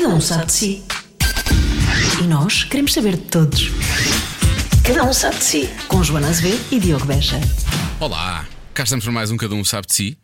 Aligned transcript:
Cada 0.00 0.14
um 0.14 0.20
sabe 0.20 0.46
de 0.46 0.52
si. 0.52 0.82
E 2.22 2.26
nós 2.28 2.62
queremos 2.62 2.92
saber 2.92 3.16
de 3.16 3.22
todos. 3.24 3.72
Cada 4.84 5.02
um 5.02 5.12
sabe 5.12 5.38
de 5.38 5.42
si. 5.42 5.68
Com 5.88 6.04
Joana 6.04 6.28
Azevedo 6.28 6.64
e 6.70 6.78
Diogo 6.78 7.04
Beja. 7.04 7.40
Olá, 7.98 8.46
cá 8.72 8.84
estamos 8.84 9.04
para 9.04 9.12
mais 9.12 9.32
um 9.32 9.36
Cada 9.36 9.56
Um 9.56 9.64
Sabe 9.64 9.88
de 9.88 9.94
Si, 9.94 10.18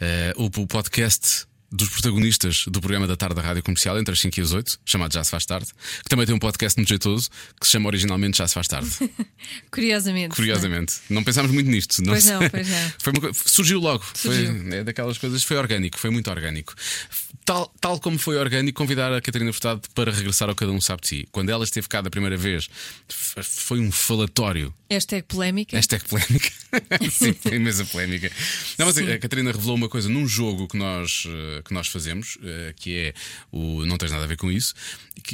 eh, 0.00 0.32
o 0.34 0.48
podcast 0.66 1.46
dos 1.70 1.90
protagonistas 1.90 2.64
do 2.68 2.80
programa 2.80 3.06
da 3.06 3.16
tarde 3.18 3.34
da 3.34 3.42
Rádio 3.42 3.62
Comercial 3.62 3.98
entre 3.98 4.14
as 4.14 4.20
5 4.20 4.40
e 4.40 4.42
as 4.42 4.52
8, 4.52 4.80
chamado 4.86 5.12
Já 5.12 5.22
Se 5.22 5.30
Faz 5.30 5.44
Tarde, 5.44 5.66
que 6.02 6.08
também 6.08 6.24
tem 6.24 6.34
um 6.34 6.38
podcast 6.38 6.78
muito 6.78 6.88
jeitoso 6.88 7.28
que 7.60 7.66
se 7.66 7.72
chama 7.72 7.88
originalmente 7.88 8.38
Já 8.38 8.48
Se 8.48 8.54
Faz 8.54 8.66
Tarde. 8.66 8.88
Curiosamente. 9.70 10.34
Curiosamente. 10.34 10.94
Não 11.10 11.22
pensámos 11.22 11.52
muito 11.52 11.68
nisto. 11.68 12.02
Pois 12.02 12.24
se- 12.24 12.32
não, 12.32 12.48
pois 12.48 12.66
não. 12.66 12.92
Foi 12.98 13.12
uma 13.12 13.34
surgiu 13.34 13.78
logo. 13.78 14.02
Surgiu. 14.14 14.62
Foi 14.62 14.78
é 14.78 14.84
daquelas 14.84 15.18
coisas, 15.18 15.44
foi 15.44 15.58
orgânico, 15.58 15.98
foi 15.98 16.08
muito 16.08 16.30
orgânico. 16.30 16.74
Tal, 17.48 17.72
tal 17.80 17.98
como 17.98 18.18
foi 18.18 18.36
orgânico 18.36 18.76
convidar 18.76 19.10
a 19.10 19.22
Catarina 19.22 19.50
Furtado 19.54 19.80
para 19.94 20.12
regressar 20.12 20.50
ao 20.50 20.54
Cada 20.54 20.70
Um 20.70 20.82
Sabe 20.82 21.00
de 21.00 21.08
Si. 21.08 21.28
Quando 21.32 21.48
ela 21.48 21.64
esteve 21.64 21.88
cá 21.88 22.02
da 22.02 22.10
primeira 22.10 22.36
vez, 22.36 22.68
foi 23.42 23.80
um 23.80 23.90
falatório. 23.90 24.70
Hashtag 24.90 25.22
polémica. 25.26 25.74
Hashtag 25.74 26.04
polémica. 26.04 26.50
Sim, 27.10 27.32
foi 27.32 27.54
imensa 27.56 27.86
polémica. 27.86 28.30
Não, 28.78 28.84
mas 28.84 28.96
Sim. 28.96 29.10
a 29.10 29.18
Catarina 29.18 29.50
revelou 29.50 29.76
uma 29.76 29.88
coisa 29.88 30.10
num 30.10 30.26
jogo 30.28 30.68
que 30.68 30.76
nós, 30.76 31.24
eh, 31.26 31.62
que 31.64 31.72
nós 31.72 31.88
fazemos, 31.88 32.36
eh, 32.42 32.74
que 32.76 32.96
é 32.98 33.14
o 33.50 33.84
Não 33.86 33.96
Tens 33.96 34.10
Nada 34.12 34.24
a 34.24 34.26
Ver 34.26 34.36
com 34.36 34.50
Isso. 34.52 34.74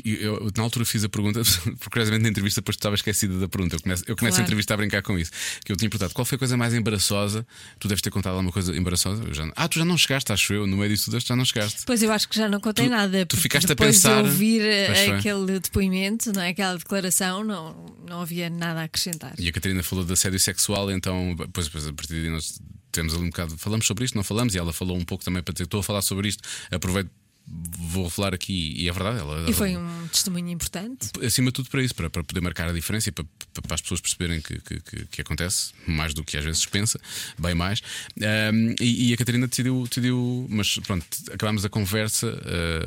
Eu, 0.05 0.51
na 0.57 0.63
altura 0.63 0.85
fiz 0.85 1.03
a 1.05 1.09
pergunta, 1.09 1.41
porque 1.43 1.79
curiosamente 1.91 2.23
na 2.23 2.29
entrevista 2.29 2.61
depois 2.61 2.77
tu 2.77 2.81
estava 2.81 2.95
esquecida 2.95 3.39
da 3.39 3.49
pergunta. 3.49 3.77
Eu 3.77 3.81
começo, 3.81 4.05
eu 4.07 4.17
começo 4.17 4.35
a 4.35 4.39
Claro. 4.39 4.47
entrevista 4.47 4.75
a 4.75 4.77
brincar 4.77 5.03
com 5.03 5.19
isso. 5.19 5.31
Que 5.65 5.73
eu 5.73 5.77
tinha 5.77 5.89
perguntado 5.91 6.15
qual 6.15 6.25
foi 6.25 6.37
a 6.37 6.39
coisa 6.39 6.57
mais 6.57 6.75
embaraçosa. 6.75 7.45
Tu 7.81 7.87
deves 7.89 8.03
ter 8.03 8.11
contado 8.11 8.33
alguma 8.35 8.53
coisa 8.53 8.75
embaraçosa. 8.77 9.23
Já- 9.33 9.51
ah, 9.55 9.69
tu 9.69 9.79
já 9.81 9.85
não 9.85 9.97
chegaste, 9.99 10.33
acho 10.33 10.53
eu. 10.55 10.67
No 10.67 10.77
meio 10.77 10.91
disso 10.91 11.11
tudo, 11.11 11.21
já 11.21 11.37
não 11.37 11.45
chegaste. 11.45 11.83
Pois 11.87 12.03
eu 12.05 12.13
acho 12.13 12.29
que 12.29 12.37
já 12.37 12.49
não 12.49 12.61
contei 12.61 12.87
Tu- 12.87 12.91
nada. 12.91 13.27
tu 13.27 13.37
ficaste 13.37 13.67
a 13.67 13.69
depois 13.69 13.97
pensar- 13.97 14.23
de 14.23 14.29
ouvir 14.29 14.61
eh, 14.63 14.87
Pois 14.87 15.09
aquele 15.19 15.59
depoimento, 15.61 16.33
não 16.33 16.43
é? 16.43 16.51
aquela 16.51 16.77
declaração, 16.79 17.43
não, 17.45 17.97
não 18.09 18.21
havia 18.21 18.49
nada 18.51 18.81
a 18.81 18.85
acrescentar. 18.85 19.35
E 19.39 19.49
a 19.49 19.53
Catarina 19.53 19.83
falou 19.83 20.05
de 20.05 20.13
assédio 20.13 20.39
sexual, 20.39 20.91
então, 20.91 21.35
depois, 21.37 21.67
depois 21.67 21.87
a 21.87 21.93
partir 21.93 22.15
daí 22.21 22.31
nós 22.31 22.61
temos 22.93 23.15
ali 23.15 23.25
um 23.25 23.31
bocado. 23.31 23.57
Falamos 23.59 23.87
sobre 23.87 24.05
isto, 24.05 24.15
não 24.15 24.23
falamos, 24.25 24.55
e 24.55 24.59
ela 24.59 24.73
falou 24.73 24.97
um 24.97 25.05
pouco 25.05 25.25
também 25.25 25.43
para 25.43 25.53
dizer: 25.53 25.65
estou 25.65 25.81
a 25.81 25.83
falar 25.83 26.03
sobre 26.03 26.29
isto, 26.29 26.43
aproveito, 26.71 27.11
vou 27.47 28.09
falar 28.09 28.33
aqui, 28.35 28.73
e 28.77 28.89
é 28.89 28.93
verdade. 28.93 29.19
Ela, 29.21 29.49
E 29.49 29.53
foi 29.53 29.77
um 29.77 30.09
testemunho 30.09 30.49
importante. 30.49 31.11
Acima 31.25 31.49
de 31.51 31.53
tudo 31.55 31.69
para 31.71 31.83
isso, 31.83 31.95
para, 31.95 32.09
para 32.09 32.25
poder 32.25 32.41
marcar 32.41 32.69
a 32.69 32.73
diferença 32.73 33.09
e 33.11 33.13
para, 33.13 33.25
para 33.63 33.75
as 33.75 33.81
pessoas 33.81 34.01
perceberem 34.01 34.41
que, 34.41 34.59
que, 34.61 35.05
que- 35.07 35.21
acontece, 35.21 35.73
mais 35.87 36.15
do 36.15 36.25
que 36.25 36.37
às 36.37 36.45
vezes 36.45 36.65
pensa, 36.67 36.99
bem 37.39 37.55
mais. 37.55 37.81
Ahm, 38.21 38.75
e, 38.81 39.11
e 39.11 39.15
a 39.15 39.17
Catarina 39.17 39.47
decidiu, 39.47 39.85
decidiu, 39.89 40.47
mas 40.51 40.77
pronto, 40.79 41.07
acabámos 41.33 41.65
a 41.65 41.69
conversa, 41.69 42.27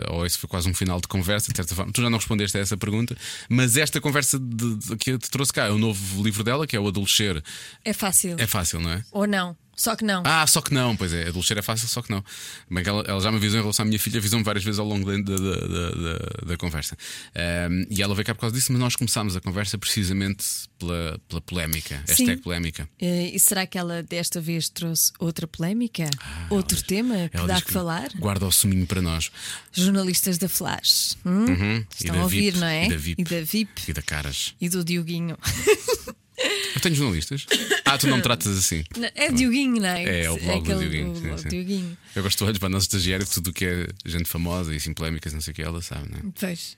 ah, 0.07 0.13
ou 0.13 0.25
esse 0.25 0.37
foi 0.37 0.49
quase 0.49 0.67
um 0.69 0.73
final 0.73 0.99
de 0.99 1.07
conversa, 1.07 1.51
de 1.51 1.57
certa 1.57 1.75
forma. 1.75 1.91
Tu 1.93 2.01
já 2.01 2.09
não 2.09 2.17
respondeste 2.17 2.57
a 2.57 2.61
essa 2.61 2.75
pergunta, 2.77 3.15
mas 3.49 3.77
esta 3.77 4.01
conversa 4.01 4.39
de- 4.39 4.75
de- 4.75 4.95
que 4.97 5.11
eu 5.11 5.19
te 5.19 5.29
trouxe 5.29 5.53
cá 5.53 5.65
é 5.65 5.71
o 5.71 5.77
novo 5.77 6.23
livro 6.23 6.43
dela, 6.43 6.65
que 6.67 6.75
é 6.75 6.79
o 6.79 6.87
Adolescer. 6.87 7.43
É 7.85 7.93
fácil. 7.93 8.35
É 8.39 8.47
fácil, 8.47 8.79
não 8.79 8.91
é? 8.91 9.03
Ou 9.11 9.27
não. 9.27 9.55
Só 9.79 9.95
que 9.95 10.03
não. 10.03 10.23
Ah, 10.25 10.45
só 10.47 10.59
que 10.59 10.73
não, 10.73 10.95
pois 10.97 11.13
é, 11.13 11.27
adolescer 11.27 11.55
é 11.57 11.61
fácil, 11.61 11.87
só 11.87 12.01
que 12.01 12.09
não. 12.09 12.21
Que 12.23 12.89
ela, 12.89 13.03
ela 13.07 13.21
já 13.21 13.31
me 13.31 13.37
avisou 13.37 13.59
em 13.59 13.61
relação 13.61 13.83
à 13.83 13.85
minha 13.85 13.99
filha, 13.99 14.17
avisou-me 14.17 14.43
várias 14.43 14.63
vezes 14.65 14.79
ao 14.79 14.87
longo 14.87 15.05
da, 15.05 15.17
da, 15.17 15.37
da, 15.37 15.89
da- 15.91 16.45
da 16.47 16.57
conversa. 16.57 16.97
Ahm, 17.35 17.85
e 17.89 18.01
ela 18.01 18.15
veio 18.15 18.25
cá 18.25 18.33
por 18.33 18.41
causa 18.41 18.55
disso, 18.55 18.71
mas 18.71 18.81
nós 18.81 18.95
começámos 18.95 19.35
a 19.35 19.39
conversa 19.41 19.77
precisamente 19.77 20.43
pela, 20.79 21.19
pela 21.29 21.41
polémica. 21.41 22.03
Hashtag 22.07 22.41
polémica. 22.41 22.89
Eh, 22.99 23.35
E 23.35 23.39
será 23.39 23.67
que 23.67 23.77
ela 23.77 24.01
desta 24.01 24.41
vez 24.41 24.67
trouxe 24.67 25.11
outra 25.19 25.45
polémica? 25.47 26.09
Outro 26.49 26.81
tema 26.81 27.29
que 27.29 27.37
Ah, 27.37 27.41
Ela 27.41 27.47
dá 27.47 27.61
que 27.61 27.71
falar? 27.71 28.09
Guarda 28.17 28.47
o 28.47 28.51
suminho 28.51 28.87
para 28.87 29.01
nós. 29.01 29.29
Jornalistas 29.71 30.39
da 30.39 30.49
Flash. 30.49 31.15
hum? 31.23 31.45
Uhum. 31.45 31.85
Estão 31.99 32.19
a 32.19 32.23
ouvir, 32.23 32.51
VIP, 32.53 32.57
não 32.59 32.67
é? 32.67 32.85
E 32.85 32.89
da 32.89 32.97
VIP. 32.97 33.21
E 33.21 33.23
da 33.23 33.41
VIP. 33.41 33.81
E 33.89 33.93
da 33.93 34.01
Caras. 34.01 34.55
E 34.59 34.69
do 34.69 34.83
Dioguinho. 34.83 35.37
Eu 36.75 36.81
tenho 36.81 36.93
jornalistas? 36.95 37.45
Ah, 37.83 37.97
tu 37.97 38.07
não 38.07 38.17
me 38.17 38.23
tratas 38.23 38.55
assim. 38.57 38.83
Não, 38.97 39.09
É 39.15 39.31
Dioguinho, 39.31 39.81
não 39.81 39.89
é? 39.89 40.03
É, 40.03 40.23
é 40.25 40.29
o 40.31 40.37
blog 40.37 40.63
do 40.63 40.71
aquele 40.73 40.89
Dioguinho. 40.89 41.13
do 41.13 41.19
sim, 41.19 41.25
blog 41.27 41.41
sim. 41.41 41.49
Dioguinho. 41.49 41.97
Eu 42.15 42.23
gosto 42.23 42.37
de 42.37 42.43
olhos 42.43 42.57
para 42.59 42.67
a 42.67 42.69
nossa 42.69 42.85
estagiária, 42.85 43.25
tudo 43.25 43.49
o 43.49 43.53
que 43.53 43.65
é 43.65 43.87
gente 44.05 44.25
famosa 44.29 44.73
e 44.73 44.77
assim 44.77 44.93
polémicas, 44.93 45.33
não 45.33 45.41
sei 45.41 45.51
o 45.51 45.55
que, 45.55 45.61
ela 45.63 45.81
sabe, 45.81 46.09
não 46.11 46.17
é? 46.19 46.21
Pois. 46.39 46.77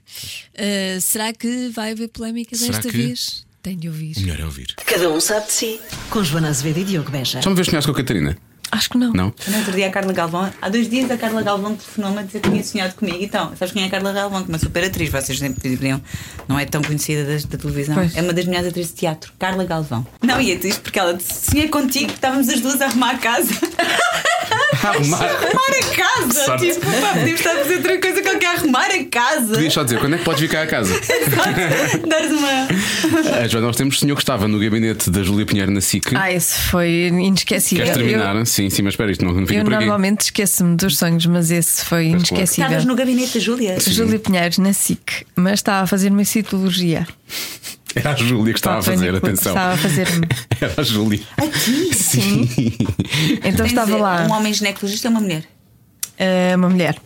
Uh, 0.56 1.02
será 1.02 1.34
que 1.34 1.70
vai 1.70 1.92
haver 1.92 2.08
polémica 2.10 2.56
Será 2.56 2.74
desta 2.78 2.90
que- 2.90 2.98
vez? 2.98 3.46
Tenho 3.62 3.78
de 3.78 3.90
ouvir. 3.90 4.16
O 4.16 4.22
melhor 4.22 4.40
é 4.40 4.46
ouvir. 4.46 4.74
Cada 4.86 5.10
um 5.10 5.20
sabe 5.20 5.48
de 5.48 5.52
si. 5.52 5.82
Com 6.10 6.24
Joana 6.24 6.48
Azevedo 6.48 6.80
e 6.80 6.84
Diogo 6.86 7.12
Beja. 7.12 7.42
Já 7.42 7.50
me 7.50 7.56
vês 7.58 7.68
sonhar 7.68 7.84
com 7.84 7.92
a 7.92 7.96
Catarina? 7.96 8.38
Acho 8.72 8.90
que 8.90 8.98
não. 8.98 9.12
Não? 9.14 9.34
No 9.48 9.58
outro 9.58 9.72
dia 9.74 9.88
a 9.88 9.90
Carla 9.90 10.14
Galvão, 10.14 10.52
há 10.62 10.70
dois 10.70 10.90
dias 10.90 11.10
a 11.10 11.18
Carla 11.18 11.42
Galvão 11.42 11.76
telefonou-me 11.76 12.20
a 12.20 12.24
dizer 12.24 12.40
que 12.40 12.50
tinha 12.50 12.64
sonhado 12.64 12.96
comigo. 12.96 13.18
Então, 13.22 13.52
sabes 13.58 13.74
quem 13.74 13.84
é 13.84 13.88
a 13.88 13.90
Carla 13.90 14.14
Galvão? 14.14 14.44
Que 14.44 14.52
é 14.52 14.54
uma 14.54 14.60
super 14.60 14.84
atriz, 14.84 15.10
vocês 15.10 15.40
sempre 15.40 15.62
deveriam. 15.62 16.02
Não 16.48 16.60
é 16.60 16.66
tão 16.66 16.82
conhecida 16.82 17.24
da, 17.24 17.48
da 17.48 17.58
televisão. 17.58 17.96
Pois. 17.96 18.16
É 18.16 18.22
uma 18.22 18.34
das 18.34 18.46
melhores 18.46 18.70
atrizes 18.70 18.92
de 18.94 19.00
teatro, 19.00 19.34
Carla 19.40 19.64
Galvão. 19.66 20.06
Não, 20.22 20.40
e 20.40 20.52
é 20.52 20.56
isto 20.56 20.82
porque 20.82 21.00
ela 21.00 21.14
disse: 21.14 21.52
sonhei 21.52 21.68
contigo, 21.68 22.12
estávamos 22.12 22.50
as 22.50 22.62
duas 22.62 22.82
a 22.82 22.86
arrumar 22.86 23.12
a 23.12 23.18
casa. 23.18 23.54
Arrumar. 24.84 25.24
arrumar 25.24 25.70
a 25.70 25.96
casa! 25.96 26.46
Sorte. 26.46 26.74
Tipo, 26.74 26.86
pá, 27.02 27.14
podíamos 27.14 27.40
estar 27.40 27.52
a 27.52 27.60
fazer 27.60 27.76
outra 27.76 28.02
coisa 28.02 28.22
qualquer, 28.22 28.56
arrumar 28.58 28.86
a 28.86 29.04
casa. 29.06 29.54
Podias 29.54 29.74
só 29.74 29.84
dizer, 29.84 30.00
quando 30.00 30.16
é 30.16 30.18
que 30.18 30.24
podes 30.24 30.42
vir 30.42 30.50
cá 30.50 30.62
a 30.64 30.68
casa? 30.68 30.94
Dar-se 32.08 32.34
uma. 32.34 33.40
A 33.40 33.48
Joana, 33.48 33.68
nós 33.68 33.76
temos 33.76 33.96
o 33.96 34.00
senhor 34.00 34.16
que 34.16 34.22
estava 34.22 34.48
no 34.48 34.60
gabinete 34.60 35.10
da 35.10 35.24
Júlia 35.24 35.46
Pinheiro 35.46 35.72
na 35.72 35.82
SIC. 35.82 36.16
Ah, 36.16 36.32
esse 36.32 36.60
foi 36.60 37.08
inesquecível. 37.08 37.86
Queres 37.86 37.98
terminar? 37.98 38.36
Eu, 38.36 38.46
Sim, 38.46 38.70
sim, 38.70 38.82
mas 38.82 38.94
espera, 38.94 39.12
isto 39.12 39.26
não, 39.26 39.34
não 39.34 39.48
fica 39.48 39.60
eu 39.60 39.64
por 39.64 39.74
aqui. 39.74 39.86
normalmente 39.86 40.22
esqueço-me 40.22 40.76
dos 40.76 40.98
sonhos, 40.98 41.26
mas 41.26 41.52
esse 41.52 41.84
foi 41.86 42.04
claro. 42.06 42.18
inesquecível. 42.18 42.66
Estavas 42.66 42.86
no 42.86 42.96
gabinete 42.96 43.34
da 43.36 43.40
Júlia. 43.40 43.80
Júlia 43.80 44.20
Pinheiros 44.20 44.58
na 44.58 44.74
SIC, 44.74 45.26
mas 45.36 45.54
estava 45.56 45.84
a 45.84 45.88
fazer 45.88 46.12
uma 46.12 46.24
citologia. 46.26 47.08
Era 47.96 48.12
a 48.12 48.16
Júlia 48.16 48.54
que 48.54 48.60
estava 48.60 48.80
a 48.80 48.82
fazer, 48.84 49.16
atenção. 49.16 49.52
Estava 49.54 49.74
a 49.74 49.78
fazer-me. 49.78 50.28
Era 50.62 50.74
a 50.78 50.84
Júlia. 50.84 51.20
Aqui? 51.38 51.94
Sim. 51.96 52.50
Então 53.44 53.52
Tens 53.66 53.68
estava 53.68 53.92
de- 53.96 54.02
lá 54.02 54.28
Um 54.28 54.32
homem 54.34 54.54
ginecologista 54.54 55.08
ou 55.08 55.14
uma 55.14 55.22
mulher? 55.22 55.44
eh, 56.18 56.54
uma 56.56 56.70
mulher. 56.70 56.98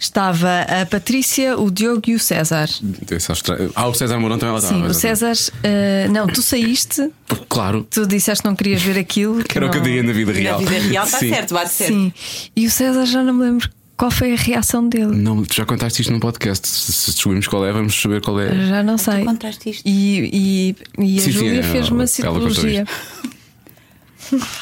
Estava 0.00 0.60
a 0.62 0.86
Patrícia, 0.86 1.58
o 1.58 1.70
Diogo 1.72 2.02
e 2.06 2.14
o 2.14 2.20
César. 2.20 2.68
É. 3.10 3.68
Ah, 3.74 3.88
o 3.88 3.94
César 3.94 4.16
Mourão 4.20 4.38
também 4.38 4.52
lá 4.52 4.60
estava. 4.60 4.80
Sim, 4.80 4.86
o 4.90 4.94
César. 4.94 5.32
eh, 5.64 6.06
não, 6.08 6.26
tu 6.28 6.40
saíste, 6.40 7.10
Claro, 7.48 7.84
tu 7.90 8.06
disseste 8.06 8.42
que 8.42 8.48
não 8.48 8.54
querias 8.54 8.80
ver 8.80 8.96
aquilo. 8.96 9.42
que 9.42 9.58
era 9.58 9.66
o 9.66 9.70
que 9.70 9.78
eu 9.78 9.82
diria 9.82 10.02
na 10.04 10.12
vida 10.12 10.32
Na 10.32 10.38
real. 10.38 10.58
vida 10.60 10.70
real 10.78 11.04
está 11.04 11.18
Sim. 11.20 11.30
certo, 11.30 11.52
bate 11.54 11.70
certo. 11.70 11.92
Sim. 11.94 12.12
E 12.54 12.66
o 12.66 12.70
César 12.70 13.06
já 13.06 13.24
não 13.24 13.34
me 13.34 13.42
lembro 13.44 13.68
qual 13.98 14.10
foi 14.12 14.32
a 14.32 14.36
reação 14.36 14.88
dele. 14.88 15.16
Não, 15.16 15.44
tu 15.44 15.54
já 15.54 15.66
contaste 15.66 16.00
isto 16.00 16.12
num 16.12 16.20
podcast. 16.20 16.66
Se, 16.66 16.92
se 16.92 17.10
descobrimos 17.10 17.48
qual 17.48 17.66
é, 17.66 17.72
vamos 17.72 18.00
saber 18.00 18.22
qual 18.22 18.40
é. 18.40 18.54
Já 18.66 18.82
não 18.82 18.96
sei. 18.96 19.24
contaste 19.24 19.70
isto? 19.70 19.82
E, 19.84 20.76
e, 20.98 21.04
e 21.04 21.18
a 21.18 21.22
Sim, 21.22 21.30
Júlia 21.32 21.60
é, 21.60 21.62
fez 21.64 21.88
uma 21.90 22.02
ela 22.02 22.06
citologia. 22.06 22.86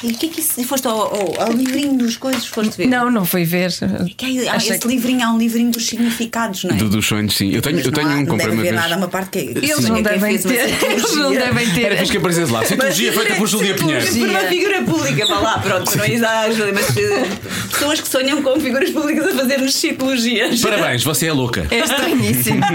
E 0.03 0.09
o 0.09 0.15
que 0.17 0.27
é 0.27 0.29
que 0.29 0.41
isso? 0.41 0.63
Foste 0.65 0.87
ao, 0.87 0.97
ao, 0.99 1.41
ao 1.43 1.53
livrinho 1.53 1.97
dos 1.99 2.17
coisas, 2.17 2.47
foste 2.47 2.77
ver? 2.77 2.87
Não, 2.87 3.11
não 3.11 3.25
foi 3.25 3.45
ver. 3.45 3.71
Que 4.17 4.49
há 4.49 4.55
Achei 4.55 4.71
esse 4.73 4.81
que- 4.81 4.89
livrinho 4.89 5.25
há 5.27 5.31
um 5.33 5.39
livrinho 5.39 5.71
dos 5.71 5.87
significados, 5.87 6.65
não 6.65 6.75
é? 6.75 6.79
Do, 6.79 6.89
dos 6.89 7.07
sonhos, 7.07 7.37
sim. 7.37 7.51
Eu 7.53 7.61
tenho, 7.63 7.81
eu 7.81 7.91
tenho 7.93 8.09
não 8.09 8.17
há- 8.17 8.21
um, 8.21 8.27
comprei 8.27 8.49
uma 8.53 8.63
vez. 8.63 8.75
nada, 8.75 8.97
uma 8.97 9.09
parte 9.09 9.31
que 9.31 9.39
Eles 9.39 9.77
Sim, 9.77 9.89
não 9.89 10.03
devem 10.03 10.39
ter. 10.39 10.69
Eles 10.85 11.15
não 11.17 11.33
devem 11.33 11.71
ter. 11.71 11.93
Era 11.93 12.05
que 12.07 12.17
aparecesse 12.17 12.53
lá. 12.53 12.65
Citologia 12.65 13.13
feita 13.13 13.35
por 13.35 13.47
Júlia 13.49 13.75
Pinheiro. 13.75 14.07
Por 14.07 14.29
uma 14.29 14.41
figura 14.41 14.83
pública, 14.83 15.27
vá 15.27 15.39
lá, 15.41 15.59
pronto, 15.59 15.97
não 15.97 16.05
é 16.05 16.11
exato, 16.13 16.55
mas 16.73 16.97
eh, 16.97 17.27
pessoas 17.71 18.01
que 18.01 18.09
sonham 18.09 18.43
com 18.43 18.59
figuras 18.61 18.91
públicas 18.91 19.27
a 19.27 19.35
fazer-nos 19.35 19.75
citologias. 19.75 20.61
Parabéns, 20.61 21.03
você 21.03 21.27
é 21.27 21.33
louca. 21.33 21.67
É 21.71 21.79
estranhíssimo. 21.81 22.61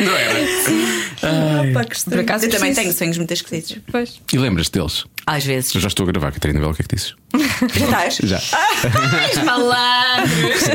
Não 0.00 0.16
era? 0.16 1.70
Opa, 1.70 1.84
que 1.84 1.96
estranho. 1.96 2.16
Por 2.24 2.30
acaso 2.30 2.46
Eu 2.46 2.50
também 2.50 2.74
tenho 2.74 2.92
sonhos 2.92 3.16
muito 3.18 3.32
esquisitos. 3.32 3.76
Pois. 3.90 4.20
Lembras-te 4.40 4.72
deles? 4.78 5.04
Às 5.26 5.44
vezes. 5.44 5.74
Eu 5.74 5.80
já 5.80 5.88
estou 5.88 6.04
a 6.04 6.06
gravar, 6.12 6.32
Catarina 6.32 6.58
Bela, 6.60 6.72
o 6.72 6.74
que 6.74 6.82
é 6.82 6.84
que 6.86 6.94
dizes? 6.96 7.14
Já 7.76 7.84
estás? 7.84 8.18
Já. 8.22 8.40
Palavras. 9.44 10.60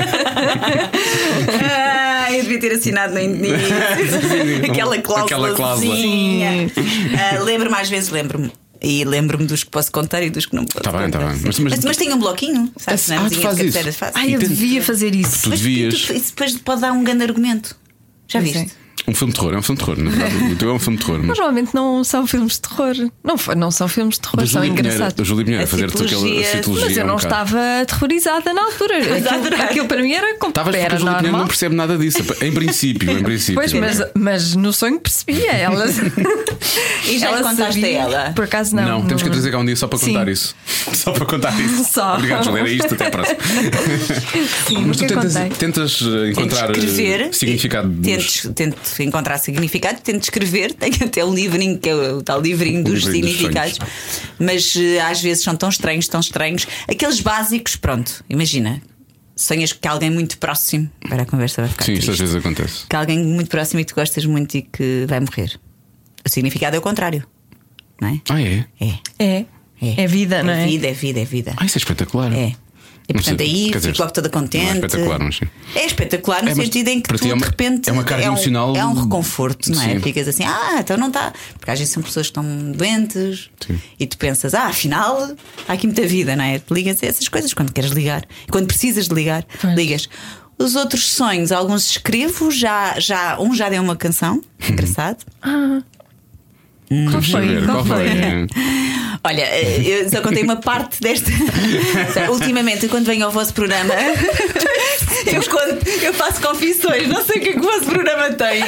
Ah, 1.64 2.28
eu 2.34 2.42
devia 2.44 2.60
ter 2.60 2.72
assinado 2.74 3.14
no 3.14 3.20
início. 3.20 3.56
Aquela 4.70 4.96
Aquela 4.96 5.54
cláusula. 5.54 5.96
Ah, 5.96 7.40
lembro-me, 7.44 7.76
às 7.76 7.90
vezes 7.90 8.10
lembro-me. 8.10 8.52
E 8.82 9.04
lembro-me 9.04 9.46
dos 9.46 9.64
que 9.64 9.70
posso 9.72 9.92
contar 9.92 10.22
e 10.22 10.30
dos 10.30 10.46
que 10.46 10.56
não 10.56 10.66
posso. 10.66 10.84
Tá 10.84 10.92
bem, 10.92 11.10
tá 11.10 11.18
bem. 11.20 11.40
Mas- 11.44 11.60
mas- 11.60 11.84
mas, 11.84 11.98
tenho 11.98 12.16
um 12.16 12.20
bloquinho, 12.20 12.72
sabes? 12.78 13.10
Ah, 13.10 13.22
na 13.24 13.30
tu 13.30 13.40
fazes 13.42 13.76
isso? 13.76 13.94
faço. 13.94 14.12
Ai, 14.16 14.36
eu 14.36 14.40
tem- 14.40 14.50
devia 14.50 14.82
fazer 14.84 15.16
isso. 15.16 15.44
Tu 15.44 15.50
Mas 15.50 15.60
devias. 15.62 16.02
tu- 16.02 16.14
isso 16.14 16.30
depois 16.30 16.58
pode 16.58 16.82
dar 16.82 16.92
um 16.92 17.04
grande 17.04 17.24
argumento. 17.24 17.76
Já 18.28 18.40
Pois 18.40 18.54
viste? 18.54 18.72
é. 18.82 18.85
Um 19.08 19.14
filme 19.14 19.34
de 19.34 19.40
terror, 19.40 19.54
é 19.54 19.58
um 19.58 19.62
filme 19.62 19.80
de 19.80 19.86
terror. 19.86 20.04
Na 20.04 20.10
verdade, 20.12 20.54
o 20.54 20.56
teu 20.56 20.70
é 20.70 20.74
um 20.74 20.80
filme 20.80 20.98
de 20.98 21.06
terror. 21.06 21.20
Mas 21.24 21.38
Normalmente 21.38 21.76
não 21.76 22.04
são 22.04 22.26
filmes 22.26 22.54
de 22.54 22.62
terror. 22.62 22.96
Não, 23.24 23.36
não 23.56 23.72
são 23.72 23.88
filmes 23.88 24.16
de 24.16 24.22
terror, 24.22 24.48
são 24.48 24.62
Pinheiro, 24.62 24.82
engraçados. 24.88 25.28
Júlia 25.28 25.46
Pinheiro, 25.46 25.64
A 25.64 25.68
fazer-te 25.68 25.94
aquela 26.04 26.08
citologia-. 26.10 26.86
Mas 26.86 26.98
eu 26.98 27.04
um 27.04 27.08
não 27.08 27.16
bocado. 27.16 27.34
estava 27.34 27.82
aterrorizada 27.82 28.54
na 28.54 28.64
altura. 28.64 28.98
Aquilo, 28.98 29.62
aquilo 29.64 29.86
para 29.88 30.02
mim 30.02 30.12
era 30.12 30.38
como 30.38 30.50
Estavas 30.50 30.76
porque 30.76 30.86
a 30.86 30.90
Pinheiro 30.98 31.06
normal. 31.22 31.40
não 31.42 31.48
percebe 31.48 31.76
nada 31.76 31.98
disso. 31.98 32.18
Em 32.42 32.52
princípio, 32.52 33.12
em 33.12 33.24
princípio. 33.24 33.56
Pois, 33.56 33.74
mas, 33.74 34.02
mas 34.16 34.56
no 34.56 34.74
sonho 34.74 35.00
percebia. 35.00 35.52
Ela, 35.52 35.86
E 37.08 37.20
já 37.20 37.32
lhe 37.32 37.44
contaste 37.44 37.80
sabia. 37.82 37.88
a 37.88 38.04
ela? 38.04 38.32
Por 38.36 38.46
acaso 38.46 38.76
não. 38.76 38.84
Não, 38.86 39.06
temos 39.06 39.22
que 39.22 39.30
a 39.30 39.32
trazer 39.32 39.52
cá 39.52 39.60
um 39.60 39.66
dia 39.66 39.76
só 39.76 39.88
para 39.88 40.00
Sim. 40.00 40.08
contar 40.14 40.28
isso. 40.30 40.56
Só 40.94 41.12
para 41.12 41.26
contar 41.26 41.60
isso. 41.60 41.86
Só. 41.94 42.16
Obrigado, 42.16 42.44
Julia. 42.46 42.60
Era 42.62 42.70
isto, 42.72 42.94
até 42.94 43.08
à 43.08 43.12
próxima. 43.12 43.38
Sim, 44.68 44.86
Mas 44.88 44.98
tu 44.98 45.06
tentas, 45.08 45.34
tentas 45.58 46.02
encontrar 46.30 46.72
eh, 46.72 47.30
significado 47.32 47.94
tento 48.56 48.78
encontrar 49.04 49.38
significado, 49.38 50.00
tento 50.02 50.24
escrever, 50.24 50.74
tenho 50.80 50.96
até 51.04 51.24
o 51.26 51.34
livrinho, 51.34 51.78
que 51.78 51.90
é 51.90 51.96
o 51.96 52.22
tal 52.22 52.40
livrinho 52.40 52.84
dos 52.84 53.04
livrinho 53.04 53.26
dos 53.26 53.34
significados, 53.36 53.80
mas 54.40 54.76
eh, 54.76 55.00
às 55.02 55.22
vezes 55.22 55.44
são 55.44 55.56
tão 55.56 55.70
estranhos, 55.70 56.08
tão 56.08 56.20
estranhos. 56.20 56.68
Aqueles 56.88 57.20
básicos, 57.20 57.76
pronto, 57.76 58.24
imagina, 58.30 58.82
sonhas 59.36 59.74
que 59.74 59.88
alguém 59.88 60.10
muito 60.10 60.38
próximo, 60.38 60.90
para 61.10 61.24
a 61.24 61.26
conversa 61.26 61.62
vai 61.62 61.70
ficar 61.72 61.86
Sim, 61.86 61.94
isto 61.94 62.12
às 62.12 62.20
vezes 62.20 62.36
acontece. 62.36 62.86
que 62.88 62.96
alguém 62.96 63.20
muito 63.24 63.50
próximo 63.50 63.80
e 63.80 63.86
que 63.86 63.94
tu 63.94 63.96
gostas 63.96 64.26
muito 64.26 64.56
e 64.56 64.62
que 64.62 65.06
vai 65.08 65.20
morrer. 65.20 65.60
O 66.26 66.30
significado 66.30 66.76
é 66.76 66.80
o 66.80 66.82
contrário, 66.82 67.26
não 68.02 68.10
é? 68.10 68.22
Ah, 68.30 68.42
é? 68.42 68.66
É. 68.80 68.96
É. 69.20 69.46
É 69.82 70.08
vida, 70.08 70.42
não 70.42 70.54
é? 70.54 70.64
É 70.64 70.68
vida, 70.68 70.88
é 70.88 70.94
vida, 70.94 71.20
é 71.20 71.26
vida. 71.26 71.54
Ah, 71.58 71.66
isso 71.66 71.78
é 71.78 71.80
espetacular. 71.80 72.34
É. 72.34 72.54
E 73.08 73.14
portanto 73.14 73.38
sei, 73.38 73.48
aí 73.48 73.74
fico 73.80 74.00
logo 74.00 74.12
toda 74.12 74.30
contente. 74.30 74.64
não 74.66 74.72
é 74.72 74.76
espetacular, 74.78 75.20
mas 75.20 75.36
sim. 75.38 75.46
É 75.76 75.86
espetacular 75.86 76.44
no 76.44 76.50
É, 76.50 76.56
sentido 76.56 76.88
em 76.88 77.00
que 77.02 77.14
tu 77.14 77.24
é 77.28 77.34
uma- 77.34 77.38
de 77.38 77.44
repente 77.46 77.90
é 77.90 77.94
uma 77.94 78.04
carga 78.04 78.24
um, 78.26 78.28
emocional- 78.30 78.76
é 78.76 78.84
um 78.86 78.94
reconforto, 78.94 79.72
não 79.72 79.82
é? 79.82 79.94
Sim. 79.94 80.00
Ficas 80.02 80.28
assim, 80.28 80.44
ah, 80.44 80.78
então 80.80 80.98
não 80.98 81.08
está. 81.10 81.32
Porque 81.58 81.70
às 81.72 81.78
vezes 81.78 81.94
são 81.94 82.02
pessoas 82.02 82.26
que 82.28 82.32
estão 82.32 82.72
doentes 82.72 83.50
Sim. 83.66 83.80
e 84.00 84.08
tu 84.08 84.18
pensas, 84.18 84.54
ah, 84.56 84.66
afinal 84.68 85.36
há 85.68 85.74
aqui 85.74 85.86
muita 85.86 86.06
vida, 86.08 86.36
não 86.36 86.44
é? 86.44 86.58
Tu 86.60 86.74
ligas 86.74 87.02
a 87.04 87.06
essas 87.06 87.28
coisas 87.28 87.54
quando 87.54 87.72
queres 87.72 87.92
ligar. 87.92 88.24
Quando 88.50 88.66
precisas 88.68 89.08
de 89.08 89.14
ligar, 89.14 89.46
Pois. 89.62 89.76
ligas. 89.76 90.10
Os 90.58 90.76
outros 90.76 91.04
sonhos, 91.12 91.52
alguns 91.52 91.92
escrevo, 91.92 92.50
já, 92.50 92.98
já, 93.00 93.38
um 93.40 93.54
já 93.54 93.68
deu 93.70 93.84
uma 93.84 93.96
canção, 93.96 94.42
engraçado. 94.70 95.18
Qual 95.42 95.84
Deixa 96.90 97.18
eu 97.18 97.22
foi? 97.22 97.48
ver, 97.48 97.66
Qual 97.66 97.86
foi? 97.86 98.08
É. 98.08 98.48
Olha, 99.24 99.60
eu 99.84 100.08
só 100.10 100.22
contei 100.22 100.44
uma 100.44 100.58
parte 100.58 101.02
desta. 101.02 101.32
Ultimamente, 102.30 102.88
quando 102.88 103.06
venho 103.08 103.26
ao 103.26 103.32
vosso 103.32 103.54
programa, 103.54 103.94
eu, 105.26 105.42
conto- 105.50 105.90
eu 106.04 106.14
faço 106.14 106.42
confissões, 106.42 107.08
não 107.08 107.24
sei 107.26 107.38
o 107.38 107.42
que 107.42 107.50
é 107.50 107.54
que 107.54 107.60
o 107.60 107.64
vosso 107.64 107.86
programa 107.86 108.30
tem. 108.34 108.62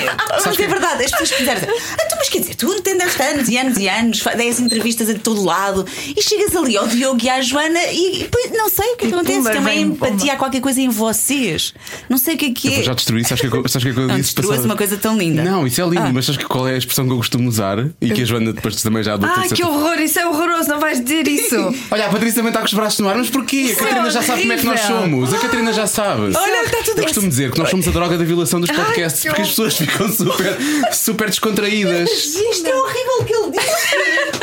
Mas 0.45 0.59
é 0.59 0.67
verdade, 0.67 1.03
as 1.05 1.11
pessoas 1.11 1.31
quiserem 1.31 1.59
dizer, 1.61 1.71
ah, 1.93 2.05
tu, 2.09 2.15
mas 2.17 2.29
quer 2.29 2.39
dizer, 2.39 2.55
tu 2.55 2.73
entendeste 2.73 3.21
anos 3.21 3.49
e 3.49 3.57
anos 3.57 3.77
e 3.77 3.87
anos, 3.87 4.23
dez 4.35 4.59
entrevistas 4.59 5.09
a 5.09 5.13
todo 5.15 5.43
lado 5.43 5.85
e 6.15 6.21
chegas 6.21 6.55
ali 6.55 6.75
ao 6.75 6.87
Diogo 6.87 7.19
e 7.23 7.29
à 7.29 7.39
Joana 7.41 7.79
e, 7.91 8.23
e 8.23 8.29
pois, 8.31 8.51
não 8.51 8.69
sei 8.69 8.93
o 8.93 8.97
que 8.97 9.05
é 9.05 9.09
que 9.09 9.13
acontece, 9.13 9.37
pumba, 9.37 9.51
tem 9.51 9.59
uma 9.61 9.69
vem, 9.69 9.81
empatia, 9.81 10.33
há 10.33 10.35
qualquer 10.37 10.61
coisa 10.61 10.81
em 10.81 10.89
vocês. 10.89 11.73
Não 12.09 12.17
sei 12.17 12.33
o 12.35 12.37
que 12.37 12.45
é 12.47 12.51
que 12.51 12.67
Eu 12.67 12.79
é. 12.79 12.83
já 12.83 12.93
destruí, 12.93 13.23
sabes 13.23 13.43
o 13.43 13.51
que, 13.51 13.57
é 13.57 13.61
que- 13.63 13.69
sabes 13.69 13.83
que 13.83 13.89
é 13.91 13.93
que 13.93 13.99
eu 13.99 14.07
Não, 14.07 14.15
disse? 14.15 14.23
destrua-se 14.33 14.49
passado? 14.49 14.65
uma 14.65 14.75
coisa 14.77 14.97
tão 14.97 15.17
linda. 15.17 15.43
Não, 15.43 15.67
isso 15.67 15.79
é 15.81 15.83
lindo, 15.85 15.99
Ah. 16.01 16.11
mas 16.11 16.25
sabes 16.25 16.41
que 16.41 16.45
qual 16.47 16.67
é 16.67 16.73
a 16.73 16.77
expressão 16.77 17.05
que 17.05 17.11
eu 17.13 17.17
costumo 17.17 17.47
usar 17.47 17.77
e 18.07 18.13
que 18.13 18.21
a 18.21 18.25
Joana 18.25 18.53
depois 18.53 18.81
também 18.81 19.03
já 19.03 19.13
adotou? 19.13 19.43
Ah, 19.43 19.47
de 19.47 19.53
que 19.53 19.63
horror, 19.63 19.99
isso 19.99 20.19
é 20.19 20.27
horroroso, 20.27 20.69
não 20.69 20.79
vais 20.79 21.03
dizer 21.03 21.27
isso. 21.27 21.55
Olha, 21.91 22.05
a 22.05 22.09
Patrícia 22.09 22.35
também 22.35 22.49
está 22.49 22.59
com 22.59 22.65
os 22.65 22.73
braços 22.73 22.99
no 22.99 23.09
ar, 23.09 23.17
mas 23.17 23.29
porquê? 23.29 23.57
Isso 23.57 23.79
a 23.81 23.83
Catarina 23.83 24.07
é 24.07 24.11
já 24.11 24.21
sabe 24.21 24.41
como 24.41 24.53
é 24.53 24.57
que 24.57 24.65
nós 24.65 24.79
somos. 24.81 25.33
A 25.33 25.37
Catarina 25.37 25.73
já 25.73 25.87
sabe. 25.87 26.35
Olha, 26.35 26.63
está 26.63 26.77
tudo 26.83 26.99
Eu 26.99 27.03
costumo 27.03 27.29
dizer 27.29 27.51
que 27.51 27.59
nós 27.59 27.69
somos 27.69 27.87
a 27.87 27.91
droga 27.91 28.17
da 28.17 28.23
violação 28.23 28.59
dos 28.59 28.69
Ai, 28.69 28.75
podcasts 28.75 29.21
que 29.21 29.27
porque 29.27 29.41
as 29.41 29.49
pessoas 29.49 29.75
ficam 29.77 30.11
super, 30.11 30.57
super 30.93 31.29
descontraídas. 31.29 32.09
Isto 32.09 32.67
é 32.67 32.75
horrível 32.75 33.13
o 33.19 33.25
que 33.25 33.33
ele 33.33 33.51
disse. 33.51 34.36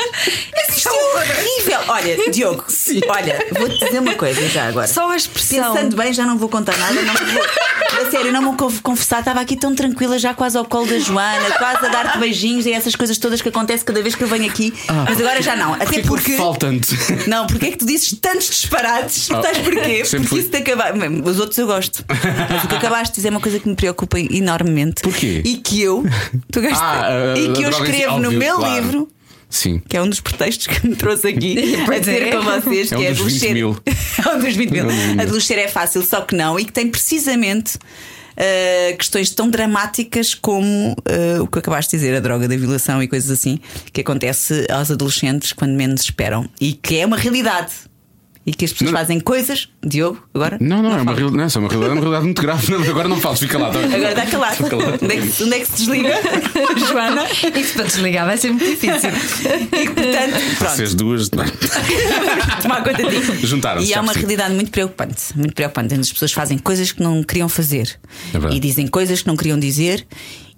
Isto 0.68 0.88
é 0.88 0.92
horrível. 0.92 1.78
Olha, 1.88 2.16
Diogo, 2.30 2.64
olha, 3.08 3.46
vou-te 3.58 3.84
dizer 3.84 3.98
uma 4.00 4.14
coisa 4.14 4.48
já 4.48 4.68
agora. 4.68 4.86
Só 4.86 5.10
a 5.10 5.16
expressão. 5.16 5.72
Pensando 5.74 5.96
bem, 5.96 6.12
já 6.12 6.24
não 6.24 6.36
vou 6.38 6.48
contar 6.48 6.76
nada. 6.76 6.94
Não 7.02 7.14
vou, 7.14 7.42
a 8.06 8.10
sério, 8.10 8.32
não 8.32 8.42
vou 8.42 8.54
conf- 8.56 8.80
confessar. 8.80 9.20
Estava 9.20 9.40
aqui 9.40 9.56
tão 9.56 9.74
tranquila, 9.74 10.18
já 10.18 10.34
quase 10.34 10.56
ao 10.58 10.64
colo 10.64 10.86
da 10.86 10.98
Joana, 10.98 11.50
quase 11.58 11.86
a 11.86 11.88
dar-te 11.88 12.18
beijinhos 12.18 12.66
e 12.66 12.72
essas 12.72 12.94
coisas 12.96 13.16
todas 13.18 13.40
que 13.42 13.48
acontecem 13.48 13.84
cada 13.86 14.02
vez 14.02 14.14
que 14.14 14.22
eu 14.22 14.28
venho 14.28 14.46
aqui. 14.46 14.72
Mas 15.08 15.18
agora 15.20 15.40
já 15.42 15.56
não. 15.56 15.74
Até 15.74 16.02
porque. 16.02 16.36
tanto? 16.58 16.88
Não, 17.26 17.46
porque 17.46 17.66
é 17.66 17.70
que 17.70 17.78
tu 17.78 17.86
dizes 17.86 18.12
tantos 18.20 18.48
disparates? 18.48 19.30
Ah, 19.30 19.42
Sabes 19.42 19.58
porquê? 19.58 20.02
Porque 20.08 20.26
fui. 20.26 20.40
isso 20.40 20.48
te 20.50 20.56
acaba. 20.58 20.92
Os 21.24 21.38
outros 21.38 21.58
eu 21.58 21.66
gosto. 21.66 22.04
Mas 22.50 22.64
o 22.64 22.68
que 22.68 22.74
acabaste 22.76 23.12
de 23.12 23.16
dizer 23.16 23.28
é 23.28 23.30
uma 23.30 23.40
coisa 23.40 23.58
que 23.58 23.68
me 23.68 23.74
preocupa 23.76 24.18
enormemente. 24.18 25.02
Porquê? 25.02 25.42
E 25.44 25.56
que 25.58 25.80
eu. 25.82 26.04
Tu 26.50 26.60
gastas, 26.60 26.80
Ah, 26.80 27.34
e 27.36 27.52
que 27.52 27.62
eu 27.62 27.70
escrevo 27.70 28.18
no 28.18 28.30
meu 28.32 28.56
claro. 28.56 28.74
livro 28.74 29.08
Sim. 29.54 29.80
que 29.88 29.96
é 29.96 30.02
um 30.02 30.08
dos 30.08 30.20
pretextos 30.20 30.66
que 30.66 30.86
me 30.86 30.96
trouxe 30.96 31.28
aqui 31.28 31.56
a 31.88 31.98
dizer 31.98 32.22
é. 32.24 32.30
com 32.32 32.42
vocês 32.42 32.90
É 32.92 32.96
um 32.96 33.00
que 33.00 33.06
é 33.06 33.10
dos 33.12 33.18
20 33.18 33.20
adolescer. 33.20 33.54
mil. 33.54 33.76
é 33.86 34.28
um 34.34 34.38
dos 34.40 34.56
20 34.56 34.70
mil. 34.70 34.80
É 34.80 34.84
um 34.84 34.86
dos 34.88 34.96
20 34.96 35.12
mil. 35.14 35.22
Adolescer 35.22 35.58
é 35.58 35.68
fácil, 35.68 36.02
só 36.02 36.20
que 36.22 36.34
não, 36.34 36.58
e 36.58 36.64
que 36.64 36.72
tem 36.72 36.88
precisamente. 36.90 37.76
uh, 37.76 38.96
questões 38.98 39.30
tão 39.30 39.48
dramáticas 39.48 40.34
como 40.34 40.92
uh, 40.92 41.42
o 41.42 41.46
que 41.46 41.58
acabaste 41.60 41.92
de 41.92 41.98
dizer, 42.02 42.16
a 42.16 42.20
droga 42.20 42.48
da 42.48 42.56
violação 42.56 43.00
e 43.02 43.06
coisas 43.08 43.30
assim, 43.30 43.60
que 43.92 44.00
acontece 44.00 44.66
aos 44.70 44.90
adolescentes 44.90 45.52
quando 45.52 45.72
menos 45.74 46.02
esperam 46.02 46.48
e 46.60 46.72
que 46.72 46.96
é 46.98 47.06
uma 47.06 47.16
realidade. 47.16 47.72
E 48.46 48.52
que 48.52 48.66
as 48.66 48.72
pessoas 48.72 48.90
Não- 48.90 48.98
fazem 48.98 49.18
coisas, 49.20 49.70
Diogo, 49.82 50.22
agora? 50.34 50.58
Não, 50.60 50.82
não, 50.82 50.90
é 50.90 50.96
uma, 50.96 51.04
falo. 51.04 51.16
real- 51.16 51.30
não, 51.30 51.44
é 51.44 51.46
uma 51.46 51.68
realidade, 51.68 51.88
é 51.88 51.92
uma 51.92 52.00
realidade 52.00 52.24
muito 52.26 52.42
grave. 52.42 52.70
Não, 52.70 52.82
agora 52.82 53.08
não 53.08 53.18
fales, 53.18 53.38
fica 53.40 53.56
lá. 53.58 53.70
tá? 53.70 53.78
Agora 53.78 54.08
está 54.10 54.26
calado. 54.26 54.56
Fica 54.56 54.68
calado. 54.68 54.98
Onde 55.02 55.14
é, 55.14 55.20
que, 55.20 55.42
onde 55.44 55.54
é 55.54 55.58
que 55.60 55.66
se 55.66 55.72
desliga, 55.76 56.10
Joana? 56.88 57.24
Isso 57.58 57.74
para 57.74 57.84
desligar 57.84 58.26
vai 58.26 58.36
ser 58.36 58.50
muito 58.50 58.66
difícil. 58.66 59.10
E 59.10 59.88
portanto, 59.88 60.56
pronto. 60.58 60.74
Vocês 60.76 60.94
duas. 60.94 61.30
não. 61.30 61.44
tomar 62.60 62.84
conta 62.84 63.02
disso. 63.08 63.46
Juntaram-se, 63.46 63.86
E 63.86 63.90
já 63.90 63.96
é 63.96 64.00
uma 64.02 64.12
realidade 64.12 64.54
muito 64.54 64.70
preocupante. 64.70 65.22
Muito 65.34 65.54
preocupante. 65.54 65.94
As 65.94 66.12
pessoas 66.12 66.32
fazem 66.32 66.58
coisas 66.58 66.92
que 66.92 67.02
não 67.02 67.22
queriam 67.22 67.48
fazer 67.48 67.98
É 68.34 68.54
e 68.54 68.60
dizem 68.60 68.86
coisas 68.86 69.22
que 69.22 69.26
não 69.28 69.36
queriam 69.36 69.58
dizer. 69.58 70.06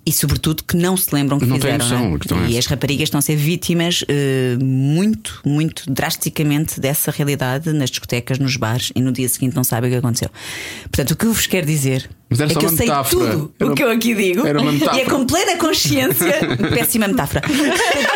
E 0.09 0.13
sobretudo 0.13 0.63
que 0.63 0.77
não 0.77 0.97
se 0.97 1.13
lembram 1.13 1.37
que 1.39 1.47
Não 1.47 1.57
fizeram. 1.57 1.79
noção, 1.79 2.19
não 2.31 2.39
é? 2.43 2.47
é 2.47 2.47
E 2.47 2.51
essa. 2.51 2.59
as 2.61 2.67
raparigas 2.67 3.03
estão 3.09 3.19
a 3.19 3.23
ser 3.23 3.35
vítimas 3.35 4.05
eh, 4.07 4.57
muito, 4.63 5.41
muito 5.45 5.83
drasticamente 5.93 6.79
dessa 6.79 7.11
realidade 7.11 7.73
nas 7.73 7.91
discotecas, 7.91 8.39
nos 8.39 8.57
bares 8.57 8.93
e 8.95 9.01
no 9.01 9.11
dia 9.11 9.29
seguinte 9.29 9.57
não 9.57 9.65
sabem 9.65 9.91
o 9.91 9.93
que 9.93 9.99
aconteceu. 9.99 10.31
Portanto, 10.85 11.11
o 11.11 11.17
que 11.17 11.27
eu 11.27 11.33
vos 11.33 11.47
quero 11.49 11.67
dizer 11.67 12.09
Mas 12.31 12.39
era 12.41 12.51
é 12.51 12.55
só 12.55 12.61
que 12.61 12.67
eu 12.67 12.71
uma 12.71 12.77
sei 12.77 12.87
metáfora. 12.87 13.31
tudo 13.33 13.55
Era 13.59 13.73
o 13.73 13.75
que 13.75 13.83
eu 13.83 13.91
aqui 13.91 14.15
digo 14.15 14.47
era 14.47 14.61
uma 14.61 14.71
e 14.73 14.77
é 14.77 14.79
metáfora. 14.79 15.05
com 15.11 15.27
plena 15.27 15.57
consciência, 15.57 16.35
péssima 16.73 17.09
metáfora, 17.09 17.43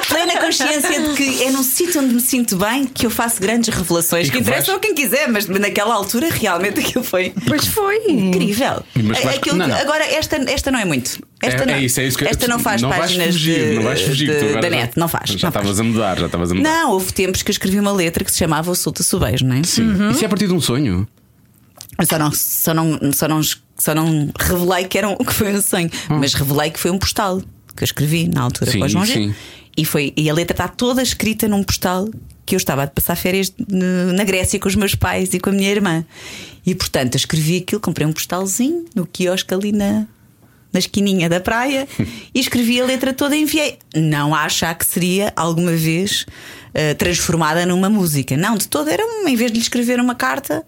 plena 0.08 0.40
consciência 0.40 1.00
de 1.08 1.14
que 1.14 1.42
é 1.42 1.50
num 1.50 1.62
sítio 1.64 2.00
onde 2.00 2.14
me 2.14 2.20
sinto 2.20 2.56
bem 2.56 2.86
que 2.86 3.04
eu 3.04 3.10
faço 3.10 3.40
grandes 3.40 3.74
revelações 3.74 4.28
E 4.28 4.30
que 4.30 4.36
que 4.36 4.42
interessam 4.42 4.74
vais- 4.76 4.78
a 4.78 4.80
quem 4.80 4.94
quiser, 4.94 5.28
mas 5.28 5.46
naquela 5.48 5.94
altura 5.94 6.28
realmente 6.30 6.78
aquilo 6.80 7.02
foi 7.04 7.32
Pois 7.48 7.66
foi. 7.66 7.98
incrível. 8.08 8.84
Mas 8.94 9.22
vais- 9.24 9.36
Aquilo 9.38 9.56
não, 9.56 9.66
que- 9.66 9.72
não. 9.72 9.78
Agora, 9.80 10.04
esta, 10.04 10.36
esta 10.50 10.70
não 10.70 10.78
é 10.78 10.84
muito. 10.84 11.20
Esta 11.42 11.62
é, 11.62 11.66
não, 11.66 11.74
é 11.74 11.82
isso, 11.82 12.00
é 12.00 12.06
isso 12.06 12.18
que 12.18 12.24
eu- 12.24 12.28
esta 12.28 12.46
não 12.46 12.58
faz 12.58 12.82
não 12.82 12.90
vais 12.90 13.00
páginas 13.02 13.28
fugir, 13.34 13.68
de, 13.70 13.74
não 13.76 13.82
vais 13.82 14.00
fugir, 14.02 14.26
de- 14.26 14.52
da 14.54 14.60
já- 14.62 14.70
net, 14.70 14.98
não 14.98 15.08
faz. 15.08 15.30
Já 15.30 15.48
estavas 15.48 15.80
a 15.80 15.82
mudar, 15.82 16.18
já 16.18 16.26
estavas 16.26 16.50
a 16.52 16.54
mudar. 16.54 16.68
Não, 16.70 16.90
houve 16.92 17.12
tempos 17.12 17.42
que 17.42 17.50
eu 17.50 17.52
escrevi 17.52 17.80
uma 17.80 17.92
letra 17.92 18.24
que 18.24 18.30
se 18.30 18.38
chamava 18.38 18.70
O 18.70 18.74
Solta 18.74 19.02
Subejo, 19.02 19.46
não 19.46 19.56
é? 19.56 19.62
Sim. 19.62 20.10
Isso 20.10 20.22
é 20.22 20.26
a 20.26 20.28
partir 20.28 20.46
de 20.46 20.52
um 20.52 20.60
sonho? 20.60 21.08
Eu 21.98 22.06
só 22.06 22.18
não, 22.18 22.32
só 22.32 22.74
não, 22.74 22.98
só 23.12 23.28
não, 23.28 23.40
só 23.78 23.94
não 23.94 24.30
revelei 24.38 24.84
que, 24.84 24.98
era 24.98 25.08
um, 25.08 25.16
que 25.24 25.32
foi 25.32 25.54
um 25.54 25.60
sonho, 25.62 25.90
mas 26.08 26.34
revelei 26.34 26.70
que 26.70 26.78
foi 26.78 26.90
um 26.90 26.98
postal 26.98 27.40
que 27.76 27.82
eu 27.82 27.86
escrevi 27.86 28.28
na 28.28 28.42
altura 28.42 28.70
Sim, 28.70 28.78
para 28.78 28.86
o 28.86 28.88
João 28.88 29.06
sim. 29.06 29.34
E, 29.76 29.84
foi, 29.84 30.12
e 30.16 30.28
a 30.28 30.34
letra 30.34 30.52
está 30.52 30.68
toda 30.68 31.00
escrita 31.02 31.46
num 31.48 31.62
postal 31.62 32.08
que 32.44 32.54
eu 32.54 32.58
estava 32.58 32.82
a 32.82 32.86
passar 32.86 33.14
férias 33.16 33.52
na 33.68 34.24
Grécia 34.24 34.58
com 34.58 34.68
os 34.68 34.74
meus 34.74 34.94
pais 34.94 35.32
e 35.32 35.38
com 35.40 35.50
a 35.50 35.52
minha 35.52 35.70
irmã. 35.70 36.04
E 36.66 36.74
portanto 36.74 37.14
eu 37.14 37.18
escrevi 37.18 37.58
aquilo, 37.58 37.80
comprei 37.80 38.06
um 38.06 38.12
postalzinho 38.12 38.84
no 38.94 39.06
quiosque 39.06 39.54
ali 39.54 39.70
na, 39.72 40.06
na 40.72 40.78
esquininha 40.78 41.28
da 41.28 41.40
praia 41.40 41.86
e 42.34 42.40
escrevi 42.40 42.80
a 42.80 42.84
letra 42.84 43.12
toda 43.12 43.36
e 43.36 43.42
enviei. 43.42 43.78
Não 43.94 44.34
a 44.34 44.42
achar 44.42 44.74
que 44.74 44.86
seria 44.86 45.32
alguma 45.36 45.72
vez 45.72 46.26
eh, 46.74 46.94
transformada 46.94 47.66
numa 47.66 47.90
música. 47.90 48.36
Não, 48.36 48.56
de 48.56 48.68
todo 48.68 48.88
era 48.88 49.04
uma, 49.04 49.30
em 49.30 49.36
vez 49.36 49.50
de 49.50 49.58
lhe 49.58 49.62
escrever 49.62 49.98
uma 50.00 50.14
carta. 50.14 50.64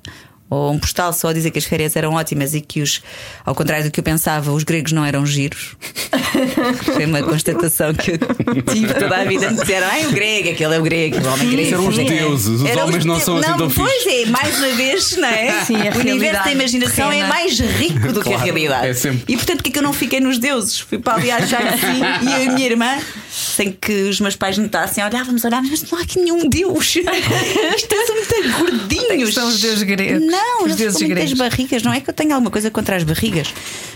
Ou 0.52 0.70
um 0.72 0.78
postal 0.78 1.14
só 1.14 1.28
a 1.28 1.32
dizer 1.32 1.50
que 1.50 1.58
as 1.58 1.64
férias 1.64 1.96
eram 1.96 2.12
ótimas 2.12 2.52
e 2.52 2.60
que 2.60 2.82
os, 2.82 3.00
ao 3.42 3.54
contrário 3.54 3.86
do 3.86 3.90
que 3.90 4.00
eu 4.00 4.04
pensava, 4.04 4.52
os 4.52 4.64
gregos 4.64 4.92
não 4.92 5.02
eram 5.02 5.24
giros. 5.24 5.76
Foi 6.84 7.06
uma 7.06 7.22
constatação 7.22 7.94
que 7.94 8.10
eu 8.12 8.62
tive 8.74 8.92
toda 8.92 9.16
a 9.16 9.24
vida. 9.24 9.50
Me 9.50 9.58
disseram, 9.58 9.86
ai, 9.90 10.06
o 10.06 10.10
grego, 10.10 10.50
aquele 10.50 10.74
é 10.74 10.78
o 10.78 10.82
grego, 10.82 11.16
o 11.26 11.32
homem 11.32 11.48
grego. 11.50 11.62
Isso 11.62 11.74
eram 11.74 11.88
os 11.88 11.96
Sim. 11.96 12.04
deuses, 12.04 12.60
os 12.60 12.68
Eram 12.68 12.84
homens 12.86 13.04
não 13.06 13.16
de- 13.16 13.24
são 13.24 13.36
assim 13.38 13.56
tão 13.56 13.70
Pois 13.70 14.06
é, 14.06 14.26
mais 14.26 14.58
uma 14.58 14.68
vez, 14.72 15.16
não 15.16 15.28
é? 15.28 15.60
Sim, 15.64 15.74
o 15.76 15.98
universo 16.00 16.44
da 16.44 16.52
imaginação 16.52 17.10
é 17.10 17.26
mais 17.26 17.58
rico 17.58 18.12
do 18.12 18.20
que 18.22 18.28
a 18.28 18.32
Claro, 18.36 18.44
realidade. 18.44 18.88
é 18.88 18.94
sempre. 18.94 19.24
E 19.28 19.36
portanto, 19.36 19.62
que 19.62 19.70
é 19.70 19.72
que 19.72 19.78
eu 19.78 19.82
não 19.82 19.92
fiquei 19.94 20.20
nos 20.20 20.38
deuses? 20.38 20.80
Fui 20.80 20.98
para 20.98 21.14
ali 21.14 21.30
a 21.30 21.40
já 21.46 21.58
assim 21.60 22.02
e 22.28 22.32
eu 22.32 22.44
e 22.44 22.48
a 22.48 22.52
minha 22.52 22.66
irmã, 22.66 22.98
sem 23.30 23.72
que 23.72 23.92
os 24.10 24.20
meus 24.20 24.36
pais 24.36 24.58
notassem, 24.58 25.02
olhávamos, 25.02 25.44
olhávamos, 25.44 25.70
mas 25.70 25.90
não 25.90 25.98
há 25.98 26.02
aqui 26.02 26.18
nenhum 26.18 26.48
deus. 26.48 26.96
Isto 26.96 27.94
é 27.94 28.06
são 28.06 28.16
muito 28.16 28.58
gordinhos. 28.58 29.34
São 29.34 29.48
os 29.48 29.60
deuses 29.60 29.82
gregos. 29.82 30.26
Não, 30.26 30.41
Não, 30.44 30.64
Os 30.64 30.76
muitas 30.76 30.96
gregos. 30.96 31.32
barrigas. 31.34 31.82
Não 31.82 31.92
é 31.92 32.00
que 32.00 32.10
eu 32.10 32.14
tenha 32.14 32.34
alguma 32.34 32.50
coisa 32.50 32.70
contra 32.70 32.96
as 32.96 33.04
barrigas, 33.04 33.52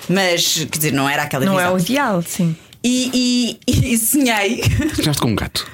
mas 0.09 0.55
quer 0.71 0.77
dizer, 0.79 0.93
não 0.93 1.09
era 1.09 1.23
aquela 1.25 1.45
Não 1.45 1.59
é 1.59 1.65
visão. 1.65 1.75
o 1.77 1.79
ideal, 1.81 2.23
sim. 2.23 2.57
E, 2.85 3.59
e, 3.67 3.95
e 3.95 3.99
sonhei. 3.99 4.63
Ficaste 4.95 5.21
com 5.21 5.29
um 5.29 5.35
gato. 5.35 5.67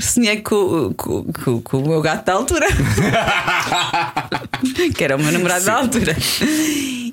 Sonhei 0.00 0.36
com, 0.38 0.92
com, 0.94 1.24
com- 1.24 1.60
com 1.60 1.78
o 1.78 1.88
meu 1.88 2.00
gato 2.02 2.24
da 2.26 2.32
altura. 2.34 2.66
que 4.94 5.04
era 5.04 5.16
o 5.16 5.18
meu 5.22 5.32
namorado 5.32 5.64
da 5.64 5.74
altura. 5.74 6.16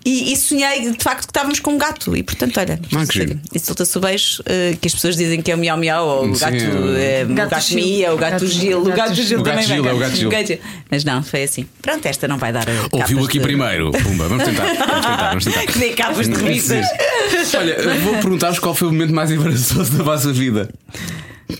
E, 0.05 0.33
e 0.33 0.35
sonhei 0.35 0.91
de 0.91 1.01
facto 1.01 1.19
que 1.21 1.29
estávamos 1.31 1.59
com 1.59 1.71
um 1.71 1.77
gato. 1.77 2.15
E 2.15 2.23
portanto, 2.23 2.59
olha, 2.59 2.79
Ah, 2.95 3.05
que 3.05 3.13
giro. 3.19 3.39
e 3.53 3.59
solta-se 3.59 3.97
o 3.97 4.01
beijo 4.01 4.43
eh, 4.45 4.75
que 4.81 4.87
as 4.87 4.93
pessoas 4.93 5.15
dizem 5.15 5.41
que 5.41 5.49
é 5.51 5.55
o 5.55 5.57
miau 5.57 5.77
miau, 5.77 6.05
ou 6.07 6.29
o 6.29 6.35
Sim, 6.35 6.41
gato, 6.41 6.55
o- 6.55 6.97
eh, 6.97 7.25
o 7.29 7.33
Gato 7.33 7.49
gato, 7.51 7.61
Gil. 7.65 7.77
Mia, 7.79 8.13
o 8.13 8.17
gato, 8.17 8.45
Gil, 8.47 8.81
o 8.81 8.83
gato 8.91 9.13
Gil 9.15 9.41
também 9.43 9.63
Gil, 9.65 9.81
vai 9.83 9.91
é 9.91 9.95
o 9.95 9.99
gato 9.99 10.15
Gil. 10.15 10.29
Mas 10.91 11.03
não, 11.05 11.23
foi 11.23 11.43
assim. 11.43 11.65
Pronto, 11.81 12.05
esta 12.05 12.27
não 12.27 12.37
vai 12.37 12.51
dar. 12.51 12.67
eh, 12.67 12.71
Ouviu 12.91 13.23
aqui 13.23 13.37
de- 13.39 13.43
primeiro. 13.45 13.91
Pumba, 13.91 14.27
vamos 14.27 14.43
tentar. 14.43 14.65
Vamos 14.65 15.05
tentar, 15.05 15.29
vamos 15.29 15.43
tentar. 15.45 15.63
Que 15.73 15.79
dê 15.79 15.89
capas 15.91 16.27
de 16.27 16.33
revistas. 16.35 16.85
Olha, 17.57 17.77
vou 17.99 18.13
perguntar-vos 18.15 18.59
qual 18.59 18.75
foi 18.75 18.89
o 18.89 18.91
momento 18.91 19.13
mais 19.13 19.31
embaraçoso 19.31 19.91
da 19.97 20.03
vossa 20.03 20.33
vida. 20.33 20.69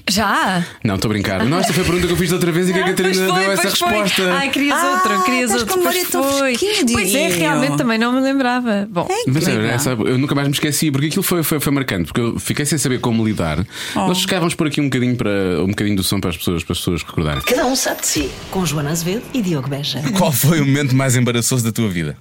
Já? 0.09 0.65
Não, 0.83 0.95
estou 0.95 1.09
a 1.09 1.13
brincar. 1.13 1.45
Não, 1.45 1.59
esta 1.59 1.73
foi 1.73 1.83
a 1.83 1.85
pergunta 1.85 2.07
que 2.07 2.13
eu 2.13 2.17
fiz 2.17 2.29
da 2.29 2.35
outra 2.35 2.51
vez 2.51 2.69
e 2.69 2.73
que 2.73 2.79
a 2.79 2.85
Catarina 2.85 3.15
Pois 3.25 3.29
foi, 3.31 3.39
deu 3.41 3.51
essa 3.51 3.61
foi. 3.75 3.91
resposta. 3.93 4.33
Ai, 4.33 4.49
querias 4.49 4.77
Ah, 4.79 4.91
outro, 4.93 5.23
querias 5.25 5.63
com 5.63 5.81
Pois 5.83 6.07
foi. 6.07 6.55
Pois 6.91 7.15
é, 7.15 7.27
realmente 7.27 7.77
também 7.77 7.97
não 7.97 8.11
me 8.13 8.21
lembrava. 8.21 8.87
Bom, 8.89 9.07
Mas 9.27 9.47
é, 9.47 9.51
legal. 9.53 9.75
essa- 9.75 9.89
eu 9.91 10.17
nunca 10.17 10.33
mais 10.35 10.47
me 10.47 10.53
esqueci, 10.53 10.89
porque 10.91 11.07
aquilo 11.07 11.23
foi, 11.23 11.43
foi, 11.43 11.59
foi 11.59 11.73
marcante, 11.73 12.05
porque 12.05 12.21
eu 12.21 12.39
fiquei 12.39 12.65
sem 12.65 12.77
saber 12.77 12.99
como 12.99 13.25
lidar. 13.25 13.65
Oh. 13.95 13.99
Nós 14.07 14.21
ficávamos 14.21 14.55
por 14.55 14.67
aqui 14.67 14.79
um 14.81 14.85
bocadinho, 14.85 15.15
para, 15.15 15.29
um 15.63 15.67
bocadinho 15.67 15.95
do 15.95 16.03
som 16.03 16.19
para 16.19 16.29
as 16.31 16.37
pessoas, 16.37 16.63
para 16.63 16.73
as 16.73 16.79
pessoas 16.79 17.03
recordarem. 17.03 17.41
Cada 17.41 17.65
um 17.65 17.75
sabe 17.75 18.01
de 18.01 18.07
si. 18.07 18.31
Com 18.51 18.65
Joana 18.65 18.91
Azevedo 18.91 19.23
e 19.33 19.41
Diogo 19.41 19.67
Beja. 19.69 20.01
Qual 20.17 20.31
foi 20.31 20.59
o 20.61 20.65
momento 20.65 20.95
mais 20.95 21.15
embaraçoso 21.15 21.63
da 21.63 21.71
tua 21.71 21.89
vida? 21.89 22.17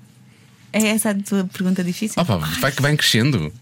É 0.72 0.86
essa 0.88 1.10
a 1.10 1.14
tua 1.14 1.44
pergunta 1.52 1.84
difícil? 1.84 2.20
Opa, 2.20 2.38
vai 2.60 2.72
que 2.72 2.80
vai 2.82 2.96
crescendo. 2.96 3.52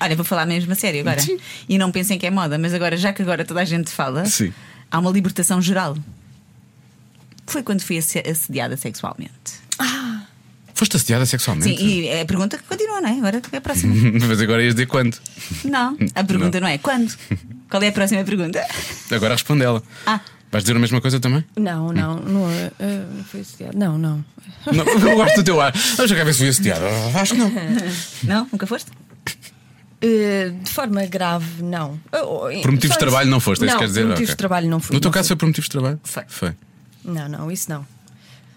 Olha, 0.00 0.16
vou 0.16 0.24
falar 0.24 0.46
mesmo 0.46 0.72
a 0.72 0.74
sério 0.74 1.00
agora. 1.00 1.20
Sim. 1.20 1.38
E 1.68 1.78
não 1.78 1.90
pensem 1.90 2.18
que 2.18 2.26
é 2.26 2.30
moda, 2.30 2.58
mas 2.58 2.72
agora, 2.74 2.96
já 2.96 3.12
que 3.12 3.22
agora 3.22 3.44
toda 3.44 3.60
a 3.60 3.64
gente 3.64 3.90
fala, 3.90 4.24
Sim. 4.26 4.52
há 4.90 4.98
uma 4.98 5.10
libertação 5.10 5.60
geral. 5.60 5.96
Foi 7.46 7.62
quando 7.62 7.80
fui 7.82 7.98
asse- 7.98 8.18
assediada 8.20 8.76
sexualmente. 8.76 9.60
Foste 10.74 10.96
assediada 10.96 11.26
sexualmente? 11.26 11.76
Sim, 11.76 11.84
e 11.84 12.08
é 12.08 12.22
a 12.22 12.24
pergunta 12.24 12.56
que 12.56 12.64
continua, 12.64 13.02
não 13.02 13.08
é? 13.10 13.12
Agora 13.12 13.42
é 13.52 13.56
a 13.56 13.60
próxima. 13.60 13.94
Mas 14.26 14.40
agora 14.40 14.62
ias 14.62 14.74
dizer 14.74 14.86
quando? 14.86 15.14
não, 15.62 15.94
a 16.14 16.24
pergunta 16.24 16.58
não. 16.58 16.68
é 16.68 16.78
quando. 16.78 17.14
Qual 17.68 17.82
é 17.82 17.88
a 17.88 17.92
próxima 17.92 18.24
pergunta? 18.24 18.64
Agora 19.10 19.34
responde 19.34 19.62
ela. 19.62 19.82
Ah. 20.06 20.20
Vais 20.50 20.64
dizer 20.64 20.74
a 20.76 20.80
mesma 20.80 21.00
coisa 21.00 21.20
também? 21.20 21.44
não, 21.56 21.92
não, 21.92 22.16
não, 22.16 22.50
eh, 22.50 22.72
eh, 22.80 23.04
não 23.14 23.24
foi 23.24 23.40
assediado. 23.40 23.76
Não, 23.78 23.98
não. 23.98 24.24
Não, 24.72 24.84
eu 25.10 25.16
gosto 25.16 25.36
do 25.36 25.44
teu 25.44 25.60
ar. 25.60 25.72
Já 25.76 26.08
quero 26.08 26.24
ver 26.24 26.32
se 26.32 26.38
fui 26.38 26.48
assediada. 26.48 26.86
Acho 27.14 27.34
que 27.34 27.38
não. 27.38 27.52
Não? 28.24 28.48
Nunca 28.50 28.66
foste? 28.66 28.90
Eh, 30.02 30.50
de 30.62 30.70
forma 30.70 31.04
grave, 31.06 31.62
não. 31.62 32.00
Eh, 32.10 32.60
Por 32.62 32.72
motivos 32.72 32.96
de 32.96 32.98
trabalho 32.98 33.28
não 33.30 33.38
foste, 33.40 33.62
é 33.62 33.66
isso 33.66 33.74
não, 33.74 33.80
que 33.80 33.84
quer 33.84 33.88
dizer? 33.88 34.00
Por 34.02 34.08
motivos 34.08 34.28
Ok. 34.30 34.34
de 34.34 34.38
trabalho 34.38 34.68
não 34.70 34.80
fui. 34.80 34.94
No 34.94 35.00
teu 35.00 35.10
caso 35.10 35.28
foi 35.28 35.36
por 35.36 35.46
motivos 35.46 35.66
de 35.66 35.72
trabalho? 35.72 36.00
Foi. 36.02 36.22
Foi. 36.26 36.52
Não, 37.04 37.28
não, 37.28 37.50
isso 37.50 37.68
não. 37.70 37.86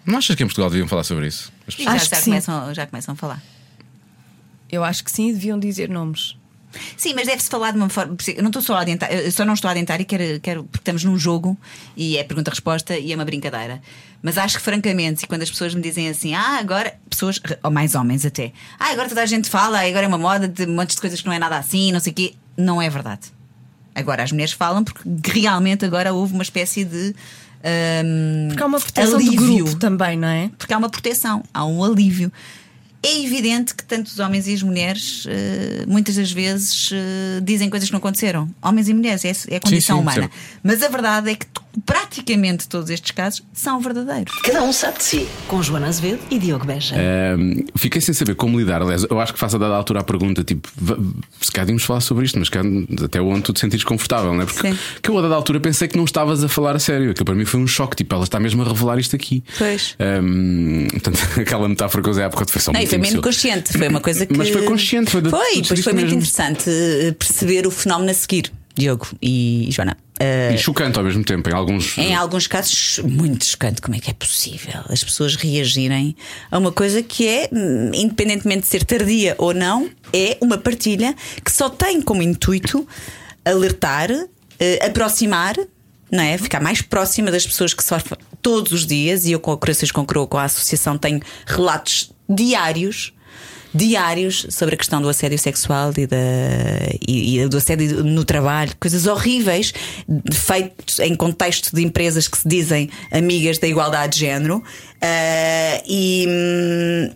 Não 0.06 0.18
achas 0.18 0.34
que 0.36 0.42
em 0.42 0.46
Portugal 0.46 0.70
deviam 0.70 0.88
falar 0.88 1.04
sobre 1.04 1.26
isso? 1.26 1.52
As 1.66 1.74
pessoas- 1.74 1.84
já, 1.84 1.92
Acho 2.00 2.08
que 2.10 2.16
já, 2.16 2.22
sim. 2.22 2.30
começam, 2.30 2.74
já 2.74 2.86
começam 2.86 3.12
a 3.12 3.16
falar. 3.16 3.42
Eu 4.70 4.82
acho 4.84 5.04
que 5.04 5.10
sim, 5.10 5.32
deviam 5.32 5.58
dizer 5.58 5.88
nomes. 5.88 6.36
Sim, 6.96 7.12
mas 7.14 7.26
deve-se 7.26 7.48
falar 7.48 7.70
de 7.72 7.76
uma 7.78 7.88
forma. 7.88 8.16
Eu 8.36 8.42
não 8.42 8.50
estou 8.50 8.62
só 8.62 8.74
a 8.76 8.80
adiantar, 8.80 9.08
só 9.32 9.44
não 9.44 9.54
estou 9.54 9.68
a 9.68 9.72
adiantar 9.72 10.00
e 10.00 10.04
quero, 10.04 10.40
quero 10.40 10.64
porque 10.64 10.78
estamos 10.78 11.04
num 11.04 11.18
jogo 11.18 11.56
e 11.96 12.16
é 12.16 12.24
pergunta-resposta 12.24 12.96
e 12.98 13.12
é 13.12 13.14
uma 13.14 13.24
brincadeira. 13.24 13.80
Mas 14.22 14.38
acho 14.38 14.56
que, 14.56 14.62
francamente, 14.62 15.24
e 15.24 15.26
quando 15.26 15.42
as 15.42 15.50
pessoas 15.50 15.74
me 15.74 15.82
dizem 15.82 16.08
assim, 16.08 16.34
ah, 16.34 16.58
agora, 16.58 16.94
pessoas, 17.10 17.38
ou 17.62 17.70
mais 17.70 17.94
homens 17.94 18.24
até, 18.24 18.52
ah, 18.78 18.90
agora 18.90 19.08
toda 19.08 19.22
a 19.22 19.26
gente 19.26 19.50
fala, 19.50 19.80
agora 19.86 20.04
é 20.04 20.08
uma 20.08 20.16
moda 20.18 20.48
de 20.48 20.66
montes 20.66 20.94
de 20.96 21.00
coisas 21.00 21.20
que 21.20 21.26
não 21.26 21.32
é 21.34 21.38
nada 21.38 21.58
assim, 21.58 21.92
não 21.92 22.00
sei 22.00 22.12
o 22.12 22.14
quê, 22.14 22.34
não 22.56 22.80
é 22.80 22.88
verdade. 22.88 23.32
Agora 23.94 24.22
as 24.22 24.32
mulheres 24.32 24.52
falam 24.52 24.82
porque 24.82 25.02
realmente 25.40 25.84
agora 25.84 26.12
houve 26.12 26.32
uma 26.34 26.42
espécie 26.42 26.84
de. 26.84 27.14
hum, 28.04 28.48
Porque 28.48 28.62
há 28.62 28.66
uma 28.66 28.80
proteção 28.80 29.14
alívio 29.16 29.40
do 29.40 29.54
grupo 29.64 29.76
também, 29.76 30.16
não 30.16 30.28
é? 30.28 30.50
porque 30.58 30.72
há 30.74 30.78
uma 30.78 30.88
proteção, 30.88 31.42
há 31.52 31.64
um 31.64 31.84
alívio. 31.84 32.32
É 33.04 33.22
evidente 33.22 33.74
que 33.74 33.84
tanto 33.84 34.06
os 34.06 34.18
homens 34.18 34.48
e 34.48 34.54
as 34.54 34.62
mulheres, 34.62 35.26
eh, 35.28 35.84
muitas 35.86 36.16
das 36.16 36.32
vezes, 36.32 36.90
eh, 36.92 37.40
dizem 37.42 37.68
coisas 37.68 37.88
que 37.88 37.92
não 37.92 37.98
aconteceram. 37.98 38.48
Homens 38.62 38.88
e 38.88 38.94
mulheres, 38.94 39.24
é, 39.24 39.54
é 39.54 39.56
a 39.56 39.60
condição 39.60 39.96
sim, 39.96 40.02
humana. 40.02 40.22
sempre. 40.22 40.38
Mas 40.62 40.82
a 40.82 40.88
verdade 40.88 41.30
é 41.30 41.34
que 41.34 41.46
praticamente 41.84 42.68
todos 42.68 42.90
estes 42.90 43.10
casos 43.10 43.42
são 43.52 43.80
verdadeiros. 43.80 44.32
Cada 44.42 44.62
um 44.62 44.72
sabe 44.72 44.98
de 44.98 45.04
si. 45.04 45.28
Com 45.48 45.62
Joana 45.62 45.88
Azevedo 45.88 46.20
e 46.30 46.38
Diogo 46.38 46.64
Beja. 46.66 46.94
Ahm, 46.96 47.64
fiquei 47.76 48.00
sem 48.00 48.14
saber 48.14 48.34
como 48.34 48.58
lidar. 48.58 48.82
Aliás, 48.82 49.04
eu 49.08 49.20
acho 49.20 49.32
que 49.32 49.38
faço 49.38 49.56
a 49.56 49.58
dada 49.58 49.74
altura 49.74 50.00
a 50.00 50.04
pergunta: 50.04 50.42
tipo, 50.44 50.68
se 51.40 51.50
calhar 51.52 51.66
devíamos 51.66 51.84
falar 51.84 52.00
sobre 52.00 52.24
isto, 52.24 52.38
mas 52.38 52.48
até 53.02 53.20
onde 53.20 53.42
tu 53.42 53.52
te 53.52 53.60
sentires 53.60 53.84
confortável, 53.84 54.32
não 54.34 54.42
é? 54.42 54.46
Porque 54.46 54.70
Sim. 54.72 54.78
que 55.02 55.10
eu 55.10 55.18
a 55.18 55.22
dada 55.22 55.34
altura 55.34 55.60
pensei 55.60 55.88
que 55.88 55.96
não 55.96 56.04
estavas 56.04 56.42
a 56.44 56.48
falar 56.48 56.76
a 56.76 56.78
sério. 56.78 57.10
Aquilo 57.10 57.24
para 57.24 57.34
mim 57.34 57.44
foi 57.44 57.60
um 57.60 57.66
choque. 57.66 57.96
Tipo, 57.96 58.14
ela 58.14 58.24
está 58.24 58.38
mesmo 58.40 58.62
a 58.62 58.68
revelar 58.68 58.98
isto 58.98 59.14
aqui. 59.16 59.42
Pois. 59.58 59.96
Ahm, 59.98 60.86
portanto, 60.90 61.18
aquela 61.40 61.68
metáfora 61.68 62.02
que 62.02 62.08
eu 62.08 62.12
usei 62.12 62.24
há 62.24 62.30
pouco 62.30 62.50
foi 62.50 62.60
só 62.60 62.72
Não, 62.72 62.80
e 62.80 62.82
muito 62.82 62.90
foi 62.90 62.98
mesmo 62.98 63.22
consciente, 63.22 63.72
foi 63.76 63.88
uma 63.88 64.00
coisa 64.00 64.26
que. 64.26 64.36
Mas 64.36 64.50
foi 64.50 64.62
consciente, 64.64 65.10
foi 65.10 65.22
de- 65.22 65.30
Foi, 65.30 65.62
pois 65.66 65.80
foi 65.80 65.92
muito 65.92 66.04
mesmo. 66.06 66.18
interessante 66.18 66.68
eh, 66.70 67.12
perceber 67.18 67.66
o 67.66 67.70
fenómeno 67.70 68.10
a 68.10 68.14
seguir, 68.14 68.52
Diogo 68.74 69.08
e 69.22 69.68
Joana. 69.70 69.96
Eh, 70.18 70.54
E 70.54 70.58
chocante 70.58 70.98
ao 70.98 71.04
mesmo 71.04 71.24
tempo, 71.24 71.48
em 71.48 71.52
alguns. 71.52 71.96
Em 71.98 72.14
alguns 72.14 72.46
casos, 72.46 73.00
muito 73.04 73.44
chocante. 73.44 73.80
Como 73.80 73.96
é 73.96 74.00
que 74.00 74.10
é 74.10 74.14
possível 74.14 74.80
as 74.88 75.02
pessoas 75.02 75.36
reagirem 75.36 76.16
a 76.50 76.58
uma 76.58 76.72
coisa 76.72 77.02
que 77.02 77.26
é, 77.26 77.48
independentemente 77.94 78.62
de 78.62 78.66
ser 78.68 78.84
tardia 78.84 79.34
ou 79.38 79.52
não, 79.54 79.90
é 80.12 80.36
uma 80.40 80.58
partilha 80.58 81.14
que 81.44 81.52
só 81.52 81.68
tem 81.68 82.00
como 82.00 82.22
intuito 82.22 82.86
alertar, 83.44 84.10
eh, 84.58 84.86
aproximar. 84.86 85.56
Não 86.12 86.22
é? 86.22 86.38
Ficar 86.38 86.60
mais 86.60 86.80
próxima 86.80 87.28
das 87.30 87.44
pessoas 87.44 87.74
que 87.74 87.82
sofrem 87.82 88.18
todos 88.40 88.70
os 88.72 88.86
dias, 88.86 89.24
e 89.24 89.32
eu 89.32 89.40
com 89.40 89.50
a 89.50 89.56
Corações 89.58 89.90
com 89.90 90.04
Croa, 90.06 90.26
com 90.28 90.36
a 90.38 90.44
associação, 90.44 90.96
tenho 90.96 91.20
relatos 91.44 92.12
diários 92.28 93.12
diários 93.74 94.46
sobre 94.50 94.74
a 94.74 94.78
questão 94.78 95.02
do 95.02 95.08
assédio 95.08 95.38
sexual 95.38 95.92
e, 95.96 96.06
da, 96.06 96.16
e, 97.06 97.40
e 97.40 97.48
do 97.48 97.56
assédio 97.56 98.04
no 98.04 98.24
trabalho, 98.24 98.72
coisas 98.78 99.06
horríveis, 99.06 99.74
feitos 100.32 101.00
em 101.00 101.14
contexto 101.14 101.74
de 101.74 101.82
empresas 101.82 102.28
que 102.28 102.38
se 102.38 102.48
dizem 102.48 102.88
amigas 103.10 103.58
da 103.58 103.66
igualdade 103.66 104.14
de 104.14 104.20
género. 104.20 104.62
Ah, 105.00 105.82
e, 105.86 106.26
hum, 106.28 107.10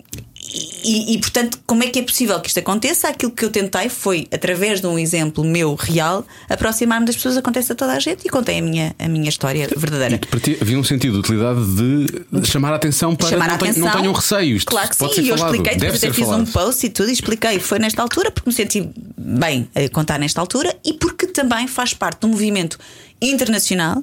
e, 0.50 1.14
e, 1.14 1.18
portanto, 1.18 1.58
como 1.66 1.82
é 1.82 1.88
que 1.88 1.98
é 1.98 2.02
possível 2.02 2.40
que 2.40 2.48
isto 2.48 2.58
aconteça? 2.58 3.08
Aquilo 3.08 3.30
que 3.32 3.44
eu 3.44 3.50
tentei 3.50 3.88
foi, 3.88 4.26
através 4.32 4.80
de 4.80 4.86
um 4.86 4.98
exemplo 4.98 5.44
meu 5.44 5.74
real, 5.74 6.26
aproximar-me 6.48 7.04
das 7.04 7.16
pessoas, 7.16 7.36
acontece 7.36 7.72
a 7.72 7.74
toda 7.74 7.92
a 7.92 7.98
gente 7.98 8.26
e 8.26 8.30
contei 8.30 8.58
a 8.58 8.62
minha, 8.62 8.94
a 8.98 9.08
minha 9.08 9.28
história 9.28 9.68
verdadeira. 9.76 10.18
Para 10.18 10.40
ti 10.40 10.56
havia 10.60 10.78
um 10.78 10.84
sentido 10.84 11.14
de 11.14 11.18
utilidade 11.20 11.60
de 11.66 12.48
chamar 12.48 12.72
a 12.72 12.76
atenção 12.76 13.14
para 13.14 13.28
chamar 13.28 13.48
não, 13.48 13.54
atenção. 13.56 13.84
não 13.84 13.92
tenham 13.92 14.12
receio. 14.12 14.56
Isto 14.56 14.70
Claro 14.70 14.88
que 14.88 14.96
sim, 14.96 15.04
e 15.20 15.28
eu 15.28 15.36
falado. 15.36 15.54
expliquei, 15.54 15.78
depois 15.78 16.02
eu 16.02 16.14
fiz 16.14 16.24
falado. 16.24 16.40
um 16.40 16.46
post 16.46 16.86
e 16.86 16.90
tudo, 16.90 17.10
e 17.10 17.12
expliquei. 17.12 17.60
Foi 17.60 17.78
nesta 17.78 18.00
altura 18.00 18.30
porque 18.30 18.48
me 18.48 18.54
senti 18.54 18.88
bem 19.18 19.68
a 19.74 19.88
contar 19.90 20.18
nesta 20.18 20.40
altura 20.40 20.74
e 20.84 20.94
porque 20.94 21.26
também 21.26 21.66
faz 21.68 21.92
parte 21.92 22.20
de 22.20 22.26
um 22.26 22.30
movimento 22.30 22.78
internacional 23.20 24.02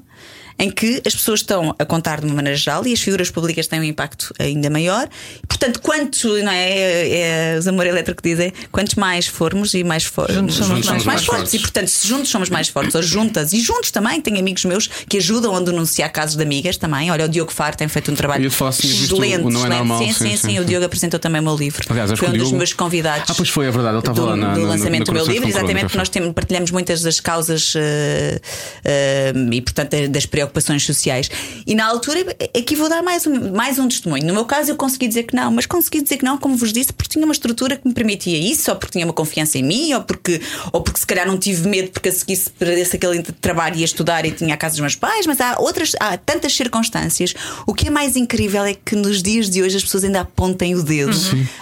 em 0.58 0.70
que 0.72 1.02
as 1.06 1.14
pessoas 1.14 1.42
estão 1.42 1.76
a 1.78 1.86
contar 1.86 2.20
de 2.22 2.26
uma 2.28 2.36
maneira 2.36 2.58
geral 2.58 2.86
e 2.88 2.94
as 2.94 3.00
figuras 3.02 3.30
públicas 3.30 3.68
têm 3.68 3.80
um 3.80 3.84
impacto 3.84 4.34
ainda 4.40 4.70
maior. 4.70 5.08
Portanto, 5.48 5.82
quanto, 5.82 6.28
não 6.44 6.52
é, 6.52 6.70
é, 6.72 7.54
é 7.56 7.58
os 7.60 7.68
amor 7.68 7.86
elétrico 7.86 8.22
dizem, 8.24 8.54
quantos 8.72 8.96
mais 8.96 9.28
formos 9.28 9.74
e 9.74 9.84
mais 9.84 10.04
formos, 10.04 10.34
Juntos 10.34 10.56
somos 10.56 10.86
mais 10.86 11.04
mais, 11.06 11.24
fortes. 11.26 11.26
fortes. 11.42 11.54
E 11.56 11.60
portanto, 11.60 11.88
se 11.90 12.08
juntos 12.08 12.30
somos 12.30 12.50
mais 12.50 12.70
fortes, 12.70 12.96
ou 12.96 13.04
juntas, 13.04 13.52
e 13.54 13.60
juntos 13.60 13.92
também, 13.92 14.22
tenho 14.22 14.40
amigos 14.40 14.64
meus 14.66 14.88
que 14.88 15.18
ajudam 15.18 15.56
a 15.56 15.60
denunciar 15.60 16.10
casos 16.12 16.36
de 16.38 16.44
amigas 16.44 16.78
também. 16.78 17.12
Olha, 17.12 17.26
o 17.26 17.30
Diogo 17.30 17.52
Faro 17.52 17.76
tem 17.76 17.88
feito 17.88 18.12
um 18.12 18.16
trabalho 18.16 18.48
excelente. 18.48 19.44
Não 19.44 19.66
É. 19.66 19.70
Normal, 19.70 19.98
sim, 20.00 20.14
sim, 20.14 20.14
sim, 20.14 20.38
sim, 20.38 20.48
sim. 20.52 20.60
O 20.60 20.66
Diogo 20.66 20.86
apresentou 20.86 21.20
também 21.20 21.42
o 21.42 21.44
meu 21.44 21.56
livro. 21.56 21.86
Aliás, 21.90 22.12
Foi 22.18 22.28
um 22.30 22.32
dos 22.32 22.40
Diogo- 22.42 22.58
meus 22.58 22.72
convidados. 22.74 23.30
Ah, 23.30 23.34
pois 23.36 23.50
foi, 23.50 23.66
é 23.68 23.72
verdade. 23.72 23.96
Ele 23.96 24.00
estava 24.00 24.20
do, 24.22 24.26
lá 24.28 24.36
na- 24.36 24.54
do 24.54 24.62
na- 24.62 24.68
lançamento 24.70 25.00
na 25.00 25.06
do 25.06 25.14
meu 25.14 25.26
livro, 25.26 25.50
exatamente, 25.50 25.82
porque 25.86 25.98
nós 25.98 26.10
temos, 26.10 26.34
partilhamos 26.34 26.72
muitas 26.72 27.02
das 27.02 27.20
causas 27.20 27.74
eh, 27.76 28.40
eh, 28.84 29.34
e, 29.52 29.62
portanto, 29.62 29.96
das 30.10 30.26
preocupações 30.26 30.45
sociais. 30.84 31.30
E 31.66 31.76
na 31.76 31.86
altura, 31.86 32.36
aqui 32.58 32.76
vou 32.76 32.90
dar 32.90 33.02
mais 33.02 33.26
um, 33.26 33.52
mais 33.54 33.80
um 33.80 33.88
testemunho. 33.88 34.26
No 34.26 34.34
meu 34.34 34.46
caso, 34.46 34.72
eu 34.72 34.76
consegui 34.76 35.08
dizer 35.08 35.24
que 35.24 35.36
não, 35.36 35.52
mas 35.52 35.66
consegui 35.66 36.02
dizer 36.02 36.18
que 36.18 36.26
não, 36.26 36.38
como 36.38 36.56
vos 36.56 36.72
disse, 36.72 36.94
porque 36.94 37.10
tinha 37.10 37.26
uma 37.26 37.34
estrutura 37.34 37.78
que 37.78 37.88
me 37.88 37.94
permitia 37.94 38.38
isso, 38.38 38.72
ou 38.72 38.78
porque 38.78 38.94
tinha 38.94 39.06
uma 39.06 39.14
confiança 39.14 39.58
em 39.58 39.64
mim, 39.64 39.94
ou 39.94 40.02
porque, 40.04 40.42
ou 40.72 40.82
porque 40.82 41.00
se 41.00 41.06
calhar 41.06 41.28
não 41.28 41.38
tive 41.38 41.68
medo 41.68 41.90
porque 41.90 42.10
a 42.10 42.12
seguir 42.12 42.36
se 42.36 42.50
perdesse 42.50 42.96
aquele 42.96 43.22
trabalho 43.24 43.76
e 43.76 43.80
ia 43.80 43.86
estudar 43.86 44.26
e 44.26 44.32
tinha 44.32 44.54
a 44.54 44.58
casa 44.58 44.74
dos 44.74 44.82
meus 44.82 44.96
pais, 44.96 45.26
mas 45.26 45.40
há 45.42 45.58
outras, 45.60 45.94
há 46.00 46.18
tantas 46.18 46.54
circunstâncias. 46.54 47.34
O 47.66 47.74
que 47.74 47.88
é 47.88 47.92
mais 47.92 48.16
incrível 48.16 48.64
é 48.64 48.74
que 48.74 48.96
nos 48.96 49.22
dias 49.22 49.50
de 49.50 49.62
hoje 49.62 49.78
as 49.78 49.84
pessoas 49.84 50.04
ainda 50.04 50.22
apontem 50.22 50.76
o 50.76 50.84
dedo 50.84 51.16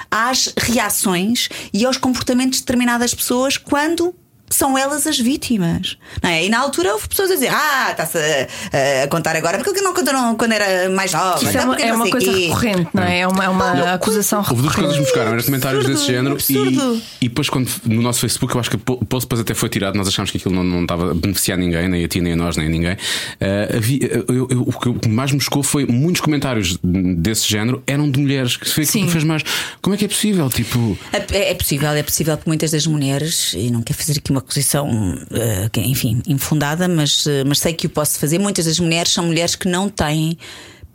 às 0.10 0.54
reações 0.58 1.50
e 1.74 1.86
aos 1.86 1.98
comportamentos 1.98 2.60
de 2.60 2.64
determinadas 2.64 3.14
pessoas 3.14 3.58
quando 3.58 4.14
são 4.54 4.78
elas 4.78 5.06
as 5.08 5.20
vítimas. 5.20 5.98
Não 6.22 6.30
é? 6.30 6.46
E 6.46 6.50
na 6.50 6.60
altura 6.60 6.94
houve 6.94 7.08
pessoas 7.08 7.32
a 7.32 7.34
dizer: 7.36 7.50
Ah, 7.52 7.88
está-se 7.92 8.18
a, 8.18 9.04
a 9.04 9.08
contar 9.08 9.36
agora, 9.36 9.58
porque 9.64 9.82
não 9.82 9.94
contou 9.94 10.14
quando 10.38 10.52
era 10.52 10.90
mais 10.90 11.12
nova. 11.14 11.38
Isso 11.38 11.48
é 11.48 11.50
então 11.52 11.66
uma, 11.66 11.76
é 11.82 11.88
não 11.88 11.96
uma 11.96 12.10
coisa 12.10 12.32
quê." 12.32 12.42
recorrente, 12.48 12.88
não 12.94 13.04
é? 13.04 13.20
É 13.20 13.28
uma, 13.28 13.44
é 13.46 13.50
uma 13.50 13.94
acusação 13.94 14.44
Houve 14.50 14.62
duas 14.62 14.76
coisas 14.76 14.94
que 14.96 15.02
me 15.02 15.08
chocaram, 15.08 15.34
eram 15.34 15.44
comentários 15.44 15.80
Absurdo, 15.86 16.00
desse 16.00 16.12
género 16.12 16.34
absurdo. 16.36 17.02
e, 17.22 17.26
e 17.26 17.30
depois 17.30 17.50
quando 17.50 17.70
no 17.86 18.02
nosso 18.02 18.20
Facebook 18.20 18.54
eu 18.54 18.60
acho 18.60 18.70
que 18.70 18.76
o 18.76 18.80
post 19.06 19.26
depois 19.26 19.42
até 19.42 19.54
foi 19.54 19.70
tirado, 19.70 19.96
nós 19.96 20.08
achámos 20.08 20.32
que 20.32 20.38
aquilo 20.38 20.54
não, 20.56 20.64
não 20.64 20.82
estava 20.84 21.12
a 21.12 21.14
beneficiar 21.14 21.58
ninguém, 21.58 21.88
nem 21.90 22.04
a 22.04 22.08
ti, 22.08 22.22
nem 22.22 22.34
a 22.34 22.36
nós, 22.36 22.58
nem 22.58 22.68
a 22.68 22.70
ninguém. 22.70 22.98
Ah, 23.42 23.76
havia, 23.78 24.24
eu- 24.28 24.48
eu- 24.50 24.62
o 24.62 25.00
que 25.00 25.10
mais 25.10 25.32
me 25.32 25.40
chocou 25.40 25.64
foi 25.64 25.86
muitos 25.86 26.22
comentários 26.22 26.78
desse 26.84 27.50
género 27.50 27.82
eram 27.88 28.10
de 28.10 28.20
mulheres 28.20 28.58
que 28.58 28.70
foi 28.70 28.84
aquilo 28.84 29.06
que 29.06 29.12
fez 29.12 29.24
mais. 29.24 29.44
Como 29.82 29.96
é 29.96 29.98
que 29.98 30.06
é 30.06 30.08
possível? 30.08 30.50
Tipo, 30.50 30.98
É, 31.12 31.52
é 31.52 31.56
possível, 31.56 31.90
é 31.90 32.04
possível 32.04 32.38
que 32.38 32.48
muitas 32.48 32.72
das 32.72 32.86
mulheres, 32.86 33.54
e 33.56 33.70
não 33.72 33.82
quero 33.82 33.98
fazer 33.98 34.18
aqui 34.20 34.32
uma 34.32 34.42
acusação, 34.44 34.90
eh, 35.32 35.70
que, 35.72 35.80
enfim, 35.82 36.22
infundada, 36.28 36.88
mas, 36.88 37.26
eh, 37.28 37.44
mas 37.46 37.60
sei 37.60 37.74
que 37.74 37.88
o 37.88 37.90
posso 37.90 38.20
fazer. 38.20 38.38
Muitas 38.40 38.66
das 38.66 38.80
mulheres 38.80 39.12
são 39.12 39.26
mulheres 39.26 39.56
que 39.56 39.68
não 39.68 39.90
têm 39.90 40.38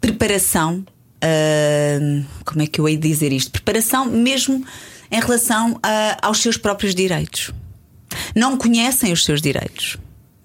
preparação. 0.00 0.85
ah, 1.21 1.99
como 2.45 2.62
é 2.62 2.67
que 2.69 2.81
eu 2.81 2.88
hei 2.88 2.97
de 2.97 3.09
dizer 3.09 3.33
isto? 3.33 3.50
Preparação 3.50 4.07
mesmo 4.07 4.64
em 5.11 5.21
relação 5.21 5.76
a- 5.83 6.17
aos 6.23 6.38
seus 6.38 6.57
próprios 6.57 6.95
direitos. 6.95 7.50
Não 8.37 8.57
conhecem 8.57 9.12
os 9.12 9.25
seus 9.25 9.43
direitos. 9.43 9.97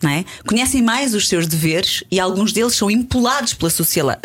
É? 0.05 0.25
Conhecem 0.45 0.81
mais 0.81 1.13
os 1.13 1.29
seus 1.29 1.47
deveres 1.47 2.03
e 2.11 2.19
alguns 2.19 2.51
deles 2.51 2.73
são 2.75 2.91
impulados 2.91 3.53
pela 3.53 3.69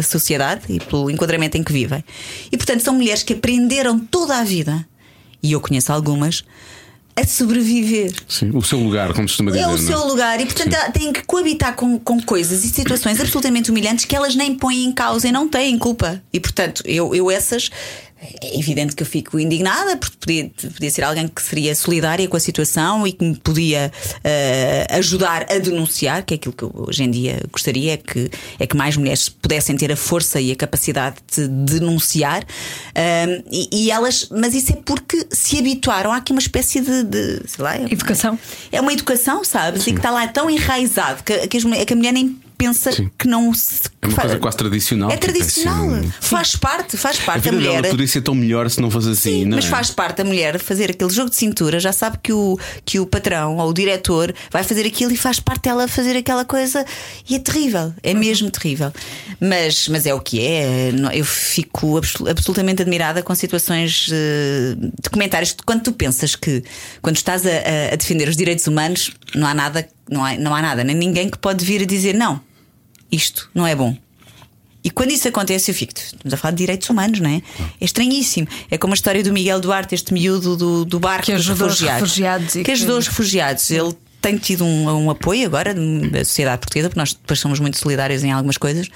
sociedade 0.03 0.63
e 0.69 0.81
pelo 0.81 1.09
enquadramento 1.09 1.57
em 1.57 1.63
que 1.63 1.73
vivem. 1.73 2.03
E 2.51 2.57
portanto 2.57 2.81
são 2.81 2.95
mulheres 2.95 3.23
que 3.23 3.35
aprenderam 3.35 3.97
toda 4.01 4.39
a 4.39 4.43
vida, 4.43 4.85
e 5.41 5.53
eu 5.53 5.61
conheço 5.61 5.93
algumas, 5.93 6.43
a 7.21 7.27
sobreviver. 7.27 8.13
sim, 8.29 8.51
o 8.55 8.63
seu 8.63 8.79
lugar, 8.79 9.13
como 9.13 9.29
se 9.29 9.35
costuma 9.35 9.51
dizer. 9.51 9.63
É 9.63 9.67
o 9.67 9.71
não 9.73 9.79
seu 9.79 10.07
lugar 10.07 10.41
e, 10.41 10.47
portanto, 10.47 10.77
têm 10.93 11.13
que 11.13 11.23
coabitar 11.25 11.75
com, 11.75 11.99
com 11.99 12.21
coisas 12.23 12.65
e 12.65 12.69
situações 12.69 13.21
absolutamente 13.21 13.71
humilhantes 13.71 14.05
que 14.05 14.15
elas 14.15 14.35
nem 14.35 14.55
põem 14.55 14.85
em 14.85 14.93
causa 14.93 15.29
e 15.29 15.33
não 15.33 15.49
têm 15.49 15.79
culpa. 15.79 16.23
E, 16.33 16.41
portanto, 16.41 16.83
eu, 16.85 17.15
eu 17.15 17.31
essas. 17.31 17.71
É 18.21 18.59
evidente 18.59 18.97
que 18.97 19.03
eu 19.03 19.07
fico 19.07 19.39
indignada 19.39 19.97
porque 19.97 20.17
podia, 20.19 20.51
podia 20.75 20.91
ser 20.91 21.05
alguém 21.05 21.29
que 21.29 21.41
seria 21.41 21.73
solidária 21.75 22.27
com 22.27 22.37
a 22.37 22.41
situação 22.41 23.07
e 23.07 23.13
que 23.13 23.25
me 23.25 23.37
podia 23.37 23.93
eh, 24.25 24.87
ajudar 24.91 25.47
a 25.49 25.59
denunciar, 25.59 26.25
que 26.25 26.35
é 26.35 26.37
aquilo 26.37 26.53
que 26.53 26.65
eu 26.65 26.73
hoje 26.89 27.05
em 27.05 27.11
dia 27.13 27.41
gostaria, 27.53 27.93
é 27.93 27.97
que, 27.97 28.29
é 28.59 28.67
que 28.67 28.77
mais 28.77 28.97
mulheres 28.97 29.29
pudessem 29.29 29.77
ter 29.77 29.93
a 29.93 29.97
força 29.97 30.41
e 30.41 30.51
a 30.51 30.57
capacidade 30.57 31.17
de 31.33 31.47
denunciar. 31.47 32.45
Ahm, 32.95 33.43
e, 33.53 33.69
e 33.85 33.91
elas, 33.93 34.29
mas 34.31 34.53
isso 34.53 34.73
é 34.73 34.77
porque 34.85 35.27
se 35.31 35.57
habituaram. 35.59 36.11
Há 36.11 36.17
aqui 36.17 36.33
uma 36.33 36.41
espécie 36.41 36.81
de, 36.81 37.05
de 37.05 37.43
sei 37.47 37.63
lá, 37.65 37.77
é 37.77 37.81
uma- 37.81 37.93
Educação. 37.93 38.39
é 38.73 38.81
uma 38.81 38.93
educação, 38.93 39.45
sabes? 39.45 39.83
E 39.87 39.93
que 39.93 39.99
está 39.99 40.11
lá 40.11 40.27
tão 40.27 40.51
enraizado 40.51 41.23
que, 41.23 41.47
que, 41.47 41.57
as 41.57 41.63
mulher- 41.65 41.85
que 41.85 41.93
a 41.93 41.97
mulher 41.97 42.13
nem 42.13 42.37
pensa 42.59 42.91
Sim. 42.93 43.09
que 43.17 43.27
não 43.29 43.55
se. 43.55 43.83
É 44.03 44.07
uma 44.09 44.17
coisa 44.17 44.39
quase 44.39 44.57
tradicional. 44.57 45.11
É 45.11 45.17
tipo, 45.17 45.33
tradicional. 45.33 45.95
assim, 45.95 46.13
Faz 46.21 46.57
parte, 46.57 46.97
faz 46.97 47.21
a 47.21 47.25
parte. 47.25 47.49
A, 47.49 47.53
vida 47.53 47.63
dela 47.63 47.77
mulher. 47.77 47.91
poderia 47.91 48.09
ser 48.09 48.21
tão 48.23 48.35
melhor 48.35 48.69
se 48.69 48.81
não 48.81 48.91
fosse 48.91 49.11
assim, 49.11 49.41
Sim, 49.41 49.45
não 49.47 49.57
mas 49.57 49.65
é? 49.67 49.69
faz 49.69 49.91
parte 49.91 50.21
a 50.21 50.25
mulher 50.25 50.59
fazer 50.59 50.91
aquele 50.91 51.11
jogo 51.11 51.31
de 51.31 51.37
cintura, 51.37 51.79
já 51.81 51.93
sabe 51.93 52.19
que 52.23 52.33
o, 52.33 52.59
que 52.85 52.99
o 53.01 53.07
patrão 53.07 53.57
ou 53.59 53.69
o 53.71 53.73
diretor 53.73 54.35
vai 54.51 54.63
fazer 54.65 54.85
aquilo 54.87 55.13
e 55.13 55.17
faz 55.17 55.39
parte 55.41 55.63
dela 55.63 55.87
fazer 55.89 56.17
aquela 56.17 56.45
coisa 56.45 56.85
e 57.29 57.37
é 57.37 57.39
terrível, 57.39 57.95
é 58.03 58.13
mesmo 58.13 58.51
terrível. 58.51 58.93
Mas, 59.41 59.89
mas 59.89 60.05
é 60.07 60.13
o 60.13 60.21
que 60.21 60.41
é, 60.41 60.91
eu 61.15 61.25
fico 61.25 61.97
absolu- 61.99 62.29
absolutamente 62.31 62.83
admirada 62.83 63.23
com 63.23 63.35
situações 63.35 64.09
eh, 64.13 64.75
de 65.03 65.09
comentários. 65.11 65.55
Quando 65.65 65.83
tu 65.83 65.93
pensas 65.93 66.35
que 66.35 66.65
quando 67.01 67.17
estás 67.17 67.47
a, 67.47 67.51
a- 67.51 67.93
a 67.93 67.97
defender 67.97 68.29
os 68.29 68.37
direitos 68.37 68.67
humanos, 68.67 69.13
não 69.35 69.47
há 69.47 69.55
nada, 69.55 69.89
não 70.11 70.25
há, 70.25 70.35
não 70.37 70.55
há 70.55 70.63
nada, 70.63 70.83
nem 70.83 70.97
ninguém 70.97 71.29
que 71.31 71.39
pode 71.39 71.65
vir 71.65 71.83
a 71.83 71.87
dizer 71.87 72.15
não, 72.15 72.41
isto 73.11 73.49
não 73.55 73.67
é 73.67 73.75
bom. 73.75 73.97
E 74.85 74.91
quando 74.91 75.11
isso 75.11 75.27
acontece, 75.29 75.71
eu 75.71 75.75
fico. 75.75 75.93
Estamos 75.97 76.33
a 76.33 76.37
falar 76.37 76.53
de 76.53 76.59
direitos 76.59 76.89
humanos, 76.89 77.19
não 77.21 77.29
é? 77.29 77.43
É 77.81 77.85
estranhíssimo. 77.85 78.47
É 78.71 78.79
como 78.79 78.93
a 78.93 78.97
história 78.97 79.23
do 79.23 79.33
Miguel 79.33 79.61
Duarte, 79.61 79.95
este 79.95 80.15
miúdo 80.15 80.57
do, 80.57 80.85
do 80.85 81.01
barco 81.01 81.27
Que 81.27 81.33
dos 81.33 81.41
ajudou 81.43 81.67
os 81.67 81.73
refugiados. 81.81 82.03
refugiados 82.03 82.55
e 82.55 82.59
que 82.59 82.65
que- 82.65 82.71
ajudou 82.73 82.99
os 82.99 83.07
refugiados. 83.09 83.71
Ele 83.71 83.93
tem 84.23 84.37
tido 84.39 84.65
um, 84.65 84.89
um 85.07 85.11
apoio 85.11 85.45
agora 85.47 85.75
da 85.75 86.25
sociedade 86.25 86.61
portuguesa, 86.61 86.89
porque 86.89 87.01
nós 87.01 87.13
depois 87.13 87.39
somos 87.41 87.59
muito 87.61 87.77
solidários 87.79 88.23
em 88.23 88.31
algumas 88.33 88.57
coisas. 88.57 88.89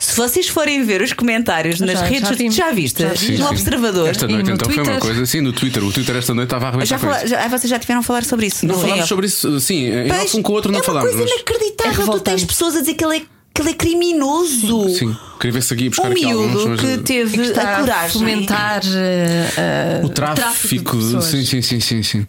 Se 0.00 0.16
vocês 0.16 0.48
forem 0.48 0.82
ver 0.84 1.02
os 1.02 1.12
comentários 1.12 1.78
nas 1.80 1.98
Já- 1.98 2.04
redes 2.06 2.28
já 2.28 2.34
vimos. 2.34 2.54
já 2.54 2.70
viste? 2.70 3.02
Já 3.02 3.08
no 3.10 3.16
sim. 3.16 3.42
Observador. 3.42 4.08
Esta 4.08 4.24
E 4.26 4.28
noite 4.32 4.48
no 4.48 4.54
então 4.54 4.66
foi 4.68 4.76
uma 4.76 4.84
Twitter. 4.84 5.00
coisa 5.02 5.22
assim, 5.22 5.40
no 5.40 5.52
Twitter. 5.52 5.84
O 5.84 5.92
Twitter 5.92 6.16
esta 6.16 6.32
noite 6.34 6.46
estava 6.46 6.66
a 6.66 6.68
arrebentar 6.68 6.86
Já 6.86 6.98
fala, 6.98 7.26
já, 7.26 7.44
ah, 7.44 7.48
vocês 7.48 7.68
já 7.68 7.78
tiveram 7.78 8.00
a 8.00 8.02
falar 8.02 8.24
sobre 8.24 8.46
isso? 8.46 8.64
Não 8.64 8.76
No- 8.76 8.80
falámos 8.80 9.06
sobre 9.08 9.26
isso, 9.26 9.60
sim, 9.60 9.86
em 9.88 10.08
Pois, 10.08 10.34
um 10.34 10.42
com 10.42 10.52
o 10.52 10.54
outro 10.54 10.70
não 10.72 10.78
é 10.78 10.80
uma 10.80 10.86
falámos. 10.86 11.10
coisa 11.10 11.24
mas- 11.24 11.32
inacreditável. 11.34 12.02
É 12.14 12.16
tu 12.18 12.20
tens 12.20 12.44
pessoas 12.44 12.76
a 12.76 12.80
dizer 12.80 12.94
que 12.94 13.04
ele 13.04 13.16
é, 13.18 13.22
que 13.58 13.62
ele 13.62 13.70
é 13.70 13.74
criminoso. 13.74 14.88
Sim, 14.90 15.16
queria 15.40 15.52
ver 15.54 15.62
se 15.62 15.74
aqui 15.74 15.88
buscar 15.88 16.08
Um 16.08 16.12
aqui 16.12 16.24
alguns. 16.24 16.50
miúdo 16.54 16.68
mas- 16.70 16.80
que 16.80 16.98
teve 16.98 17.32
que 17.34 17.40
está 17.40 17.62
a 17.76 17.80
coragem. 17.80 18.10
fomentar 18.20 18.80
eh, 18.86 19.50
eh, 19.56 20.00
O 20.04 20.08
tráfico, 20.08 20.96
de 20.96 21.04
pessoas. 21.04 21.24
sim, 21.24 21.44
sim, 21.44 21.60
sim, 21.62 21.80
sim, 21.80 22.02
sim. 22.02 22.24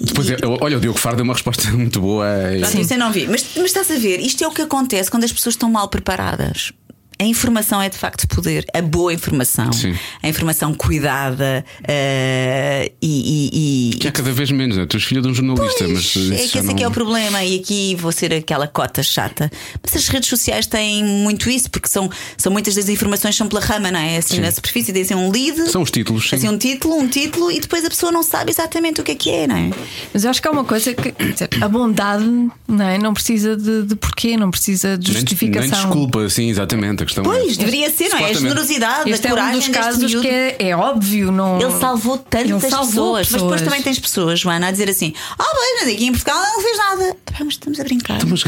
Depois, 0.00 0.30
é, 0.30 0.36
olha, 0.60 0.76
o 0.76 0.80
Diogo 0.80 0.98
Faro 0.98 1.16
deu 1.16 1.24
uma 1.24 1.32
resposta 1.32 1.68
muito 1.72 2.00
boa. 2.00 2.26
é- 2.28 2.60
Pronto, 2.60 2.80
isso 2.80 2.92
eu 2.94 2.98
não 2.98 3.10
vi. 3.10 3.26
Mas, 3.26 3.46
mas 3.56 3.64
estás 3.66 3.90
a 3.90 3.98
ver, 3.98 4.20
isto 4.20 4.44
é 4.44 4.46
o 4.46 4.50
que 4.50 4.62
acontece 4.62 5.10
quando 5.10 5.24
as 5.24 5.32
pessoas 5.32 5.54
estão 5.54 5.70
mal 5.70 5.88
preparadas. 5.88 6.72
A 7.20 7.24
informação 7.24 7.82
é 7.82 7.88
de 7.88 7.98
facto 7.98 8.28
poder, 8.28 8.64
a 8.72 8.80
boa 8.80 9.12
informação, 9.12 9.72
Sim. 9.72 9.94
a 10.22 10.28
informação 10.28 10.72
cuidada 10.72 11.64
eh, 11.86 12.92
e, 13.02 13.50
e- 13.52 13.90
e- 13.90 13.98
Que 13.98 14.06
há 14.08 14.12
cada 14.12 14.30
vez 14.32 14.50
menos, 14.52 14.76
né? 14.76 14.86
Tu 14.86 14.96
és 14.96 15.02
filha 15.04 15.20
de 15.20 15.26
um 15.28 15.34
jornalista, 15.34 15.84
Pois, 15.84 16.14
mas. 16.14 16.16
é 16.16 16.36
que 16.36 16.42
esse 16.44 16.58
é 16.58 16.62
não- 16.62 16.74
que 16.76 16.84
é 16.84 16.88
o 16.88 16.90
problema, 16.92 17.42
e 17.42 17.58
aqui 17.58 17.96
vou 17.96 18.12
ser 18.12 18.32
aquela 18.32 18.68
cota 18.68 19.02
chata. 19.02 19.50
Mas 19.82 19.96
as 19.96 20.08
redes 20.08 20.28
sociais 20.28 20.66
têm 20.66 21.04
muito 21.04 21.50
isso, 21.50 21.68
porque 21.70 21.88
são, 21.88 22.08
são 22.36 22.52
muitas 22.52 22.74
das 22.76 22.88
informações 22.88 23.34
são 23.36 23.48
pela 23.48 23.60
rama, 23.60 23.90
não 23.90 23.98
é? 23.98 24.18
Assim, 24.18 24.36
Sim. 24.36 24.40
na 24.40 24.50
superfície 24.52 24.92
dizem 24.92 25.16
um 25.16 25.30
lead, 25.30 25.70
São 25.70 25.82
os 25.82 25.90
títulos, 25.90 26.28
sim. 26.28 26.36
assim, 26.36 26.48
um 26.48 26.56
título, 26.56 26.96
um 26.96 27.08
título, 27.08 27.50
e 27.50 27.58
depois 27.60 27.84
a 27.84 27.88
pessoa 27.88 28.12
não 28.12 28.22
sabe 28.22 28.50
exatamente 28.52 29.00
o 29.00 29.04
que 29.04 29.12
é 29.12 29.14
que 29.16 29.30
é, 29.30 29.46
não 29.46 29.56
é? 29.56 29.70
Mas 30.14 30.22
eu 30.24 30.30
acho 30.30 30.40
que 30.40 30.46
há 30.46 30.50
uma 30.52 30.64
coisa 30.64 30.94
que 30.94 31.10
dizer, 31.32 31.48
a 31.60 31.68
bondade 31.68 32.24
não, 32.68 32.88
é? 32.88 32.96
não 32.96 33.12
precisa 33.12 33.56
de, 33.56 33.82
de 33.82 33.96
porquê, 33.96 34.36
não 34.36 34.50
precisa 34.52 34.96
de 34.96 35.08
Nem, 35.10 35.14
justificação. 35.20 35.68
nem 35.70 35.80
desculpa, 35.80 36.28
sim, 36.28 36.48
exatamente. 36.48 37.07
Questão 37.08 37.24
Pois, 37.24 37.54
é. 37.54 37.56
deveria 37.58 37.90
ser, 37.90 38.08
não 38.10 38.18
é? 38.18 38.30
A 38.30 38.32
generosidade, 38.32 39.10
Este 39.10 39.26
a 39.26 39.30
é 39.30 39.32
um 39.32 39.36
coragem 39.36 39.58
dos 39.60 39.68
casos 39.68 40.14
que 40.20 40.28
é, 40.28 40.56
é 40.58 40.76
óbvio. 40.76 41.32
Não... 41.32 41.60
Ele 41.60 41.78
salvou 41.78 42.18
tantas 42.18 42.50
Ele 42.50 42.70
salvou 42.70 43.16
pessoas. 43.16 43.30
Mas 43.30 43.32
depois 43.32 43.40
pessoas. 43.40 43.62
também 43.62 43.82
tens 43.82 43.98
pessoas, 43.98 44.40
Joana, 44.40 44.68
a 44.68 44.70
dizer 44.70 44.88
assim: 44.90 45.12
Ah, 45.38 45.42
bem, 45.44 45.76
mas 45.80 45.94
aqui 45.94 46.06
em 46.06 46.12
Portugal 46.12 46.40
não 46.40 46.62
fez 46.62 46.76
nada. 46.78 47.16
Mas 47.40 47.48
estamos 47.54 47.80
a 47.80 47.84
brincar. 47.84 48.24
Mas- 48.26 48.44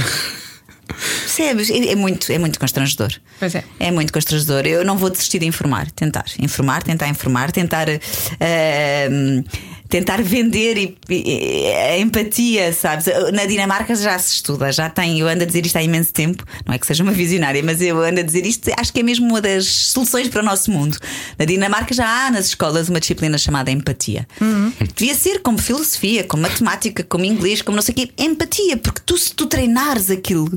Percebes? 1.20 1.70
É, 1.70 1.92
é 1.92 1.94
muito, 1.94 2.30
é 2.32 2.38
muito 2.38 2.58
constrangedor. 2.58 3.10
Pois 3.38 3.54
é. 3.54 3.64
É 3.78 3.90
muito 3.90 4.12
constrangedor. 4.12 4.66
Eu 4.66 4.84
não 4.84 4.98
vou 4.98 5.08
desistir 5.08 5.38
de 5.38 5.46
informar. 5.46 5.90
Tentar. 5.92 6.24
Informar, 6.38 6.82
tentar 6.82 7.08
informar, 7.08 7.50
tentar. 7.52 7.88
ehm, 7.88 9.42
tentar 9.90 10.22
vender 10.22 10.78
e, 10.78 10.96
e- 11.10 11.66
a 11.72 11.98
empatia, 11.98 12.72
sabes? 12.72 13.06
Na 13.34 13.44
Dinamarca 13.44 13.94
já 13.94 14.18
se 14.18 14.36
estuda, 14.36 14.70
já 14.72 14.88
tem. 14.88 15.18
Eu 15.18 15.28
ando 15.28 15.42
a 15.42 15.46
dizer 15.46 15.66
isto 15.66 15.76
há 15.76 15.82
imenso 15.82 16.12
tempo, 16.12 16.44
não 16.64 16.72
é 16.74 16.78
que 16.78 16.86
seja 16.86 17.02
uma 17.02 17.12
visionária, 17.12 17.62
mas 17.62 17.82
eu 17.82 18.00
ando 18.02 18.20
a 18.20 18.22
dizer 18.22 18.46
isto, 18.46 18.70
acho 18.78 18.92
que 18.92 19.00
é 19.00 19.02
mesmo 19.02 19.26
uma 19.28 19.40
das 19.40 19.66
soluções 19.66 20.28
para 20.28 20.40
o 20.40 20.44
nosso 20.44 20.70
mundo. 20.70 20.96
Na 21.38 21.44
Dinamarca 21.44 21.92
já 21.92 22.06
há 22.26 22.30
nas 22.30 22.46
escolas 22.46 22.88
uma 22.88 23.00
disciplina 23.00 23.36
chamada 23.36 23.70
empatia. 23.70 24.26
Devia 24.96 25.14
ser 25.14 25.40
como 25.40 25.58
filosofia, 25.58 26.22
como 26.24 26.42
matemática, 26.44 27.02
como 27.02 27.24
inglês, 27.24 27.60
como 27.60 27.74
não 27.76 27.82
sei 27.82 27.92
o 27.92 27.96
quê. 27.96 28.10
Empatia, 28.16 28.76
porque 28.76 29.00
tu, 29.04 29.18
se 29.18 29.34
tu 29.34 29.46
treinares 29.46 30.08
aquilo, 30.10 30.56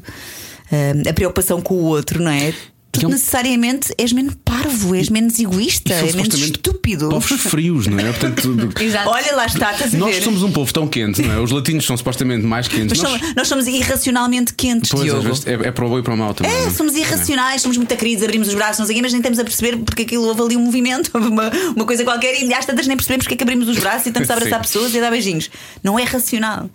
eh, 0.71 0.93
a 1.09 1.13
preocupação 1.13 1.59
com 1.61 1.73
o 1.73 1.83
outro, 1.85 2.21
não 2.21 2.31
é? 2.31 2.53
Tu 2.93 3.05
é 3.05 3.07
um- 3.07 3.11
necessariamente 3.11 3.91
és 3.97 4.13
menos 4.13 4.35
parvo, 4.45 4.93
és 4.93 5.09
menos 5.09 5.39
egoísta, 5.39 5.91
E 5.91 5.93
és 5.95 6.01
menos 6.13 6.25
supostamente 6.25 6.51
estúpido. 6.59 7.09
Povos 7.09 7.31
frios, 7.41 7.87
não 7.87 7.97
é? 7.99 8.03
Portanto. 8.13 8.69
Olha 9.07 9.35
lá 9.35 9.45
está, 9.47 9.71
estás 9.73 9.95
a 9.95 9.97
nós 9.97 10.15
ver? 10.15 10.21
somos 10.21 10.43
um 10.43 10.51
povo 10.51 10.71
tão 10.71 10.87
quente, 10.87 11.21
não 11.23 11.33
é? 11.33 11.39
Os 11.39 11.49
latinos 11.49 11.85
são 11.85 11.97
supostamente 11.97 12.45
mais 12.45 12.67
quentes. 12.67 12.99
Mas 12.99 13.01
nós, 13.01 13.19
somos- 13.19 13.35
nós 13.35 13.47
somos 13.47 13.67
irracionalmente 13.67 14.53
quentes, 14.53 14.91
pois, 14.91 15.03
Diogo. 15.05 15.21
vezes 15.23 15.45
é, 15.47 15.53
é 15.53 15.71
para 15.71 15.85
o 15.85 15.89
bom 15.89 15.97
e 15.99 16.03
para 16.03 16.13
o 16.13 16.17
mal 16.17 16.35
também. 16.35 16.53
É, 16.53 16.65
não 16.65 16.71
somos 16.71 16.95
irracionais, 16.95 17.63
somos 17.63 17.77
muito 17.77 17.95
queridos, 17.95 18.23
abrimos 18.23 18.47
os 18.47 18.53
braços, 18.53 18.77
não 18.77 18.85
sei 18.85 18.95
quê, 18.95 19.01
mas 19.01 19.11
nem 19.11 19.19
estamos 19.21 19.39
a 19.39 19.43
perceber 19.43 19.77
porque 19.77 20.03
aquilo 20.03 20.23
houve 20.27 20.41
ali 20.41 20.55
um 20.55 20.61
movimento, 20.61 21.09
houve 21.15 21.27
uma, 21.33 21.49
uma 21.75 21.85
coisa 21.85 22.03
qualquer, 22.03 22.39
e 22.43 22.53
às 22.53 22.63
tantas 22.65 22.85
nem 22.85 22.95
percebemos 22.95 23.23
porque 23.25 23.33
é 23.33 23.37
que 23.37 23.43
abrimos 23.43 23.67
os 23.67 23.79
braços 23.79 24.05
e 24.05 24.09
estamos 24.09 24.29
a 24.29 24.33
abraçar 24.37 24.63
Sim. 24.63 24.71
pessoas 24.71 24.93
e 24.93 24.99
a 24.99 25.01
dar 25.01 25.09
beijinhos. 25.09 25.49
Não 25.83 25.97
é 25.97 26.03
racional. 26.03 26.69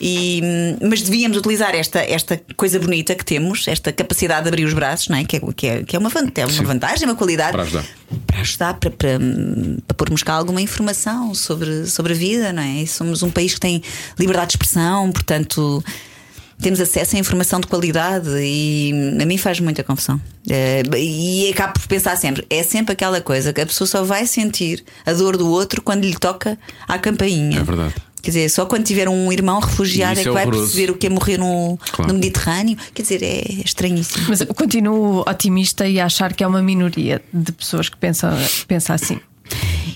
E, 0.00 0.40
mas 0.80 1.02
devíamos 1.02 1.36
utilizar 1.36 1.74
esta, 1.74 1.98
esta 2.00 2.40
coisa 2.56 2.78
bonita 2.78 3.14
que 3.14 3.24
temos, 3.24 3.68
esta 3.68 3.92
capacidade 3.92 4.44
de 4.44 4.48
abrir 4.48 4.64
os 4.64 4.72
braços, 4.72 5.08
não 5.08 5.18
é? 5.18 5.24
Que, 5.24 5.36
é, 5.36 5.40
que, 5.54 5.66
é, 5.66 5.82
que 5.82 5.94
é 5.94 5.98
uma, 5.98 6.08
é 6.08 6.46
uma 6.46 6.62
vantagem, 6.64 7.06
uma 7.06 7.14
qualidade 7.14 7.52
Para 7.52 7.62
ajudar. 7.62 7.84
para 8.26 8.40
ajudar, 8.40 8.74
para, 8.74 8.90
para, 8.90 9.18
para 9.86 9.96
pormos 9.96 10.22
cá 10.22 10.32
alguma 10.32 10.62
informação 10.62 11.34
sobre, 11.34 11.86
sobre 11.86 12.14
a 12.14 12.16
vida, 12.16 12.50
não 12.50 12.62
é? 12.62 12.82
E 12.82 12.86
somos 12.86 13.22
um 13.22 13.30
país 13.30 13.52
que 13.52 13.60
tem 13.60 13.82
liberdade 14.18 14.48
de 14.48 14.52
expressão, 14.54 15.12
portanto. 15.12 15.84
Temos 16.62 16.78
acesso 16.78 17.16
a 17.16 17.18
informação 17.18 17.58
de 17.58 17.66
qualidade 17.66 18.28
e 18.38 18.92
a 19.18 19.24
mim 19.24 19.38
faz 19.38 19.58
muita 19.60 19.82
confusão. 19.82 20.20
Eh, 20.46 20.82
e 20.94 21.50
acabo 21.50 21.72
por 21.72 21.88
pensar 21.88 22.18
sempre: 22.18 22.44
é 22.50 22.62
sempre 22.62 22.92
aquela 22.92 23.18
coisa 23.22 23.50
que 23.50 23.62
a 23.62 23.66
pessoa 23.66 23.88
só 23.88 24.04
vai 24.04 24.26
sentir 24.26 24.84
a 25.06 25.14
dor 25.14 25.38
do 25.38 25.48
outro 25.48 25.80
quando 25.80 26.04
lhe 26.04 26.18
toca 26.18 26.58
à 26.86 26.98
campainha. 26.98 27.60
É 27.60 27.64
verdade. 27.64 27.94
Quer 28.22 28.30
dizer, 28.30 28.48
só 28.50 28.66
quando 28.66 28.84
tiver 28.84 29.08
um 29.08 29.32
irmão 29.32 29.60
refugiado 29.60 30.12
Isso 30.12 30.20
é 30.20 30.22
que 30.24 30.28
é 30.28 30.32
vai 30.32 30.42
horroroso. 30.44 30.66
perceber 30.72 30.90
o 30.92 30.96
que 30.96 31.06
é 31.06 31.10
morrer 31.10 31.38
no, 31.38 31.78
Claro. 31.92 32.12
no 32.12 32.18
Mediterrâneo. 32.18 32.76
Quer 32.94 33.02
dizer, 33.02 33.22
é 33.22 33.42
estranhíssimo. 33.64 34.26
Mas 34.28 34.40
eu 34.40 34.46
continuo 34.48 35.20
otimista 35.26 35.86
e 35.88 35.98
a 36.00 36.06
achar 36.06 36.32
que 36.34 36.44
é 36.44 36.46
uma 36.46 36.62
minoria 36.62 37.22
de 37.32 37.52
pessoas 37.52 37.88
que 37.88 37.96
pensam, 37.96 38.30
pensam 38.68 38.94
assim. 38.94 39.18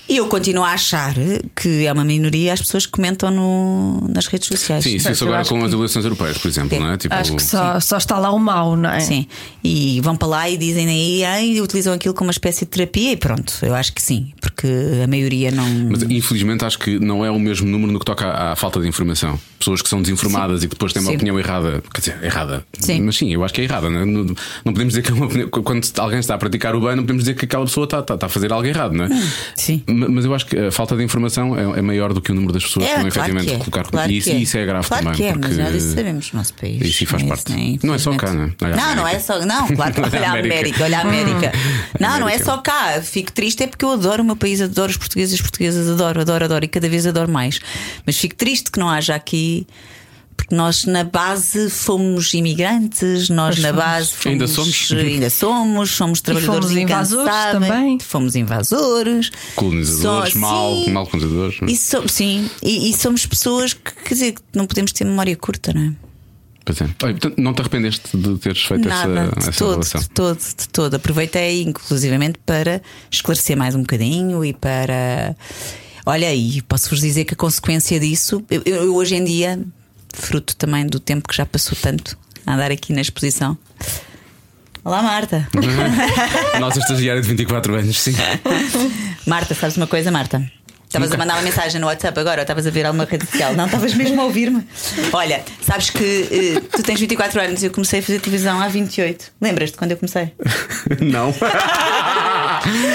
E 0.07 0.19
eu 0.19 0.27
continuo 0.29 0.63
a 0.63 0.73
achar 0.73 1.15
que 1.57 1.87
é 1.87 1.93
uma 1.93 2.05
minoria 2.05 2.53
as 2.53 2.61
pessoas 2.61 2.85
que 2.85 2.93
comentam 2.93 3.31
no, 3.31 4.07
nas 4.15 4.27
redes 4.27 4.49
sociais. 4.49 4.85
Sim, 4.85 4.97
isso, 4.97 5.09
agora 5.25 5.43
com 5.47 5.59
que- 5.59 5.65
as 5.65 5.73
eleições 5.73 6.05
europeias, 6.05 6.37
por 6.37 6.47
exemplo, 6.49 6.77
Sim. 6.77 6.79
não 6.85 6.91
é? 6.93 6.97
Tipo, 6.99 7.15
Acho 7.15 7.35
que 7.35 7.43
só, 7.43 7.81
só 7.81 7.97
está 7.97 8.19
lá 8.19 8.31
o 8.31 8.39
mau, 8.39 8.77
não 8.77 8.91
é? 8.91 9.01
Sim. 9.01 9.27
E 9.63 10.01
vão 10.03 10.15
para 10.15 10.29
lá 10.29 10.51
e 10.51 10.59
dizem 10.59 10.87
aí, 10.89 11.25
ai, 11.25 11.61
utilizam 11.61 11.95
aquilo 11.95 12.13
como 12.13 12.29
uma 12.29 12.33
espécie 12.33 12.67
de 12.67 12.71
terapia 12.71 13.13
e 13.13 13.17
pronto, 13.17 13.55
eu 13.63 13.75
acho 13.75 13.95
que 13.95 14.03
sim, 14.03 14.33
porque 14.43 14.67
a 15.03 15.07
maioria 15.07 15.51
não. 15.51 15.67
Mas 15.91 16.03
infelizmente 16.03 16.65
acho 16.67 16.79
que 16.79 16.99
não 16.99 17.25
é 17.25 17.31
o 17.31 17.39
mesmo 17.41 17.67
número 17.67 17.91
no 17.91 17.99
que 17.99 18.05
toca 18.05 18.27
à, 18.27 18.53
à 18.53 18.57
falta 18.57 18.81
de 18.81 18.87
informação. 18.87 19.41
Pessoas 19.59 19.81
que 19.81 19.89
são 19.89 20.03
desinformadas 20.03 20.63
e 20.63 20.69
que 20.69 20.75
depois 20.75 20.93
têm 20.93 21.01
uma 21.01 21.09
Sim. 21.13 21.17
opinião 21.17 21.39
errada. 21.39 21.83
Quer 21.95 22.01
dizer, 22.01 22.23
errada. 22.23 22.67
Sim. 22.79 23.01
Mas 23.01 23.17
sim, 23.17 23.33
eu 23.33 23.43
acho 23.43 23.55
que 23.55 23.63
é 23.63 23.65
errada. 23.65 23.89
Não, 23.89 24.01
é? 24.01 24.05
não, 24.05 24.25
não 24.67 24.73
podemos 24.75 24.89
dizer 24.93 25.01
que 25.03 25.11
é 25.11 25.15
uma 25.15 25.25
opinião- 25.25 25.49
quando 25.49 25.89
alguém 25.99 26.19
está 26.19 26.35
a 26.35 26.39
praticar 26.39 26.77
o 26.77 26.81
bem, 26.83 26.95
não 26.95 27.03
podemos 27.05 27.23
dizer 27.25 27.35
que 27.35 27.47
aquela 27.47 27.65
pessoa 27.65 27.85
está, 27.85 28.01
está- 28.01 28.15
está 28.15 28.27
a 28.27 28.29
fazer 28.29 28.53
algo 28.53 28.67
errado, 28.67 28.93
não 28.93 29.05
é? 29.07 29.09
Sim. 29.55 29.83
Ma- 29.87 30.09
Mas 30.09 30.25
eu 30.25 30.35
acho 30.35 30.47
que 30.47 30.57
a 30.59 30.71
falta 30.73 30.97
de 30.97 31.03
informação 31.03 31.59
é, 31.59 31.79
é 31.79 31.83
maior 31.83 32.13
do 32.13 32.21
que 32.21 32.31
o 32.33 32.35
número 32.35 32.53
das 32.53 32.65
pessoas 32.65 32.85
que 32.87 32.91
vão 32.93 33.01
claro 33.03 33.09
efetivamente 33.09 33.47
que 33.49 33.55
é, 33.55 33.59
colocar 33.59 33.85
claro 33.85 34.11
e 34.11 34.17
isso, 34.19 34.31
que 34.31 34.37
é. 34.37 34.39
isso 34.39 34.59
é 34.59 34.67
grave 34.67 34.87
claro 34.89 35.05
também. 35.05 35.17
que 35.19 35.25
é, 35.25 35.33
porque 35.33 35.49
mas 35.49 35.59
nós 35.59 35.75
isso 35.75 35.95
sabemos 35.95 36.33
no 36.33 36.39
nosso 36.39 36.55
país. 36.55 36.81
Isso 36.83 37.07
faz 37.07 37.23
Não 37.23 37.27
é 37.29 37.35
parte. 37.37 37.53
isso, 37.75 37.87
Não 37.87 37.95
é 37.95 37.99
só 37.99 38.15
cá, 38.17 38.33
não 38.33 38.45
é? 38.45 38.51
Olha 38.63 38.77
Não, 38.77 38.95
não 38.97 39.07
é 39.09 39.11
América. 39.17 39.21
só. 39.21 39.45
Não, 39.47 39.69
claro, 39.69 39.95
a 40.05 40.07
olha 40.07 40.27
a 40.29 40.31
América. 40.31 40.55
América, 40.55 40.85
olha 40.85 40.99
a 40.99 41.01
América. 41.03 41.53
Não, 42.01 42.09
não 42.09 42.17
é 42.29 42.35
América. 42.35 42.45
só 42.45 42.57
cá. 42.59 43.01
Fico 43.03 43.33
triste 43.33 43.63
é 43.63 43.67
porque 43.67 43.85
eu 43.85 43.91
adoro 43.93 44.23
o 44.23 44.27
meu 44.27 44.37
país, 44.37 44.61
adoro 44.61 44.91
os 44.91 44.97
portugueses 44.97 45.35
as 45.35 45.41
portuguesas, 45.41 45.89
adoro, 45.89 46.21
adoro, 46.21 46.45
adoro 46.45 46.65
e 46.65 46.69
cada 46.69 46.89
vez 46.89 47.07
adoro 47.07 47.31
mais. 47.31 47.61
Mas 48.05 48.17
fico 48.19 48.35
triste 48.35 48.71
que 48.71 48.79
não 48.79 48.89
haja 48.91 49.15
aqui. 49.15 49.67
Porque 50.37 50.55
nós 50.55 50.85
na 50.85 51.05
base 51.05 51.71
fomos 51.71 52.35
imigrantes, 52.35 53.29
nós 53.31 53.59
na 53.61 53.73
base 53.73 54.09
fomos, 54.13 54.27
Ainda 54.27 54.47
somos. 54.47 54.93
ainda 54.93 55.31
somos, 55.31 55.91
somos 55.91 56.21
trabalhadores 56.21 56.67
fomos 56.67 56.83
invasores 56.83 57.35
também. 57.53 57.99
fomos 58.01 58.37
invasores, 58.37 59.31
Colonizadores, 59.57 60.33
Só- 60.33 60.39
mal, 60.39 60.75
sim. 60.85 60.91
mal 60.91 61.07
colonizadores. 61.07 61.59
E 61.67 61.77
so- 61.77 62.09
sim, 62.09 62.51
e, 62.63 62.91
e 62.91 62.97
somos 62.97 63.25
pessoas 63.25 63.73
que 63.73 63.93
quer 64.05 64.15
dizer, 64.15 64.33
que 64.33 64.41
não 64.55 64.67
podemos 64.67 64.93
ter 64.93 65.05
memória 65.05 65.35
curta, 65.37 65.73
não 65.73 65.83
é? 65.83 65.93
Pois 66.67 66.81
é. 66.81 66.85
Olha, 66.85 67.13
portanto, 67.13 67.35
não 67.39 67.53
te 67.55 67.61
arrependeste 67.61 68.17
de 68.17 68.39
teres 68.39 68.63
feito 68.63 68.89
Nada, 68.89 69.21
essa, 69.21 69.31
de 69.41 69.49
essa 69.49 69.53
todo, 69.53 69.71
relação? 69.73 70.01
de 70.01 70.09
todo, 70.11 70.39
de 70.39 70.69
todo. 70.71 70.95
Aproveitei 70.95 71.63
inclusivamente 71.63 72.39
para 72.45 72.81
esclarecer 73.11 73.57
mais 73.57 73.75
um 73.75 73.81
bocadinho 73.81 74.45
e 74.45 74.53
para. 74.55 75.37
Olha, 76.07 76.35
e 76.35 76.61
posso-vos 76.63 77.01
dizer 77.01 77.25
que 77.25 77.35
a 77.35 77.37
consequência 77.37 78.01
disso, 78.01 78.43
eu, 78.51 78.63
eu 78.65 78.95
hoje 78.97 79.15
em 79.15 79.25
dia, 79.25 79.63
fruto 80.15 80.57
também 80.57 80.87
do 80.87 80.99
tempo 80.99 81.29
que 81.29 81.37
já 81.37 81.45
passou 81.45 81.77
tanto 81.81 82.17
a 82.47 82.55
andar 82.55 82.71
aqui 82.71 82.93
na 82.93 83.01
exposição. 83.01 83.57
Olá, 84.85 85.03
Marta. 85.03 85.49
A 86.53 86.59
nossa 86.61 86.79
estagiária 86.79 87.23
de 87.23 87.29
24 87.29 87.75
anos, 87.75 87.99
sim. 87.99 88.15
Marta, 89.27 89.55
sabes 89.55 89.77
uma 89.77 89.87
coisa, 89.87 90.11
Marta? 90.11 90.45
Estavas 90.87 91.11
a 91.11 91.17
mandar 91.17 91.35
uma 91.35 91.43
mensagem 91.43 91.81
no 91.81 91.89
WhatsApp 91.89 92.21
agora 92.21 92.41
ou 92.41 92.43
estavas 92.43 92.69
a 92.69 92.71
ver 92.71 92.87
alguma 92.87 93.05
rede 93.05 93.27
social? 93.27 93.53
Não, 93.55 93.65
estavas 93.67 93.95
mesmo 93.95 94.21
a 94.21 94.25
ouvir-me. 94.25 94.65
Olha, 95.13 95.43
sabes 95.61 95.91
que 95.91 96.29
eh, 96.31 96.61
tu 96.71 96.85
tens 96.85 97.01
24 97.01 97.41
anos 97.41 97.63
e 97.65 97.67
eu 97.67 97.73
comecei 97.73 97.99
a 97.99 98.03
fazer 98.03 98.21
televisão 98.21 98.61
há 98.61 98.69
28. 98.69 99.33
Lembras-te 99.41 99.77
quando 99.77 99.91
eu 99.91 99.97
comecei? 99.97 100.33
Não. 101.03 101.35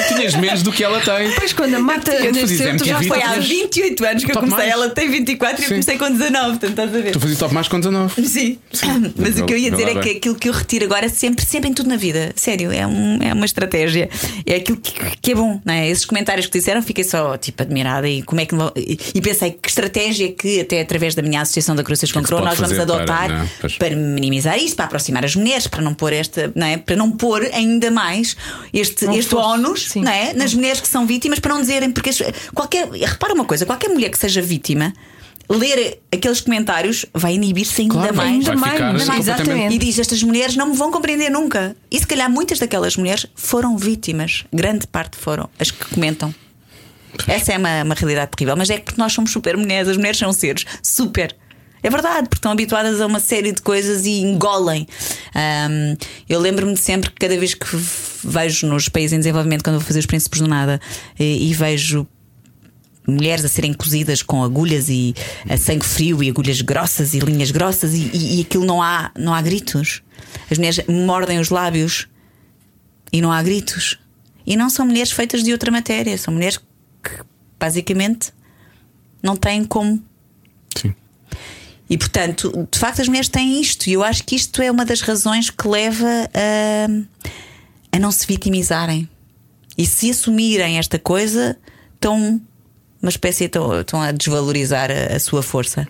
Tinhas 0.08 0.36
menos 0.36 0.64
do 0.64 0.72
que 0.72 0.84
ela 0.84 1.00
tem. 1.00 1.30
Depois, 1.30 1.54
quando 1.54 1.76
a 1.76 1.80
Marta 1.80 2.12
Eu 2.14 2.34
nasceu, 2.34 2.78
tu 2.78 2.86
já. 2.86 3.02
Foi 3.04 3.18
há 3.18 3.26
estavas. 3.26 3.48
28 3.48 4.06
anos 4.06 4.24
que 4.26 4.32
eu 4.32 4.36
comecei, 4.36 4.58
mais. 4.58 4.72
ela 4.72 4.90
tem 4.90 5.10
24 5.10 5.62
e 5.62 5.64
eu 5.64 5.68
Sim. 5.68 5.74
comecei 5.76 5.98
com 5.98 6.12
19, 6.12 6.50
portanto 6.50 6.70
estás 6.70 6.96
a 6.96 7.00
ver? 7.00 7.12
Tu 7.12 7.20
fazias 7.20 7.40
top 7.40 7.54
mais 7.54 7.68
com 7.68 7.80
19. 7.80 8.28
Sim, 8.28 8.58
mas 9.16 9.40
o 9.40 9.46
que 9.46 9.54
eu 9.54 9.58
ia 9.58 9.72
dizer 9.72 9.88
é 9.90 10.00
que 10.02 10.10
aquilo 10.18 10.36
que 10.36 10.50
eu 10.50 10.54
retiro 10.54 10.86
agora 10.86 11.06
é 11.06 11.10
sempre, 11.10 11.46
sempre 11.46 11.70
em 11.70 11.74
tudo 11.74 11.90
na 11.90 11.96
vida, 11.98 12.32
sério, 12.36 12.72
é, 12.72 12.86
um- 12.86 13.20
é 13.22 13.34
uma 13.34 13.46
estratégia, 13.46 14.10
é 14.46 14.56
aquilo 14.56 14.78
que, 14.78 14.92
que 15.22 15.32
é 15.32 15.36
bom, 15.36 15.60
não 15.64 15.74
é? 15.74 15.88
Esses 15.90 16.06
comentários 16.06 16.46
que 16.48 16.58
disseram, 16.58 16.82
fiquei 16.82 17.04
só 17.04 17.38
tipo 17.38 17.62
admirada 17.62 18.08
e 18.10 18.22
como 18.24 18.42
é 18.42 18.46
que 18.46 18.56
e, 18.76 19.00
e 19.16 19.22
pensei 19.22 19.52
que 19.52 19.70
estratégia 19.70 20.32
que 20.32 20.62
até 20.62 20.82
através 20.82 21.16
da 21.16 21.22
minha 21.22 21.42
associação 21.42 21.76
da 21.76 21.84
com 21.84 21.96
se 21.96 22.12
Crow 22.12 22.40
pode 22.42 22.44
nós 22.46 22.60
vamos 22.60 22.78
fazer 22.78 22.86
para, 22.86 22.96
adotar 22.96 23.30
não 23.30 23.44
é? 23.44 23.50
Pois. 23.62 23.78
para 23.78 23.96
minimizar 23.96 24.58
isto, 24.58 24.76
para 24.76 24.86
aproximar 24.86 25.24
as 25.26 25.36
mulheres, 25.36 25.68
para 25.68 25.82
não 25.82 25.94
pôr 25.94 26.14
esta, 26.14 26.52
não 26.56 26.66
é? 26.68 26.78
Para 26.78 26.96
não 26.96 27.12
pôr 27.12 27.44
ainda 27.54 27.90
mais 27.92 28.36
este, 28.74 29.06
este 29.06 29.30
fosso, 29.32 29.59
ónus, 29.60 29.96
é? 29.96 30.34
Nas 30.34 30.54
mulheres 30.54 30.82
que 30.82 30.88
são 30.88 31.06
vítimas, 31.06 31.40
para 31.40 31.54
não 31.54 31.62
dizerem, 31.62 31.92
porque 31.92 32.12
qualquer, 32.54 32.90
repara 32.90 33.34
uma 33.34 33.46
coisa, 33.46 33.66
qualquer 33.66 33.90
mulher 33.90 34.10
que 34.10 34.18
seja 34.18 34.42
vítima. 34.42 34.94
Ler 35.52 36.00
aqueles 36.14 36.42
comentários 36.42 37.08
vai 37.12 37.34
inibir-se 37.34 37.82
ainda 37.82 37.94
Claro, 37.96 38.16
mais. 38.16 38.30
Ainda 38.30 38.56
vai 38.56 38.72
ficar 38.72 38.94
mais, 38.94 39.20
exatamente. 39.20 39.76
E 39.76 39.78
diz: 39.80 39.98
Estas 39.98 40.22
mulheres 40.22 40.56
não 40.56 40.68
me 40.68 40.76
vão 40.76 40.92
compreender 40.92 41.32
nunca. 41.32 41.76
E 41.90 42.00
se 42.00 42.06
calhar 42.06 42.30
muitas 42.30 42.60
daquelas 42.60 42.96
mulheres 42.96 43.26
foram 43.34 43.76
vítimas. 43.76 44.46
Grande 44.54 44.86
parte 44.86 45.18
foram 45.18 45.50
as 45.58 45.72
que 45.72 45.84
comentam. 45.86 46.34
Essa 47.28 47.54
é 47.54 47.58
uma, 47.58 47.84
uma 47.84 47.96
realidade 47.96 48.30
terrível. 48.36 48.56
Mas 48.56 48.70
é 48.70 48.78
porque 48.78 49.02
nós 49.02 49.12
somos 49.12 49.32
super 49.32 49.58
mulheres. 49.58 49.88
As 49.90 49.98
mulheres 49.98 50.20
são 50.20 50.32
seres 50.32 50.66
super. 50.84 51.36
É 51.82 51.90
verdade, 51.90 52.28
porque 52.28 52.38
estão 52.38 52.52
habituadas 52.52 53.00
a 53.00 53.06
uma 53.06 53.20
série 53.20 53.52
de 53.52 53.62
coisas 53.62 54.06
e 54.06 54.22
engolem. 54.22 54.88
Ahm, 55.34 55.96
eu 56.28 56.40
lembro-me 56.40 56.76
sempre 56.76 57.10
que 57.10 57.16
cada 57.16 57.38
vez 57.38 57.54
que 57.54 57.68
vejo 58.24 58.68
nos 58.68 58.90
países 58.90 59.14
em 59.14 59.20
desenvolvimento, 59.20 59.64
quando 59.64 59.78
vou 59.78 59.86
fazer 59.86 60.00
os 60.00 60.06
príncipes 60.06 60.42
do 60.42 60.48
nada, 60.48 60.80
e, 61.18 61.50
e 61.50 61.54
vejo 61.54 62.06
mulheres 63.08 63.44
a 63.44 63.48
serem 63.48 63.74
cozidas 63.74 64.22
com 64.22 64.44
agulhas 64.44 64.88
e 64.90 65.16
a 65.50 65.58
sangue 65.58 65.86
frio 65.86 66.24
e 66.24 66.30
agulhas 66.30 66.62
grossas 66.62 67.14
e 67.14 67.20
linhas 67.20 67.50
grossas 67.50 67.94
e, 67.94 68.10
e, 68.14 68.38
e 68.38 68.42
aquilo 68.42 68.66
não 68.66 68.82
há, 68.82 69.12
não 69.18 69.34
há 69.34 69.42
gritos. 69.42 70.02
As 70.50 70.58
mulheres 70.58 70.82
mordem 70.88 71.40
os 71.40 71.50
lábios 71.50 72.08
e 73.12 73.22
não 73.22 73.32
há 73.32 73.42
gritos. 73.42 74.00
E 74.46 74.56
não 74.56 74.70
são 74.70 74.86
mulheres 74.86 75.12
feitas 75.12 75.44
de 75.44 75.52
outra 75.52 75.72
matéria, 75.72 76.18
são 76.18 76.34
mulheres 76.34 76.58
que 76.58 77.24
basicamente 77.60 78.34
não 79.22 79.36
têm 79.36 79.64
como. 79.64 80.02
Sim. 80.76 80.96
E 81.90 81.98
portanto, 81.98 82.68
de 82.72 82.78
facto, 82.78 83.02
as 83.02 83.08
mulheres 83.08 83.30
têm 83.30 83.60
isto, 83.60 83.88
e 83.88 83.94
eu 83.94 84.04
acho 84.04 84.24
que 84.24 84.36
isto 84.36 84.62
é 84.62 84.70
uma 84.70 84.86
das 84.86 85.02
razões 85.02 85.50
que 85.50 85.68
leva 85.68 86.06
a, 86.34 87.96
a 87.96 88.00
não 88.00 88.12
se 88.12 88.28
vitimizarem. 88.28 89.10
E 89.78 89.86
se 89.86 90.12
assumirem 90.12 90.78
esta 90.78 91.00
coisa, 91.00 91.58
estão 91.96 92.40
uma 93.02 93.10
espécie, 93.10 93.46
estão, 93.46 93.80
estão 93.80 94.02
a 94.02 94.12
desvalorizar 94.12 94.90
a, 94.92 95.16
a 95.16 95.20
sua 95.22 95.42
força. 95.42 95.88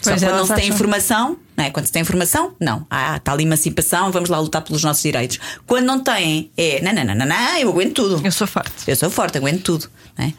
Só 0.00 0.10
Pois 0.12 0.22
quando 0.22 0.36
não 0.36 0.46
se 0.46 0.54
tem 0.54 0.64
acham- 0.64 0.74
informação, 0.74 1.36
não 1.54 1.64
é? 1.64 1.70
Quando 1.70 1.84
se 1.86 1.92
tem 1.92 2.00
informação, 2.02 2.54
não. 2.58 2.86
Ah, 2.90 3.16
está 3.18 3.32
ali 3.32 3.44
emancipação, 3.44 4.10
vamos 4.10 4.30
lá 4.30 4.38
lutar 4.40 4.62
pelos 4.62 4.82
nossos 4.82 5.02
direitos. 5.02 5.38
Quando 5.66 5.84
não 5.84 6.02
têm, 6.02 6.50
é 6.56 6.80
não, 6.82 6.92
não, 6.94 7.04
não, 7.04 7.14
não, 7.14 7.26
não 7.26 7.58
eu 7.58 7.68
aguento 7.68 7.92
tudo. 7.92 8.20
Eu 8.26 8.32
sou 8.32 8.46
forte. 8.46 8.72
Eu 8.86 8.96
sou 8.96 9.10
forte, 9.10 9.36
aguento 9.36 9.62
tudo. 9.62 9.90
é? 10.16 10.32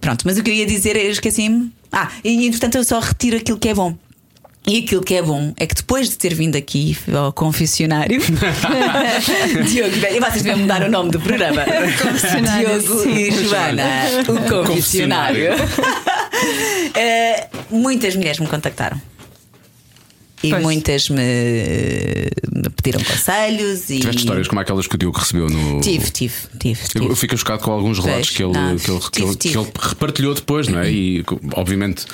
Pronto, 0.00 0.22
mas 0.24 0.38
o 0.38 0.42
que 0.44 0.50
eu 0.50 0.54
ia 0.54 0.64
dizer, 0.66 0.94
eu 0.96 1.10
esqueci-me. 1.10 1.72
Ah, 1.90 2.08
e 2.22 2.46
entretanto 2.46 2.76
eu 2.78 2.84
só 2.84 3.00
retiro 3.00 3.36
aquilo 3.36 3.58
que 3.58 3.68
é 3.68 3.74
bom. 3.74 3.96
E 4.66 4.78
aquilo 4.78 5.02
que 5.02 5.14
é 5.14 5.22
bom 5.22 5.52
é 5.58 5.66
que 5.66 5.74
depois 5.74 6.08
de 6.08 6.16
ter 6.16 6.32
vindo 6.32 6.56
aqui 6.56 6.96
ao 7.14 7.32
confessionário, 7.32 8.18
Diogo, 9.68 9.94
e 9.94 10.20
vocês 10.20 10.42
devem 10.42 10.62
mudar 10.62 10.82
o 10.82 10.90
nome 10.90 11.10
do 11.10 11.20
programa. 11.20 11.64
Diogo 11.64 13.02
sim. 13.02 13.14
e 13.14 13.30
Joana, 13.30 13.84
o 14.28 14.64
confessionário. 14.66 15.50
Eh, 16.96 17.48
muitas 17.70 18.14
mulheres 18.14 18.38
me 18.38 18.46
contactaram. 18.46 19.00
E 20.44 20.50
Pois. 20.50 20.62
muitas 20.62 21.08
me, 21.08 21.16
me 21.16 22.68
pediram 22.76 23.02
conselhos 23.02 23.88
e. 23.88 23.98
Tiveste 23.98 24.20
histórias 24.20 24.46
como 24.46 24.60
aquelas 24.60 24.86
que 24.86 24.94
o 24.94 24.98
Diogo 24.98 25.18
recebeu 25.18 25.48
no. 25.48 25.80
Tive, 25.80 26.10
tive, 26.10 26.34
tive. 26.58 26.80
Eu, 26.82 26.88
tive. 26.88 27.06
eu 27.06 27.16
fico 27.16 27.34
chocado 27.34 27.62
com 27.62 27.72
alguns 27.72 27.98
relatos 27.98 28.28
que 28.28 28.42
ele, 28.42 28.52
não, 28.52 28.76
que, 28.76 28.90
ele, 28.90 29.00
que, 29.00 29.10
tive, 29.10 29.26
ele, 29.26 29.36
que 29.36 29.48
tive. 29.48 29.58
ele 29.58 29.70
repartilhou 29.74 30.34
depois, 30.34 30.68
não 30.68 30.80
é? 30.80 30.90
E 30.90 31.24
obviamente 31.54 32.04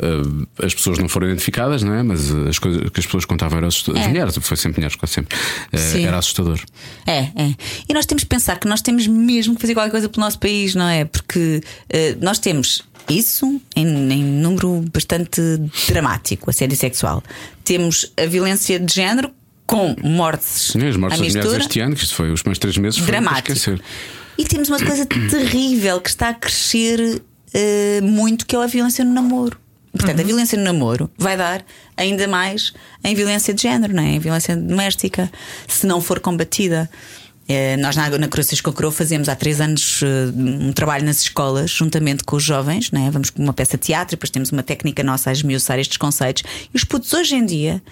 eh, 0.00 0.64
as 0.64 0.72
pessoas 0.72 0.98
não 0.98 1.08
foram 1.08 1.26
identificadas, 1.26 1.82
não 1.82 1.94
é? 1.94 2.02
Mas 2.04 2.30
eh, 2.30 2.48
as 2.48 2.60
coisas 2.60 2.80
que 2.90 3.00
as 3.00 3.06
pessoas 3.06 3.24
contavam 3.24 3.58
eram 3.58 3.66
assustadoras. 3.66 4.02
É. 4.02 4.06
As 4.06 4.12
mulheres, 4.12 4.38
foi 4.40 4.56
sempre 4.56 4.78
mulheres, 4.78 4.94
quase 4.94 5.14
sempre. 5.14 5.36
Eh, 5.72 5.76
Sim. 5.78 6.04
era 6.04 6.18
assustador. 6.18 6.60
É, 7.06 7.18
é. 7.18 7.54
E 7.88 7.92
nós 7.92 8.06
temos 8.06 8.22
que 8.22 8.28
pensar 8.28 8.60
que 8.60 8.68
nós 8.68 8.80
temos 8.80 9.08
mesmo 9.08 9.56
que 9.56 9.60
fazer 9.60 9.74
qualquer 9.74 9.90
coisa 9.90 10.08
pelo 10.08 10.24
nosso 10.24 10.38
país, 10.38 10.76
não 10.76 10.88
é? 10.88 11.04
Porque 11.04 11.60
eh, 11.88 12.16
nós 12.20 12.38
temos 12.38 12.82
isso 13.08 13.60
em, 13.74 13.86
em 14.12 14.24
número 14.24 14.84
bastante 14.92 15.40
dramático, 15.88 16.50
assédio 16.50 16.76
sexual. 16.76 17.22
Temos 17.64 18.12
a 18.16 18.26
violência 18.26 18.78
de 18.78 18.92
género 18.92 19.30
com 19.66 19.94
mortes 20.02 20.72
Sim, 20.72 20.86
as 20.88 20.96
mortes 20.96 21.20
das 21.20 21.34
mulheres 21.34 21.60
este 21.60 21.80
ano, 21.80 21.94
que 21.94 22.02
isto 22.02 22.14
foi 22.14 22.32
os 22.32 22.42
primeiros 22.42 22.58
três 22.58 22.76
meses, 22.76 23.00
dramático. 23.00 23.52
esquecer. 23.52 23.80
E 24.36 24.44
temos 24.44 24.68
uma 24.68 24.78
coisa 24.78 25.06
terrível 25.06 26.00
que 26.00 26.08
está 26.08 26.30
a 26.30 26.34
crescer 26.34 27.22
eh, 27.52 28.00
muito, 28.02 28.46
que 28.46 28.56
é 28.56 28.58
a 28.58 28.66
violência 28.66 29.04
no 29.04 29.12
namoro. 29.12 29.58
Portanto, 29.92 30.20
a 30.20 30.22
violência 30.22 30.56
no 30.56 30.64
namoro 30.64 31.10
vai 31.18 31.36
dar 31.36 31.64
ainda 31.96 32.26
mais 32.28 32.72
em 33.02 33.14
violência 33.14 33.52
de 33.52 33.62
género, 33.62 33.92
não 33.92 34.02
é? 34.02 34.10
em 34.12 34.18
violência 34.18 34.56
doméstica, 34.56 35.30
se 35.66 35.86
não 35.86 36.00
for 36.00 36.20
combatida. 36.20 36.88
Eh, 37.52 37.76
nós 37.78 37.96
na, 37.96 38.08
na 38.08 38.28
Coroças 38.28 38.60
com 38.60 38.72
Coroa 38.72 38.92
fazemos 38.92 39.28
há 39.28 39.34
três 39.34 39.60
anos 39.60 40.02
eh, 40.04 40.30
um 40.36 40.72
trabalho 40.72 41.04
nas 41.04 41.20
escolas, 41.22 41.68
juntamente 41.68 42.22
com 42.22 42.36
os 42.36 42.44
jovens, 42.44 42.92
né? 42.92 43.10
vamos 43.10 43.28
com 43.28 43.42
uma 43.42 43.52
peça 43.52 43.76
de 43.76 43.86
teatro, 43.86 44.12
depois 44.12 44.30
temos 44.30 44.52
uma 44.52 44.62
técnica 44.62 45.02
nossa 45.02 45.30
a 45.30 45.32
esmiuçar 45.32 45.76
estes 45.80 45.96
conceitos. 45.96 46.44
E 46.72 46.76
os 46.76 46.84
putos 46.84 47.12
hoje 47.12 47.34
em 47.34 47.44
dia 47.44 47.82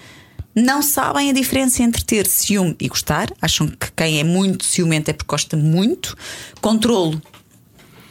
não 0.55 0.81
sabem 0.81 1.29
a 1.29 1.33
diferença 1.33 1.83
entre 1.83 2.05
ter 2.05 2.25
ciúme 2.25 2.73
e 2.79 2.87
gostar, 2.87 3.33
acham 3.41 3.67
que 3.67 3.91
quem 3.97 4.21
é 4.21 4.23
muito 4.23 4.63
ciumento 4.63 5.11
é 5.11 5.13
porque 5.13 5.29
gosta 5.29 5.57
muito, 5.57 6.15
controlo 6.61 7.21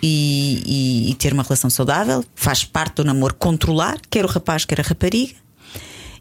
e, 0.02 0.62
e, 0.66 1.10
e, 1.10 1.14
ter 1.14 1.32
uma 1.32 1.42
relação 1.42 1.70
saudável, 1.70 2.22
faz 2.34 2.62
parte 2.62 2.96
do 2.96 3.04
namoro 3.04 3.34
controlar, 3.34 3.98
quer 4.10 4.22
o 4.22 4.28
rapaz, 4.28 4.66
quer 4.66 4.80
a 4.80 4.84
rapariga. 4.84 5.47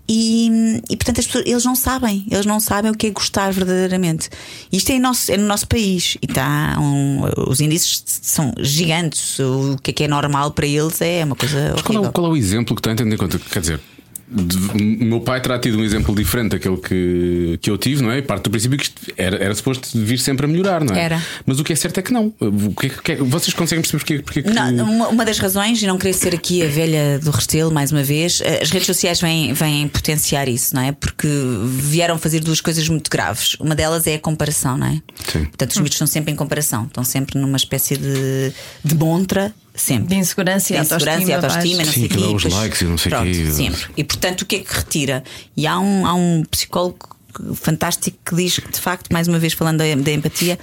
E, 0.09 0.81
e 0.89 0.95
portanto 0.95 1.17
pessoas, 1.17 1.45
eles 1.45 1.65
não 1.65 1.75
sabem, 1.75 2.25
eles 2.31 2.45
não 2.45 2.59
sabem 2.59 2.91
o 2.91 2.95
que 2.95 3.07
é 3.07 3.09
gostar 3.11 3.51
verdadeiramente. 3.51 4.29
Isto 4.71 4.91
é, 4.91 4.99
nosso, 4.99 5.31
é 5.31 5.37
no 5.37 5.45
nosso 5.45 5.67
país 5.67 6.17
e 6.21 6.27
tá, 6.27 6.77
um, 6.79 7.23
os 7.47 7.59
índices 7.59 8.03
são 8.05 8.53
gigantes. 8.59 9.39
O 9.39 9.77
que 9.81 9.91
é 9.91 9.93
que 9.93 10.03
é 10.05 10.07
normal 10.07 10.51
para 10.51 10.65
eles 10.65 11.01
é 11.01 11.25
uma 11.25 11.35
coisa. 11.35 11.75
Qual 11.83 12.05
é, 12.05 12.09
qual 12.09 12.27
é, 12.27 12.29
o 12.29 12.37
exemplo 12.37 12.75
que 12.75 12.81
tendo 12.81 13.01
em 13.03 13.17
conta? 13.17 13.37
Quer 13.37 13.59
dizer, 13.59 13.81
o 14.29 15.05
meu 15.05 15.21
pai 15.21 15.39
terá 15.39 15.57
tido 15.57 15.77
um 15.77 15.83
exemplo 15.83 16.13
diferente 16.13 16.51
daquele 16.51 16.77
que, 16.77 17.57
que 17.61 17.69
eu 17.69 17.77
tive, 17.77 18.03
não 18.03 18.11
é? 18.11 18.21
Parte 18.21 18.43
do 18.43 18.49
princípio 18.49 18.77
que 18.77 18.83
isto 18.83 19.01
era, 19.15 19.37
era 19.37 19.55
suposto 19.55 19.97
vir 19.97 20.19
sempre 20.19 20.45
a 20.45 20.49
melhorar, 20.49 20.83
não 20.83 20.93
é? 20.93 20.99
Era. 20.99 21.23
Mas 21.45 21.59
o 21.59 21.63
que 21.63 21.71
é 21.71 21.75
certo 21.75 21.99
é 21.99 22.03
que 22.03 22.11
não. 22.11 22.33
O 22.39 22.73
que, 22.75 22.87
é 22.87 22.89
que, 22.89 23.11
é 23.13 23.15
vocês 23.15 23.53
conseguem 23.53 23.81
perceber 23.81 23.99
porque, 23.99 24.19
porque 24.19 24.43
que... 24.43 24.49
não, 24.49 24.83
uma, 24.83 25.07
uma, 25.07 25.25
das 25.25 25.39
razões, 25.39 25.81
e 25.81 25.87
não 25.87 25.97
queria 25.97 26.13
ser 26.13 26.35
aqui 26.35 26.61
a 26.61 26.67
velha 26.67 27.19
do 27.19 27.31
Restelo 27.31 27.71
mais 27.71 27.91
uma 27.91 28.03
vez, 28.03 28.41
eh, 28.41 28.59
as 28.61 28.69
redes 28.69 28.85
sociais 28.85 29.21
vêm, 29.21 29.53
vêm 29.53 29.87
potenciar 29.87 30.49
isso, 30.49 30.75
não 30.75 30.81
é? 30.81 30.91
Porque 30.91 31.27
vieram 31.65 32.17
fazer 32.17 32.41
duas 32.41 32.59
coisas 32.59 32.87
muito 32.89 33.09
graves. 33.09 33.55
Uma 33.61 33.75
delas 33.75 34.07
é 34.07 34.15
a 34.15 34.19
comparação, 34.19 34.77
não 34.77 34.87
é? 34.87 35.01
Sim. 35.31 35.45
Portanto, 35.45 35.71
os 35.71 35.77
mitos 35.77 35.93
estão 35.93 36.07
sempre 36.07 36.33
em 36.33 36.35
comparação, 36.35 36.85
estão 36.85 37.03
sempre 37.03 37.39
numa 37.39 37.57
espécie 37.57 37.95
de, 37.95 38.51
de 38.83 38.95
montra 38.95 39.53
Sempre. 39.77 40.07
De 40.07 40.15
insegurança 40.15 40.73
e 40.73 40.77
autoestima. 40.77 41.13
Insegurança 41.13 41.29
e 41.29 41.33
autoestima, 41.33 41.85
não 41.85 41.93
sei 41.93 42.09
Sim, 42.09 42.35
os 42.35 42.43
likes 42.43 42.81
e 42.81 42.85
não 42.85 42.97
sei 42.97 43.13
o 43.13 43.23
quê. 43.23 43.51
Sempre. 43.51 43.85
E 43.95 44.03
portanto, 44.03 44.41
o 44.41 44.45
que 44.45 44.55
é 44.57 44.59
que 44.59 44.73
retira? 44.73 45.23
E 45.55 45.67
há 45.67 45.79
um, 45.79 46.05
há 46.05 46.13
um 46.15 46.43
psicólogo 46.49 47.15
fantástico 47.53 48.17
que 48.25 48.35
diz 48.35 48.57
que, 48.57 48.71
de 48.71 48.79
facto, 48.79 49.13
mais 49.13 49.27
uma 49.27 49.37
vez 49.37 49.53
falando 49.53 49.77
da, 49.77 49.95
da 49.95 50.11
empatia, 50.11 50.57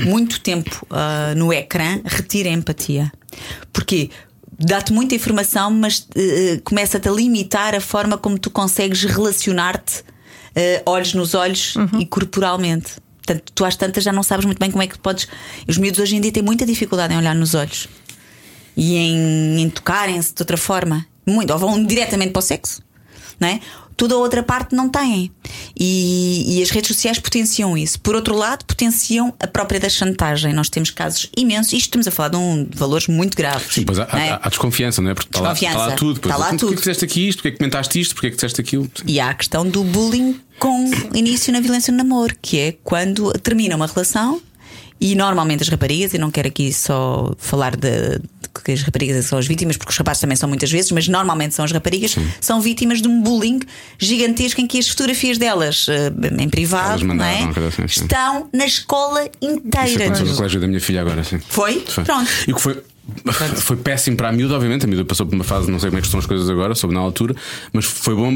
muito 0.00 0.40
tempo 0.40 0.84
uh, 0.90 1.36
no 1.36 1.52
ecrã 1.52 2.00
retira 2.04 2.48
a 2.48 2.52
empatia. 2.52 3.12
Porquê? 3.72 4.10
Dá-te 4.58 4.92
muita 4.92 5.14
informação, 5.14 5.70
mas 5.70 6.00
uh, 6.00 6.60
começa-te 6.64 7.08
a 7.08 7.12
limitar 7.12 7.72
a 7.74 7.80
forma 7.80 8.18
como 8.18 8.36
tu 8.36 8.50
consegues 8.50 9.04
relacionar-te 9.04 10.00
uh, 10.00 10.82
olhos 10.86 11.14
nos 11.14 11.34
olhos 11.34 11.76
uhum. 11.76 12.00
e 12.00 12.06
corporalmente. 12.06 12.94
Portanto, 13.24 13.52
tu 13.54 13.64
às 13.64 13.76
tantas 13.76 14.02
já 14.02 14.12
não 14.12 14.24
sabes 14.24 14.44
muito 14.44 14.58
bem 14.58 14.72
como 14.72 14.82
é 14.82 14.88
que 14.88 14.98
podes. 14.98 15.28
Os 15.68 15.78
miúdos 15.78 16.00
hoje 16.00 16.16
em 16.16 16.20
dia 16.20 16.32
têm 16.32 16.42
muita 16.42 16.66
dificuldade 16.66 17.14
em 17.14 17.16
olhar 17.16 17.34
nos 17.34 17.54
olhos 17.54 17.88
e 18.76 18.96
em, 18.96 19.60
em 19.62 19.70
tocarem-se 19.70 20.34
de 20.34 20.42
outra 20.42 20.56
forma. 20.56 21.06
Muito, 21.26 21.52
ou 21.52 21.58
vão 21.58 21.84
diretamente 21.84 22.30
para 22.30 22.38
o 22.38 22.42
sexo, 22.42 22.80
não 23.40 23.48
é? 23.48 23.60
Toda 23.96 24.14
a 24.14 24.18
outra 24.18 24.42
parte 24.42 24.76
não 24.76 24.90
têm. 24.90 25.32
E, 25.74 26.58
e, 26.58 26.62
as 26.62 26.68
redes 26.68 26.88
sociais 26.88 27.18
potenciam 27.18 27.76
isso. 27.78 27.98
Por 27.98 28.14
outro 28.14 28.36
lado, 28.36 28.62
potenciam 28.66 29.32
a 29.40 29.46
própria 29.46 29.80
da 29.80 29.88
chantagem. 29.88 30.52
Nós 30.52 30.68
temos 30.68 30.90
casos 30.90 31.30
imensos, 31.34 31.72
isto 31.72 31.86
estamos 31.86 32.06
a 32.06 32.10
falar 32.10 32.28
de, 32.28 32.36
um, 32.36 32.64
de 32.64 32.76
valores 32.76 33.08
muito 33.08 33.34
graves. 33.34 33.72
Sim, 33.72 33.84
pois 33.84 33.98
há, 33.98 34.02
é? 34.12 34.30
há, 34.32 34.40
há, 34.42 34.48
desconfiança, 34.50 35.00
não 35.00 35.10
é? 35.10 35.14
Porque 35.14 35.30
está 35.30 35.40
lá, 35.40 35.52
está 35.54 35.74
lá, 35.74 35.92
tudo. 35.92 36.20
Está 36.20 36.36
lá 36.36 36.50
tudo. 36.50 36.58
Porquê 36.58 36.74
que 36.74 36.80
fizeste 36.82 37.04
aqui 37.06 37.28
isto? 37.28 37.38
Porquê 37.38 37.52
que 37.52 37.58
comentaste 37.58 37.98
isto? 37.98 38.14
Porquê 38.14 38.28
que 38.28 38.36
disseste 38.36 38.60
aquilo? 38.60 38.90
E 39.06 39.18
há 39.18 39.30
a 39.30 39.34
questão 39.34 39.66
do 39.66 39.82
bullying 39.82 40.38
com 40.58 40.90
início 41.14 41.50
na 41.50 41.60
violência 41.60 41.90
no 41.90 41.96
namoro, 41.96 42.36
que 42.42 42.58
é 42.58 42.72
quando 42.84 43.32
termina 43.38 43.74
uma 43.76 43.86
relação 43.86 44.42
e 45.00 45.14
normalmente 45.14 45.62
as 45.62 45.68
raparigas, 45.68 46.14
e 46.14 46.18
não 46.18 46.30
quero 46.30 46.48
aqui 46.48 46.72
só 46.72 47.34
falar 47.38 47.76
de, 47.76 48.20
que 48.62 48.72
as 48.72 48.82
raparigas 48.82 49.24
são 49.26 49.38
as 49.38 49.46
vítimas, 49.46 49.76
porque 49.76 49.90
os 49.90 49.96
rapazes 49.96 50.20
também 50.20 50.36
são 50.36 50.48
muitas 50.48 50.70
vezes, 50.70 50.90
mas 50.92 51.08
normalmente 51.08 51.54
são 51.54 51.64
as 51.64 51.72
raparigas, 51.72 52.12
Sim. 52.12 52.26
são 52.40 52.60
vítimas 52.60 53.00
de 53.00 53.08
um 53.08 53.22
bullying 53.22 53.60
gigantesco 53.98 54.60
em 54.60 54.66
que 54.66 54.78
as 54.78 54.88
fotografias 54.88 55.38
delas, 55.38 55.86
eh, 55.88 56.12
em 56.38 56.48
privado, 56.48 57.04
não 57.04 57.24
é? 57.24 57.44
assim, 57.66 57.84
estão 57.84 58.48
na 58.52 58.66
escola 58.66 59.28
inteira. 59.40 59.88
Isso 59.88 60.02
aconteceu 60.02 60.26
no 60.26 60.36
colégio 60.36 60.60
da 60.60 60.66
minha 60.66 60.80
filha 60.80 61.00
agora, 61.00 61.22
sim. 61.24 61.38
Foi? 61.48 61.84
foi. 61.86 62.04
Pronto. 62.04 62.30
E 62.46 62.52
que 62.52 62.60
foi 62.60 62.82
foi 63.56 63.76
péssimo 63.76 64.16
para 64.16 64.28
a 64.28 64.32
miúda, 64.32 64.54
obviamente. 64.54 64.84
A 64.84 64.88
miúda 64.88 65.04
passou 65.04 65.26
por 65.26 65.34
uma 65.34 65.44
fase, 65.44 65.70
não 65.70 65.78
sei 65.78 65.90
como 65.90 65.98
é 65.98 66.00
que 66.00 66.06
estão 66.06 66.20
as 66.20 66.26
coisas 66.26 66.48
agora, 66.48 66.74
soube 66.74 66.94
na 66.94 67.00
altura, 67.00 67.34
mas 67.72 67.84
foi 67.84 68.14
bom. 68.14 68.32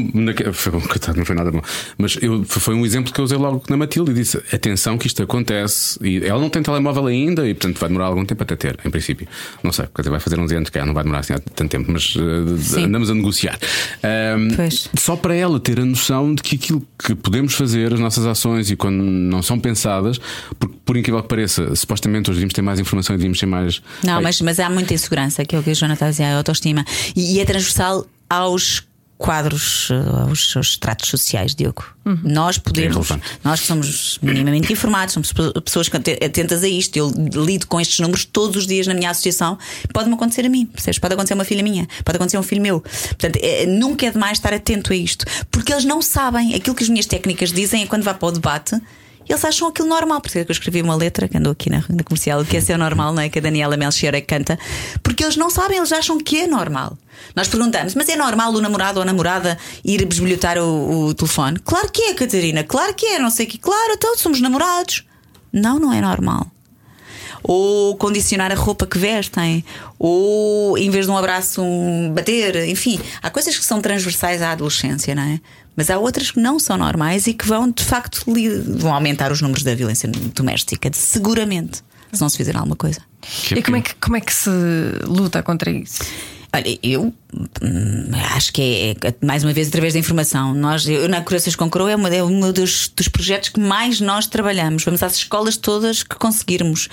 Foi 0.53 0.71
bom, 0.71 0.81
coitado, 0.87 1.17
não 1.17 1.25
foi 1.25 1.35
nada 1.35 1.51
bom. 1.51 1.61
Mas 1.97 2.17
eu, 2.21 2.43
foi 2.45 2.73
um 2.73 2.85
exemplo 2.85 3.13
que 3.13 3.19
eu 3.19 3.25
usei 3.25 3.37
logo 3.37 3.63
na 3.69 3.77
Matilde 3.77 4.11
e 4.11 4.13
disse: 4.13 4.41
atenção, 4.51 4.97
que 4.97 5.07
isto 5.07 5.21
acontece. 5.23 5.99
E 6.01 6.25
ela 6.25 6.39
não 6.39 6.49
tem 6.49 6.61
telemóvel 6.61 7.07
ainda 7.07 7.47
e, 7.47 7.53
portanto, 7.53 7.79
vai 7.79 7.89
demorar 7.89 8.07
algum 8.07 8.25
tempo 8.25 8.41
até 8.43 8.55
ter, 8.55 8.79
em 8.85 8.89
princípio. 8.89 9.27
Não 9.63 9.71
sei, 9.71 9.85
quer 9.93 10.01
dizer, 10.01 10.09
vai 10.09 10.19
fazer 10.19 10.39
uns 10.39 10.51
anos 10.51 10.69
que 10.69 10.79
não 10.81 10.93
vai 10.93 11.03
demorar 11.03 11.19
assim 11.19 11.33
há 11.33 11.39
tanto 11.39 11.69
tempo, 11.69 11.91
mas 11.91 12.15
uh, 12.15 12.79
andamos 12.79 13.09
a 13.09 13.15
negociar. 13.15 13.59
Um, 14.03 14.49
só 14.97 15.15
para 15.15 15.35
ela 15.35 15.59
ter 15.59 15.79
a 15.79 15.85
noção 15.85 16.33
de 16.33 16.41
que 16.41 16.55
aquilo 16.55 16.85
que 16.97 17.13
podemos 17.15 17.53
fazer, 17.53 17.93
as 17.93 17.99
nossas 17.99 18.25
ações 18.25 18.71
e 18.71 18.75
quando 18.75 19.01
não 19.01 19.41
são 19.41 19.59
pensadas, 19.59 20.19
porque 20.59 20.75
por 20.85 20.97
incrível 20.97 21.21
que 21.21 21.29
pareça, 21.29 21.75
supostamente 21.75 22.29
hoje 22.29 22.37
devíamos 22.37 22.53
ter 22.53 22.61
mais 22.61 22.79
informação 22.79 23.15
e 23.15 23.17
devíamos 23.17 23.39
ter 23.39 23.45
mais. 23.45 23.81
Não, 24.03 24.21
mas, 24.21 24.41
mas 24.41 24.59
há 24.61 24.69
muita 24.69 24.93
insegurança, 24.93 25.45
que 25.45 25.55
é 25.55 25.59
o 25.59 25.63
que 25.63 25.71
a 25.71 25.73
Joana 25.73 25.93
está 25.93 26.07
a 26.07 26.09
dizer, 26.09 26.23
a 26.23 26.37
autoestima. 26.37 26.85
E, 27.15 27.35
e 27.35 27.39
é 27.39 27.45
transversal 27.45 28.05
aos 28.29 28.83
quadros, 29.21 29.89
eh, 29.91 30.27
aos, 30.27 30.57
aos 30.57 30.77
tratos 30.77 31.07
sociais, 31.07 31.53
Diogo. 31.53 31.85
Uhum. 32.03 32.19
Nós 32.23 32.57
podemos, 32.57 33.11
é 33.11 33.19
nós 33.43 33.59
que 33.59 33.67
somos 33.67 34.17
minimamente 34.19 34.73
informados, 34.73 35.13
somos 35.13 35.31
pessoas 35.63 35.87
atentas 36.25 36.63
a 36.63 36.67
isto. 36.67 36.97
Eu 36.97 37.11
lido 37.35 37.67
com 37.67 37.79
estes 37.79 37.99
números 37.99 38.25
todos 38.25 38.55
os 38.57 38.65
dias 38.65 38.87
na 38.87 38.95
minha 38.95 39.11
associação. 39.11 39.59
Pode-me 39.93 40.15
acontecer 40.15 40.43
a 40.43 40.49
mim, 40.49 40.65
percebes? 40.65 40.97
Pode 40.97 41.13
acontecer 41.13 41.33
a 41.33 41.35
uma 41.35 41.45
filha 41.45 41.61
minha, 41.61 41.87
pode 42.03 42.15
acontecer 42.15 42.37
a 42.37 42.39
um 42.39 42.43
filho 42.43 42.63
meu. 42.63 42.81
Portanto, 42.81 43.37
é, 43.39 43.67
nunca 43.67 44.07
é 44.07 44.11
demais 44.11 44.39
estar 44.39 44.55
atento 44.55 44.91
a 44.91 44.95
isto, 44.95 45.23
porque 45.51 45.71
eles 45.71 45.85
não 45.85 46.01
sabem. 46.01 46.55
Aquilo 46.55 46.75
que 46.75 46.83
as 46.83 46.89
minhas 46.89 47.05
técnicas 47.05 47.51
dizem 47.51 47.83
é 47.83 47.85
quando 47.85 48.01
vá 48.01 48.15
para 48.15 48.27
o 48.27 48.31
debate 48.31 48.75
eles 49.31 49.43
acham 49.43 49.67
aquilo 49.67 49.87
normal. 49.87 50.21
Por 50.21 50.27
isso 50.27 50.37
é 50.37 50.41
eu 50.41 50.45
escrevi 50.49 50.81
uma 50.81 50.95
letra 50.95 51.27
que 51.27 51.37
andou 51.37 51.51
aqui 51.51 51.69
na, 51.69 51.83
na 51.89 52.03
comercial, 52.03 52.43
que 52.45 52.57
esse 52.57 52.71
é 52.71 52.75
o 52.75 52.77
normal, 52.77 53.13
não 53.13 53.21
é? 53.21 53.29
Que 53.29 53.39
a 53.39 53.41
Daniela 53.41 53.77
Melchior 53.77 54.13
é 54.13 54.21
que 54.21 54.27
canta, 54.27 54.57
porque 55.01 55.23
eles 55.23 55.35
não 55.35 55.49
sabem, 55.49 55.77
eles 55.77 55.91
acham 55.91 56.17
que 56.17 56.41
é 56.41 56.47
normal. 56.47 56.97
Nós 57.35 57.47
perguntamos, 57.47 57.95
mas 57.95 58.09
é 58.09 58.15
normal 58.15 58.53
o 58.53 58.61
namorado 58.61 58.97
ou 58.97 59.03
a 59.03 59.05
namorada 59.05 59.57
ir 59.83 60.05
bisbilhotar 60.05 60.57
o, 60.57 61.07
o 61.07 61.13
telefone? 61.13 61.59
Claro 61.59 61.89
que 61.91 62.01
é, 62.03 62.13
Catarina, 62.13 62.63
claro 62.63 62.93
que 62.93 63.05
é, 63.05 63.19
não 63.19 63.29
sei 63.29 63.45
o 63.45 63.49
que, 63.49 63.57
claro, 63.57 63.93
então 63.93 64.17
somos 64.17 64.41
namorados. 64.41 65.05
Não, 65.51 65.79
não 65.79 65.91
é 65.93 66.01
normal 66.01 66.47
ou 67.43 67.95
condicionar 67.97 68.51
a 68.51 68.55
roupa 68.55 68.85
que 68.85 68.97
vestem, 68.97 69.63
ou 69.97 70.77
em 70.77 70.89
vez 70.89 71.05
de 71.05 71.11
um 71.11 71.17
abraço, 71.17 71.61
um 71.61 72.11
bater, 72.13 72.67
enfim, 72.67 72.99
há 73.21 73.29
coisas 73.29 73.57
que 73.57 73.65
são 73.65 73.81
transversais 73.81 74.41
à 74.41 74.51
adolescência, 74.51 75.15
não 75.15 75.23
é? 75.23 75.39
Mas 75.81 75.89
há 75.89 75.97
outras 75.97 76.29
que 76.29 76.39
não 76.39 76.59
são 76.59 76.77
normais 76.77 77.25
e 77.25 77.33
que 77.33 77.47
vão, 77.47 77.67
de 77.71 77.83
facto, 77.83 78.23
vão 78.77 78.93
aumentar 78.93 79.31
os 79.31 79.41
números 79.41 79.63
da 79.63 79.73
violência 79.73 80.07
doméstica, 80.07 80.91
seguramente, 80.93 81.81
se 82.13 82.21
não 82.21 82.29
se 82.29 82.37
fizer 82.37 82.55
alguma 82.55 82.75
coisa. 82.75 83.01
E 83.49 83.63
como 83.63 83.77
é 83.77 83.81
que, 83.81 83.95
como 83.95 84.15
é 84.15 84.21
que 84.21 84.31
se 84.31 84.51
luta 85.07 85.41
contra 85.41 85.71
isso? 85.71 86.03
Olha, 86.53 86.77
eu 86.83 87.11
acho 88.35 88.51
que 88.53 88.61
é, 88.61 89.07
é, 89.07 89.25
mais 89.25 89.43
uma 89.43 89.53
vez 89.53 89.67
através 89.67 89.93
da 89.93 89.99
informação. 89.99 90.53
Nós, 90.53 90.87
eu 90.87 91.07
na 91.07 91.21
Corações 91.21 91.55
com 91.55 91.69
Coroa 91.69 91.91
é, 91.91 91.95
uma, 91.95 92.09
é 92.09 92.23
um 92.23 92.51
dos, 92.51 92.91
dos 92.95 93.07
projetos 93.07 93.49
que 93.49 93.59
mais 93.59 93.99
nós 94.01 94.27
trabalhamos. 94.27 94.83
Vamos 94.83 95.01
às 95.03 95.15
escolas 95.15 95.57
todas 95.57 96.03
que 96.03 96.15
conseguirmos. 96.15 96.89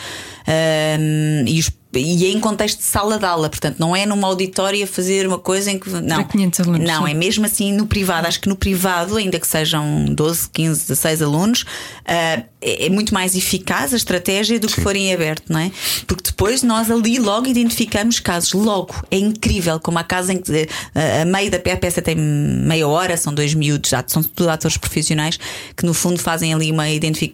Um, 0.47 1.45
e 1.47 1.59
os 1.59 1.71
e 1.95 2.27
é 2.27 2.29
em 2.29 2.39
contexto 2.39 2.79
de 2.79 2.85
sala 2.85 3.19
de 3.19 3.25
aula, 3.25 3.49
portanto, 3.49 3.79
não 3.79 3.97
é 3.97 4.05
numa 4.05 4.29
auditória 4.29 4.87
fazer 4.87 5.27
uma 5.27 5.39
coisa 5.39 5.71
em 5.71 5.79
que. 5.79 5.89
Não, 5.89 6.23
500 6.23 6.61
alunos, 6.61 6.87
não 6.87 7.09
é 7.09 7.15
mesmo 7.15 7.47
assim 7.47 7.73
no 7.73 7.87
privado. 7.87 8.27
Acho 8.27 8.41
que 8.41 8.49
no 8.49 8.57
privado, 8.57 9.17
ainda 9.17 9.41
que 9.41 9.47
sejam 9.47 10.05
12, 10.05 10.51
15, 10.51 10.81
16 10.81 11.23
alunos, 11.23 11.63
uh, 11.63 12.45
é, 12.61 12.91
muito 12.91 13.15
mais 13.15 13.35
eficaz 13.35 13.95
a 13.95 13.97
estratégia 13.97 14.61
do 14.61 14.69
que 14.69 14.81
for 14.83 14.95
em 14.95 15.15
aberto, 15.15 15.51
não 15.51 15.61
é? 15.61 15.71
Porque 16.07 16.25
depois 16.25 16.63
nós 16.63 16.91
ali 16.91 17.19
logo 17.19 17.47
identificamos 17.47 18.21
casos, 18.21 18.53
logo. 18.53 18.95
É 19.11 19.17
incrível 19.17 19.81
como 19.81 19.99
a 19.99 20.05
casa 20.29 20.33
em 20.33 20.39
que 20.39 20.53
uh, 20.53 21.23
a 21.23 21.25
meio 21.25 21.51
da 21.51 21.59
peça 21.59 22.03
tem 22.03 22.17
meia 22.17 22.87
hora, 22.87 23.17
são 23.17 23.33
dois 23.33 23.55
miúdos, 23.55 23.91
já 23.91 24.05
são 24.07 24.23
tudo 24.23 24.51
atores 24.51 24.77
profissionais 24.77 25.39
que 25.77 25.87
no 25.87 25.95
fundo 25.95 26.19
fazem 26.19 26.53
ali 26.53 26.71
uma, 26.71 26.85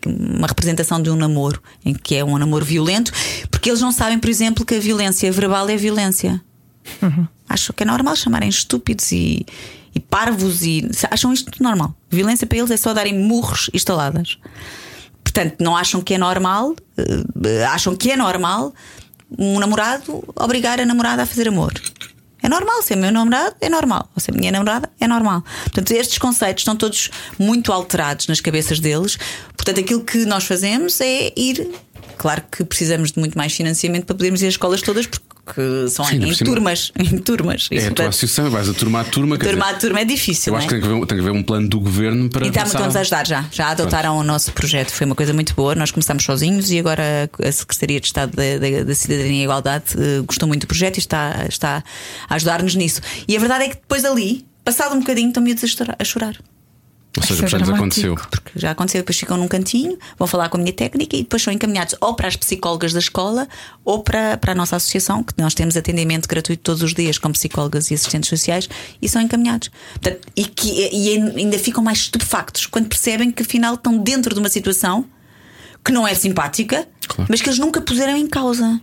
uma 0.07 0.47
representação 0.47 1.03
de 1.03 1.11
um 1.11 1.17
namoro, 1.17 1.61
em 1.85 1.93
que 1.93 2.17
é 2.17 2.25
um 2.25 2.39
namoro 2.39 2.65
violento, 2.65 3.13
porque 3.51 3.71
eles 3.71 3.81
não 3.81 3.93
sabem, 3.93 4.19
por 4.19 4.31
exemplo, 4.31 4.65
que 4.65 4.75
a 4.75 4.81
violência 4.81 5.31
verbal 5.33 5.69
é 5.69 5.77
violência. 5.77 6.41
Uhum. 7.03 7.27
Acho 7.49 7.73
que 7.73 7.83
é 7.83 7.87
normal 7.87 8.17
chamarem 8.17 8.49
estúpidos 8.49 9.11
e, 9.13 9.45
e 9.95 10.01
parvos 10.01 10.63
e 10.63 10.89
acham 11.11 11.33
isto 11.33 11.63
normal. 11.63 11.95
Violência 12.11 12.47
para 12.47 12.59
eles 12.59 12.71
é 12.71 12.77
só 12.77 12.93
darem 12.93 13.19
murros 13.19 13.71
instaladas. 13.73 14.39
Portanto, 15.23 15.57
não 15.61 15.77
acham 15.77 16.01
que 16.01 16.15
é 16.15 16.19
normal, 16.19 16.71
uh, 16.71 17.65
acham 17.71 17.97
que 17.97 18.11
é 18.11 18.17
normal 18.17 18.73
um 19.39 19.59
namorado 19.59 20.23
obrigar 20.37 20.81
a 20.81 20.87
namorada 20.87 21.23
a 21.23 21.27
fazer 21.27 21.49
amor. 21.49 21.73
É 22.55 22.61
normal, 22.61 22.83
ser 22.83 22.97
meu 22.97 23.11
namorado 23.11 23.57
é 23.61 23.69
normal, 23.69 24.09
ou 24.15 24.21
ser 24.21 24.33
minha 24.33 24.53
namorada 24.53 24.89
é 25.01 25.09
normal. 25.09 25.43
Portanto, 25.65 25.91
estes 25.91 26.19
conceitos 26.19 26.61
estão 26.61 26.77
todos 26.77 27.11
muito 27.37 27.73
alterados 27.73 28.29
nas 28.29 28.41
cabeças 28.41 28.79
deles, 28.79 29.19
Portanto, 29.65 29.81
aquilo 29.81 30.05
que 30.05 30.27
nós 30.27 30.45
fazemos 30.45 31.01
é 31.01 31.33
ir. 31.35 31.71
Claro 32.19 32.43
que 32.53 32.63
precisamos 32.65 33.13
de 33.13 33.19
muito 33.19 33.37
mais 33.37 33.55
financiamento 33.55 34.05
para 34.05 34.15
podermos 34.15 34.43
ir 34.43 34.47
às 34.47 34.53
escolas 34.53 34.83
todas, 34.83 35.07
porque 35.07 35.25
são 35.91 36.05
Sim, 36.05 36.17
em 36.25 36.35
turmas. 36.35 36.93
Em 36.99 37.19
turmas. 37.19 37.69
É 37.71 37.87
a 37.87 37.91
tua 37.93 38.09
associação, 38.09 38.51
vais 38.51 38.69
a 38.69 38.75
turma 38.75 39.01
a 39.01 39.05
turma. 39.05 39.37
turma 39.39 39.65
dizer, 39.67 39.75
a 39.77 39.79
turma 39.79 40.01
é 40.01 40.05
difícil. 40.05 40.53
Eu 40.53 40.57
acho 40.59 40.67
não 40.67 40.69
que 40.71 40.75
é? 40.77 40.79
tem 40.81 40.89
que, 40.89 40.95
haver, 40.95 41.07
tem 41.07 41.19
que 41.19 41.23
haver 41.29 41.39
um 41.39 41.43
plano 41.43 41.69
do 41.69 41.81
governo 41.81 42.29
para. 42.31 42.47
Então 42.47 42.63
passar- 42.63 42.79
estamos 42.79 42.97
a 42.97 43.01
ajudar 43.01 43.27
já. 43.27 43.45
Já 43.53 43.69
adotaram 43.71 44.17
o 44.17 44.25
nosso 44.25 44.53
projeto. 44.53 44.91
Foi 44.91 45.05
uma 45.07 45.15
coisa 45.15 45.33
muito 45.33 45.55
boa. 45.55 45.75
Nós 45.75 45.91
começámos 45.91 46.25
sozinhos 46.25 46.71
e 46.71 46.79
agora 46.79 47.31
a 47.43 47.53
Secretaria 47.53 48.01
de 48.01 48.07
Estado 48.07 48.33
da, 48.37 48.59
da- 48.59 48.85
da 48.85 48.95
Cidadania 48.95 49.41
e 49.41 49.45
Igualdade 49.45 49.85
eh, 49.97 50.21
gostou 50.27 50.49
muito 50.49 50.63
do 50.63 50.67
projeto 50.67 50.97
e 50.97 51.01
está, 51.01 51.45
está 51.49 51.83
a 52.29 52.35
ajudar-nos 52.37 52.75
nisso. 52.75 53.01
E 53.29 53.37
a 53.37 53.41
verdade 53.41 53.65
é 53.65 53.69
que 53.69 53.75
depois 53.77 54.05
ali, 54.05 54.45
passado 54.65 54.95
um 54.95 55.01
bocadinho, 55.01 55.29
estão 55.29 55.43
miúdos 55.43 55.65
a 55.65 55.67
chorar- 55.67 55.97
a 55.99 56.05
chorar. 56.05 56.37
Ou 57.17 57.23
seja, 57.23 57.35
Isso 57.35 57.45
é 57.45 57.49
já 57.49 57.59
lhes 57.59 57.69
aconteceu. 57.69 58.15
Porque 58.31 58.51
já 58.57 58.71
aconteceu, 58.73 59.01
depois 59.01 59.19
ficam 59.19 59.37
num 59.37 59.47
cantinho, 59.49 59.97
vão 60.19 60.27
falar 60.27 60.49
com 60.49 60.57
a 60.57 60.61
minha 60.61 60.73
técnica 60.73 61.15
e 61.17 61.23
depois 61.23 61.43
são 61.43 61.53
encaminhados 61.53 61.95
ou 62.01 62.15
para 62.15 62.27
as 62.29 62.37
psicólogas 62.37 62.93
da 62.93 62.99
escola 62.99 63.47
ou 63.85 64.03
para, 64.03 64.37
para 64.37 64.53
a 64.53 64.55
nossa 64.55 64.77
associação, 64.77 65.23
que 65.23 65.33
nós 65.39 65.55
temos 65.55 65.77
atendimento 65.77 66.29
gratuito 66.29 66.63
todos 66.63 66.83
os 66.83 66.93
dias 66.93 67.17
com 67.19 67.31
psicólogas 67.31 67.91
e 67.91 67.95
assistentes 67.95 68.29
sociais 68.29 68.69
e 69.01 69.09
são 69.09 69.23
encaminhados. 69.23 69.71
Portanto, 69.93 70.27
e, 70.37 70.45
que, 70.45 70.69
e 70.93 71.11
ainda 71.37 71.59
ficam 71.59 71.83
mais 71.85 71.99
estupefactos 71.99 72.67
quando 72.67 72.89
percebem 72.89 73.31
que 73.31 73.43
afinal 73.43 73.75
estão 73.75 73.97
dentro 73.97 74.35
de 74.35 74.41
uma 74.41 74.49
situação 74.49 75.05
que 75.85 75.93
não 75.93 76.09
é 76.09 76.15
simpática, 76.15 76.89
Claro. 77.07 77.27
mas 77.31 77.43
que 77.43 77.49
eles 77.49 77.59
nunca 77.59 77.81
puseram 77.81 78.17
em 78.17 78.27
causa. 78.27 78.81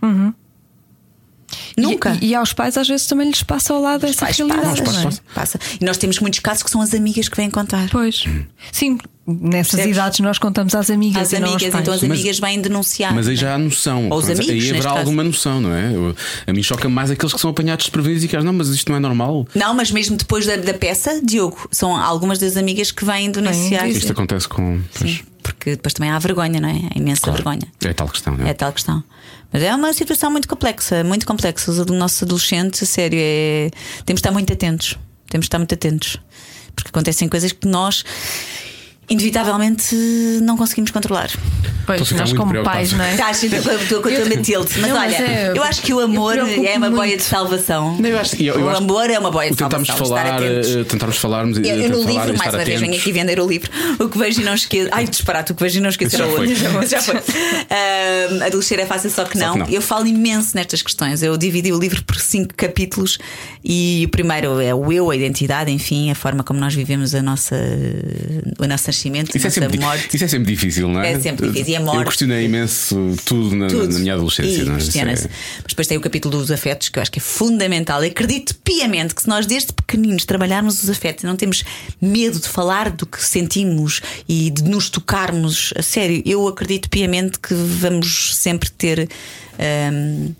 Nunca. 1.76 2.16
E, 2.20 2.28
e 2.28 2.34
aos 2.34 2.52
pais 2.52 2.76
às 2.76 2.88
vezes 2.88 3.06
também 3.06 3.28
lhes 3.28 3.42
passa 3.42 3.72
ao 3.72 3.80
lado 3.80 4.04
essa 4.06 4.26
realidade. 4.26 4.82
passa, 4.82 5.08
é? 5.08 5.34
passa. 5.34 5.58
E 5.80 5.84
nós 5.84 5.96
temos 5.96 6.18
muitos 6.20 6.40
casos 6.40 6.62
que 6.62 6.70
são 6.70 6.80
as 6.80 6.94
amigas 6.94 7.28
que 7.28 7.36
vêm 7.36 7.50
contar. 7.50 7.88
Pois. 7.90 8.24
Sim, 8.70 8.98
nessas 9.26 9.72
Percebes? 9.72 9.96
idades 9.96 10.20
nós 10.20 10.38
contamos 10.38 10.74
às 10.74 10.90
amigas 10.90 11.32
e 11.32 11.36
aos 11.36 11.44
amigas, 11.44 11.70
pais. 11.70 11.82
então 11.82 11.94
as 11.94 12.02
Mas- 12.02 12.10
amigas 12.10 12.38
vêm 12.40 12.60
denunciar. 12.60 13.14
Mas 13.14 13.28
aí 13.28 13.36
já 13.36 13.54
há 13.54 13.58
noção. 13.58 14.08
Ou 14.10 14.18
os 14.18 14.28
Mas 14.28 14.38
amigos, 14.40 14.62
aí 14.64 14.70
haverá 14.70 14.84
caso. 14.90 14.98
alguma 14.98 15.24
noção, 15.24 15.60
não 15.60 15.72
é? 15.74 15.94
Eu- 15.94 16.16
a 16.46 16.52
mim 16.52 16.62
choca 16.62 16.88
mais 16.88 17.10
aqueles 17.10 17.32
que 17.32 17.40
são 17.40 17.50
apanhados 17.50 17.84
desprevenidos 17.86 18.24
e 18.24 18.28
que 18.28 18.36
acham, 18.36 18.46
não, 18.46 18.52
mas 18.52 18.68
isto 18.68 18.88
não 18.90 18.96
é 18.96 19.00
normal. 19.00 19.46
Não, 19.54 19.74
mas 19.74 19.90
mesmo 19.90 20.16
depois 20.16 20.46
da, 20.46 20.56
da 20.56 20.74
peça, 20.74 21.20
Diogo, 21.24 21.68
são 21.70 21.96
algumas 21.96 22.38
das 22.38 22.56
amigas 22.56 22.90
que 22.90 23.04
vêm 23.04 23.30
denunciar. 23.30 23.88
Isto 23.88 24.12
acontece 24.12 24.48
com. 24.48 24.80
pois, 24.98 25.10
Sim, 25.12 25.20
porque 25.42 25.70
depois 25.72 25.92
também 25.92 26.10
há 26.10 26.18
vergonha, 26.18 26.60
não 26.60 26.68
é? 26.68 26.80
A 26.94 26.98
imensa 26.98 27.20
claro. 27.22 27.36
vergonha. 27.42 27.68
É 27.84 27.92
tal 27.92 28.08
questão, 28.08 28.36
não 28.36 28.46
é? 28.46 28.50
É 28.50 28.54
tal 28.54 28.72
questão. 28.72 29.02
Mas 29.52 29.62
é 29.62 29.74
uma 29.74 29.92
situação 29.92 30.30
muito 30.30 30.48
complexa, 30.48 31.04
muito 31.04 31.26
complexa. 31.26 31.70
Os 31.70 31.78
ado- 31.80 31.92
nossos 31.94 32.22
adolescentes, 32.22 32.82
a 32.82 32.86
sério, 32.86 33.18
é... 33.20 33.70
temos 34.06 34.20
de 34.20 34.20
estar 34.20 34.30
muito 34.32 34.52
atentos. 34.52 34.96
Temos 35.28 35.44
de 35.44 35.48
estar 35.48 35.58
muito 35.58 35.74
atentos. 35.74 36.16
Porque 36.74 36.88
acontecem 36.88 37.28
coisas 37.28 37.52
que 37.52 37.68
nós, 37.68 38.02
inevitavelmente, 39.12 39.94
não 40.42 40.56
conseguimos 40.56 40.90
controlar. 40.90 41.30
Pois, 41.84 42.00
a 42.00 42.04
ficar 42.04 42.20
nós 42.20 42.32
como 42.32 42.62
pais, 42.62 42.92
não 42.92 43.04
é? 43.04 43.10
Estás 43.12 43.42
estou 43.42 44.00
com 44.00 44.08
a 44.08 44.12
tua 44.12 44.20
Eu- 44.20 44.28
Matilde. 44.36 44.70
Mas 44.80 44.92
olha, 44.92 45.16
é- 45.16 45.52
eu 45.54 45.62
acho 45.64 45.82
que 45.82 45.92
o 45.92 45.98
amor 45.98 46.36
é 46.38 46.76
uma 46.76 46.90
boia 46.90 47.16
de 47.16 47.22
salvação. 47.24 47.96
O 47.98 48.68
amor 48.76 49.10
é 49.10 49.18
uma 49.18 49.30
boia 49.30 49.50
de 49.50 49.56
salvação. 49.56 49.96
falar, 49.96 50.40
eh, 50.42 50.84
tentarmos 50.88 51.16
falarmos 51.18 51.58
Eu, 51.58 51.64
eu 51.64 51.90
no 51.90 52.04
livro, 52.04 52.34
e 52.34 52.38
mais 52.38 52.54
uma 52.54 52.64
vez, 52.64 52.80
venho 52.80 52.94
aqui 52.94 53.10
vender 53.12 53.40
o 53.40 53.46
livro. 53.48 53.68
O 53.98 54.08
que 54.08 54.16
vejo 54.16 54.40
e 54.40 54.44
não 54.44 54.54
esqueço. 54.54 54.88
Ai, 54.92 55.06
disparate, 55.06 55.52
o 55.52 55.54
que 55.56 55.62
vejo 55.62 55.78
e 55.78 55.80
não 55.82 55.90
esqueço 55.90 56.16
Já 56.16 56.24
era 56.24 56.32
foi. 56.32 56.48
outro. 56.48 56.86
Já 56.88 57.00
foi. 57.02 57.16
Ahm, 57.70 58.42
adolescer 58.46 58.78
é 58.78 58.86
fácil, 58.86 59.10
só 59.10 59.24
que, 59.24 59.36
não. 59.38 59.66
Eu 59.68 59.82
falo 59.82 60.06
imenso 60.06 60.54
nestas 60.54 60.82
questões. 60.82 61.22
Eu 61.22 61.36
dividi 61.36 61.72
o 61.72 61.78
livro 61.78 62.02
por 62.04 62.16
cinco 62.20 62.54
capítulos 62.56 63.18
e 63.64 64.04
o 64.06 64.08
primeiro 64.08 64.60
é 64.60 64.72
o 64.74 64.92
eu, 64.92 65.10
a 65.10 65.16
identidade, 65.16 65.70
enfim, 65.70 66.10
a 66.10 66.14
forma 66.14 66.44
como 66.44 66.60
nós 66.60 66.74
vivemos 66.74 67.14
a 67.14 67.22
nossa, 67.22 67.56
o 68.58 68.66
nosso 68.66 68.84
nascimento, 69.02 69.36
Isso 69.36 69.46
é, 69.60 69.68
morte. 69.78 70.14
isso 70.14 70.24
é 70.24 70.28
sempre 70.28 70.52
difícil, 70.54 70.88
não 70.88 71.00
é? 71.02 71.12
É 71.12 71.20
sempre 71.20 71.46
difícil. 71.48 71.72
E 71.72 71.76
a 71.76 71.80
morte? 71.80 71.98
Eu 71.98 72.04
questionei 72.04 72.44
imenso 72.44 73.16
tudo 73.24 73.54
na, 73.56 73.66
Tudo. 73.68 73.92
na 73.92 73.98
minha 73.98 74.14
adolescência. 74.14 74.62
E 74.62 74.64
não 74.64 74.74
é? 74.74 74.78
Questiona-se. 74.78 75.26
é- 75.26 75.30
Mas 75.56 75.66
depois 75.68 75.86
tem 75.88 75.96
o 75.96 76.00
capítulo 76.00 76.38
dos 76.38 76.50
afetos, 76.50 76.88
que 76.88 76.98
eu 76.98 77.02
acho 77.02 77.10
que 77.10 77.18
é 77.18 77.22
fundamental. 77.22 78.02
Eu 78.04 78.10
acredito 78.10 78.54
piamente 78.62 79.14
que 79.14 79.22
se 79.22 79.28
nós 79.28 79.46
desde 79.46 79.72
pequeninos 79.72 80.24
trabalharmos 80.24 80.82
os 80.82 80.90
afetos 80.90 81.24
e 81.24 81.26
não 81.26 81.36
temos 81.36 81.64
medo 82.00 82.38
de 82.38 82.48
falar 82.48 82.90
do 82.90 83.06
que 83.06 83.22
sentimos 83.24 84.00
e 84.28 84.50
de 84.50 84.62
nos 84.64 84.88
tocarmos, 84.88 85.72
a 85.76 85.82
sério, 85.82 86.22
eu 86.24 86.46
acredito 86.46 86.88
piamente 86.88 87.38
que 87.38 87.54
vamos 87.54 88.36
sempre 88.36 88.70
ter. 88.70 89.08
hum, 89.92 90.32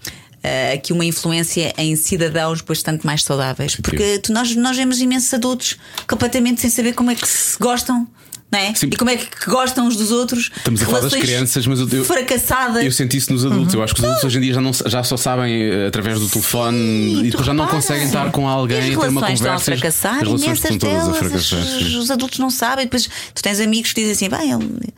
eh, 0.44 0.72
aqui 0.72 0.92
uma 0.92 1.04
influência 1.04 1.72
em 1.78 1.94
cidadãos 1.94 2.60
bastante 2.62 3.06
mais 3.06 3.22
saudáveis. 3.22 3.76
Porque 3.76 4.18
tu- 4.18 4.32
nós, 4.32 4.56
nós 4.56 4.76
vemos 4.76 5.00
imensos 5.00 5.32
adultos 5.32 5.76
completamente 6.08 6.60
sem 6.60 6.68
saber 6.68 6.94
como 6.94 7.10
é 7.12 7.14
que 7.14 7.28
se 7.28 7.56
gostam. 7.60 8.08
É? 8.54 8.72
E 8.86 8.96
como 8.96 9.10
é 9.10 9.16
que 9.16 9.48
gostam 9.48 9.86
uns 9.86 9.96
dos 9.96 10.10
outros? 10.10 10.50
Estamos 10.54 10.82
a 10.82 10.84
falar 10.84 11.00
das 11.00 11.14
crianças, 11.14 11.66
mas 11.66 11.80
eu- 11.80 11.88
eu- 11.90 12.04
fracassadas. 12.04 12.84
Eu 12.84 12.92
senti 12.92 13.16
isso 13.16 13.32
nos 13.32 13.46
adultos. 13.46 13.72
Eu 13.72 13.82
acho 13.82 13.94
que 13.94 14.00
os 14.00 14.04
adultos 14.04 14.24
hoje 14.24 14.36
em 14.38 14.40
dia 14.42 14.54
já, 14.54 14.60
não, 14.60 14.72
já 14.72 15.02
só 15.02 15.16
sabem 15.16 15.54
eh, 15.70 15.86
através 15.86 16.20
do 16.20 16.28
telefone 16.28 16.76
Sim, 16.78 17.20
e 17.24 17.30
depois 17.30 17.46
já 17.46 17.54
não 17.54 17.66
conseguem 17.66 18.04
estar 18.04 18.30
com 18.30 18.46
alguém 18.46 18.78
E 18.78 18.90
ter 18.96 19.08
uma 19.08 19.20
conversa. 19.22 19.32
Estão 19.32 19.54
a 19.54 19.58
fracassar, 19.58 20.14
as 20.16 20.20
relações 20.22 20.58
estão 20.58 20.78
todas 20.78 21.08
a 21.08 21.14
fracassar. 21.14 21.58
os, 21.60 21.94
os 21.94 22.10
adultos 22.10 22.38
não 22.38 22.50
sabem. 22.50 22.84
Depois 22.84 23.08
tu 23.34 23.42
tens 23.42 23.58
amigos 23.58 23.92
que 23.94 24.00
dizem 24.02 24.28
assim: 24.28 24.36
bem, 24.36 24.52
ele, 24.52 24.92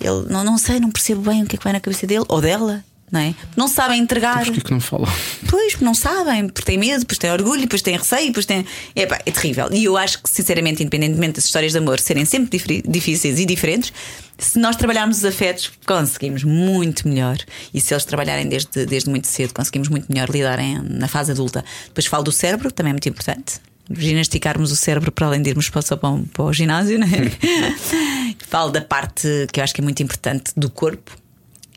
ele 0.00 0.26
não, 0.32 0.42
não 0.42 0.56
sei, 0.56 0.80
não 0.80 0.90
percebo 0.90 1.20
bem 1.30 1.42
o 1.42 1.46
que 1.46 1.56
é 1.56 1.58
que 1.58 1.64
vai 1.64 1.74
na 1.74 1.80
cabeça 1.80 2.06
dele 2.06 2.24
ou 2.26 2.40
dela. 2.40 2.82
Não, 3.14 3.20
é? 3.20 3.34
não 3.56 3.68
sabem 3.68 4.00
entregar. 4.00 4.44
Porquê 4.44 4.60
que 4.60 4.70
não 4.72 4.80
falam? 4.80 5.06
Pois, 5.48 5.72
porque 5.74 5.84
não 5.84 5.94
sabem, 5.94 6.48
porque 6.48 6.62
têm 6.62 6.76
medo, 6.76 6.98
depois 7.00 7.16
têm 7.16 7.30
orgulho, 7.30 7.60
depois 7.60 7.80
têm 7.80 7.96
receio, 7.96 8.26
depois 8.26 8.44
têm. 8.44 8.66
É, 8.96 9.06
pá, 9.06 9.20
é 9.24 9.30
terrível. 9.30 9.68
E 9.72 9.84
eu 9.84 9.96
acho 9.96 10.20
que, 10.20 10.28
sinceramente, 10.28 10.82
independentemente 10.82 11.34
das 11.36 11.44
histórias 11.44 11.70
de 11.72 11.78
amor 11.78 12.00
serem 12.00 12.24
sempre 12.24 12.82
difíceis 12.84 13.38
e 13.38 13.46
diferentes, 13.46 13.92
se 14.36 14.58
nós 14.58 14.74
trabalharmos 14.74 15.18
os 15.18 15.24
afetos, 15.24 15.70
conseguimos 15.86 16.42
muito 16.42 17.06
melhor. 17.08 17.36
E 17.72 17.80
se 17.80 17.94
eles 17.94 18.04
trabalharem 18.04 18.48
desde, 18.48 18.84
desde 18.84 19.08
muito 19.08 19.28
cedo, 19.28 19.54
conseguimos 19.54 19.88
muito 19.88 20.06
melhor 20.12 20.28
lidar 20.28 20.58
em- 20.58 20.80
na 20.82 21.06
fase 21.06 21.30
adulta. 21.30 21.64
Depois 21.86 22.06
falo 22.06 22.24
do 22.24 22.32
cérebro, 22.32 22.68
que 22.68 22.74
também 22.74 22.90
é 22.90 22.94
muito 22.94 23.08
importante. 23.08 23.60
Ginasticarmos 23.90 24.72
o 24.72 24.76
cérebro 24.76 25.12
para 25.12 25.26
além 25.28 25.40
de 25.40 25.50
irmos 25.50 25.68
para, 25.68 25.82
só 25.82 25.94
para, 25.96 26.08
o- 26.10 26.24
para 26.26 26.44
o 26.44 26.52
ginásio, 26.52 26.98
né? 26.98 27.06
falo 28.48 28.70
da 28.72 28.80
parte 28.80 29.28
que 29.52 29.60
eu 29.60 29.64
acho 29.64 29.72
que 29.74 29.80
é 29.80 29.84
muito 29.84 30.02
importante 30.02 30.52
do 30.56 30.68
corpo. 30.68 31.16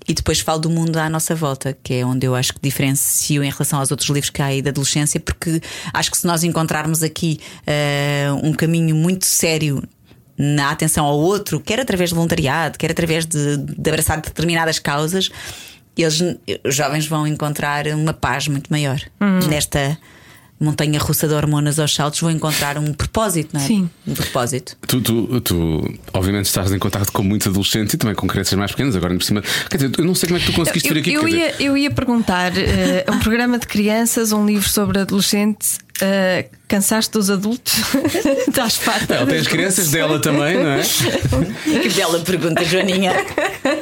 E 0.07 0.13
depois 0.13 0.39
falo 0.39 0.59
do 0.59 0.69
mundo 0.69 0.97
à 0.97 1.09
nossa 1.09 1.35
volta, 1.35 1.77
que 1.83 1.95
é 1.95 2.05
onde 2.05 2.25
eu 2.25 2.33
acho 2.33 2.53
que 2.53 2.59
diferencio 2.61 3.43
em 3.43 3.49
relação 3.49 3.79
aos 3.79 3.91
outros 3.91 4.09
livros 4.09 4.29
que 4.29 4.41
há 4.41 4.45
aí 4.45 4.61
da 4.61 4.69
adolescência, 4.69 5.19
porque 5.19 5.61
acho 5.93 6.09
que 6.09 6.17
se 6.17 6.25
nós 6.25 6.43
encontrarmos 6.43 7.03
aqui 7.03 7.39
eh, 7.65 8.27
um 8.41 8.53
caminho 8.53 8.95
muito 8.95 9.25
sério 9.25 9.83
na 10.37 10.71
atenção 10.71 11.05
ao 11.05 11.19
outro, 11.19 11.59
quer 11.59 11.79
através 11.79 12.11
de 12.11 12.15
voluntariado, 12.15 12.77
quer 12.77 12.91
através 12.91 13.25
de, 13.25 13.57
de 13.57 13.89
abraçar 13.89 14.21
determinadas 14.21 14.79
causas, 14.79 15.29
eles, 15.97 16.21
os 16.63 16.75
jovens 16.75 17.07
vão 17.07 17.25
encontrar 17.25 17.87
uma 17.87 18.13
paz 18.13 18.47
muito 18.47 18.71
maior 18.71 18.99
nesta 19.49 19.97
montanha 20.59 20.99
russa 20.99 21.27
de 21.27 21.33
hormonas 21.33 21.79
aos 21.79 21.93
saltos. 21.93 22.19
Vão 22.19 22.31
encontrar 22.31 22.77
um 22.77 22.93
propósito, 22.93 23.49
não 23.53 23.61
é? 23.61 23.65
Sim. 23.65 23.89
Um 24.07 24.13
propósito. 24.13 24.75
Tu, 24.87 25.01
tu, 25.01 25.41
tu, 25.41 25.93
obviamente, 26.13 26.45
estás 26.45 26.71
em 26.71 26.79
contato 26.79 27.11
com 27.11 27.23
muitos 27.23 27.47
adolescentes 27.47 27.93
e 27.93 27.97
também 27.97 28.15
com 28.15 28.27
crianças 28.27 28.57
mais 28.57 28.71
pequenas, 28.71 28.95
agora 28.95 29.13
por 29.13 29.23
cima. 29.23 29.41
Quer 29.69 29.77
dizer, 29.77 29.91
eu 29.97 30.05
não 30.05 30.15
sei 30.15 30.27
como 30.27 30.37
é 30.39 30.41
que 30.41 30.47
tu 30.51 30.53
conseguiste 30.55 30.89
Eu, 30.89 30.93
vir 30.95 30.99
aqui. 31.01 31.13
eu 31.13 31.21
quer 31.21 31.27
dizer, 31.27 31.39
ia, 31.39 31.65
eu 31.67 31.77
ia 31.77 31.91
perguntar: 31.91 32.57
eh, 32.57 33.05
um 33.09 33.19
programa 33.19 33.57
de 33.59 33.67
crianças, 33.67 34.31
um 34.31 34.45
livro 34.45 34.67
sobre 34.69 34.99
adolescentes, 34.99 35.79
eh, 36.01 36.45
cansaste 36.67 37.11
dos 37.13 37.29
adultos? 37.29 37.73
Estás 38.47 38.75
farta? 38.77 39.15
Ela 39.15 39.25
tem 39.27 39.39
as 39.39 39.47
crianças 39.47 39.89
dela 39.89 40.19
também, 40.19 40.57
não 40.57 40.71
é? 40.71 40.81
Que 41.81 41.89
bela 41.89 42.19
pergunta, 42.19 42.63
Joaninha. 42.63 43.13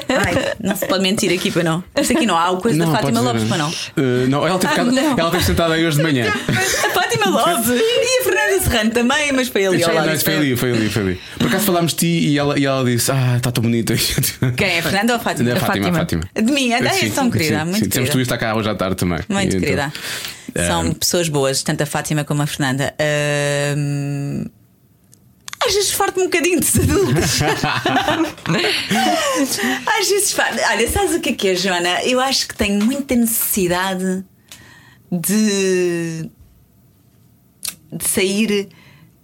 Ai, 0.10 0.54
não 0.62 0.76
se 0.76 0.86
pode 0.88 1.04
mentir 1.04 1.32
aqui 1.34 1.52
para 1.52 1.64
não. 1.64 1.84
Isto 2.00 2.14
aqui 2.14 2.26
não 2.26 2.38
há 2.38 2.52
o 2.52 2.58
coisa 2.58 2.78
da 2.78 2.86
pode 2.86 2.98
Fátima. 3.02 3.22
Lopes 3.22 3.44
para 3.44 3.58
não. 3.58 3.70
Eh, 3.98 4.28
não, 4.28 4.48
ela 4.48 4.60
teve, 4.60 4.74
Ah, 4.80 4.84
não. 4.84 5.18
ela 5.20 5.32
teve 5.32 5.44
sentada 5.44 5.74
aí 5.74 5.86
hoje 5.86 5.98
de 5.98 6.04
manhã. 6.04 6.28
A 6.30 6.90
Fátima 6.90 7.26
Lopes 7.30 7.70
e 7.70 8.20
a 8.20 8.24
Fernanda 8.24 8.64
Serrano 8.64 8.92
também, 8.92 9.32
mas 9.34 9.48
foi 9.48 9.66
ali 9.66 9.84
ao 9.84 9.94
lado. 9.94 10.10
não, 10.10 10.20
foi 10.20 10.36
ali, 10.36 10.56
foi 10.56 10.72
ali, 10.72 10.90
foi 10.90 11.02
ali. 11.02 11.22
Por 11.38 11.48
acaso 11.48 11.66
falámos 11.66 11.92
de 11.94 11.98
ti 12.00 12.28
e 12.30 12.38
ela, 12.38 12.58
e 12.60 12.66
ela 12.66 12.84
disse: 12.86 13.12
Ah, 13.12 13.36
está 13.38 13.52
tão 13.52 13.62
bonita. 13.64 13.94
Quem 14.56 14.68
é? 14.68 14.80
A 14.80 14.84
Fernanda 14.84 15.14
ou 15.14 15.18
a 15.18 15.22
Fátima? 15.22 15.54
A 15.54 15.56
Fátima, 15.58 15.90
a 15.90 15.94
Fátima. 15.94 16.24
De 16.34 16.52
mim, 16.52 16.72
é 16.72 16.80
tão 17.10 17.30
querida, 17.30 17.60
sim, 17.60 17.66
muito 17.66 17.84
sim. 17.84 17.90
Temos 17.90 18.10
querida. 18.10 18.12
tu 18.12 18.20
está 18.22 18.38
cá 18.38 18.56
hoje 18.56 18.70
à 18.70 18.76
tarde 18.76 18.96
também. 18.96 19.20
Muito 19.30 19.44
E 19.44 19.48
então, 19.48 19.60
querida. 19.60 19.94
São 20.58 20.82
Ahm. 20.82 20.94
pessoas 20.94 21.28
boas, 21.30 21.62
tanto 21.64 21.84
a 21.84 21.86
Fátima 21.86 22.24
como 22.24 22.42
a 22.42 22.48
Fernanda. 22.48 22.94
Ahm, 23.00 24.46
Às 25.66 25.74
vezes 25.74 25.92
farto 25.92 26.20
um 26.22 26.26
bocadinho 26.26 26.60
dos 26.60 26.76
adultos. 26.80 27.42
Às 30.00 30.08
vezes 30.10 30.32
farto. 30.32 30.60
Olha, 30.72 30.90
sabes 30.90 31.16
o 31.16 31.20
que 31.20 31.30
é 31.30 31.34
que 31.34 31.48
é, 31.50 31.56
Joana? 31.56 32.04
Eu 32.04 32.20
acho 32.20 32.48
que 32.48 32.56
tenho 32.56 32.84
muita 32.86 33.16
necessidade 33.16 34.24
de, 35.12 36.30
de 37.92 38.08
sair 38.08 38.70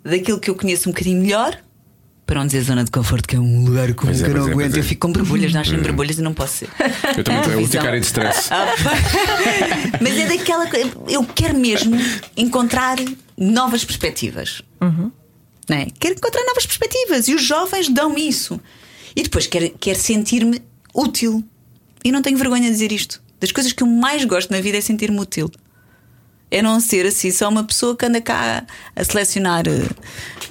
daquilo 0.04 0.40
que 0.40 0.50
eu 0.50 0.56
conheço 0.56 0.90
um 0.90 0.92
bocadinho 0.92 1.22
melhor. 1.22 1.58
Para 2.32 2.40
não 2.40 2.46
dizer 2.48 2.62
zona 2.62 2.86
de 2.86 2.92
conforto, 2.92 3.28
que 3.28 3.36
é 3.36 3.40
um 3.42 3.66
lugar 3.66 3.94
comum 3.94 4.10
Pois 4.14 4.22
é, 4.22 4.24
que 4.24 4.32
eu 4.32 4.40
não 4.40 4.48
é, 4.48 4.52
aguento. 4.54 4.76
é. 4.78 4.80
Eu 4.80 4.84
fico 4.86 5.06
com 5.06 5.12
borbulhas, 5.12 5.52
nascem 5.52 5.78
borbulhas 5.78 6.18
e 6.18 6.22
não 6.22 6.34
posso 6.34 6.60
ser. 6.60 6.70
Eu 7.18 7.26
também 7.26 7.42
tenho 7.44 7.58
Visão. 7.58 7.62
urticária 7.64 8.00
de 8.00 8.06
stress. 8.06 8.48
Ah. 8.54 8.74
Mas 10.00 10.18
é 10.18 10.28
daquela 10.28 10.66
coisa. 10.66 10.90
Eu 11.10 11.26
quero 11.26 11.60
mesmo 11.60 11.94
encontrar 12.38 12.96
novas 13.38 13.84
perspectivas. 13.84 14.62
Não 14.80 15.12
é? 15.76 15.88
Quero 16.00 16.16
encontrar 16.16 16.46
novas 16.46 16.66
perspectivas 16.66 17.28
e 17.28 17.36
os 17.36 17.44
jovens 17.44 17.90
dão 17.90 18.18
isso. 18.18 18.62
E 19.14 19.24
depois 19.24 19.46
quero, 19.46 19.70
quero 19.78 20.00
sentir-me 20.00 20.62
útil. 20.94 21.44
E 22.02 22.14
não 22.14 22.22
tenho 22.22 22.38
vergonha 22.38 22.64
de 22.64 22.72
dizer 22.72 22.94
isto. 22.94 23.22
Das 23.42 23.52
coisas 23.52 23.74
que 23.74 23.84
eu 23.84 23.88
mais 23.88 24.24
gosto 24.24 24.52
na 24.52 24.62
vida 24.62 24.78
é 24.78 24.82
sentir-me 24.82 25.20
útil. 25.20 25.52
É 26.52 26.62
não 26.62 26.80
ser 26.82 27.06
assim 27.06 27.32
só 27.32 27.48
uma 27.48 27.64
pessoa 27.64 27.96
que 27.96 28.06
anda 28.06 28.20
cá 28.20 28.64
a 28.94 29.04
selecionar 29.06 29.64
eh, 29.68 29.88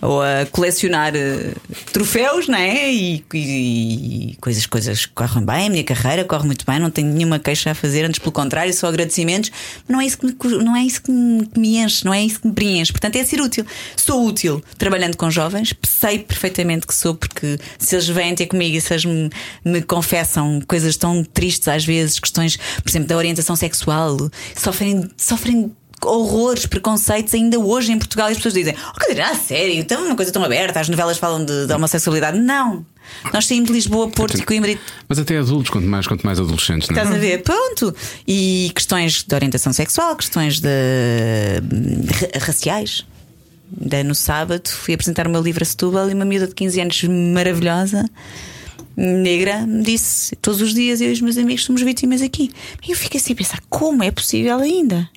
ou 0.01 0.23
a 0.23 0.47
colecionar 0.51 1.15
eh, 1.15 1.53
troféus, 1.93 2.49
não 2.49 2.57
é? 2.59 2.91
E, 2.91 3.23
e- 3.35 4.31
e 4.33 4.37
coisas, 4.41 4.65
coisas 4.65 5.05
correm 5.05 5.45
bem, 5.45 5.67
a 5.67 5.71
minha 5.71 5.85
carreira 5.85 6.25
corre 6.25 6.47
muito 6.47 6.65
bem, 6.65 6.79
não 6.79 6.91
tenho 6.91 7.13
nenhuma 7.13 7.39
queixa 7.39 7.71
a 7.73 7.75
fazer, 7.75 8.05
antes 8.07 8.19
pelo 8.19 8.33
contrário, 8.33 8.73
só 8.73 8.87
agradecimentos. 8.89 9.51
Mas 9.87 9.89
não 9.93 10.01
é 10.01 10.07
isso 10.07 10.17
que 10.19 10.27
me, 10.27 10.65
não 10.65 10.75
é 10.75 10.83
isso 10.85 11.03
que 11.03 11.11
me, 11.11 11.47
que 11.47 11.61
me 11.61 11.77
enche, 11.77 12.03
não 12.05 12.15
é 12.15 12.23
isso 12.25 12.41
que 12.41 12.47
me 12.49 12.55
preenche. 12.55 12.93
Portanto, 12.93 13.17
é 13.17 13.25
ser 13.25 13.41
útil. 13.43 13.67
Sou 13.95 14.27
útil 14.27 14.63
trabalhando 14.79 15.17
com 15.19 15.31
jovens, 15.31 15.75
sei 15.87 16.19
perfeitamente 16.21 16.87
que 16.87 16.95
sou, 16.95 17.15
porque 17.15 17.59
se 17.79 17.95
eles 17.95 18.09
vêm 18.09 18.35
ter 18.35 18.47
comigo 18.47 18.75
e 18.75 18.81
se 18.81 18.91
eles 18.95 19.05
me, 19.05 19.29
me 19.63 19.83
confessam 19.83 20.63
coisas 20.67 20.97
tão 20.97 21.23
tristes 21.23 21.69
às 21.69 21.85
vezes, 21.85 22.19
questões, 22.19 22.57
por 22.57 22.89
exemplo, 22.89 23.09
da 23.09 23.17
orientação 23.19 23.55
sexual, 23.55 24.17
sofrem, 24.57 25.11
sofrem 25.19 25.71
horrores, 26.05 26.67
preconceitos 26.67 27.35
ainda 27.35 27.59
hoje 27.59 27.93
em 27.93 27.99
Portugal 27.99 28.29
e 28.29 28.33
as 28.33 28.37
pessoas 28.39 28.55
dizem: 28.55 28.75
Oh, 28.89 28.93
Catarina, 28.99 29.31
a 29.31 29.35
sério, 29.35 29.75
então 29.75 30.05
uma 30.07 30.17
coisa 30.17 30.31
tão 30.33 30.43
aberta, 30.45 30.81
as 30.81 30.89
novelas 30.89 31.19
falam 31.19 31.45
de, 31.45 31.67
de 31.67 31.73
homossexualidade. 31.73 32.39
Não! 32.39 32.85
Nós 33.33 33.47
saímos 33.47 33.67
de 33.69 33.73
Lisboa, 33.75 34.09
Porto 34.09 34.39
e 34.39 34.43
Coimbra 34.45 34.79
Mas 35.09 35.19
até 35.19 35.37
adultos, 35.39 35.69
quanto 35.71 35.87
mais, 35.87 36.07
quanto 36.07 36.25
mais 36.25 36.39
adolescentes, 36.39 36.89
não 36.89 36.97
é? 36.97 37.03
Estás 37.03 37.17
a 37.17 37.19
ver? 37.19 37.43
Pronto. 37.43 37.95
E 38.27 38.71
questões 38.75 39.25
de 39.25 39.35
orientação 39.35 39.73
sexual, 39.73 40.15
questões 40.15 40.61
de 40.61 40.69
ra- 42.13 42.47
raciais. 42.47 43.05
Ainda 43.81 44.03
no 44.05 44.15
sábado 44.15 44.69
fui 44.69 44.95
apresentar 44.95 45.27
o 45.27 45.31
meu 45.31 45.43
livro 45.43 45.63
a 45.63 45.67
Setúbal 45.67 46.09
e 46.11 46.15
uma 46.15 46.25
miúda 46.25 46.47
de 46.49 46.55
15 46.55 46.81
anos 46.81 47.03
maravilhosa, 47.05 48.09
negra, 48.97 49.67
me 49.67 49.83
disse: 49.83 50.35
Todos 50.37 50.61
os 50.61 50.75
dias 50.75 51.01
eu 51.01 51.09
e 51.09 51.13
os 51.13 51.21
meus 51.21 51.37
amigos 51.39 51.65
somos 51.65 51.83
vítimas 51.83 52.21
aqui. 52.23 52.51
E 52.87 52.91
eu 52.93 52.97
fiquei 52.97 53.21
assim 53.21 53.33
a 53.33 53.37
pensar: 53.37 53.61
como 53.69 54.03
é 54.03 54.11
possível 54.11 54.59
ainda? 54.59 55.09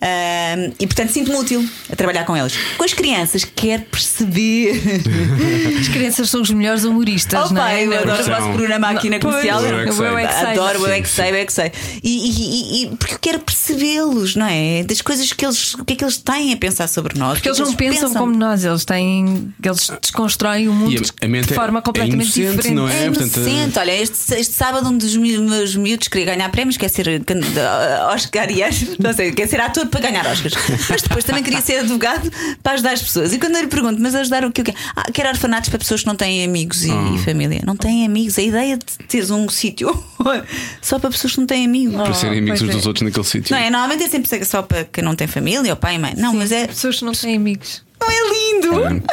Ahm, 0.00 0.72
e 0.78 0.86
portanto 0.86 1.10
sinto-me 1.10 1.36
útil 1.36 1.68
a 1.90 1.96
trabalhar 1.96 2.24
com 2.24 2.36
eles. 2.36 2.54
Com 2.76 2.84
as 2.84 2.92
crianças, 2.92 3.44
quero 3.44 3.82
perceber. 3.82 4.80
As 5.80 5.88
crianças 5.88 6.30
são 6.30 6.40
os 6.42 6.50
melhores 6.50 6.84
humoristas, 6.84 7.50
Oh, 7.50 7.54
não 7.54 7.66
é? 7.66 7.84
eu 7.84 7.92
adoro 7.98 8.22
o 8.22 8.24
vosso 8.24 8.52
programa 8.52 8.90
aqui 8.90 9.08
na 9.10 9.18
comercial. 9.18 9.62
Eu 9.64 9.78
é 9.80 9.86
que 9.86 9.92
sei. 9.92 10.06
é. 10.06 10.50
Adoro, 10.52 10.78
eu 10.80 10.86
é 10.92 11.00
que 11.00 11.08
sei, 11.08 11.30
eu 11.30 11.34
é 11.34 11.44
que 11.44 11.52
sei. 11.52 11.72
E, 12.02 12.08
e- 12.10 12.84
e- 12.84 12.96
porque 12.96 13.14
eu 13.14 13.18
quero 13.18 13.38
percebê-los, 13.40 14.36
não 14.36 14.46
é? 14.46 14.82
Das 14.84 15.00
coisas 15.00 15.32
que 15.32 15.44
eles, 15.44 15.74
o 15.74 15.84
que 15.84 15.94
é 15.94 15.96
que 15.96 16.04
eles 16.04 16.18
têm 16.18 16.52
a 16.52 16.56
pensar 16.56 16.88
sobre 16.88 17.18
nós. 17.18 17.38
Porque 17.38 17.42
que 17.42 17.48
eles 17.48 17.58
é 17.60 17.62
não 17.64 17.70
que 17.70 17.76
pensam, 17.76 18.12
como 18.14 18.36
nós, 18.36 18.64
eles 18.64 18.84
têm. 18.84 19.52
Eles 19.62 19.90
desconstroem 20.00 20.68
o 20.68 20.72
mundo 20.72 21.02
a- 21.20 21.24
a 21.24 21.28
de 21.28 21.38
é- 21.38 21.42
forma 21.54 21.78
é 21.78 21.82
completamente 21.82 22.40
inocente, 22.40 22.56
diferente. 22.56 22.74
não 22.74 22.88
é? 22.88 23.04
É 23.06 23.10
portanto. 23.10 23.76
Olha, 23.78 24.02
este, 24.02 24.34
este 24.34 24.54
sábado 24.54 24.88
um 24.88 24.96
dos 24.96 25.16
meus 25.16 25.74
miúdos 25.76 26.08
queria 26.08 26.26
ganhar 26.34 26.48
prémios, 26.50 26.76
quer 26.76 26.88
ser 26.88 27.06
uh, 27.08 28.14
Oscariano, 28.14 28.74
não 28.98 29.12
sei, 29.12 29.32
quer 29.32 29.48
ser 29.48 29.51
ator 29.60 29.86
para 29.86 30.00
ganhar 30.00 30.26
Oscars. 30.26 30.54
Mas 30.88 31.02
depois 31.02 31.24
também 31.24 31.42
queria 31.42 31.60
ser 31.60 31.78
advogado 31.80 32.30
para 32.62 32.72
ajudar 32.72 32.92
as 32.92 33.02
pessoas. 33.02 33.32
E 33.32 33.38
quando 33.38 33.56
eu 33.56 33.62
lhe 33.62 33.68
pergunto, 33.68 34.00
mas 34.00 34.14
ajudar 34.14 34.44
o 34.44 34.52
que 34.52 34.60
eu 34.60 34.64
quero? 34.64 34.76
Ah, 34.96 35.10
quero 35.12 35.28
orfanatos 35.28 35.68
para 35.70 35.78
pessoas 35.78 36.00
que 36.00 36.06
não 36.06 36.16
têm 36.16 36.44
amigos 36.44 36.84
e 36.84 36.90
Ah. 36.90 37.18
família. 37.24 37.62
Não 37.66 37.76
têm 37.76 38.04
amigos. 38.06 38.38
A 38.38 38.42
ideia 38.42 38.76
de 38.76 38.84
teres 39.08 39.30
um 39.30 39.48
sítio 39.48 39.92
só 40.80 40.98
para 40.98 41.10
pessoas 41.10 41.32
que 41.34 41.38
não 41.40 41.46
têm 41.46 41.64
amigos. 41.64 41.94
Para 41.94 42.14
serem 42.14 42.38
amigos 42.38 42.62
uns 42.62 42.68
é. 42.68 42.72
dos 42.72 42.86
outros 42.86 43.02
naquele 43.02 43.26
sítio. 43.26 43.54
Não 43.54 43.62
é? 43.62 43.70
Normalmente 43.70 44.04
é 44.04 44.08
sempre 44.08 44.44
só 44.44 44.62
para 44.62 44.84
quem 44.84 45.02
não 45.04 45.14
tem 45.14 45.26
família, 45.26 45.70
ou 45.72 45.76
pai 45.76 45.96
e 45.96 45.98
mãe. 45.98 46.14
Não, 46.16 46.34
mas 46.34 46.52
é. 46.52 46.66
Pessoas 46.66 46.98
que 46.98 47.04
não 47.04 47.12
têm 47.12 47.36
amigos. 47.36 47.82
Não 48.02 48.10
é 48.10 48.32
lindo! 48.32 49.02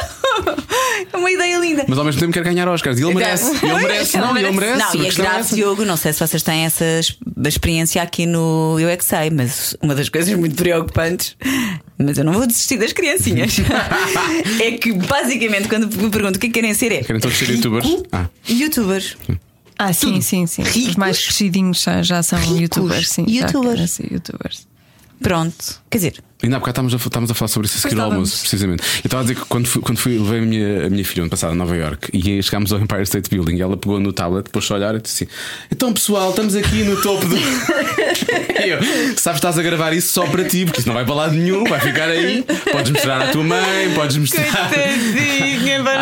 É 1.12 1.16
uma 1.16 1.30
ideia 1.30 1.58
linda. 1.58 1.84
Mas 1.88 1.98
ao 1.98 2.04
mesmo 2.04 2.20
tempo 2.20 2.32
quer 2.32 2.44
ganhar 2.44 2.68
Oscars. 2.68 2.98
E 2.98 3.02
ele 3.02 3.14
merece. 3.14 3.52
E 3.64 3.68
ele 3.68 3.78
merece. 3.80 4.16
Não, 4.16 4.36
ele 4.36 4.50
merece. 4.52 4.78
Não, 4.78 4.90
A 4.90 4.96
e 4.96 5.06
é 5.06 5.08
é 5.08 5.12
grave, 5.12 5.40
essa. 5.40 5.54
Diogo, 5.56 5.84
não 5.84 5.96
sei 5.96 6.12
se 6.12 6.20
vocês 6.20 6.42
têm 6.42 6.64
essa 6.64 6.84
es- 6.84 7.16
experiência 7.46 8.00
aqui 8.00 8.26
no 8.26 8.78
Eu 8.80 8.88
é 8.88 8.96
que 8.96 9.04
sei, 9.04 9.28
mas 9.30 9.76
uma 9.82 9.94
das 9.94 10.08
coisas 10.08 10.32
muito 10.38 10.54
preocupantes, 10.54 11.36
mas 11.98 12.16
eu 12.16 12.24
não 12.24 12.32
vou 12.32 12.46
desistir 12.46 12.78
das 12.78 12.92
criancinhas, 12.92 13.56
é 14.60 14.70
que 14.72 14.92
basicamente 14.92 15.68
quando 15.68 15.88
me 16.00 16.10
pergunto 16.10 16.36
o 16.36 16.40
que 16.40 16.46
é 16.46 16.48
que 16.50 16.54
querem 16.54 16.72
ser 16.74 16.92
é. 16.92 17.02
Querem 17.02 17.20
todos 17.20 17.36
ser 17.36 17.50
youtubers? 17.50 17.86
Ah. 18.12 18.26
Youtubers. 18.48 19.16
Ah, 19.78 19.92
sim, 19.92 20.20
sim, 20.20 20.46
sim. 20.46 20.62
Ricos. 20.62 20.88
Os 20.90 20.96
mais 20.96 21.18
crescidinhos 21.24 21.82
já, 21.82 22.02
já 22.02 22.22
são 22.22 22.38
Ricos. 22.38 22.60
youtubers, 22.60 23.08
sim. 23.10 23.24
Youtubers. 23.28 23.98
youtubers. 23.98 24.66
Pronto. 25.20 25.79
Quer 25.90 25.98
dizer, 25.98 26.14
Ainda 26.42 26.56
há 26.56 26.58
bocado 26.58 26.72
estávamos 26.72 26.94
a, 26.94 26.96
estávamos 26.96 27.30
a 27.30 27.34
falar 27.34 27.48
sobre 27.48 27.66
isso 27.68 27.76
a 27.76 27.80
seguir 27.80 28.00
ao 28.00 28.10
almoço, 28.10 28.40
precisamente. 28.40 28.82
Eu 28.82 29.08
estava 29.08 29.20
a 29.20 29.22
dizer 29.24 29.34
que 29.34 29.44
quando 29.46 29.66
fui, 29.66 29.82
quando 29.82 29.98
fui 29.98 30.18
levei 30.18 30.38
a 30.38 30.42
minha, 30.42 30.86
a 30.86 30.90
minha 30.90 31.04
filha 31.04 31.22
ano 31.22 31.30
passado 31.30 31.50
a 31.50 31.54
Nova 31.54 31.76
York 31.76 32.08
e 32.14 32.42
chegámos 32.42 32.72
ao 32.72 32.80
Empire 32.80 33.02
State 33.02 33.28
Building 33.28 33.56
e 33.56 33.62
ela 33.62 33.76
pegou 33.76 34.00
no 34.00 34.12
tablet, 34.12 34.48
pôs-se 34.48 34.72
a 34.72 34.76
olhar 34.76 34.94
e 34.94 35.00
disse 35.00 35.24
assim: 35.24 35.32
Então 35.70 35.92
pessoal, 35.92 36.30
estamos 36.30 36.56
aqui 36.56 36.82
no 36.82 37.00
topo 37.02 37.26
do. 37.26 37.36
Eu, 38.60 38.78
sabes, 39.16 39.38
estás 39.38 39.58
a 39.58 39.62
gravar 39.62 39.92
isso 39.92 40.12
só 40.12 40.26
para 40.26 40.44
ti, 40.44 40.64
porque 40.64 40.80
isso 40.80 40.88
não 40.88 40.94
vai 40.94 41.04
para 41.04 41.14
lado 41.14 41.34
nenhum, 41.34 41.64
vai 41.64 41.80
ficar 41.80 42.08
aí. 42.08 42.44
Podes 42.70 42.92
mostrar 42.92 43.22
à 43.22 43.28
tua 43.28 43.42
mãe, 43.42 43.92
podes 43.94 44.16
mostrar 44.18 44.44
à 44.44 44.70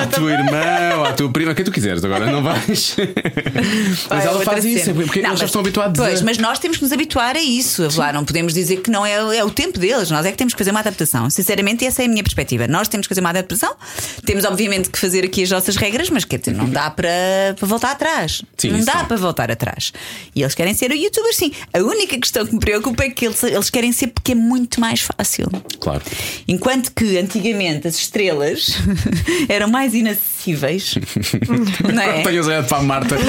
não 0.02 0.08
tua 0.08 0.32
irmã 0.32 0.96
ou 0.98 1.04
à 1.04 1.12
tua 1.12 1.30
prima, 1.30 1.54
quem 1.54 1.64
tu 1.64 1.70
quiseres, 1.70 2.04
agora 2.04 2.30
não 2.30 2.42
vais. 2.42 2.96
Mas 4.10 4.24
ela 4.24 4.40
faz 4.44 4.64
isso, 4.64 4.92
porque 4.92 5.20
Não, 5.20 5.30
eles 5.30 5.40
já 5.40 5.46
estão 5.46 5.60
habituados 5.60 5.98
Pois, 5.98 6.20
a. 6.20 6.24
mas 6.24 6.38
nós 6.38 6.58
temos 6.58 6.76
que 6.76 6.82
nos 6.82 6.92
habituar 6.92 7.36
a 7.36 7.40
isso. 7.40 7.88
Lá 7.96 8.12
não 8.12 8.24
podemos 8.24 8.52
dizer 8.52 8.78
que 8.78 8.90
não 8.90 9.04
é, 9.04 9.38
é 9.38 9.44
o 9.44 9.50
tempo 9.50 9.77
deles, 9.78 10.10
nós 10.10 10.24
é 10.26 10.30
que 10.30 10.36
temos 10.36 10.54
que 10.54 10.58
fazer 10.58 10.70
uma 10.70 10.80
adaptação. 10.80 11.28
Sinceramente, 11.30 11.84
essa 11.84 12.02
é 12.02 12.06
a 12.06 12.08
minha 12.08 12.22
perspectiva. 12.22 12.66
Nós 12.66 12.88
temos 12.88 13.06
que 13.06 13.10
fazer 13.10 13.20
uma 13.20 13.30
adaptação. 13.30 13.74
Temos, 14.24 14.44
obviamente, 14.44 14.90
que 14.90 14.98
fazer 14.98 15.24
aqui 15.24 15.42
as 15.42 15.50
nossas 15.50 15.76
regras, 15.76 16.10
mas 16.10 16.24
quer 16.24 16.38
dizer, 16.38 16.54
não 16.54 16.68
dá 16.68 16.90
para, 16.90 17.08
para 17.56 17.66
voltar 17.66 17.92
atrás. 17.92 18.42
Sim, 18.56 18.70
não 18.70 18.78
isso 18.78 18.86
dá 18.86 19.00
sim. 19.00 19.04
para 19.06 19.16
voltar 19.16 19.50
atrás. 19.50 19.92
E 20.34 20.42
eles 20.42 20.54
querem 20.54 20.74
ser 20.74 20.92
youtubers, 20.92 21.36
sim. 21.36 21.52
A 21.72 21.78
única 21.78 22.18
questão 22.18 22.46
que 22.46 22.52
me 22.52 22.60
preocupa 22.60 23.04
é 23.04 23.10
que 23.10 23.26
eles, 23.26 23.42
eles 23.42 23.70
querem 23.70 23.92
ser 23.92 24.08
porque 24.08 24.32
é 24.32 24.34
muito 24.34 24.80
mais 24.80 25.00
fácil. 25.00 25.48
Claro. 25.80 26.02
Enquanto 26.46 26.92
que 26.92 27.18
antigamente 27.18 27.86
as 27.88 27.96
estrelas 27.96 28.74
eram 29.48 29.68
mais 29.68 29.94
inacessíveis, 29.94 30.94
não 31.92 32.02
é? 32.02 32.22
Tenhas 32.22 32.46
olhado 32.46 32.68
para 32.68 32.78
a 32.78 32.82
Marta. 32.82 33.16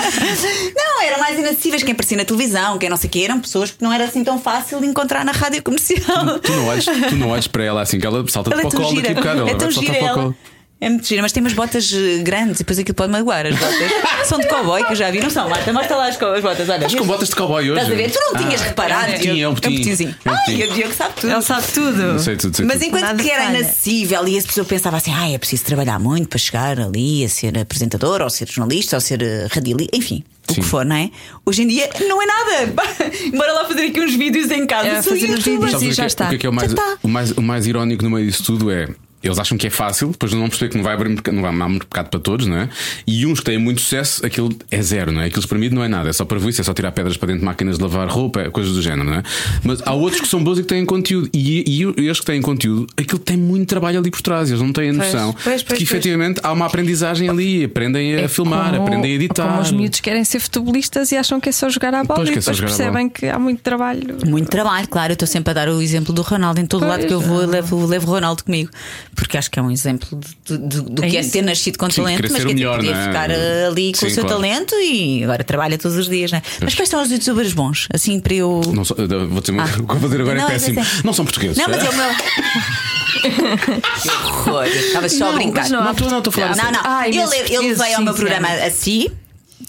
Não, 0.76 1.02
eram 1.02 1.20
mais 1.20 1.38
inacessíveis. 1.38 1.84
Quem 1.84 1.94
aparecia 1.94 2.18
na 2.18 2.26
televisão, 2.26 2.78
quem 2.78 2.90
não 2.90 2.98
sei 2.98 3.08
o 3.08 3.12
que, 3.12 3.24
eram 3.24 3.40
pessoas 3.40 3.72
que 3.72 3.82
não 3.82 3.92
era 3.92 4.06
assim 4.06 4.24
tão 4.24 4.40
fácil 4.40 4.80
de 4.80 4.88
encontrar 4.88 5.24
na 5.24 5.32
rádio 5.32 5.64
comercial. 5.64 6.39
Tu 6.42 6.52
não 6.52 6.68
olhes, 6.68 6.86
tu 6.86 7.16
não 7.16 7.30
olhes 7.30 7.48
para 7.48 7.64
ela 7.64 7.82
assim, 7.82 8.00
que 8.00 8.06
ela 8.06 8.24
salta 8.28 8.52
Ela 8.52 8.62
para 8.62 8.70
é 8.70 8.74
o 8.74 8.84
colo 8.84 8.96
daqui 8.96 9.12
a 9.12 9.16
bocado. 9.16 9.40
Ela 9.40 9.50
É 9.50 9.52
vai 9.54 9.60
tão 9.60 9.72
saltar 9.72 9.96
gira 9.96 10.08
ela. 10.08 10.36
É 10.82 10.90
muito 10.90 11.06
gira, 11.06 11.22
mas 11.22 11.34
tem 11.34 11.44
umas 11.44 11.52
botas 11.52 11.92
eh, 11.94 12.20
grandes 12.24 12.56
e 12.56 12.58
depois 12.60 12.80
aquilo 12.80 12.96
pode 12.96 13.12
magoar. 13.12 13.46
As 13.46 13.54
botas 13.54 13.92
são 14.30 14.40
de 14.40 14.48
cowboy 14.48 14.82
que 14.86 14.94
eu 14.94 14.96
já 14.96 15.12
vi. 15.12 15.20
Não 15.20 15.30
são, 15.30 15.50
Marta? 15.50 15.74
Mostra 15.74 15.98
lá 15.98 16.08
as, 16.08 16.16
as 16.16 16.42
botas. 16.42 16.70
Olha, 16.70 16.86
Estás 16.86 16.96
com 16.96 17.06
botas 17.06 17.28
de 17.28 17.36
cowboy 17.36 17.70
hoje? 17.70 17.82
Estás 17.82 17.92
a 17.92 17.96
ver? 17.96 18.10
Tu 18.12 18.20
não 18.22 18.42
tinhas 18.42 18.62
Ah, 18.62 18.66
reparado. 18.66 19.12
É 19.12 19.16
um 19.16 19.18
botinho, 19.18 19.44
é 19.44 19.50
um 19.50 19.54
botinho. 19.54 19.78
botinhozinho. 19.78 20.16
É 20.24 20.30
um 20.30 20.34
Ai, 20.34 20.64
o 20.64 20.74
Diogo 20.74 20.94
sabe 20.94 21.14
tudo. 21.20 21.34
Ele 21.34 21.42
sabe 21.42 21.68
tudo. 21.74 22.20
Sei 22.20 22.38
tudo, 22.38 22.56
sei 22.56 22.66
Mas 22.66 22.82
enquanto 22.82 23.02
Nada 23.02 23.22
que 23.22 23.30
era 23.30 23.46
inacessível 23.50 24.26
e 24.26 24.38
as 24.38 24.46
pessoas 24.46 24.68
pensavam 24.68 24.98
assim, 24.98 25.14
ah, 25.14 25.30
é 25.30 25.38
preciso 25.38 25.66
trabalhar 25.66 26.00
muito 26.00 26.30
para 26.30 26.40
chegar 26.40 26.80
ali 26.80 27.26
a 27.26 27.30
ser 27.30 27.58
apresentador, 27.60 28.22
ou 28.22 28.30
ser 28.30 28.48
jornalista, 28.48 28.96
ou 28.96 29.02
ser 29.02 29.22
eh, 29.22 29.48
radialista, 29.52 29.98
enfim, 29.98 30.24
o 30.50 30.54
Sim. 30.54 30.62
que 30.62 30.66
for, 30.66 30.86
não 30.86 30.96
é? 30.96 31.12
Hoje 31.46 31.64
em 31.64 31.68
dia 31.68 31.90
não 32.08 32.22
é 32.22 32.26
nada. 32.26 32.74
Bora 33.36 33.52
lá 33.52 33.66
fazer 33.66 33.88
aqui 33.88 34.00
uns 34.00 34.16
vídeos 34.16 34.50
em 34.50 34.66
casa. 34.66 34.88
É, 34.88 35.02
fazer 35.04 35.30
uns 35.30 35.44
vídeos. 35.44 35.74
E 35.82 35.88
o 35.90 35.92
já 35.92 35.96
que, 35.96 36.02
é- 36.04 36.06
está. 36.08 36.26
O 36.26 36.30
que 36.30 36.36
é, 36.36 36.38
que 36.38 36.48
é 36.48 36.50
o, 36.50 36.54
mais, 36.54 36.72
Já 36.72 36.78
está. 36.78 36.98
o, 37.04 37.08
mais, 37.10 37.32
o 37.32 37.42
mais 37.42 37.68
irónico 37.68 38.02
no 38.02 38.10
meio 38.12 38.26
disso 38.26 38.44
tudo 38.44 38.72
é. 38.72 38.88
Eles 39.22 39.38
acham 39.38 39.58
que 39.58 39.68
é 39.68 39.70
fácil, 39.70 40.10
depois 40.12 40.32
não 40.32 40.40
vão 40.40 40.50
perceber 40.50 40.72
que 40.72 40.78
não 40.78 40.84
vai 40.84 40.94
abrir 40.94 41.10
mercado, 41.10 41.36
não 41.36 41.42
vai 41.42 41.52
há 41.52 41.70
mercado 41.70 42.10
para 42.10 42.20
todos, 42.20 42.48
não 42.48 42.58
é? 42.58 42.70
E 43.06 43.26
uns 43.26 43.40
que 43.40 43.46
têm 43.46 43.58
muito 43.58 43.82
sucesso, 43.82 44.26
aquilo 44.26 44.50
é 44.72 44.82
zero, 44.82 45.12
não 45.12 45.22
é? 45.22 45.26
Aquilo 45.26 45.48
para 45.48 45.58
mim 45.58 45.70
não 45.70 45.84
é 45.84 45.88
nada, 45.88 46.10
é 46.10 46.14
só 46.14 46.24
para 46.26 46.38
isso, 46.40 46.62
é 46.62 46.64
só 46.64 46.74
tirar 46.74 46.92
pedras 46.92 47.18
para 47.18 47.28
dentro 47.28 47.42
de 47.42 47.46
máquinas 47.46 47.78
de 47.78 47.84
lavar 47.84 48.08
roupa, 48.08 48.42
é 48.42 48.50
coisas 48.50 48.74
do 48.74 48.82
género, 48.82 49.04
não 49.04 49.14
é? 49.16 49.24
Mas 49.64 49.82
há 49.86 49.94
outros 49.94 50.22
que 50.22 50.28
são 50.28 50.44
bons 50.44 50.60
e 50.60 50.62
que 50.62 50.68
têm 50.68 50.86
conteúdo. 50.86 51.30
E, 51.34 51.64
e 51.68 51.84
eles 52.06 52.20
que 52.20 52.26
têm 52.26 52.42
conteúdo, 52.42 52.88
aquilo 52.98 53.20
tem 53.20 53.36
muito 53.38 53.68
trabalho 53.68 54.00
ali 54.00 54.10
por 54.10 54.22
trás, 54.22 54.50
eles 54.50 54.62
não 54.62 54.72
têm 54.72 54.90
a 54.92 54.94
Pois, 54.94 55.14
noção 55.14 55.36
pois, 55.44 55.60
de 55.62 55.66
pois, 55.66 55.78
que 55.78 55.84
efetivamente 55.84 56.40
há 56.44 56.52
uma 56.54 56.66
aprendizagem 56.66 57.30
ali, 57.30 57.66
aprendem 57.66 58.16
a 58.16 58.22
É 58.22 58.28
filmar, 58.28 58.72
como- 58.72 58.84
aprendem 58.84 59.12
a 59.12 59.16
editar. 59.16 59.48
Como 59.50 59.62
os 59.62 59.72
miúdos 59.72 60.00
querem 60.00 60.24
ser 60.24 60.40
futebolistas 60.40 61.12
e 61.12 61.18
acham 61.18 61.40
que 61.40 61.50
é 61.50 61.52
só 61.52 61.70
jogar 61.70 61.94
à 61.94 62.04
bola 62.04 62.16
Pois, 62.20 62.30
e 62.30 62.32
que 62.32 62.38
é 62.40 62.42
depois 62.42 62.58
à 62.60 62.62
percebem 62.64 63.10
que 63.10 63.28
há 63.28 63.38
muito 63.38 63.62
trabalho. 63.62 64.18
Muito 64.26 64.50
trabalho, 64.50 64.88
claro. 64.88 65.12
Eu 65.12 65.14
estou 65.14 65.28
sempre 65.28 65.52
a 65.52 65.54
dar 65.54 65.70
o 65.70 65.82
exemplo 65.82 66.14
do 66.14 66.22
Ronaldo. 66.22 66.60
Em 66.62 66.66
todo 66.66 66.80
Pois, 66.82 66.92
lado 66.92 67.06
que 67.08 67.14
eu 67.14 67.20
vou, 67.22 67.42
eu 67.42 67.48
levo, 67.48 67.86
levo 67.86 68.08
o 68.08 68.12
Ronaldo 68.12 68.44
comigo. 68.44 68.70
Porque 69.16 69.38
acho 69.38 69.52
que 69.52 69.60
é 69.60 69.62
um 69.62 69.70
exemplo 69.72 70.20
de- 70.46 70.58
de- 70.58 70.82
do 70.82 71.04
É 71.04 71.10
que 71.10 71.18
é 71.18 71.24
ter 71.24 71.42
nascido 71.42 71.78
com 71.78 71.90
Sim, 71.90 72.04
talento, 72.04 72.28
mas 72.32 72.44
que 72.46 72.54
melhor, 72.54 72.78
podia 72.78 72.96
é? 72.96 73.06
ficar 73.08 73.30
eh, 73.30 73.68
ali 73.68 73.92
com 73.92 74.00
Sim, 74.00 74.06
o 74.08 74.10
seu 74.12 74.24
claro. 74.24 74.38
talento 74.42 74.76
e 74.76 75.24
agora 75.24 75.44
trabalha 75.44 75.78
todos 75.78 75.98
os 75.98 76.08
dias, 76.08 76.32
né? 76.32 76.42
Mas 76.62 76.74
quais 76.76 76.88
são 76.90 77.02
os 77.02 77.12
youtubers 77.12 77.54
bons? 77.54 77.88
Assim 77.94 78.20
para 78.20 78.34
eu. 78.34 78.62
Não 78.74 78.86
sou- 78.86 78.96
vou 78.98 79.08
dizer, 79.08 79.18
o 79.20 79.66
que 79.66 79.96
vou 79.96 80.00
fazer 80.00 80.22
agora 80.22 80.38
Não, 80.40 80.48
é 80.48 80.52
péssimo. 80.52 80.80
assim- 80.80 81.02
Não 81.04 81.14
são 81.14 81.26
portugueses. 81.26 81.58
Não, 81.58 81.66
mas 81.68 81.84
é 81.84 81.90
o 81.90 81.94
meu. 81.96 82.10
que 84.02 84.10
horror! 84.10 84.66
Estava 84.68 85.10
só 85.10 85.26
a 85.26 85.32
Não, 85.32 85.36
brincar. 85.38 85.62
mas 85.62 85.72
não 85.72 85.84
Não, 85.84 85.92
estou- 85.92 86.08
a 86.30 86.32
falar 86.32 86.56
Não, 86.56 86.72
não. 86.72 86.82
Ah, 86.84 87.10
eu, 87.10 87.24
eu 87.50 87.62
levei 87.62 87.94
ao 87.94 88.02
meu 88.04 88.14
programa 88.14 88.48
sim. 88.72 89.08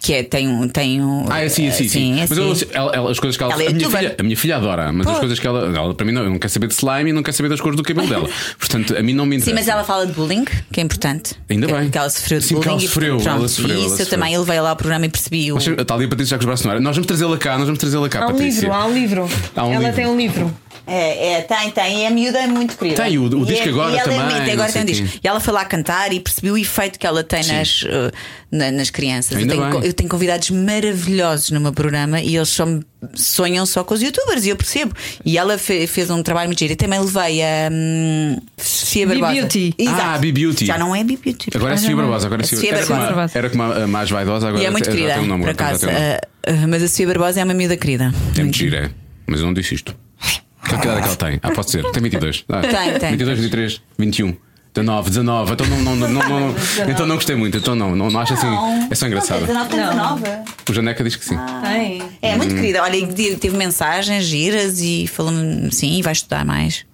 Que 0.01 0.15
é, 0.15 0.23
tem 0.23 0.49
um. 0.49 0.67
Tem 0.69 1.01
um 1.03 1.27
Ah, 1.31 1.41
é 1.45 1.49
sim, 1.49 1.67
é 1.67 1.71
sim, 1.71 1.89
sim. 1.89 2.21
é 2.21 2.27
Mas 2.29 2.39
eu- 2.39 2.51
assim. 2.53 2.65
ela- 2.73 3.11
as 3.11 3.19
coisas 3.21 3.37
que 3.37 3.43
ela. 3.43 3.53
Ela 3.53 3.63
é 3.65 3.69
a, 3.69 3.73
minha 3.73 3.91
filha, 3.91 4.17
a 4.19 4.23
minha 4.23 4.37
filha 4.37 4.57
adora, 4.57 4.91
mas 4.93 5.07
as 5.07 5.13
Pô. 5.15 5.19
coisas 5.21 5.39
que 5.39 5.47
ela, 5.47 5.77
ela. 5.77 5.95
Para 5.95 6.07
mim, 6.07 6.13
não, 6.13 6.29
não 6.31 6.39
quer 6.39 6.49
saber 6.49 6.69
de 6.69 6.75
slime 6.75 7.11
e 7.11 7.13
não 7.13 7.23
quer 7.23 7.33
saber 7.33 7.49
das 7.51 7.61
cores 7.61 7.77
do 7.77 7.83
cabelo 7.83 8.09
dela. 8.09 8.29
Portanto, 8.59 8.97
a 8.97 9.03
mim 9.03 9.13
não 9.13 9.27
me 9.27 9.37
Sim, 9.37 9.51
interessa. 9.51 9.55
mas 9.61 9.69
ela 9.69 9.85
fala 9.85 10.07
de 10.07 10.13
bullying, 10.13 10.45
que 10.73 10.81
é 10.81 10.83
importante. 10.83 11.35
Ainda 11.51 11.67
que, 11.67 11.73
bem. 11.73 11.91
Que 11.91 11.99
ela 11.99 12.09
sofreu 12.11 12.39
de 12.41 12.47
Sim, 12.47 12.55
que 12.55 12.61
bullying. 12.61 12.71
ela 12.71 12.83
e, 12.83 12.89
sofreu, 12.89 13.17
pronto, 13.19 13.29
ela 13.29 13.49
sofreu, 13.49 13.69
e 13.69 13.73
ela 13.73 13.81
isso 13.81 13.95
eu 13.95 13.99
sofreu. 14.05 14.19
também 14.19 14.35
ele 14.35 14.45
veio 14.45 14.63
lá 14.63 14.71
ao 14.71 14.77
programa 14.77 15.07
e 15.07 15.09
percebi 15.09 15.53
o. 15.53 15.57
Mas 15.57 15.67
Está 15.67 15.95
ali 15.95 16.05
a 16.05 16.09
Patrícia 16.09 16.31
já 16.31 16.37
com 16.37 16.41
os 16.43 16.47
braços 16.47 16.65
no 16.67 16.73
ar. 16.73 16.81
Nós 16.81 16.97
vamos 16.97 17.07
trazê-la 17.07 17.37
cá, 17.37 17.57
nós 17.59 17.67
vamos 17.67 17.79
trazê-la 17.79 18.09
cá, 18.09 18.21
Há 18.23 18.27
um 18.29 18.31
Patrícia. 18.33 18.61
livro, 18.63 18.75
há 18.75 18.87
um 18.87 18.95
livro. 18.95 19.29
Há 19.57 19.65
um 19.65 19.73
Ela 19.73 19.79
livro. 19.85 19.97
tem 19.97 20.07
um 20.07 20.17
livro. 20.17 20.57
É, 20.87 21.35
é, 21.35 21.41
tem, 21.43 21.71
tem. 21.71 22.03
E 22.03 22.07
a 22.07 22.11
miúda 22.11 22.39
é 22.41 22.47
muito 22.49 22.77
querida. 22.77 23.05
Tem, 23.05 23.17
o- 23.17 23.23
o 23.23 23.43
E 23.43 23.47
disco 23.47 23.67
é- 23.69 23.71
agora 23.71 23.93
e 23.95 23.99
ela 23.99 24.03
também, 24.05 24.49
É, 24.49 24.53
agora 24.55 24.73
tem 24.73 24.83
um 24.83 24.85
disco. 24.87 25.07
E 25.23 25.29
ela 25.29 25.39
foi 25.39 25.55
lá 25.55 25.65
cantar 25.65 26.13
e 26.13 26.19
percebi 26.19 26.51
o 26.51 26.59
efeito 26.59 26.99
que 26.99 27.07
ela 27.07 27.23
tem 27.23 27.45
nas, 27.47 27.83
uh, 27.83 28.11
na- 28.51 28.71
nas 28.71 28.91
crianças. 28.91 29.39
Eu, 29.41 29.47
tenho, 29.47 29.85
eu 29.85 29.93
tenho 29.93 30.09
convidados 30.09 30.51
maravilhosos 30.51 31.51
no 31.51 31.61
meu 31.61 31.73
programa 31.73 32.21
e 32.21 32.37
eles 32.37 32.49
só 32.49 32.67
sonham 33.15 33.65
só 33.67 33.83
com 33.85 33.95
os 33.95 34.03
youtubers 34.03 34.45
e 34.45 34.49
eu 34.51 34.57
percebo. 34.57 34.95
E 35.25 35.39
ela 35.39 35.57
fe- 35.59 35.87
fez 35.87 36.11
um 36.11 36.23
trabalho 36.23 36.49
muito 36.49 36.59
giro. 36.59 36.73
E 36.73 36.77
também 36.77 36.99
levei 37.01 37.43
a 37.43 37.69
hum, 37.73 38.39
Sofia 38.59 39.07
Barbosa. 39.07 39.33
B-Beauty. 39.33 39.75
Exato. 39.79 40.01
Ah, 40.03 40.19
B-Beauty. 40.19 40.67
Já 40.67 40.79
não 40.79 40.95
é 40.95 41.05
B-Beauty. 41.05 41.51
Agora 41.55 41.75
é 41.75 41.77
Sofia 41.77 41.97
Barbosa. 41.97 42.27
Agora 42.27 42.43
é 42.43 42.45
A 42.45 42.49
Sofia 42.49 42.59
Sofia 42.59 42.77
era, 42.79 42.87
como 42.87 43.01
a, 43.01 43.07
Barbosa. 43.07 43.39
era 43.39 43.51
como 43.51 43.63
a, 43.63 43.85
a 43.85 43.87
mais 43.87 44.11
vaidosa, 44.11 44.49
agora 44.49 44.63
E 44.63 44.67
é 44.67 44.71
muito 44.71 44.85
já 44.87 44.91
querida, 44.93 45.15
tem 45.15 45.23
um 45.23 45.27
nome, 45.27 45.45
por 45.45 45.51
acaso. 45.51 45.87
um. 45.87 45.91
Ah, 45.91 46.21
ah, 46.47 46.67
mas 46.69 46.83
a 46.83 46.89
Sofia 46.89 47.07
Barbosa 47.07 47.41
é 47.41 47.45
uma 47.45 47.55
miúda 47.55 47.77
querida. 47.77 48.13
É 48.37 48.41
muito 48.43 48.57
gira, 48.57 48.87
é. 48.87 48.91
Mas 49.27 49.41
eu 49.41 49.47
não 49.47 49.55
disse 49.55 49.75
isto. 49.75 49.95
Que 50.69 50.75
idade 50.75 50.89
é 50.89 51.01
que 51.01 51.07
ela 51.09 51.17
tem? 51.17 51.41
Ah, 51.43 51.51
pode 51.51 51.71
ser. 51.71 51.83
Tem 51.91 52.03
22. 52.03 52.45
Ah, 52.49 52.61
Tem, 52.61 52.99
tem. 52.99 53.11
22, 53.11 53.39
23, 53.39 53.83
21. 53.99 54.37
19, 54.75 55.09
19. 55.11 55.53
Então 55.53 55.67
não, 55.67 55.81
não, 55.83 55.97
não, 55.97 56.09
não, 56.09 56.29
não, 56.51 56.55
então 56.89 57.07
não 57.07 57.15
gostei 57.17 57.35
muito. 57.37 57.57
Então 57.59 57.75
não, 57.75 57.95
não, 57.97 58.11
não 58.11 58.21
acho 58.21 58.35
assim. 58.35 58.47
É 58.91 58.95
só 58.95 59.07
engraçado. 59.07 59.47
Não, 59.53 59.67
tem 59.67 59.79
19. 59.81 60.23
O 60.69 60.73
Janeca 60.73 61.03
diz 61.05 61.17
que 61.17 61.25
sim. 61.25 61.37
Tem. 61.63 62.03
É 62.23 62.35
Hum. 62.35 62.39
muito 62.39 62.55
querida. 62.55 62.83
Olha, 62.83 62.97
e 62.97 63.07
tive 63.07 63.37
teve 63.37 63.57
mensagens 63.57 64.25
giras 64.25 64.81
e 64.81 65.07
falou-me 65.07 65.73
sim, 65.73 66.01
vai 66.03 66.13
estudar 66.13 66.45
mais. 66.45 66.85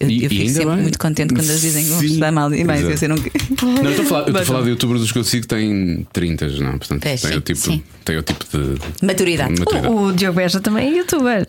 Eu, 0.00 0.08
E- 0.08 0.22
eu 0.22 0.26
e 0.26 0.28
fico 0.28 0.48
sempre 0.50 0.66
bem. 0.66 0.76
muito 0.82 0.96
contente 0.98 1.34
quando 1.34 1.44
eles 1.48 1.60
dizem 1.60 1.82
que 1.84 1.90
vão 1.90 2.04
estudar 2.04 2.30
mal 2.30 2.54
e 2.54 2.62
mais. 2.62 2.80
Exato. 2.82 2.94
Eu 2.94 2.98
sei, 2.98 3.08
não... 3.08 3.16
Eu 3.16 3.90
estou 3.90 4.04
a 4.04 4.08
falar, 4.08 4.20
eu 4.20 4.26
estou 4.28 4.40
a 4.42 4.44
falar 4.44 4.62
de 4.62 4.68
youtubers 4.70 5.00
dos 5.00 5.10
que 5.10 5.18
eu 5.18 5.24
sigo 5.24 5.46
têm 5.48 6.06
30, 6.12 6.46
não? 6.60 6.78
Portanto, 6.78 7.02
Pois, 7.02 7.20
tem, 7.20 7.32
sim, 7.32 7.36
o 7.36 7.40
tipo, 7.40 7.58
sim. 7.60 7.82
tem 8.04 8.16
o 8.16 8.22
tipo 8.22 8.44
de. 8.44 9.04
Maturidade. 9.04 9.54
de 9.54 9.58
maturidade. 9.60 9.92
O, 9.92 10.02
o 10.04 10.12
Diogo 10.12 10.36
Beja 10.36 10.60
também 10.60 10.88
é 10.94 10.98
youtuber. 10.98 11.48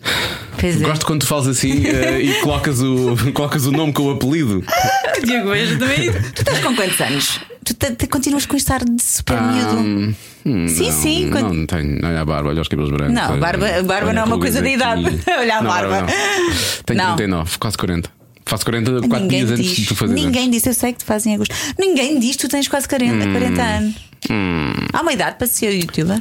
Pois 0.60 0.80
é. 0.80 0.84
Gosto 0.84 1.06
quando 1.06 1.20
tu 1.20 1.26
falas 1.26 1.46
assim 1.48 1.86
eh, 1.86 2.20
e 2.20 2.34
colocas 2.40 2.80
o, 2.82 3.16
colocas 3.32 3.66
o 3.66 3.72
nome 3.72 3.92
com 3.92 4.04
o 4.04 4.10
apelido. 4.12 4.62
Diogo 5.24 5.50
Beja 5.50 5.78
também. 5.78 6.12
Tu 6.34 6.40
estás 6.40 6.58
com 6.60 6.74
quantos 6.76 7.00
anos? 7.00 7.40
Tu 7.64 7.74
te- 7.74 7.92
te- 7.94 8.06
continuas 8.06 8.46
com 8.46 8.56
este 8.56 8.72
ar 8.72 8.84
de 8.84 9.02
super 9.02 9.36
Ah, 9.38 9.42
miúdo. 9.52 9.76
hum, 9.78 10.14
Sim, 10.68 10.86
não, 10.86 10.92
sim, 10.92 11.24
Não, 11.26 11.32
quando- 11.32 11.54
não 11.54 11.66
tenho. 11.66 11.98
Olha 12.04 12.20
a 12.20 12.24
barba, 12.24 12.48
olha 12.48 12.62
os 12.62 12.68
cabelos 12.68 12.90
brancos. 12.90 13.14
Não, 13.14 13.30
olha- 13.32 13.40
barba- 13.40 13.82
barba 13.82 14.06
olha 14.06 14.12
não 14.14 14.22
é 14.22 14.24
uma 14.24 14.38
coisa 14.38 14.62
de 14.62 14.68
idade. 14.70 15.02
Olha 15.28 15.58
a 15.58 15.62
Não, 15.62 15.70
barba. 15.70 16.00
não. 16.00 16.06
Tenho 16.86 16.98
Não. 16.98 17.16
39, 17.16 17.58
quase 17.58 17.76
40. 17.76 18.10
Faço 18.46 18.64
40 18.64 18.90
4 19.06 19.08
Ninguém 19.20 19.44
dias 19.46 19.50
antes 19.52 19.66
diz. 19.66 19.76
de 19.76 19.86
tu 19.86 19.94
fazer. 19.94 20.14
Ninguém 20.14 20.50
disse, 20.50 20.68
eu 20.68 20.74
sei 20.74 20.92
que 20.92 20.98
te 21.00 21.04
fazem 21.04 21.34
agosto. 21.34 21.54
Ninguém 21.78 22.18
diz, 22.18 22.36
tu 22.36 22.48
tens 22.48 22.66
quase 22.66 22.88
40, 22.88 23.26
Hum. 23.28 23.32
40 23.32 23.62
anos. 23.62 23.94
Há 24.92 25.02
uma 25.02 25.12
idade 25.12 25.36
para 25.36 25.46
ser 25.46 25.70
youtuber. 25.72 26.18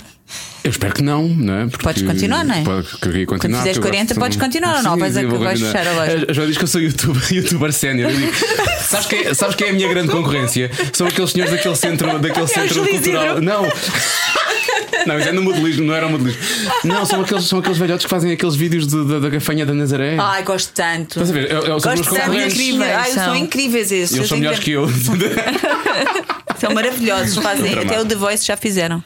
Eu 0.61 0.71
espero 0.71 0.93
que 0.93 1.01
não, 1.01 1.27
não 1.27 1.53
é? 1.53 1.67
Porque 1.67 1.84
Podes 1.84 2.03
continuar, 2.03 2.43
não 2.43 2.53
é? 2.53 2.63
Pode, 2.63 2.88
queria 3.01 3.25
continuar. 3.25 3.59
fizeres 3.59 3.77
porque 3.77 3.88
eu 3.88 3.91
40, 3.91 4.13
gosto- 4.13 4.19
podes 4.19 4.38
continuar 4.38 4.75
ou 4.77 4.84
não? 4.84 4.97
Vais 4.97 5.13
sim, 5.13 5.25
vou 5.25 5.39
vais 5.39 5.59
fechar 5.61 5.88
a 5.88 5.91
loja. 5.93 6.25
A 6.30 6.34
Joana 6.34 6.47
diz 6.49 6.57
que 6.57 6.63
eu 6.63 6.67
sou 6.67 6.82
youtuber, 6.82 7.23
youtuber 7.34 7.71
sénior. 7.73 8.11
Eu 8.11 8.34
Sabes 8.82 9.05
quem, 9.07 9.19
é- 9.25 9.34
sabes 9.34 9.55
quem 9.55 9.67
é 9.67 9.69
a 9.69 9.73
minha 9.73 9.88
grande 9.88 10.09
concorrência? 10.11 10.69
São 10.93 11.07
aqueles 11.07 11.32
senhores 11.32 11.53
daquele 11.53 11.75
centro, 11.75 12.19
daquele 12.19 12.47
centro 12.47 12.73
Júlio 12.75 12.91
cultural. 12.91 13.41
Não! 13.41 13.63
Não, 15.05 15.17
isso 15.17 15.30
é 15.30 15.32
no 15.32 15.41
modelismo, 15.41 15.86
não 15.86 15.93
era 15.95 16.05
o 16.07 16.09
modelismo. 16.11 16.41
Não, 16.84 17.05
são 17.05 17.21
aqueles, 17.21 17.45
são 17.45 17.59
aqueles 17.59 17.77
velhotes 17.77 18.05
que 18.05 18.09
fazem 18.09 18.32
aqueles 18.34 18.55
vídeos 18.55 18.86
de- 18.86 19.05
da- 19.07 19.19
da 19.19 19.30
gafanha 19.30 19.65
da 19.65 19.73
Nazaré. 19.73 20.17
Ai, 20.19 20.43
gosto 20.43 20.73
tanto. 20.73 21.11
Estás 21.21 21.30
a 21.30 21.34
ver? 21.34 21.49
Eu- 21.49 21.61
eu- 21.63 21.80
são 21.80 21.93
meus 21.93 22.01
Gosto 22.01 22.03
tanto. 22.15 22.25
concorrentes. 22.25 22.53
incríveis, 22.59 22.91
Ai, 22.91 23.11
são. 23.11 23.23
são 23.25 23.36
incríveis 23.36 23.91
esses. 23.93 24.15
Eles 24.17 24.27
são 24.27 24.38
Eu 24.38 24.41
melhores 24.41 24.59
que 24.59 24.71
eu. 24.71 24.88
São 26.59 26.73
maravilhosos. 26.73 27.41
Fazem, 27.41 27.73
até 27.80 27.99
o 28.01 28.05
The 28.05 28.15
Voice 28.15 28.45
já 28.45 28.57
fizeram. 28.57 29.01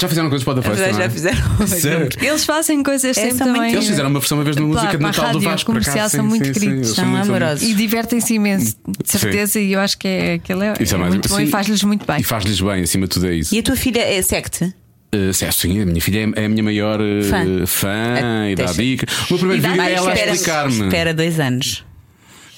Já 0.00 0.08
fizeram 0.08 0.28
coisas 0.30 0.44
para 0.44 0.58
o 0.58 0.62
The 0.62 0.68
Voice 0.68 0.82
Já, 0.82 0.92
já 0.92 1.10
fizeram. 1.10 1.38
Sério? 1.66 2.08
Eles 2.20 2.44
fazem 2.44 2.82
coisas 2.82 3.16
É, 3.16 3.20
sempre 3.20 3.44
muito- 3.44 3.54
também. 3.54 3.72
Eles 3.74 3.86
fizeram 3.86 4.08
uma 4.10 4.18
versão 4.20 4.38
uma 4.38 4.44
vez 4.44 4.56
Para- 4.56 4.66
música 4.66 4.96
de 4.96 5.02
Natal 5.02 5.32
do 5.32 5.40
Vasco. 5.40 5.66
comercial 5.66 6.08
são 6.08 6.24
muito 6.24 6.50
queridos, 6.52 6.94
são 6.94 7.14
amorosos. 7.16 7.62
E 7.68 7.74
divertem-se 7.74 8.34
imenso, 8.34 8.74
de 9.04 9.10
certeza, 9.12 9.60
e 9.60 9.72
eu 9.74 9.80
acho 9.80 9.98
que 9.98 10.08
é, 10.08 10.38
que 10.38 10.50
ele 10.52 10.64
é, 10.64 10.74
é 10.78 10.96
mais- 10.96 11.12
muito 11.12 11.28
bom 11.28 11.36
sim. 11.36 11.42
e 11.42 11.46
faz-lhes 11.46 11.82
muito 11.84 12.06
bem. 12.06 12.20
E 12.20 12.24
faz-lhes 12.24 12.60
bem, 12.60 12.82
acima 12.82 13.06
de 13.06 13.10
tudo 13.10 13.26
é 13.28 13.34
isso. 13.34 13.54
E 13.54 13.58
a 13.58 13.62
tua 13.62 13.76
filha 13.76 14.00
é 14.00 14.22
secte? 14.22 14.72
Uh, 15.14 15.32
sim, 15.34 15.50
sim, 15.52 15.80
a 15.82 15.84
minha 15.84 16.00
filha 16.00 16.20
é 16.36 16.40
é 16.42 16.46
a 16.46 16.48
minha 16.48 16.62
maior 16.62 16.98
uh, 16.98 17.22
Fã. 17.28 17.66
fã, 17.66 18.48
e 18.50 18.54
dá 18.54 18.64
deixa- 18.64 18.82
dica. 18.82 19.06
O 19.28 19.34
meu 19.34 19.38
primeiro 19.38 19.62
vídeo 19.62 19.82
é 19.82 19.92
ela 19.92 20.14
explicar-me. 20.14 20.84
espera 20.84 21.12
dois 21.12 21.38
anos. 21.38 21.84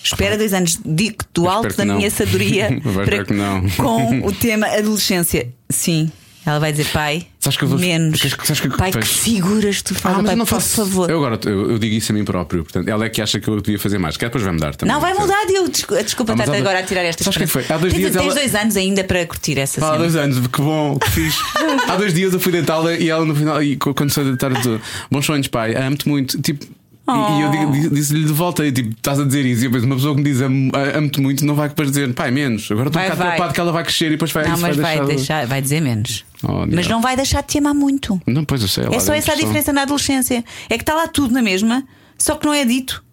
Espera 0.04 0.38
dois 0.38 0.54
anos. 0.54 0.78
Digo 0.84 1.16
do 1.34 1.48
alto 1.48 1.76
da 1.76 1.84
minha 1.84 2.08
sabedoria 2.12 2.78
Vai 2.84 3.02
esperar 3.04 3.24
que 3.26 3.32
não. 3.32 3.68
com 3.70 4.20
o 4.28 4.30
tema 4.32 4.68
adolescência. 4.68 5.48
Sim. 5.68 6.12
Ela 6.46 6.58
vai 6.60 6.72
dizer, 6.72 6.86
pai, 6.92 7.26
Sabes 7.40 7.56
que 7.56 7.64
eu 7.64 7.68
vou- 7.68 7.78
menos. 7.78 8.20
sabes 8.20 8.60
que- 8.60 8.68
pai, 8.68 8.90
que 8.92 9.02
figuras 9.02 9.80
tu 9.80 9.94
Ah, 9.96 9.98
fazes, 9.98 10.16
mas 10.18 10.26
pai, 10.26 10.36
não 10.36 10.44
por 10.44 10.54
faço. 10.56 10.76
favor. 10.76 11.08
Eu 11.10 11.16
agora 11.16 11.38
eu, 11.46 11.70
eu 11.72 11.78
digo 11.78 11.94
isso 11.94 12.12
a 12.12 12.14
mim 12.14 12.22
próprio. 12.24 12.64
Portanto, 12.64 12.86
ela 12.86 13.06
é 13.06 13.08
que 13.08 13.22
acha 13.22 13.40
que 13.40 13.48
eu 13.48 13.60
devia 13.62 13.78
fazer 13.78 13.96
mais. 13.98 14.16
Que 14.18 14.24
depois 14.26 14.44
vai 14.44 14.52
mudar 14.52 14.74
também. 14.74 14.92
Não, 14.94 15.00
vai 15.00 15.14
mudar. 15.14 15.42
Eu, 15.48 15.68
desculpa, 15.68 16.02
desculpa 16.04 16.32
Ah, 16.32 16.34
estar 16.34 16.46
dois- 16.46 16.60
agora 16.60 16.78
a 16.80 16.82
tirar 16.82 17.02
estas 17.02 17.24
Sabes 17.24 17.38
que 17.38 17.44
esperanças. 17.44 17.66
foi? 17.68 17.76
Há 17.76 17.78
dois 17.80 17.92
tens, 17.94 18.00
dias 18.00 18.12
tens 18.12 18.22
ela- 18.24 18.34
dois 18.34 18.54
anos 18.54 18.76
ainda 18.76 19.04
para 19.04 19.24
curtir 19.26 19.58
essa 19.58 19.80
Há 19.80 19.84
cena. 19.86 19.98
dois 19.98 20.16
anos, 20.16 20.46
que 20.46 20.60
bom, 20.60 20.98
que 20.98 21.10
fixe. 21.10 21.38
Há 21.88 21.96
dois 21.96 22.12
dias 22.12 22.32
eu 22.34 22.40
fui 22.40 22.52
deitá-la 22.52 22.92
e 22.94 23.08
ela 23.08 23.24
no 23.24 23.34
final, 23.34 23.62
e 23.62 23.76
quando 23.76 24.12
deitar, 24.14 24.50
eu 24.50 24.56
disse, 24.58 24.80
bons 25.10 25.24
sonhos, 25.24 25.48
pai, 25.48 25.74
amo-te 25.76 26.06
muito. 26.08 26.40
Tipo, 26.42 26.64
e- 26.64 27.10
e, 27.10 27.42
eu 27.42 27.88
Oh. 27.90 27.94
disse-lhe 27.94 28.24
de 28.24 28.32
volta, 28.32 28.66
e 28.66 28.72
tipo, 28.72 28.90
estás 28.90 29.20
a 29.20 29.24
dizer 29.24 29.44
isso. 29.44 29.62
E 29.62 29.66
eu 29.66 29.70
penso, 29.70 29.86
uma 29.86 29.94
pessoa 29.96 30.14
que 30.14 30.22
me 30.22 30.30
diz 30.30 30.40
amo- 30.40 30.72
amo-te 30.94 31.20
muito 31.20 31.44
não 31.44 31.54
vai 31.54 31.68
depois 31.68 31.88
dizer, 31.88 32.12
pai, 32.14 32.30
menos. 32.30 32.70
Agora 32.70 32.88
estou 32.88 33.00
um 33.00 33.04
Vai, 33.04 33.10
bocado 33.10 33.18
vai. 33.18 33.26
preocupado 33.28 33.54
que 33.54 33.60
ela 33.60 33.72
vai 33.72 33.82
crescer 33.84 34.06
e 34.06 34.10
depois 34.10 34.30
vai 34.32 34.44
Não, 34.44 34.58
mas 34.58 34.76
vai 34.76 34.96
deixar- 34.96 35.06
deixar, 35.06 35.46
vai 35.46 35.60
dizer 35.62 35.80
menos. 35.80 36.24
Oh, 36.48 36.66
mas 36.66 36.86
não 36.88 37.00
vai 37.00 37.16
deixar 37.16 37.42
de 37.42 37.48
te 37.48 37.58
amar 37.58 37.74
muito. 37.74 38.20
Não, 38.26 38.44
pois 38.44 38.62
eu 38.62 38.68
sei. 38.68 38.84
É 38.92 39.00
só 39.00 39.12
essa 39.14 39.32
a 39.32 39.34
diferença 39.36 39.72
na 39.72 39.82
adolescência. 39.82 40.44
É 40.68 40.76
que 40.76 40.82
está 40.82 40.94
lá 40.94 41.08
tudo 41.08 41.32
na 41.32 41.42
mesma, 41.42 41.86
só 42.18 42.34
que 42.36 42.46
não 42.46 42.54
é 42.54 42.64
dito. 42.64 43.04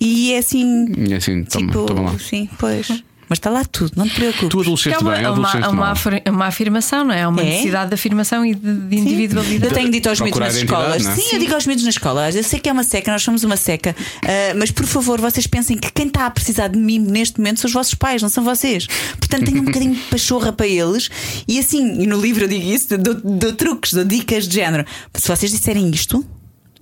E 0.00 0.32
é 0.32 0.38
assim. 0.38 0.86
E 0.96 1.14
assim, 1.14 1.44
toma, 1.44 1.66
tipo, 1.66 1.86
toma 1.86 2.12
lá. 2.12 2.18
sim, 2.18 2.48
pois. 2.58 3.02
Mas 3.30 3.38
está 3.38 3.48
lá 3.48 3.64
tudo, 3.64 3.92
não 3.96 4.08
te 4.08 4.14
preocupes. 4.16 4.48
Tu 4.48 4.58
É 4.58 4.62
adolesceste 4.62 5.02
uma, 5.04 5.12
bem, 5.14 5.24
é 5.24 5.30
uma, 5.30 5.52
é 5.52 5.68
uma, 5.68 5.94
é 6.24 6.30
uma 6.30 6.46
afirmação, 6.46 7.04
não 7.04 7.14
é? 7.14 7.20
É 7.20 7.28
uma 7.28 7.40
É? 7.40 7.44
necessidade 7.44 7.88
de 7.88 7.94
afirmação 7.94 8.44
e 8.44 8.56
de, 8.56 8.74
de 8.74 8.96
Sim. 8.96 9.02
individualidade. 9.02 9.64
Eu 9.72 9.78
tenho 9.78 9.88
dito 9.90 10.08
aos 10.08 10.20
miúdos 10.20 10.40
nas 10.40 10.56
escolas. 10.56 11.06
é? 11.06 11.14
Sim, 11.14 11.28
eu 11.34 11.38
digo 11.38 11.54
aos 11.54 11.64
miúdos 11.64 11.84
nas 11.84 11.94
escolas. 11.94 12.34
Eu 12.34 12.42
sei 12.42 12.58
que 12.58 12.68
é 12.68 12.72
uma 12.72 12.82
seca, 12.82 13.12
nós 13.12 13.22
somos 13.22 13.44
uma 13.44 13.56
seca. 13.56 13.94
ah, 14.24 14.54
mas 14.58 14.72
por 14.72 14.84
favor, 14.84 15.20
vocês 15.20 15.46
pensem 15.46 15.78
que 15.78 15.92
quem 15.92 16.08
está 16.08 16.26
a 16.26 16.30
precisar 16.30 16.66
de 16.68 16.76
mim 16.78 16.98
neste 16.98 17.38
momento 17.38 17.60
são 17.60 17.68
os 17.68 17.72
vossos 17.72 17.94
pais, 17.94 18.20
não 18.20 18.28
são 18.28 18.42
vocês. 18.42 18.88
Portanto, 19.18 19.44
tenham 19.44 19.62
um 19.62 19.64
bocadinho 19.66 19.94
de 19.94 20.00
pachorra 20.02 20.52
para 20.52 20.66
eles. 20.66 21.08
E 21.46 21.58
assim, 21.60 22.02
e 22.02 22.06
no 22.08 22.20
livro 22.20 22.44
eu 22.44 22.48
digo 22.48 22.66
isso, 22.66 22.98
dou, 22.98 23.14
dou 23.14 23.52
truques, 23.52 23.92
dou 23.92 24.04
dicas 24.04 24.48
de 24.48 24.56
género. 24.56 24.84
Se 25.14 25.28
vocês 25.28 25.52
disserem 25.52 25.88
isto. 25.90 26.26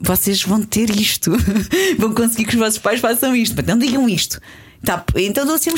Vocês 0.01 0.43
vão 0.45 0.63
ter 0.63 0.91
isto, 0.91 1.33
vão 1.99 2.15
conseguir 2.15 2.45
que 2.45 2.51
os 2.55 2.61
vossos 2.61 2.79
pais 2.79 3.01
façam 3.01 3.35
isto, 3.35 3.55
mas 3.57 3.67
não 3.67 3.77
digam 3.77 4.09
isto. 4.09 4.41
Tá, 4.85 5.05
então 5.17 5.45
dou 5.45 5.57
assim, 5.57 5.71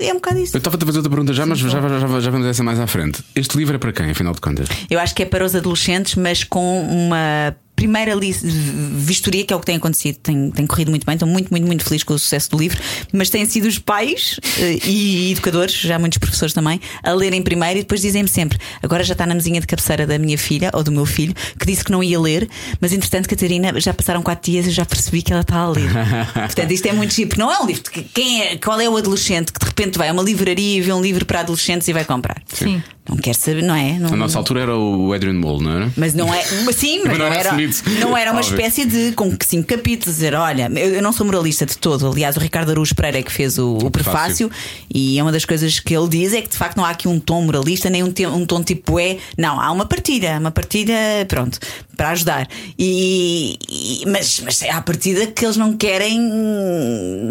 é 0.00 0.10
um 0.10 0.16
bocado 0.16 0.38
isso. 0.38 0.56
Eu 0.56 0.58
estava 0.58 0.76
a 0.76 0.80
fazer 0.80 0.98
outra 0.98 1.10
pergunta 1.10 1.32
já, 1.32 1.44
mas 1.44 1.58
já, 1.58 1.68
já, 1.68 1.80
já, 1.80 2.20
já 2.20 2.30
vamos 2.30 2.46
essa 2.46 2.64
mais 2.64 2.80
à 2.80 2.86
frente. 2.86 3.22
Este 3.34 3.56
livro 3.58 3.76
é 3.76 3.78
para 3.78 3.92
quem, 3.92 4.10
afinal 4.10 4.32
de 4.32 4.40
contas? 4.40 4.68
Eu 4.90 4.98
acho 4.98 5.14
que 5.14 5.22
é 5.22 5.26
para 5.26 5.44
os 5.44 5.54
adolescentes, 5.54 6.14
mas 6.14 6.44
com 6.44 6.82
uma 6.82 7.54
primeira 7.78 8.12
vistoria, 8.18 9.44
que 9.44 9.52
é 9.52 9.56
o 9.56 9.60
que 9.60 9.66
tem 9.66 9.76
acontecido. 9.76 10.16
Tem, 10.16 10.50
tem 10.50 10.66
corrido 10.66 10.90
muito 10.90 11.06
bem, 11.06 11.14
estou 11.14 11.28
muito, 11.28 11.48
muito, 11.48 11.64
muito 11.64 11.84
feliz 11.84 12.02
com 12.02 12.12
o 12.12 12.18
sucesso 12.18 12.50
do 12.50 12.58
livro. 12.58 12.82
Mas 13.12 13.30
têm 13.30 13.46
sido 13.46 13.68
os 13.68 13.78
pais 13.78 14.40
eh, 14.58 14.78
e 14.84 15.30
educadores, 15.30 15.74
já 15.74 15.96
muitos 15.96 16.18
professores 16.18 16.52
também, 16.52 16.80
a 17.04 17.12
lerem 17.12 17.40
primeiro 17.40 17.78
e 17.78 17.82
depois 17.82 18.00
dizem-me 18.00 18.28
sempre: 18.28 18.58
agora 18.82 19.04
já 19.04 19.12
está 19.12 19.24
na 19.24 19.34
mesinha 19.34 19.60
de 19.60 19.66
cabeceira 19.66 20.08
da 20.08 20.18
minha 20.18 20.36
filha 20.36 20.72
ou 20.74 20.82
do 20.82 20.90
meu 20.90 21.06
filho, 21.06 21.32
que 21.56 21.66
disse 21.66 21.84
que 21.84 21.92
não 21.92 22.02
ia 22.02 22.18
ler, 22.18 22.48
mas 22.80 22.92
entretanto, 22.92 23.28
Catarina, 23.28 23.78
já 23.78 23.94
passaram 23.94 24.22
quatro 24.22 24.50
dias 24.50 24.66
e 24.66 24.70
eu 24.70 24.74
já 24.74 24.84
percebi 24.84 25.22
que 25.22 25.32
ela 25.32 25.42
está 25.42 25.58
a 25.58 25.68
ler. 25.68 25.88
Portanto, 26.34 26.72
isto 26.72 26.86
é 26.86 26.92
muito 26.92 27.14
chique, 27.14 27.28
porque 27.28 27.40
não 27.40 27.52
é 27.52 27.60
um 27.60 27.66
livro. 27.66 27.82
de 27.84 28.02
Quem 28.02 28.42
é, 28.42 28.56
qual 28.56 28.80
é 28.80 28.88
o 28.88 28.96
adolescente 28.96 29.52
que 29.52 29.60
de 29.60 29.66
repente 29.66 29.96
vai 29.96 30.08
a 30.08 30.12
uma 30.12 30.22
livraria 30.22 30.78
e 30.78 30.80
vê 30.80 30.92
um 30.92 31.00
livro 31.00 31.24
para 31.24 31.40
adolescentes 31.40 31.86
e 31.86 31.92
vai 31.92 32.04
comprar? 32.04 32.42
Sim. 32.52 32.82
Não 33.08 33.16
quer 33.16 33.34
saber, 33.34 33.62
não 33.62 33.74
é? 33.74 33.98
Não, 33.98 34.10
Na 34.10 34.16
nossa 34.16 34.36
altura 34.36 34.60
era 34.62 34.76
o 34.76 35.12
Adrian 35.14 35.32
Mole, 35.34 35.64
não 35.64 35.72
era? 35.72 35.92
mas 35.96 36.12
não 36.14 36.32
é. 36.32 36.42
Sim, 36.72 37.00
mas 37.04 37.16
Mas 37.16 37.18
não 37.18 37.26
não, 37.28 37.32
era 37.34 37.52
não 38.00 38.16
era 38.16 38.32
uma 38.32 38.40
espécie 38.42 38.84
de. 38.84 39.12
com 39.12 39.34
cinco 39.46 39.66
capítulos. 39.66 40.16
Dizer, 40.16 40.34
olha, 40.34 40.70
eu, 40.76 40.94
eu 40.96 41.02
não 41.02 41.12
sou 41.12 41.24
moralista 41.24 41.64
de 41.64 41.78
todo. 41.78 42.06
Aliás, 42.06 42.36
o 42.36 42.40
Ricardo 42.40 42.70
Araújo 42.70 42.94
Pereira 42.94 43.18
é 43.18 43.22
que 43.22 43.32
fez 43.32 43.58
o, 43.58 43.76
o 43.78 43.90
prefácio. 43.90 44.50
E 44.92 45.18
é 45.18 45.22
uma 45.22 45.32
das 45.32 45.44
coisas 45.44 45.80
que 45.80 45.96
ele 45.96 46.08
diz 46.08 46.32
é 46.34 46.42
que 46.42 46.48
de 46.50 46.56
facto 46.56 46.76
não 46.76 46.84
há 46.84 46.90
aqui 46.90 47.08
um 47.08 47.18
tom 47.18 47.42
moralista, 47.42 47.88
nem 47.88 48.02
um, 48.04 48.12
um 48.34 48.44
tom 48.46 48.62
tipo 48.62 48.98
é. 48.98 49.16
Não, 49.38 49.60
há 49.60 49.70
uma 49.72 49.86
partilha. 49.86 50.36
Uma 50.38 50.50
partilha, 50.50 50.94
pronto, 51.28 51.58
para 51.96 52.10
ajudar. 52.10 52.46
E, 52.78 53.56
e- 53.70 54.04
mas, 54.06 54.40
mas 54.44 54.60
é 54.62 54.70
à 54.70 54.80
partida 54.82 55.26
que 55.26 55.44
eles 55.44 55.56
não 55.56 55.76
querem 55.76 56.20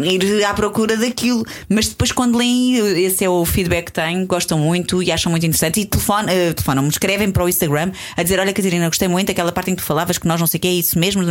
ir 0.04 0.44
à 0.44 0.54
procura 0.54 0.96
daquilo. 0.96 1.44
Mas 1.68 1.88
depois, 1.88 2.12
quando 2.12 2.36
leem, 2.36 2.76
esse 3.04 3.24
é 3.24 3.28
o 3.30 3.44
feedback 3.44 3.86
que 3.86 3.92
tenho, 3.92 4.26
gostam 4.26 4.58
muito 4.58 5.02
e 5.02 5.10
acham 5.12 5.30
muito 5.30 5.44
interessante. 5.46 5.67
E 5.76 5.84
telefonam, 5.84 6.24
uh, 6.32 6.54
telefonam-me, 6.54 6.88
escrevem 6.88 7.30
para 7.30 7.44
o 7.44 7.48
Instagram 7.48 7.92
a 8.16 8.22
dizer: 8.22 8.38
Olha, 8.40 8.52
Catarina, 8.52 8.86
gostei 8.88 9.08
muito 9.08 9.28
daquela 9.28 9.52
parte 9.52 9.70
em 9.70 9.74
que 9.74 9.82
tu 9.82 9.86
falavas 9.86 10.18
que 10.18 10.26
nós 10.26 10.40
não 10.40 10.46
sei 10.46 10.58
o 10.58 10.60
que 10.60 10.68
é 10.68 10.72
isso 10.72 10.98
mesmo, 10.98 11.22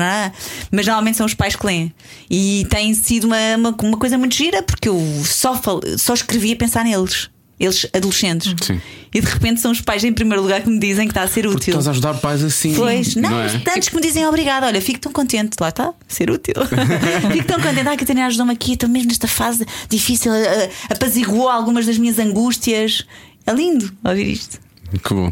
mas 0.72 0.86
normalmente 0.86 1.18
são 1.18 1.26
os 1.26 1.34
pais 1.34 1.56
que 1.56 1.66
leem. 1.66 1.94
E 2.30 2.66
tem 2.70 2.94
sido 2.94 3.26
uma, 3.26 3.38
uma, 3.58 3.76
uma 3.84 3.98
coisa 3.98 4.18
muito 4.18 4.36
gira, 4.36 4.62
porque 4.62 4.90
eu 4.90 5.02
só, 5.26 5.56
fal, 5.56 5.80
só 5.98 6.14
escrevi 6.14 6.54
a 6.54 6.56
pensar 6.56 6.84
neles. 6.84 7.30
Eles 7.60 7.88
adolescentes. 7.92 8.54
Sim. 8.62 8.80
E 9.12 9.20
de 9.20 9.26
repente 9.26 9.60
são 9.60 9.72
os 9.72 9.82
pais 9.82 10.04
em 10.04 10.14
primeiro 10.14 10.44
lugar 10.44 10.62
que 10.62 10.70
me 10.70 10.78
dizem 10.78 11.08
que 11.08 11.12
está 11.12 11.24
a 11.24 11.28
ser 11.28 11.42
Porque 11.42 11.56
útil. 11.58 11.72
estás 11.72 11.88
a 11.88 11.90
ajudar 11.90 12.14
pais 12.20 12.44
assim. 12.44 12.76
Pois, 12.76 13.16
não, 13.16 13.32
não 13.32 13.42
é? 13.42 13.58
tantos 13.58 13.90
que 13.90 13.96
me 13.96 14.02
dizem 14.04 14.24
obrigado. 14.28 14.66
Olha, 14.66 14.80
fico 14.80 15.00
tão 15.00 15.12
contente, 15.12 15.56
lá 15.60 15.70
está, 15.70 15.92
ser 16.08 16.30
útil. 16.30 16.54
fico 17.34 17.48
tão 17.48 17.60
contente. 17.60 17.88
Ah, 17.88 17.94
a 17.94 17.98
Catarina 17.98 18.28
ajudou-me 18.28 18.54
aqui, 18.54 18.74
estou 18.74 18.88
mesmo 18.88 19.08
nesta 19.08 19.28
fase 19.28 19.66
difícil, 19.90 20.32
a- 20.32 20.94
apaziguou 20.94 21.50
algumas 21.50 21.88
das 21.88 21.98
minhas 21.98 22.20
angústias. 22.20 23.08
É 23.48 23.54
lindo 23.54 23.92
ouvir 24.04 24.32
isto. 24.32 24.60
Que 25.04 25.14
bom. 25.14 25.30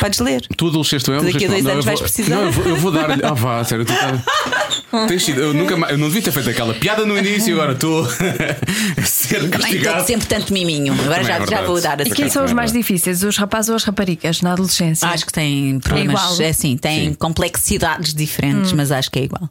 Podes 0.00 0.18
ler. 0.20 0.40
Tu 0.56 0.66
adolescente 0.68 1.04
também? 1.04 1.20
Tu 1.20 1.32
daqui 1.34 1.44
a 1.44 1.48
dois 1.48 1.62
Não, 1.64 1.72
anos 1.72 1.84
eu 1.84 1.90
vais 1.90 2.00
vou- 2.00 2.08
precisar. 2.08 2.34
Não, 2.36 2.44
eu 2.44 2.52
vou, 2.52 2.64
eu 2.66 2.76
vou 2.76 2.90
dar-lhe. 2.90 3.22
Ah, 3.22 3.34
vá, 3.34 3.62
sério. 3.62 3.84
Tu 3.84 3.92
tá... 3.92 5.04
Tens 5.08 5.24
sido- 5.24 5.40
eu, 5.42 5.52
nunca 5.52 5.76
mais- 5.76 5.92
eu 5.92 5.98
não 5.98 6.06
devia 6.06 6.22
ter 6.22 6.32
feito 6.32 6.48
aquela 6.48 6.72
piada 6.72 7.04
no 7.04 7.18
início 7.18 7.50
e 7.50 7.52
agora 7.52 7.72
estou 7.72 8.00
a 8.96 9.02
ser 9.04 9.50
castigado. 9.50 10.06
sempre 10.06 10.26
tanto 10.26 10.52
miminho. 10.54 10.94
Agora 11.04 11.22
já, 11.22 11.36
é 11.36 11.46
já 11.46 11.62
vou 11.62 11.78
dar 11.82 12.00
a 12.00 12.04
E 12.04 12.10
quem 12.12 12.30
são 12.30 12.46
os 12.46 12.52
mais 12.54 12.72
difíceis? 12.72 13.22
Os 13.22 13.36
rapazes 13.36 13.68
ou 13.68 13.76
as 13.76 13.84
raparigas 13.84 14.40
na 14.40 14.52
adolescência? 14.52 15.06
Acho 15.08 15.26
que 15.26 15.32
tem 15.32 15.78
problemas. 15.80 16.14
igual. 16.22 16.40
É 16.40 16.48
assim, 16.48 16.76
tem 16.78 17.08
Sim. 17.10 17.14
complexidades 17.14 18.14
diferentes, 18.14 18.72
mas 18.72 18.90
acho 18.90 19.10
que 19.10 19.18
é 19.18 19.24
igual. 19.24 19.50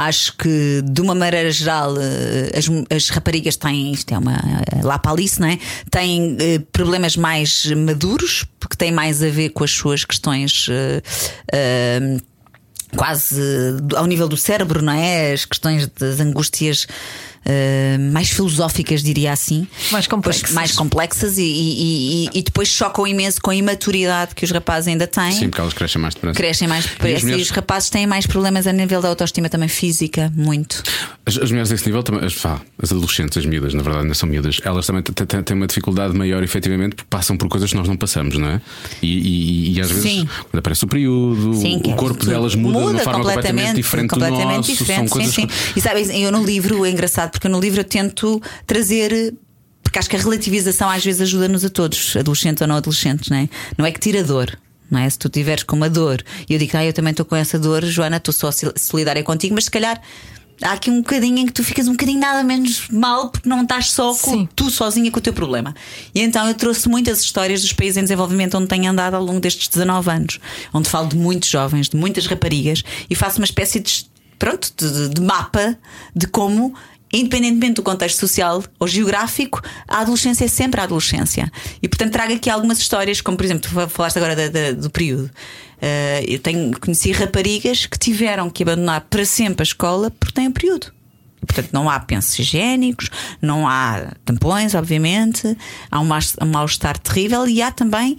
Acho 0.00 0.36
que, 0.36 0.80
de 0.84 1.00
uma 1.00 1.12
maneira 1.12 1.50
geral, 1.50 1.96
eh, 1.98 2.56
as, 2.56 2.66
as 2.96 3.08
raparigas 3.08 3.56
têm, 3.56 3.90
isto 3.90 4.14
é 4.14 4.16
uma 4.16 4.36
eh, 4.36 4.80
lá 4.84 4.96
para 4.96 5.10
Alice, 5.10 5.40
não 5.40 5.48
é? 5.48 5.58
Têm 5.90 6.36
eh, 6.38 6.60
problemas 6.70 7.16
mais 7.16 7.66
maduros, 7.66 8.46
porque 8.60 8.76
têm 8.76 8.92
mais 8.92 9.20
a 9.24 9.28
ver 9.28 9.48
com 9.48 9.64
as 9.64 9.72
suas 9.72 10.04
questões. 10.04 10.68
Quase 12.96 13.42
ao 13.96 14.06
nível 14.06 14.28
do 14.28 14.36
cérebro, 14.36 14.80
não 14.80 14.92
é? 14.92 15.32
As 15.32 15.44
questões 15.44 15.88
das 15.88 16.20
angústias 16.20 16.86
eh, 17.44 17.96
mais 18.12 18.30
filosóficas, 18.30 19.02
diria 19.02 19.32
assim. 19.32 19.66
Mais 19.90 20.06
complexas. 20.06 20.42
Pois, 20.42 20.54
mais 20.54 20.72
complexas 20.72 21.38
e, 21.38 21.42
e- 21.42 22.24
e- 22.34 22.38
e 22.38 22.42
depois 22.42 22.68
chocam 22.68 23.06
imenso 23.06 23.40
com 23.40 23.50
a 23.50 23.54
imaturidade 23.56 24.34
que 24.34 24.44
os 24.44 24.50
rapazes 24.50 24.88
ainda 24.88 25.06
têm. 25.06 25.32
Sim, 25.32 25.48
porque 25.48 25.60
elas 25.60 25.74
crescem 25.74 26.00
mais 26.00 26.14
depressa. 26.14 26.36
Crescem 26.36 26.68
mais 26.68 26.84
E 26.84 26.88
depressa 26.88 27.20
e, 27.20 27.22
mulheres- 27.24 27.46
os 27.46 27.50
rapazes 27.50 27.90
têm 27.90 28.06
mais 28.06 28.26
problemas 28.26 28.66
a 28.66 28.72
nível 28.72 29.00
da 29.00 29.08
autoestima 29.08 29.48
também 29.48 29.68
física, 29.68 30.32
muito. 30.36 30.82
As, 31.26 31.36
as 31.38 31.50
mulheres 31.50 31.68
desse 31.70 31.86
nível 31.86 32.02
também, 32.02 32.24
as, 32.24 32.34
as 32.82 32.92
adolescentes, 32.92 33.36
as 33.38 33.44
miúdas, 33.46 33.74
na 33.74 33.82
verdade, 33.82 34.04
ainda 34.04 34.14
são 34.14 34.28
miúdas, 34.28 34.60
elas 34.64 34.86
também 34.86 35.02
têm 35.02 35.56
uma 35.56 35.66
dificuldade 35.66 36.14
maior, 36.16 36.42
efetivamente, 36.42 36.96
porque 36.96 37.08
passam 37.10 37.36
por 37.36 37.48
coisas 37.48 37.70
que 37.70 37.76
nós 37.76 37.88
não 37.88 37.96
passamos, 37.96 38.36
não 38.38 38.48
é? 38.48 38.60
E, 39.02 39.06
e- 39.06 39.72
e 39.76 39.80
às 39.80 39.88
vezes, 39.90 40.02
Sim. 40.10 40.28
quando 40.50 40.58
aparece 40.58 40.84
o 40.84 40.88
período, 40.88 41.54
Sim, 41.54 41.80
o 41.84 41.90
é 41.90 41.94
corpo 41.94 42.18
tudo- 42.18 42.30
delas 42.30 42.54
muda, 42.54 42.78
de 42.78 42.84
uma 42.84 42.98
forma 43.00 43.24
completamente 43.24 43.74
diferente 43.76 44.10
completamente 44.10 44.46
do 44.48 44.56
nosso. 44.56 44.72
diferente, 44.72 45.10
coisas 45.10 45.34
sim. 45.34 45.46
E 45.76 45.80
sabes, 45.80 46.08
eu 46.10 46.30
no 46.32 46.42
livro, 46.44 46.84
é 46.84 46.90
engraçado, 46.90 47.27
porque 47.28 47.46
eu 47.46 47.50
no 47.50 47.60
livro 47.60 47.80
eu 47.80 47.84
tento 47.84 48.40
trazer. 48.66 49.34
Porque 49.82 49.98
acho 49.98 50.10
que 50.10 50.16
a 50.16 50.18
relativização 50.18 50.90
às 50.90 51.02
vezes 51.04 51.20
ajuda-nos 51.22 51.64
a 51.64 51.70
todos, 51.70 52.14
adolescentes 52.16 52.60
ou 52.60 52.68
não 52.68 52.76
adolescentes, 52.76 53.30
não 53.30 53.38
é? 53.38 53.48
Não 53.78 53.86
é 53.86 53.90
que 53.90 53.98
tira 53.98 54.22
dor. 54.22 54.58
Não 54.90 54.98
é? 55.00 55.08
Se 55.08 55.18
tu 55.18 55.28
tiveres 55.28 55.62
com 55.62 55.76
uma 55.76 55.88
dor 55.88 56.22
e 56.48 56.52
eu 56.54 56.58
digo, 56.58 56.76
ah, 56.76 56.84
eu 56.84 56.92
também 56.92 57.10
estou 57.10 57.24
com 57.24 57.36
essa 57.36 57.58
dor, 57.58 57.84
Joana, 57.84 58.16
estou 58.18 58.32
só 58.34 58.50
solidária 58.76 59.22
contigo, 59.22 59.54
mas 59.54 59.64
se 59.64 59.70
calhar 59.70 60.00
há 60.62 60.72
aqui 60.72 60.90
um 60.90 60.98
bocadinho 60.98 61.38
em 61.38 61.46
que 61.46 61.52
tu 61.52 61.62
ficas 61.62 61.86
um 61.88 61.92
bocadinho 61.92 62.18
nada 62.18 62.42
menos 62.42 62.88
mal 62.90 63.28
porque 63.30 63.48
não 63.48 63.62
estás 63.62 63.90
só 63.92 64.14
com, 64.14 64.30
Sim. 64.32 64.48
tu 64.56 64.70
sozinha 64.70 65.10
com 65.10 65.18
o 65.18 65.22
teu 65.22 65.32
problema. 65.32 65.74
E 66.14 66.20
então 66.20 66.46
eu 66.48 66.54
trouxe 66.54 66.88
muitas 66.88 67.20
histórias 67.20 67.60
dos 67.62 67.72
países 67.72 67.96
em 67.98 68.02
desenvolvimento 68.02 68.56
onde 68.58 68.66
tenho 68.66 68.90
andado 68.90 69.14
ao 69.14 69.22
longo 69.24 69.40
destes 69.40 69.68
19 69.68 70.10
anos, 70.10 70.40
onde 70.72 70.88
falo 70.88 71.08
de 71.08 71.16
muitos 71.16 71.48
jovens, 71.48 71.88
de 71.88 71.96
muitas 71.96 72.26
raparigas 72.26 72.82
e 73.08 73.14
faço 73.14 73.38
uma 73.38 73.44
espécie 73.44 73.80
de 73.80 74.06
pronto, 74.38 74.70
de- 74.76 75.08
de 75.10 75.20
mapa 75.20 75.78
de 76.14 76.26
como 76.26 76.74
Independentemente 77.12 77.74
do 77.74 77.82
contexto 77.82 78.18
social 78.18 78.62
ou 78.78 78.86
geográfico, 78.86 79.62
a 79.86 80.00
adolescência 80.00 80.44
é 80.44 80.48
sempre 80.48 80.80
a 80.80 80.84
adolescência. 80.84 81.50
E 81.82 81.88
portanto 81.88 82.12
trago 82.12 82.32
aqui 82.34 82.50
algumas 82.50 82.78
histórias, 82.78 83.20
como 83.20 83.36
por 83.36 83.44
exemplo, 83.44 83.70
tu 83.70 83.88
falaste 83.88 84.16
agora 84.18 84.36
da- 84.36 84.48
da- 84.48 84.72
do 84.72 84.90
período. 84.90 85.30
Eh, 85.80 86.24
eu 86.28 86.38
tenho, 86.38 86.78
conheci 86.80 87.12
raparigas 87.12 87.86
que 87.86 87.98
tiveram 87.98 88.50
que 88.50 88.62
abandonar 88.62 89.02
para 89.08 89.24
sempre 89.24 89.62
a 89.62 89.64
escola 89.64 90.10
porque 90.10 90.34
têm 90.34 90.48
o 90.48 90.52
período. 90.52 90.92
Portanto, 91.46 91.70
não 91.72 91.88
há 91.88 92.00
pensos 92.00 92.36
higiênicos, 92.38 93.08
não 93.40 93.66
há 93.66 94.12
tampões, 94.24 94.74
obviamente, 94.74 95.56
há 95.90 96.00
um 96.00 96.08
um 96.42 96.46
mal-estar 96.46 96.98
terrível 96.98 97.46
e 97.48 97.62
há 97.62 97.70
também 97.70 98.18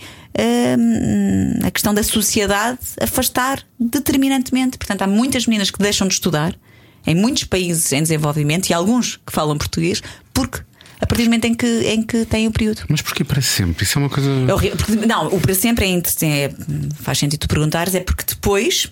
hum, 0.78 1.60
a 1.66 1.70
questão 1.72 1.94
da 1.94 2.02
sociedade 2.02 2.80
afastar 3.02 3.62
determinantemente. 3.80 4.78
Portanto, 4.78 5.02
há 5.02 5.08
muitas 5.08 5.46
meninas 5.46 5.70
que 5.70 5.80
deixam 5.80 6.08
de 6.08 6.14
estudar 6.14 6.56
em 7.10 7.16
muitos 7.16 7.44
países 7.44 7.92
em 7.92 8.02
desenvolvimento 8.02 8.70
e 8.70 8.74
alguns 8.74 9.18
que 9.26 9.34
falam 9.34 9.58
português 9.58 10.02
porque 10.34 10.60
a 11.02 11.06
partir 11.08 11.24
do 11.24 11.28
momento 11.28 11.46
em 11.46 11.54
que, 11.54 11.66
em 11.88 12.04
que 12.04 12.26
têm 12.26 12.46
o 12.48 12.52
período. 12.52 12.82
Mas 12.90 13.02
porquê 13.02 13.24
para 13.24 13.42
sempre? 13.42 13.84
Isso 13.86 13.98
é 13.98 14.02
uma 14.02 14.10
coisa. 14.10 14.30
É 14.48 14.54
horrível, 14.54 14.78
porque- 14.78 15.06
não, 15.06 15.28
o 15.28 15.40
para 15.40 15.56
sempre 15.56 15.86
é, 15.86 15.98
é- 16.26 16.52
faz 17.02 17.18
sentido 17.18 17.40
tu 17.40 17.48
perguntares, 17.48 17.96
é 17.96 18.02
porque 18.02 18.24
depois. 18.28 18.90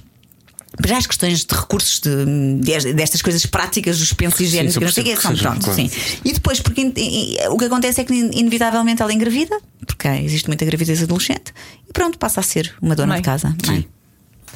Já 0.85 0.97
as 0.97 1.07
questões 1.07 1.43
de 1.43 1.55
recursos 1.55 1.99
de, 2.01 2.25
de- 2.61 2.93
destas 2.93 3.21
coisas 3.21 3.43
práticas 3.45 3.97
dos 3.97 4.13
pensos 4.13 4.39
higiênicos, 4.41 4.75
eu 4.75 4.81
não 4.81 4.91
sei 4.91 5.01
o 5.03 5.05
que, 5.07 5.21
são 5.21 5.35
pronto, 5.35 5.61
claro. 5.61 5.75
sim. 5.75 5.89
E 6.23 6.33
depois, 6.33 6.59
porque 6.59 6.81
in- 6.81 6.93
in- 6.95 7.35
o 7.49 7.57
que 7.57 7.65
acontece 7.65 8.01
é 8.01 8.03
que 8.03 8.13
inevitavelmente 8.13 9.01
ela 9.01 9.11
engravida, 9.11 9.59
porque 9.87 10.07
existe 10.07 10.47
muita 10.47 10.65
gravidez 10.65 11.01
adolescente, 11.01 11.51
e 11.89 11.91
pronto, 11.93 12.17
passa 12.19 12.41
a 12.41 12.43
ser 12.43 12.73
uma 12.81 12.95
dona 12.95 13.13
Mãe. 13.13 13.21
de 13.21 13.25
casa. 13.25 13.55
mãe. 13.65 13.87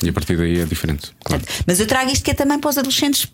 E 0.03 0.09
a 0.09 0.14
partir 0.14 0.38
daí 0.38 0.59
é 0.59 0.66
diferente. 0.66 1.12
Claro. 1.24 1.43
Mas 1.66 1.80
eu 1.80 1.88
trago 1.88 2.12
isto 2.12 2.24
que 2.24 2.32
é 2.32 2.34
também 2.36 2.59
para 2.59 2.70
os 2.70 2.78
adolescentes, 2.78 3.28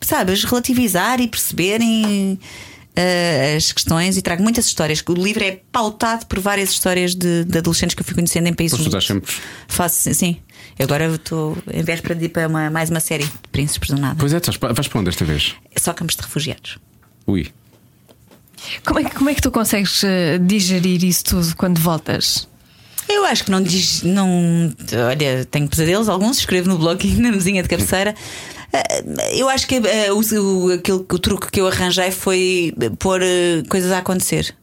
sabes, 0.00 0.44
relativizar 0.44 1.20
e 1.20 1.28
perceberem 1.28 2.38
eh, 2.96 3.54
as 3.56 3.72
questões 3.72 4.16
e 4.16 4.22
trago 4.22 4.42
muitas 4.42 4.66
histórias. 4.66 5.02
O 5.08 5.12
livro 5.14 5.42
é 5.44 5.60
pautado 5.70 6.26
por 6.26 6.38
várias 6.40 6.70
histórias 6.70 7.14
de, 7.14 7.44
de 7.44 7.58
adolescentes 7.58 7.94
que 7.94 8.00
eu 8.02 8.04
fui 8.04 8.14
conhecendo 8.14 8.46
em 8.48 8.52
países. 8.54 8.78
Muito- 8.78 9.00
sempre. 9.00 9.32
Faço, 9.68 10.12
sim. 10.14 10.36
Eu 10.78 10.84
agora 10.84 11.06
estou 11.14 11.56
em 11.72 11.82
véspera 11.82 12.14
de 12.14 12.24
ir 12.26 12.28
para 12.30 12.48
uma- 12.48 12.70
mais 12.70 12.88
uma 12.90 13.00
série 13.00 13.24
de 13.24 13.32
príncipes 13.52 13.90
do 13.90 13.96
nada. 14.00 14.16
Pois 14.18 14.32
é, 14.32 14.38
estás 14.38 14.56
vais 14.56 14.88
para 14.88 14.98
onde 15.00 15.10
desta 15.10 15.24
vez? 15.24 15.54
Só 15.76 15.92
campos 15.92 16.16
de 16.16 16.22
refugiados. 16.22 16.78
Ui. 17.26 17.48
Como 18.84 18.98
é, 18.98 19.04
que, 19.04 19.14
como 19.14 19.30
é 19.30 19.34
que 19.34 19.40
tu 19.40 19.50
consegues 19.50 20.02
eh, 20.04 20.38
digerir 20.38 21.02
isso 21.04 21.24
tudo 21.24 21.56
quando 21.56 21.78
voltas? 21.80 22.46
Eu 23.08 23.24
acho 23.24 23.44
que 23.44 23.50
não 23.50 23.60
diz. 23.62 24.02
Não, 24.02 24.72
olha, 25.08 25.44
tenho 25.50 25.66
pesadelos, 25.68 26.08
alguns, 26.08 26.38
escrevo 26.38 26.68
no 26.68 26.78
blog 26.78 27.06
e 27.06 27.12
na 27.20 27.30
mesinha 27.32 27.62
de 27.62 27.68
cabeceira. 27.68 28.14
Eu 29.32 29.48
acho 29.48 29.66
que 29.66 29.76
ah, 29.76 30.12
o, 30.12 30.18
o, 30.18 30.72
aquele, 30.72 30.98
o 30.98 31.18
truque 31.18 31.50
que 31.50 31.60
eu 31.60 31.66
arranjei 31.66 32.10
foi 32.10 32.74
pôr 32.98 33.22
ah, 33.22 33.68
coisas 33.68 33.92
a 33.92 33.98
acontecer. 33.98 34.54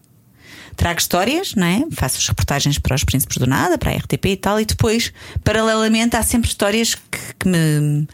Trago 0.76 1.00
histórias, 1.00 1.56
não 1.56 1.66
é? 1.66 1.86
Faço 1.92 2.26
reportagens 2.28 2.78
para 2.78 2.96
os 2.96 3.04
Príncipes 3.04 3.38
do 3.38 3.48
Nada, 3.48 3.78
para 3.78 3.92
a 3.92 3.96
RTP 3.96 4.26
e 4.28 4.36
tal, 4.38 4.62
e 4.62 4.66
depois, 4.66 5.12
paralelamente, 5.44 6.16
há 6.16 6.22
sempre 6.22 6.50
histórias 6.50 6.94
que, 6.94 7.20
que 7.40 7.48
me. 7.48 8.08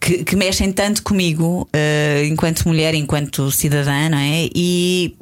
Que, 0.00 0.24
que 0.24 0.34
mexem 0.34 0.72
tanto 0.72 1.02
comigo, 1.02 1.68
ah, 1.72 2.24
enquanto 2.24 2.66
mulher, 2.66 2.94
enquanto 2.94 3.50
cidadã, 3.50 4.08
não 4.08 4.18
é? 4.18 4.48
E 4.54 5.16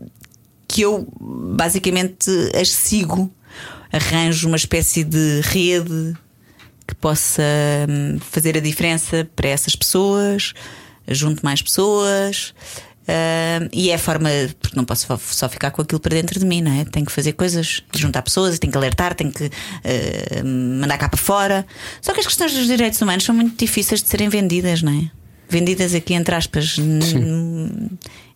que 0.67 0.83
eu 0.83 1.07
basicamente 1.21 2.31
as 2.59 2.71
sigo, 2.71 3.33
arranjo 3.93 4.49
uma 4.49 4.57
espécie 4.57 5.05
de 5.05 5.41
rede 5.43 6.17
que 6.87 6.95
possa 6.95 7.43
hum, 7.89 8.19
fazer 8.31 8.57
a 8.57 8.61
diferença 8.61 9.29
para 9.35 9.49
essas 9.49 9.75
pessoas, 9.77 10.53
junto 11.09 11.45
mais 11.45 11.61
pessoas. 11.63 12.55
hum, 13.07 13.69
e 13.73 13.91
é 13.91 13.95
a 13.95 13.99
forma, 13.99 14.29
porque 14.61 14.77
não 14.77 14.85
posso 14.85 15.07
só- 15.19 15.49
ficar 15.49 15.71
com 15.71 15.83
aquilo 15.83 16.01
para 16.01 16.15
dentro 16.15 16.39
de 16.39 16.47
mim, 16.47 16.61
não 16.63 16.73
é? 16.73 16.85
Tenho 16.85 17.05
que 17.07 17.13
fazer 17.13 17.33
coisas, 17.33 17.83
juntar 17.95 18.23
pessoas, 18.23 18.59
tenho 18.59 18.71
que 18.71 18.77
alertar, 18.79 19.15
tenho 19.15 19.33
que 19.33 19.51
hum, 20.45 20.79
mandar 20.81 20.97
cá 20.99 21.09
para 21.09 21.19
fora. 21.21 21.67
Só 22.01 22.13
que 22.13 22.21
as 22.21 22.27
questões 22.27 22.53
dos 22.55 22.67
direitos 22.67 23.01
humanos 23.01 23.25
são 23.25 23.35
muito 23.35 23.57
difíceis 23.59 24.03
de 24.03 24.09
serem 24.09 24.29
vendidas, 24.29 24.83
não 24.83 24.93
é? 24.93 25.11
Vendidas 25.49 25.95
aqui 25.95 26.15
entre 26.15 26.35
aspas. 26.35 26.77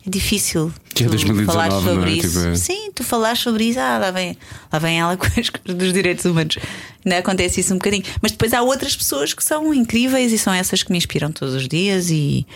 Hum, 0.09 0.11
É 0.11 0.11
difícil. 0.11 0.72
Que 0.94 1.04
é 1.04 1.06
tu 1.06 1.11
2019, 1.11 1.46
falares 1.46 1.74
não 1.74 1.80
é? 1.80 1.94
sobre 1.94 2.11
isso. 2.12 2.28
Tipo, 2.40 2.48
é- 2.48 2.54
Sim, 2.56 2.90
tu 2.94 3.04
falares 3.04 3.38
sobre 3.40 3.64
isso, 3.64 3.78
ah, 3.78 3.98
lá 3.98 4.11
vem, 4.11 4.36
lá 4.72 4.78
vem 4.78 4.98
ela 4.98 5.14
com 5.18 5.26
as 5.26 5.50
coisas 5.50 5.74
dos 5.78 5.92
direitos 5.92 6.24
humanos. 6.24 6.56
Ainda 7.04 7.18
acontece 7.18 7.61
isso 7.61 7.72
um 7.74 7.78
bocadinho. 7.78 8.04
Mas 8.22 8.32
depois 8.32 8.52
há 8.52 8.62
outras 8.62 8.96
pessoas 8.96 9.32
que 9.32 9.44
são 9.44 9.72
incríveis 9.72 10.32
e 10.32 10.38
são 10.38 10.52
essas 10.52 10.82
que 10.82 10.90
me 10.90 10.98
inspiram 10.98 11.30
todos 11.30 11.54
os 11.54 11.68
dias 11.68 12.11
e 12.11 12.46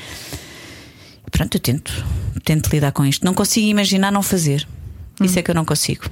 pronto, 1.30 1.54
eu 1.56 1.60
tento, 1.60 1.92
tento 2.44 2.68
lidar 2.68 2.92
com 2.92 3.04
isto. 3.04 3.24
Não 3.24 3.34
consigo 3.34 3.66
imaginar 3.66 4.10
não 4.10 4.22
fazer. 4.22 4.66
Isso 5.22 5.38
é 5.38 5.42
que 5.42 5.50
eu 5.50 5.54
não 5.54 5.64
consigo. 5.64 6.04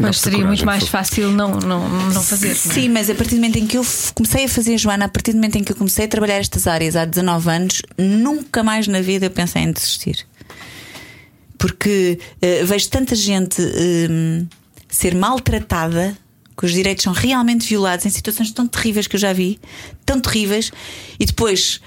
Mas 0.00 0.20
seria 0.20 0.44
muito 0.44 0.64
mais 0.64 0.86
fácil 0.86 1.30
não, 1.32 1.50
não, 1.58 1.88
não 1.88 2.22
fazer. 2.22 2.48
não 2.48 2.52
é? 2.52 2.54
Sim, 2.54 2.88
mas 2.88 3.10
a 3.10 3.14
partir 3.16 3.30
do 3.34 3.36
momento 3.40 3.58
em 3.58 3.66
que 3.66 3.76
eu 3.76 3.84
comecei 4.14 4.44
a 4.44 4.48
fazer 4.48 4.78
Joana, 4.78 5.06
a 5.06 5.08
partir 5.08 5.32
do 5.32 5.36
momento 5.36 5.56
em 5.56 5.64
que 5.64 5.72
eu 5.72 5.76
comecei 5.76 6.04
a 6.04 6.08
trabalhar 6.08 6.36
estas 6.36 6.66
áreas 6.68 6.94
há 6.94 7.04
19 7.04 7.50
anos, 7.50 7.82
nunca 7.98 8.62
mais 8.62 8.86
na 8.86 9.00
vida 9.00 9.26
eu 9.26 9.30
pensei 9.30 9.62
em 9.62 9.72
desistir. 9.72 10.24
Porque 11.58 12.18
eh, 12.40 12.64
vejo 12.64 12.88
tanta 12.88 13.14
gente 13.14 13.60
hum, 13.60 14.46
ser 14.88 15.14
maltratada, 15.14 16.16
que 16.56 16.64
os 16.64 16.72
direitos 16.72 17.04
são 17.04 17.12
realmente 17.12 17.68
violados 17.68 18.06
em 18.06 18.10
situações 18.10 18.50
tão 18.52 18.66
terríveis 18.66 19.06
que 19.06 19.16
eu 19.16 19.20
já 19.20 19.32
vi, 19.32 19.60
tão 20.06 20.20
terríveis, 20.20 20.72
e 21.18 21.26
depois 21.26 21.80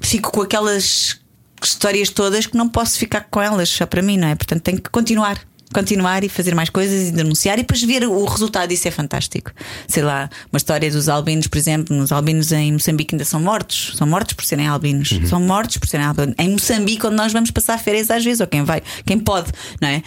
fico 0.00 0.30
com 0.30 0.42
aquelas 0.42 1.20
histórias 1.62 2.10
todas 2.10 2.46
que 2.46 2.56
não 2.56 2.68
posso 2.68 2.98
ficar 2.98 3.22
com 3.30 3.40
elas 3.40 3.68
só 3.68 3.86
para 3.86 4.02
mim, 4.02 4.16
não 4.16 4.28
é? 4.28 4.34
Portanto, 4.34 4.62
tenho 4.62 4.80
que 4.80 4.90
continuar. 4.90 5.40
Continuar 5.74 6.22
e 6.24 6.28
fazer 6.28 6.54
mais 6.54 6.70
coisas 6.70 7.08
e 7.08 7.12
denunciar 7.12 7.58
e 7.58 7.62
depois 7.62 7.82
ver 7.82 8.04
o 8.06 8.24
resultado, 8.24 8.72
isso 8.72 8.86
é 8.88 8.90
fantástico. 8.90 9.50
Sei 9.88 10.02
lá, 10.02 10.30
uma 10.52 10.56
história 10.56 10.90
dos 10.90 11.08
albinos, 11.08 11.46
por 11.48 11.58
exemplo, 11.58 11.94
nos 11.96 12.12
albinos 12.12 12.52
em 12.52 12.72
Moçambique 12.72 13.14
ainda 13.14 13.24
são 13.24 13.40
mortos, 13.40 13.92
são 13.96 14.06
mortos 14.06 14.34
por 14.34 14.44
serem 14.44 14.66
albinos, 14.68 15.10
são 15.28 15.40
mortos 15.40 15.76
por 15.76 15.88
serem 15.88 16.06
albinos. 16.06 16.34
Em 16.38 16.50
Moçambique, 16.50 17.00
quando 17.00 17.14
nós 17.16 17.32
vamos 17.32 17.50
passar 17.50 17.78
férias 17.78 18.10
às 18.10 18.24
vezes, 18.24 18.40
ou 18.40 18.46
quem 18.46 18.62
vai, 18.64 18.82
quem 19.04 19.18
pode, 19.18 19.50
não 19.80 19.88
é? 19.88 20.02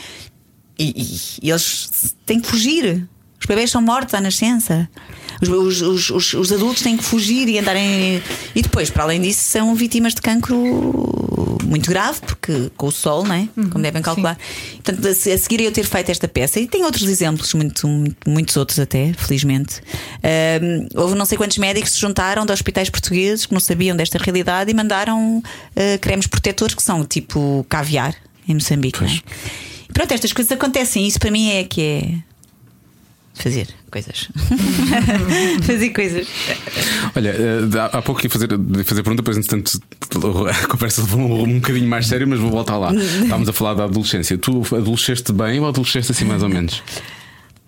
E, 0.79 0.85
e- 0.95 1.47
e 1.47 1.49
eles 1.49 2.15
têm 2.25 2.39
que 2.39 2.47
fugir. 2.47 3.07
Os 3.39 3.45
bebês 3.45 3.69
são 3.71 3.81
mortos 3.81 4.13
à 4.13 4.21
nascença. 4.21 4.89
Os, 5.41 5.49
os- 5.49 5.81
os- 5.81 6.09
os- 6.09 6.33
os 6.33 6.51
adultos 6.51 6.81
têm 6.81 6.97
que 6.97 7.03
fugir 7.03 7.47
e 7.47 7.59
andarem. 7.59 8.21
E 8.55 8.61
depois, 8.61 8.89
para 8.89 9.03
além 9.03 9.21
disso, 9.21 9.41
são 9.43 9.75
vítimas 9.75 10.15
de 10.15 10.21
cancro 10.21 10.57
muito 11.63 11.89
grave, 11.89 12.19
porque 12.21 12.71
com 12.75 12.87
o 12.87 12.91
sol, 12.91 13.23
não 13.25 13.35
é? 13.35 13.47
Como 13.69 13.83
devem 13.83 14.01
calcular. 14.01 14.37
Portanto, 14.83 15.05
a 15.07 15.13
se- 15.13 15.31
a 15.31 15.37
seguir 15.37 15.61
eu 15.61 15.71
ter 15.71 15.83
feito 15.85 16.09
esta 16.09 16.27
peça, 16.27 16.59
e 16.59 16.67
tem 16.67 16.83
outros 16.83 17.07
exemplos, 17.07 17.53
muito, 17.53 17.87
muito- 17.87 18.29
muitos 18.29 18.57
outros 18.57 18.79
até, 18.79 19.13
felizmente. 19.13 19.81
Ahm, 20.23 20.87
houve 20.95 21.13
não 21.15 21.25
sei 21.25 21.37
quantos 21.37 21.57
médicos 21.57 21.89
que 21.89 21.95
se 21.95 22.01
juntaram 22.01 22.45
de 22.45 22.51
hospitais 22.51 22.89
portugueses 22.89 23.45
que 23.45 23.53
não 23.53 23.59
sabiam 23.59 23.95
desta 23.95 24.17
realidade 24.17 24.71
e 24.71 24.73
mandaram 24.73 25.43
ah, 25.75 25.97
cremes 25.99 26.25
protetores 26.25 26.73
que 26.73 26.81
são 26.81 27.05
tipo 27.05 27.65
caviar 27.69 28.15
em 28.47 28.55
Moçambique. 28.55 29.01
Não 29.03 29.09
é? 29.09 29.13
E 29.89 29.93
Pronto, 29.93 30.11
estas 30.13 30.33
coisas 30.33 30.51
acontecem. 30.51 31.05
Isso 31.07 31.19
para 31.19 31.29
mim 31.31 31.49
é 31.51 31.63
que 31.63 31.81
é 31.81 32.13
fazer 33.37 33.67
coisas. 33.91 34.27
fazer 35.63 35.89
coisas. 35.89 36.27
Olha, 37.15 37.29
eh, 37.29 37.89
há 37.91 38.01
pouco 38.01 38.23
ia 38.25 38.29
fazer, 38.29 38.47
fazer 38.83 39.03
pergunta, 39.03 39.21
depois 39.23 39.37
entretanto 39.37 39.79
a 40.63 40.67
conversa 40.67 41.01
levou 41.01 41.19
um, 41.19 41.43
um 41.43 41.59
bocadinho 41.59 41.87
mais 41.87 42.07
sério, 42.07 42.27
mas 42.27 42.39
vou 42.39 42.49
voltar 42.49 42.77
lá. 42.77 42.93
Estávamos 42.93 43.49
a 43.49 43.53
falar 43.53 43.73
da 43.73 43.83
adolescência. 43.85 44.37
Tu 44.37 44.61
adolesceste 44.75 45.31
bem 45.31 45.59
ou 45.59 45.67
adolesceste 45.67 46.11
assim 46.11 46.25
mais 46.25 46.43
ou 46.43 46.49
menos? 46.49 46.81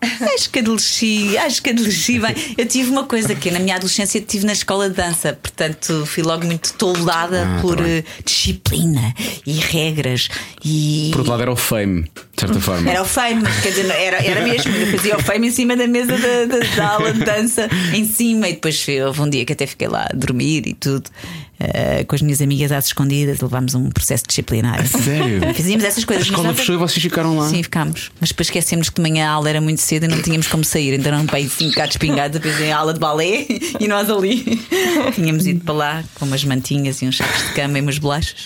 Acho 0.01 0.49
que 0.49 0.59
adolesci, 0.59 1.37
acho 1.37 1.61
que 1.61 1.71
adolesci 1.71 2.19
bem. 2.19 2.33
Eu 2.57 2.65
tive 2.65 2.89
uma 2.89 3.03
coisa 3.03 3.35
que 3.35 3.51
na 3.51 3.59
minha 3.59 3.75
adolescência 3.75 4.21
tive 4.21 4.45
na 4.45 4.53
escola 4.53 4.89
de 4.89 4.95
dança, 4.95 5.33
portanto 5.33 6.05
fui 6.05 6.23
logo 6.23 6.45
muito 6.45 6.71
toldada 6.75 7.45
Ah, 7.45 7.61
por 7.61 7.75
tá 7.75 7.83
bem. 7.83 7.97
eh, 7.97 8.03
disciplina 8.25 9.13
e 9.45 9.53
regras 9.59 10.29
e. 10.63 11.09
Por 11.11 11.19
outro 11.19 11.31
lado 11.33 11.41
era 11.41 11.51
o 11.51 11.55
fame, 11.57 12.09
de 12.39 12.53
certa 12.53 12.61
forma. 12.61 12.89
Era 12.89 13.01
o 13.01 13.05
fame, 13.05 13.43
quer 13.61 13.69
dizer, 13.69 13.89
era, 13.91 14.17
era 14.25 14.41
mesmo. 14.41 14.73
Eu 14.75 14.87
fazia 14.97 15.17
o 15.17 15.21
fame 15.21 15.47
em 15.47 15.51
cima 15.51 15.75
da 15.75 15.87
mesa 15.87 16.17
da, 16.17 16.45
da, 16.57 16.75
da 16.75 16.87
aula 16.89 17.13
de 17.13 17.19
dança, 17.23 17.67
em 17.93 18.05
cima, 18.05 18.47
e 18.47 18.53
depois 18.53 18.85
houve 19.05 19.21
um 19.21 19.29
dia 19.29 19.45
que 19.45 19.53
até 19.53 19.65
fiquei 19.67 19.87
lá 19.87 20.07
a 20.11 20.15
dormir 20.15 20.65
e 20.67 20.73
tudo, 20.73 21.09
eh, 21.59 22.03
com 22.07 22.15
as 22.15 22.21
minhas 22.21 22.41
amigas 22.41 22.71
às 22.71 22.85
escondidas, 22.85 23.41
levámos 23.41 23.75
um 23.75 23.89
processo 23.89 24.23
disciplinar. 24.27 24.85
sério? 24.87 25.41
Fazíamos 25.53 25.83
essas 25.83 26.03
A 26.03 26.07
coisas. 26.07 26.25
escola 26.25 26.43
Mas 26.47 26.51
nós- 26.55 26.59
fechou 26.59 26.75
e 26.75 26.77
vocês 26.77 27.01
ficaram 27.03 27.35
lá. 27.37 27.49
Sim, 27.49 27.61
ficámos. 27.63 28.11
Mas 28.21 28.29
depois 28.29 28.47
esquecemos 28.47 28.89
que 28.89 28.95
de 28.95 29.01
manhã 29.01 29.27
a 29.27 29.31
aula 29.31 29.49
era 29.49 29.59
muito 29.61 29.81
cedo 29.81 30.05
e 30.05 30.07
não 30.07 30.21
tínhamos 30.21 30.47
como 30.47 30.63
sair. 30.63 30.93
Então 30.93 31.13
eram 31.13 31.25
para 31.25 31.37
aí 31.37 31.49
cinco 31.49 31.75
gatos 31.75 31.97
pingados 31.97 32.37
a 32.37 32.41
fazer 32.41 32.71
a 32.71 32.77
aula 32.77 32.93
de 32.93 32.99
balé 32.99 33.45
e 33.79 33.87
nós 33.87 34.09
ali. 34.09 34.61
Tínhamos 35.15 35.45
ido 35.45 35.63
para 35.65 35.73
lá 35.73 36.03
com 36.15 36.25
umas 36.25 36.43
mantinhas 36.45 37.01
e 37.01 37.05
uns 37.07 37.17
sacos 37.17 37.47
de 37.47 37.53
cama 37.53 37.77
e 37.77 37.81
umas 37.81 37.97
bolachas. 37.97 38.45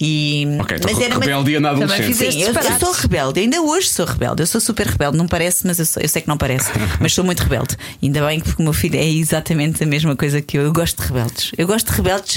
E... 0.00 0.46
Ok, 0.60 0.76
então 0.76 0.92
Mas 0.92 1.02
era 1.02 1.14
uma- 1.14 1.20
rebeldia 1.24 1.60
na 1.60 1.70
adolescência. 1.70 2.04
fizeste- 2.06 2.32
Sim, 2.32 2.42
eu, 2.42 2.78
sou 2.80 2.92
rebelde, 2.92 3.27
ainda 3.36 3.60
hoje 3.62 3.88
sou 3.88 4.06
rebelde. 4.06 4.42
Eu 4.42 4.46
sou 4.46 4.60
super 4.60 4.86
rebelde, 4.86 5.16
não 5.16 5.26
parece, 5.26 5.66
mas 5.66 5.78
eu, 5.78 5.86
sou- 5.86 6.02
eu 6.02 6.08
sei 6.08 6.22
que 6.22 6.28
não 6.28 6.36
parece. 6.38 6.70
Mas 7.00 7.12
sou 7.14 7.24
muito 7.24 7.40
rebelde. 7.42 7.76
Ainda 8.02 8.24
bem 8.26 8.40
que 8.40 8.50
o 8.58 8.62
meu 8.62 8.72
filho 8.72 8.96
é 8.98 9.04
exatamente 9.06 9.82
a 9.82 9.86
mesma 9.86 10.14
coisa 10.16 10.40
que 10.40 10.56
eu. 10.58 10.62
Eu 10.62 10.72
gosto 10.72 11.00
de 11.02 11.08
rebeldes. 11.08 11.52
Eu 11.58 11.66
gosto 11.66 11.90
de 11.90 11.96
rebeldes. 11.96 12.36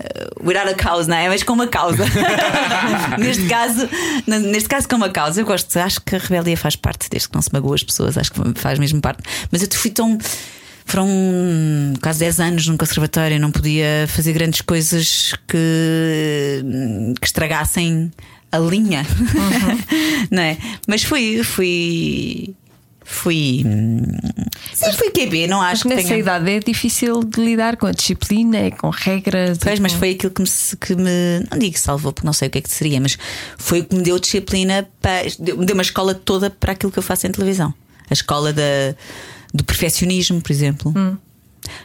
uh, 0.00 0.46
without 0.46 0.68
a 0.68 0.74
cause, 0.74 1.08
não 1.08 1.16
é? 1.16 1.28
Mas 1.28 1.42
com 1.42 1.52
uma 1.52 1.66
causa. 1.68 2.04
neste, 3.18 3.46
caso, 3.46 3.88
neste 4.26 4.68
caso, 4.68 4.88
com 4.88 4.96
uma 4.96 5.08
causa. 5.10 5.40
Eu 5.40 5.46
gosto, 5.46 5.76
acho 5.78 6.00
que 6.00 6.16
a 6.16 6.18
rebeldia 6.18 6.56
faz 6.56 6.76
parte, 6.76 7.08
desde 7.10 7.28
que 7.28 7.34
não 7.34 7.42
se 7.42 7.50
magoa 7.52 7.74
as 7.74 7.82
pessoas, 7.82 8.16
acho 8.18 8.32
que 8.32 8.40
faz 8.56 8.78
mesmo 8.78 9.00
parte. 9.00 9.22
Mas 9.50 9.62
eu 9.62 9.68
fui 9.72 9.90
tão. 9.90 10.18
Foram 10.84 11.08
quase 12.02 12.18
10 12.18 12.40
anos 12.40 12.66
num 12.66 12.76
conservatório, 12.76 13.38
não 13.38 13.52
podia 13.52 14.04
fazer 14.08 14.32
grandes 14.32 14.60
coisas 14.62 15.32
que, 15.46 16.62
que 17.20 17.26
estragassem 17.26 18.10
a 18.52 18.58
linha, 18.58 19.04
não 20.30 20.42
é? 20.42 20.56
Mas 20.86 21.02
fui, 21.02 21.42
fui, 21.42 22.54
fui, 23.04 23.64
sim, 24.74 24.92
fui 24.92 25.10
QB, 25.10 25.46
não 25.46 25.60
acho 25.60 25.72
Mas 25.72 25.82
que 25.82 25.88
nessa 25.88 26.08
tenha. 26.08 26.20
idade 26.20 26.50
é 26.50 26.60
difícil 26.60 27.22
de 27.24 27.40
lidar 27.42 27.76
com 27.76 27.86
a 27.86 27.92
disciplina 27.92 28.60
e 28.66 28.70
com 28.70 28.90
regras. 28.90 29.56
e 29.58 29.60
Pois, 29.60 29.78
mas 29.80 29.92
com- 29.92 29.98
foi 29.98 30.10
aquilo 30.10 30.32
que 30.32 30.42
me, 30.42 30.48
que 30.80 30.94
me- 30.94 31.46
não 31.50 31.58
digo 31.58 31.72
que 31.74 31.80
salvou, 31.80 32.12
porque 32.12 32.26
não 32.26 32.32
sei 32.32 32.48
o 32.48 32.50
que 32.50 32.58
é 32.58 32.60
que 32.60 32.70
seria, 32.70 33.00
mas 33.00 33.16
foi 33.58 33.80
o 33.80 33.84
que 33.84 33.94
me 33.96 34.02
deu 34.02 34.18
disciplina, 34.18 34.88
para, 35.00 35.24
me 35.56 35.64
deu 35.66 35.74
uma 35.74 35.82
escola 35.82 36.14
toda 36.14 36.50
para 36.50 36.72
aquilo 36.72 36.92
que 36.92 36.98
eu 36.98 37.02
faço 37.02 37.26
em 37.26 37.32
televisão. 37.32 37.72
A 38.10 38.12
escola 38.12 38.52
da, 38.52 38.62
do 39.54 39.64
perfeccionismo, 39.64 40.40
por 40.42 40.52
exemplo. 40.52 40.92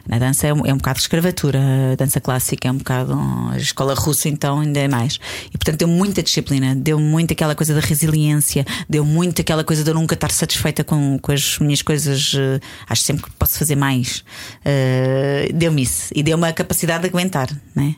Na 0.08 0.20
dança 0.20 0.48
é 0.48 0.54
um, 0.54 0.66
é 0.66 0.74
um 0.74 0.78
bocado 0.78 1.00
escravatura, 1.00 1.60
a 1.94 1.96
dança 1.96 2.20
clássica 2.20 2.68
é 2.68 2.72
um 2.72 2.78
bocado. 2.78 3.14
A 3.52 3.58
escola 3.58 3.94
russa, 3.94 4.30
então, 4.30 4.60
ainda 4.60 4.80
é 4.80 4.88
mais. 4.88 5.20
E 5.48 5.58
portanto, 5.58 5.80
deu 5.80 5.88
muita 5.88 6.24
disciplina, 6.24 6.76
deu 6.76 7.00
muito 7.00 7.34
aquela 7.34 7.56
coisa 7.56 7.74
da 7.74 7.82
resiliência, 7.82 8.66
deu 8.90 9.06
muito 9.06 9.42
aquela 9.42 9.64
coisa 9.64 9.84
de 9.84 9.90
eu 9.90 9.94
nunca 9.94 10.14
estar 10.14 10.32
satisfeita 10.32 10.84
com, 10.84 11.20
com 11.20 11.32
as 11.32 11.60
minhas 11.60 11.82
coisas. 11.82 12.34
eh, 12.36 12.60
acho 12.90 13.02
sempre 13.04 13.24
que 13.24 13.32
posso 13.32 13.58
fazer 13.58 13.76
mais. 13.76 14.24
Eh, 14.64 15.50
deu-me 15.54 15.82
isso. 15.84 16.10
E 16.16 16.24
deu-me 16.24 16.48
a 16.48 16.54
capacidade 16.54 17.04
de 17.04 17.10
aguentar, 17.10 17.50
né? 17.76 17.96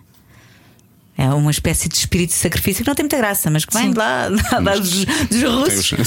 É 1.21 1.27
uma 1.33 1.51
espécie 1.51 1.89
de 1.89 1.97
espírito 1.97 2.29
de 2.29 2.35
sacrifício 2.35 2.81
que 2.81 2.89
não 2.89 2.95
tem 2.95 3.03
muita 3.03 3.17
graça, 3.17 3.49
mas 3.49 3.65
que 3.65 3.73
vem 3.73 3.91
de 3.91 3.97
lá, 3.97 4.29
lá 4.61 4.75
dos, 4.77 5.03
dos 5.03 5.43
russos. 5.43 5.91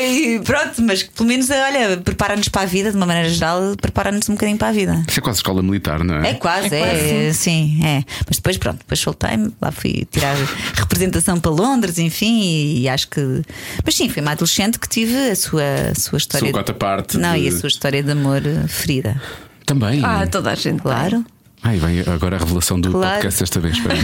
E 0.00 0.40
pronto, 0.44 0.80
mas 0.82 1.02
que 1.02 1.10
pelo 1.10 1.28
menos, 1.28 1.50
olha, 1.50 1.96
prepara-nos 1.96 2.48
para 2.48 2.62
a 2.62 2.64
vida, 2.64 2.90
de 2.92 2.96
uma 2.96 3.04
maneira 3.04 3.28
geral, 3.28 3.74
prepara-nos 3.80 4.28
um 4.28 4.34
bocadinho 4.34 4.56
para 4.56 4.68
a 4.68 4.72
vida. 4.72 5.04
Isso 5.08 5.18
é 5.18 5.22
quase 5.22 5.38
escola 5.40 5.64
militar, 5.64 6.04
não 6.04 6.14
é? 6.18 6.30
É 6.30 6.34
quase, 6.34 6.72
É 6.72 6.78
é, 6.78 7.24
quase, 7.24 7.34
sim, 7.34 7.80
é. 7.84 8.04
Mas 8.24 8.36
depois, 8.36 8.56
pronto, 8.56 8.78
depois 8.78 9.00
soltei-me, 9.00 9.52
lá 9.60 9.72
fui 9.72 10.06
tirar 10.08 10.36
representação 10.78 11.40
para 11.40 11.50
Londres, 11.50 11.98
enfim, 11.98 12.42
e, 12.82 12.88
acho 12.88 13.08
que. 13.08 13.42
Mas 13.84 13.96
sim, 13.96 14.08
foi 14.08 14.22
uma 14.22 14.30
adolescente 14.30 14.78
que 14.78 14.88
tive 14.88 15.30
a 15.30 15.34
sua, 15.34 15.62
a 15.90 15.94
sua 15.98 16.18
história. 16.18 16.46
Sua 16.46 16.52
cota 16.52 16.72
parte 16.72 17.18
Não, 17.18 17.34
de- 17.34 17.40
e 17.40 17.48
a 17.48 17.52
sua 17.52 17.66
história 17.68 18.00
de 18.00 18.12
amor 18.12 18.40
ferida. 18.68 19.20
Também. 19.66 20.04
Ah, 20.04 20.24
toda 20.26 20.52
a 20.52 20.54
gente. 20.54 20.74
tem. 20.74 20.78
Claro. 20.82 21.24
Ai, 21.64 21.76
vem 21.78 22.00
agora 22.00 22.36
a 22.36 22.38
revelação 22.40 22.80
do 22.80 22.90
Claro. 22.90 23.14
podcast 23.14 23.40
desta 23.40 23.60
vez. 23.60 23.76
espera. 23.76 23.94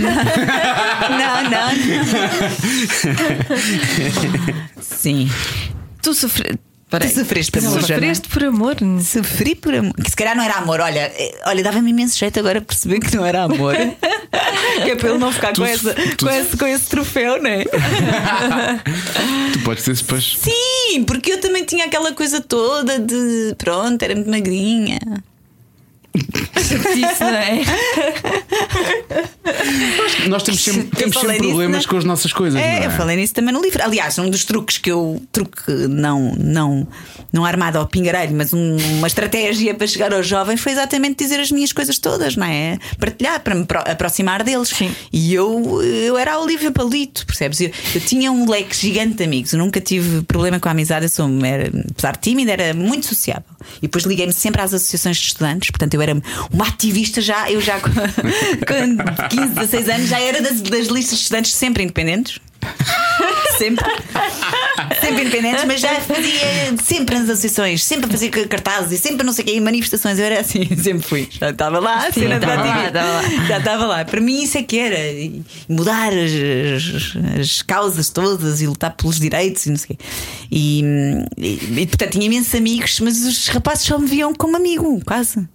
não, 1.11 1.51
não. 1.51 1.69
sim. 4.81 5.29
Tu 6.03 6.15
sofreste. 6.15 6.59
Tu 6.91 7.09
sofreste 7.11 7.53
por 7.53 7.59
amor, 7.67 7.81
Sofreste 7.83 8.29
por 8.29 8.45
amor. 8.45 8.77
Sofri 9.05 9.55
por 9.55 9.75
amor. 9.75 9.93
Que 9.95 10.09
se 10.09 10.17
calhar 10.17 10.35
não 10.35 10.43
era 10.43 10.55
amor. 10.55 10.81
Olha, 10.81 11.01
eh, 11.15 11.39
olha 11.47 11.63
dava-me 11.63 11.91
imenso 11.91 12.17
jeito 12.17 12.39
agora 12.39 12.63
perceber 12.63 12.99
que 13.01 13.15
não 13.15 13.27
era 13.27 13.43
amor. 13.43 13.75
que 14.85 14.91
é 14.91 14.97
para 14.97 15.11
ele 15.11 15.19
não 15.19 15.31
ficar 15.31 15.53
Tu- 15.53 15.61
com, 15.61 15.67
essa, 15.67 15.93
tu- 16.17 16.25
com, 16.25 16.31
esse, 16.33 16.57
com 16.57 16.67
esse 16.67 16.89
troféu, 16.89 17.43
não 17.43 17.51
é? 17.51 17.65
tu 19.53 19.59
podes 19.65 19.85
ter 19.85 19.95
depois. 19.97 20.39
Sim, 20.41 21.05
porque 21.05 21.33
eu 21.33 21.41
também 21.41 21.65
tinha 21.65 21.85
aquela 21.85 22.13
coisa 22.13 22.41
toda 22.41 22.99
de 22.99 23.55
pronto, 23.59 24.03
era 24.03 24.15
muito 24.15 24.31
magrinha. 24.31 24.99
Isso, 26.15 27.21
não 27.23 27.29
é? 27.29 27.63
Nós 30.29 30.43
temos 30.43 30.63
sempre, 30.63 30.83
temos 30.97 31.15
sempre 31.17 31.33
nisso, 31.39 31.49
problemas 31.49 31.85
né? 31.85 31.91
com 31.91 31.97
as 31.97 32.05
nossas 32.05 32.33
coisas. 32.33 32.61
É, 32.61 32.79
não 32.81 32.85
eu 32.87 32.91
falei 32.93 33.17
nisso 33.17 33.35
também 33.35 33.53
no 33.53 33.61
livro. 33.63 33.83
Aliás, 33.83 34.19
um 34.19 34.29
dos 34.29 34.45
truques 34.45 34.79
que 34.79 34.91
eu. 34.91 35.23
Truque 35.33 35.71
não, 35.89 36.35
não, 36.37 36.87
não 37.33 37.45
armado 37.45 37.79
ao 37.79 37.87
pingarelho, 37.87 38.35
mas 38.37 38.53
um- 38.53 38.77
uma 38.99 39.07
estratégia 39.07 39.75
para 39.75 39.87
chegar 39.87 40.13
ao 40.13 40.23
jovem 40.23 40.57
foi 40.57 40.73
exatamente 40.73 41.23
dizer 41.25 41.41
as 41.41 41.51
minhas 41.51 41.73
coisas 41.73 41.99
todas, 41.99 42.37
não 42.37 42.47
é? 42.47 42.79
Partilhar, 42.99 43.41
para 43.41 43.55
me 43.55 43.65
pro- 43.65 43.79
aproximar 43.81 44.43
deles. 44.43 44.69
Sim. 44.69 44.91
E 45.13 45.33
eu, 45.35 45.83
eu 45.83 46.17
era 46.19 46.35
a 46.35 46.39
Olivia 46.41 46.71
Palito, 46.71 47.25
percebes? 47.27 47.61
Eu, 47.61 47.71
eu 47.95 48.01
tinha 48.01 48.31
um 48.33 48.49
leque 48.49 48.75
gigante 48.77 49.15
de 49.15 49.25
amigos, 49.25 49.53
eu 49.53 49.59
nunca 49.59 49.81
tive 49.81 50.23
problema 50.23 50.59
com 50.61 50.69
a 50.69 50.73
amizade, 50.73 51.05
eu 51.07 51.09
sou, 51.11 51.29
era, 51.45 51.71
apesar 51.91 52.13
de 52.13 52.21
tímida, 52.21 52.53
era 52.53 52.75
muito 52.75 53.07
sociável. 53.07 53.45
E 53.79 53.83
depois 53.83 54.05
liguei-me 54.05 54.33
sempre 54.33 54.61
às 54.63 54.73
associações 54.75 55.17
de 55.17 55.27
estudantes, 55.27 55.71
portanto 55.71 55.95
eu 55.95 55.98
era 56.03 56.17
uma 56.53 56.67
ativista 56.69 57.21
já, 57.21 57.51
eu 57.51 57.61
já 57.61 57.79
com, 57.81 57.91
com 57.91 59.29
15, 59.29 59.49
16 59.55 59.89
anos 59.89 60.09
já 60.09 60.21
era 60.21 60.41
das, 60.43 60.61
das 60.61 60.87
listas 60.89 61.19
de 61.19 61.23
estudantes 61.25 61.55
sempre 61.55 61.83
independentes. 61.83 62.39
sempre. 63.57 63.85
Sempre 65.01 65.23
independentes, 65.23 65.65
mas 65.65 65.81
já 65.81 65.95
fazia 66.01 66.77
sempre 66.85 67.19
nas 67.19 67.29
associações, 67.29 67.85
sempre 67.85 68.07
a 68.09 68.11
fazer 68.11 68.31
cartazes 68.49 68.93
e 68.93 69.03
sempre 69.03 69.25
não 69.25 69.33
sei 69.33 69.45
o 69.45 69.49
que, 69.49 69.61
manifestações. 69.61 70.19
Eu 70.19 70.25
era 70.27 70.41
assim, 70.41 70.65
sempre 70.77 71.07
fui. 71.07 71.29
Já 71.31 71.51
estava 71.51 71.79
lá, 71.79 72.07
a 72.07 72.13
cena 72.13 72.37
estava 72.37 72.63
lá, 72.63 72.75
TV. 72.75 72.87
estava 72.89 73.09
lá. 73.13 73.47
Já 73.47 73.59
estava 73.59 73.87
lá. 73.87 74.05
Para 74.05 74.21
mim, 74.21 74.43
isso 74.43 74.59
é 74.59 74.63
que 74.63 74.79
era. 74.79 74.99
E 75.13 75.43
mudar 75.69 76.13
as, 76.13 76.31
as- 76.77 77.41
as 77.41 77.63
causas 77.63 78.11
todas 78.11 78.61
e 78.61 78.67
lutar 78.67 78.93
pelos 78.97 79.19
direitos 79.19 79.67
e 79.67 79.71
não 79.71 79.77
sei 79.77 79.95
o 79.95 79.97
quê. 79.97 80.05
E, 80.51 80.83
e, 81.37 81.81
e, 81.83 81.87
portanto, 81.87 82.11
tinha 82.13 82.27
imensos 82.27 82.55
amigos, 82.55 83.01
mas 83.01 83.19
os 83.25 83.49
rapazes 83.49 83.85
só 83.87 83.99
me 83.99 84.07
viam 84.09 84.35
como 84.35 84.57
amigo, 84.57 85.01
quase. 85.07 85.47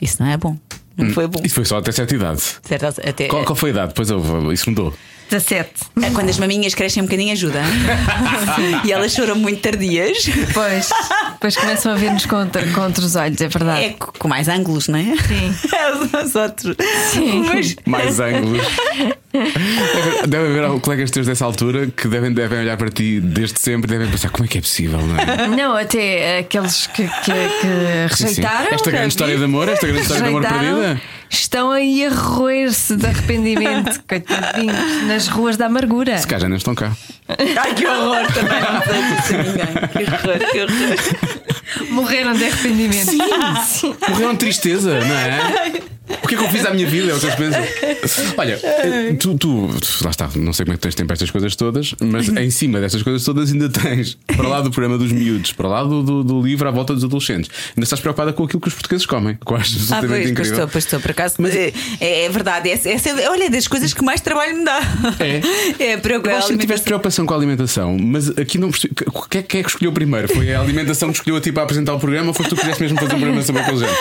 Isso 0.00 0.22
não 0.22 0.30
é 0.30 0.36
bom. 0.36 0.56
Não 0.96 1.10
foi 1.10 1.26
bom. 1.26 1.40
Isso 1.44 1.54
foi 1.56 1.64
só 1.64 1.78
até 1.78 1.92
certa 1.92 2.14
idade. 2.14 2.40
Certo, 2.62 2.84
até, 3.06 3.28
Qual, 3.28 3.44
qual 3.44 3.54
foi 3.56 3.70
a 3.70 3.72
idade? 3.72 3.88
Depois 3.88 4.10
houve- 4.10 4.52
isso 4.54 4.68
mudou. 4.70 4.94
17. 5.30 5.70
É 6.02 6.10
Quando 6.10 6.28
as 6.30 6.38
maminhas 6.38 6.74
crescem 6.74 7.02
um 7.02 7.06
bocadinho 7.06 7.32
ajuda. 7.32 7.60
e 8.84 8.92
elas 8.92 9.12
choram 9.12 9.34
muito 9.36 9.60
tardias. 9.60 10.24
Depois, 10.24 10.88
depois 11.32 11.56
começam 11.56 11.92
a 11.92 11.94
ver-nos 11.96 12.26
com, 12.26 12.36
outra- 12.36 12.66
com 12.68 12.80
outros 12.82 13.16
olhos, 13.16 13.40
é 13.40 13.48
verdade. 13.48 13.84
É 13.84 13.90
co- 13.90 14.12
com 14.18 14.28
mais 14.28 14.48
ângulos, 14.48 14.88
não 14.88 14.98
é? 14.98 15.04
Sim. 15.26 15.54
Os 16.24 16.34
outros. 16.34 16.76
Mas 17.52 17.76
Mais 17.86 18.20
ângulos. 18.20 18.62
Deve, 20.26 20.58
haver 20.58 20.80
colegas 20.80 21.10
teus 21.10 21.26
dessa 21.26 21.44
altura 21.44 21.88
que 21.88 22.08
devem, 22.08 22.32
devem 22.32 22.60
olhar 22.60 22.76
para 22.76 22.88
ti 22.90 23.20
desde 23.20 23.60
sempre 23.60 23.90
e 23.94 23.98
devem 23.98 24.10
pensar 24.10 24.30
como 24.30 24.44
é 24.46 24.48
que 24.48 24.58
é 24.58 24.60
possível, 24.62 24.98
não 24.98 25.18
é? 25.18 25.46
Não, 25.48 25.76
até 25.76 26.38
aqueles 26.38 26.86
que, 26.86 27.02
que- 27.06 27.10
que 28.08 28.14
Sim, 28.16 28.28
sim. 28.28 28.42
rejeitaram. 28.42 28.68
Esta 28.72 28.90
grande 28.90 29.08
história 29.08 29.36
de 29.36 29.44
amor, 29.44 29.68
esta 29.68 29.86
grande 29.86 30.02
história 30.02 30.22
de 30.22 30.28
amor 30.28 30.42
rejeitaram, 30.42 30.80
perdida. 30.80 31.02
Estão 31.30 31.70
aí 31.70 32.04
a 32.06 32.10
roer-se 32.10 32.96
de 32.96 33.06
arrependimento, 33.06 34.00
coitadinhos, 34.08 35.02
nas 35.06 35.28
ruas 35.28 35.56
da 35.56 35.66
amargura. 35.66 36.18
Se 36.18 36.26
calhar 36.26 36.42
já 36.42 36.48
não 36.48 36.56
estão 36.56 36.74
cá. 36.74 36.92
Ai, 37.28 37.74
que 37.74 37.86
horror 37.86 38.26
também 38.32 38.60
não 38.60 38.82
sei 38.82 39.02
disso 39.02 39.34
a 39.34 39.42
ninguém. 39.42 40.06
Que 40.06 40.12
horror, 40.12 40.38
que 40.50 40.60
horror. 40.62 41.55
Morreram 41.90 42.32
de 42.34 42.44
arrependimento. 42.44 43.10
Sim. 43.10 43.94
Morreram 44.08 44.32
de 44.32 44.38
tristeza, 44.38 44.98
não 45.00 45.14
é? 45.16 45.72
O 46.22 46.28
que 46.28 46.36
é 46.36 46.38
que 46.38 46.44
eu 46.44 46.48
fiz 46.50 46.64
à 46.64 46.70
minha 46.72 46.86
vida? 46.88 47.10
É 47.10 47.14
o 47.16 47.18
que 47.18 47.26
eles 47.26 47.34
pensam. 47.36 48.34
Olha, 48.36 48.60
tu, 49.18 49.36
tu, 49.36 49.66
lá 50.02 50.10
está, 50.10 50.28
não 50.36 50.52
sei 50.52 50.64
como 50.64 50.74
é 50.74 50.76
que 50.76 50.82
tens 50.82 50.94
tempo 50.94 51.08
para 51.08 51.14
estas 51.14 51.30
coisas 51.32 51.56
todas, 51.56 51.94
mas 52.00 52.28
em 52.28 52.48
cima 52.48 52.80
destas 52.80 53.02
coisas 53.02 53.24
todas 53.24 53.52
ainda 53.52 53.68
tens, 53.68 54.16
para 54.36 54.46
lá 54.46 54.60
do 54.60 54.70
programa 54.70 54.96
dos 54.98 55.10
miúdos, 55.10 55.52
para 55.52 55.68
lá 55.68 55.82
do, 55.82 56.02
do, 56.04 56.22
do 56.24 56.40
livro 56.42 56.68
à 56.68 56.70
volta 56.70 56.94
dos 56.94 57.02
adolescentes, 57.02 57.50
ainda 57.70 57.82
estás 57.82 58.00
preocupada 58.00 58.32
com 58.32 58.44
aquilo 58.44 58.60
que 58.60 58.68
os 58.68 58.74
portugueses 58.74 59.04
comem, 59.04 59.36
acho 59.46 59.48
Ah, 59.52 59.56
absolutamente 59.56 60.06
pois, 60.06 60.08
pois 60.08 60.30
incrível. 60.30 60.52
estou, 60.54 60.68
pois 60.68 60.84
estou, 60.84 61.00
por 61.00 61.10
acaso. 61.10 61.34
é, 62.00 62.24
é 62.24 62.28
verdade. 62.28 62.70
Essa, 62.70 62.88
essa, 62.88 63.08
é- 63.10 63.28
olha, 63.28 63.50
das 63.50 63.66
coisas 63.66 63.92
que 63.92 64.04
mais 64.04 64.20
trabalho 64.20 64.56
me 64.58 64.64
dá. 64.64 64.78
É? 65.78 65.84
É, 65.92 65.96
preocupa- 65.96 66.30
Eu 66.30 66.36
acho 66.38 66.48
que 66.48 66.58
tiveste 66.58 66.84
preocupação 66.84 67.26
com 67.26 67.34
a 67.34 67.36
alimentação, 67.36 67.96
mas 68.00 68.28
aqui 68.30 68.58
não 68.58 68.70
percebi. 68.70 68.94
Quem 69.28 69.40
é, 69.40 69.42
quem 69.42 69.60
é 69.60 69.62
que 69.64 69.70
escolheu 69.70 69.92
primeiro? 69.92 70.28
Foi 70.32 70.52
a 70.54 70.60
alimentação 70.60 71.08
que 71.10 71.18
escolheu 71.18 71.36
a 71.36 71.40
ti 71.40 71.50
para 71.56 71.62
apresentar 71.64 71.94
o 71.94 71.98
programa 71.98 72.28
ou 72.28 72.34
foste 72.34 72.50
tu 72.50 72.54
que 72.54 72.60
quiseste 72.60 72.82
mesmo 72.82 72.98
fazer 72.98 73.14
um 73.14 73.18
programa 73.18 73.42
sobre 73.42 73.62
aquele 73.62 73.78
género? 73.78 73.96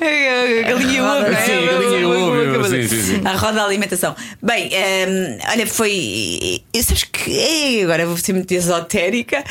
É, 0.00 0.62
Galinha 0.62 0.92
e 0.92 1.00
ovo, 1.00 1.26
é? 1.26 1.44
Sim, 1.44 1.66
galinha 1.66 1.98
e 1.98 2.04
ovo, 2.04 2.64
sim, 2.68 2.88
sim, 2.88 3.02
sim. 3.02 3.20
A 3.24 3.32
roda 3.32 3.54
da 3.54 3.64
alimentação. 3.64 4.14
Bem, 4.40 4.68
hum, 4.68 5.38
olha, 5.50 5.66
foi. 5.66 6.62
eh, 6.72 6.82
Sabes 6.82 7.02
que. 7.04 7.32
eh, 7.32 7.82
agora 7.82 8.06
vou 8.06 8.16
ser 8.16 8.32
muito 8.34 8.52
esotérica, 8.52 9.42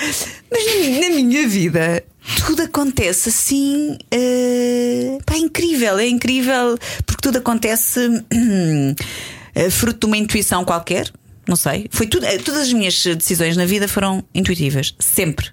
mas 0.49 0.65
na, 0.65 1.09
na 1.09 1.15
minha 1.15 1.45
vida 1.47 2.03
tudo 2.47 2.63
acontece 2.63 3.27
assim. 3.29 3.97
eh, 4.11 5.17
pá, 5.25 5.36
é 5.36 5.39
incrível, 5.39 5.99
é 5.99 6.07
incrível 6.07 6.77
porque 7.05 7.21
tudo 7.21 7.38
acontece 7.39 7.99
hum, 8.33 8.95
eh, 9.53 9.69
fruto 9.69 9.99
de 9.99 10.05
uma 10.05 10.17
intuição 10.17 10.63
qualquer. 10.63 11.11
Não 11.47 11.55
sei. 11.57 11.88
Foi 11.91 12.07
tudo, 12.07 12.25
eh, 12.25 12.38
todas 12.38 12.61
as 12.61 12.73
minhas 12.73 13.03
decisões 13.03 13.57
na 13.57 13.65
vida 13.65 13.88
foram 13.89 14.23
intuitivas, 14.33 14.95
sempre. 14.99 15.47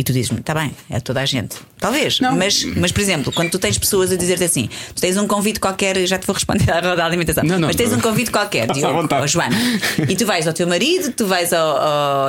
E 0.00 0.02
tu 0.02 0.14
dizes-me, 0.14 0.40
está 0.40 0.54
bem, 0.54 0.74
é 0.88 0.98
toda 0.98 1.20
a 1.20 1.26
gente. 1.26 1.56
Talvez, 1.78 2.20
Não. 2.20 2.34
mas, 2.34 2.64
mas 2.64 2.90
por 2.90 3.02
exemplo, 3.02 3.30
quando 3.32 3.50
tu 3.50 3.58
tens 3.58 3.76
pessoas 3.76 4.10
a 4.10 4.16
dizer-te 4.16 4.44
assim, 4.44 4.70
tu 4.94 5.00
tens 5.02 5.14
um 5.18 5.26
convite 5.26 5.60
qualquer, 5.60 5.94
já 6.06 6.16
te 6.18 6.26
vou 6.26 6.32
responder 6.32 6.70
à 6.70 6.76
roda 6.76 6.96
da 6.96 7.04
alimentação, 7.04 7.44
Não, 7.44 7.58
não, 7.58 7.66
mas 7.68 7.76
tens 7.76 7.92
um 7.92 8.00
convite 8.00 8.30
qualquer, 8.30 8.66
Diogo, 8.72 9.06
ou 9.20 9.26
Joana, 9.28 9.54
e 10.08 10.16
tu 10.16 10.24
vais 10.24 10.46
ao 10.46 10.54
teu 10.54 10.66
marido, 10.66 11.12
tu 11.12 11.26
vais 11.26 11.52
ao, 11.52 11.76
ao, 11.76 12.28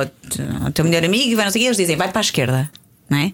ao 0.64 0.72
teu 0.74 0.84
melhor 0.84 1.02
amigo 1.02 1.30
e 1.30 1.34
vai 1.34 1.46
não 1.46 1.52
sei 1.52 1.60
o 1.60 1.62
quê, 1.62 1.68
eles 1.68 1.78
dizem, 1.78 1.96
vai 1.96 2.08
para 2.10 2.20
a 2.20 2.26
esquerda, 2.28 2.70
não 3.08 3.16
é? 3.16 3.32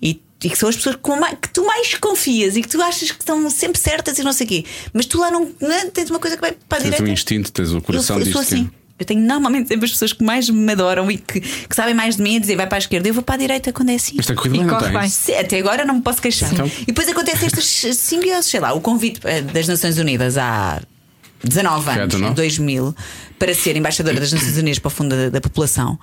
E, 0.00 0.22
e 0.42 0.48
que 0.48 0.56
são 0.56 0.70
as 0.70 0.76
pessoas 0.76 0.96
que 0.96 1.48
tu 1.50 1.66
mais 1.66 1.92
confias 1.96 2.56
e 2.56 2.62
que 2.62 2.68
tu 2.68 2.80
achas 2.80 3.10
que 3.10 3.20
estão 3.20 3.50
sempre 3.50 3.78
certas 3.78 4.18
e 4.18 4.22
não 4.22 4.32
sei 4.32 4.46
o 4.46 4.48
quê, 4.48 4.64
mas 4.94 5.04
tu 5.04 5.18
lá 5.18 5.30
não, 5.30 5.50
não 5.60 5.90
tens 5.90 6.08
uma 6.08 6.18
coisa 6.18 6.36
que 6.36 6.40
vai 6.40 6.52
para 6.66 6.78
a 6.78 6.80
Tens 6.80 6.84
direita. 6.92 7.04
um 7.10 7.12
instinto, 7.12 7.52
tens 7.52 7.72
o 7.72 7.82
coração 7.82 8.18
eu, 8.18 8.24
eu 8.24 8.32
sou 8.32 8.40
assim. 8.40 8.64
que- 8.64 8.85
Eu 8.98 9.04
tenho 9.04 9.20
normalmente 9.20 9.68
sempre 9.68 9.84
as 9.84 9.90
pessoas 9.92 10.12
que 10.14 10.24
mais 10.24 10.48
me 10.48 10.72
adoram 10.72 11.10
e 11.10 11.18
que, 11.18 11.40
que 11.40 11.76
sabem 11.76 11.94
mais 11.94 12.16
de 12.16 12.22
mim 12.22 12.36
a 12.36 12.40
dizer 12.40 12.56
vai 12.56 12.66
para 12.66 12.78
a 12.78 12.80
esquerda, 12.80 13.06
eu 13.08 13.12
vou 13.12 13.22
para 13.22 13.34
a 13.34 13.38
direita 13.38 13.70
quando 13.72 13.90
é 13.90 13.94
assim. 13.96 14.14
Mas 14.16 14.24
tem 14.26 14.34
corrido 14.34 14.56
E 14.56 14.64
não 14.64 14.78
corre 14.78 14.98
bem. 14.98 15.08
Se- 15.08 15.34
Até 15.34 15.58
agora 15.58 15.84
não 15.84 15.96
me 15.96 16.00
posso 16.02 16.22
queixar. 16.22 16.50
Então. 16.52 16.66
E 16.80 16.86
depois 16.86 17.06
acontecem 17.08 17.46
estas 17.46 17.64
simbioses, 17.98 18.46
sei 18.46 18.58
lá, 18.60 18.72
o 18.72 18.80
convite 18.80 19.20
eh, 19.24 19.42
das 19.42 19.68
Nações 19.68 19.98
Unidas 19.98 20.38
há 20.38 20.80
19 21.44 21.84
Foi 21.84 21.92
há 21.92 21.96
anos, 21.96 22.14
19? 22.14 22.32
em 22.32 22.34
2000, 22.34 22.96
para 23.38 23.54
ser 23.54 23.76
embaixadora 23.76 24.18
das 24.18 24.32
Nações 24.32 24.56
Unidas 24.56 24.78
para 24.78 24.88
o 24.88 24.90
Fundo 24.90 25.14
da, 25.14 25.28
da 25.28 25.40
População. 25.42 25.98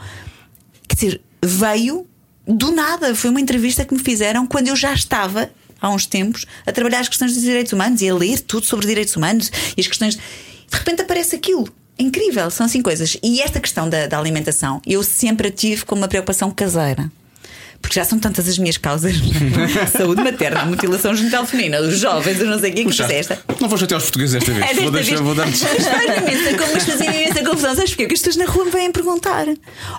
Quer 0.87 0.95
dizer, 0.95 1.21
veio 1.43 2.05
do 2.47 2.71
nada. 2.71 3.15
Foi 3.15 3.31
uma 3.31 3.41
entrevista 3.41 3.83
que 3.83 3.93
me 3.95 3.99
fizeram 3.99 4.45
quando 4.45 4.67
eu 4.67 4.75
já 4.75 4.93
estava, 4.93 5.49
há 5.81 5.89
uns 5.89 6.05
tempos, 6.05 6.45
a 6.63 6.71
trabalhar 6.71 6.99
as 6.99 7.09
questões 7.09 7.33
dos 7.33 7.41
direitos 7.41 7.73
humanos 7.73 8.01
e 8.01 8.07
a 8.09 8.13
ler 8.13 8.39
tudo 8.41 8.67
sobre 8.67 8.85
direitos 8.85 9.15
humanos 9.15 9.51
e 9.75 9.81
as 9.81 9.87
questões. 9.87 10.15
De 10.15 10.77
repente 10.77 11.01
aparece 11.01 11.35
aquilo. 11.35 11.67
Incrível, 11.97 12.49
são 12.49 12.65
assim 12.65 12.81
coisas. 12.81 13.17
E 13.21 13.41
esta 13.41 13.59
questão 13.59 13.87
da, 13.89 14.07
da 14.07 14.17
alimentação, 14.17 14.81
eu 14.85 15.03
sempre 15.03 15.47
a 15.47 15.51
tive 15.51 15.85
como 15.85 16.01
uma 16.01 16.07
preocupação 16.07 16.49
caseira. 16.49 17.11
Porque 17.83 17.95
já 17.99 18.05
são 18.05 18.17
tantas 18.17 18.47
as 18.47 18.57
minhas 18.57 18.77
causas: 18.77 19.13
saúde 19.95 20.23
materna, 20.23 20.65
mutilação 20.65 21.13
genital 21.13 21.45
feminina, 21.45 21.81
os 21.81 21.99
jovens, 21.99 22.39
eu 22.39 22.47
não 22.47 22.57
sei 22.59 22.71
o 22.71 22.73
que, 22.73 22.81
que 22.83 22.89
Puxa, 22.89 23.05
é 23.11 23.19
esta. 23.19 23.37
Não 23.59 23.69
vou 23.69 23.77
chatear 23.77 23.97
os 23.99 24.05
portugueses 24.05 24.33
desta 24.33 24.51
vez. 24.51 24.63
É, 24.63 24.67
desta 24.69 24.81
vou, 24.81 24.91
deixar, 24.91 25.09
vez. 25.09 25.21
vou 25.21 25.35
dar 25.35 25.45
Mas 25.45 25.59
faz 25.61 26.17
imensa, 26.17 26.57
como 26.57 26.73
mas 26.73 26.83
fazia 26.85 27.05
imensa 27.13 27.43
confusão. 27.43 27.75
Sabes 27.75 27.91
porquê? 27.91 28.03
Porque 28.05 28.15
as 28.15 28.21
pessoas 28.21 28.35
na 28.37 28.45
rua 28.51 28.65
me 28.65 28.71
vêm 28.71 28.91
perguntar: 28.91 29.45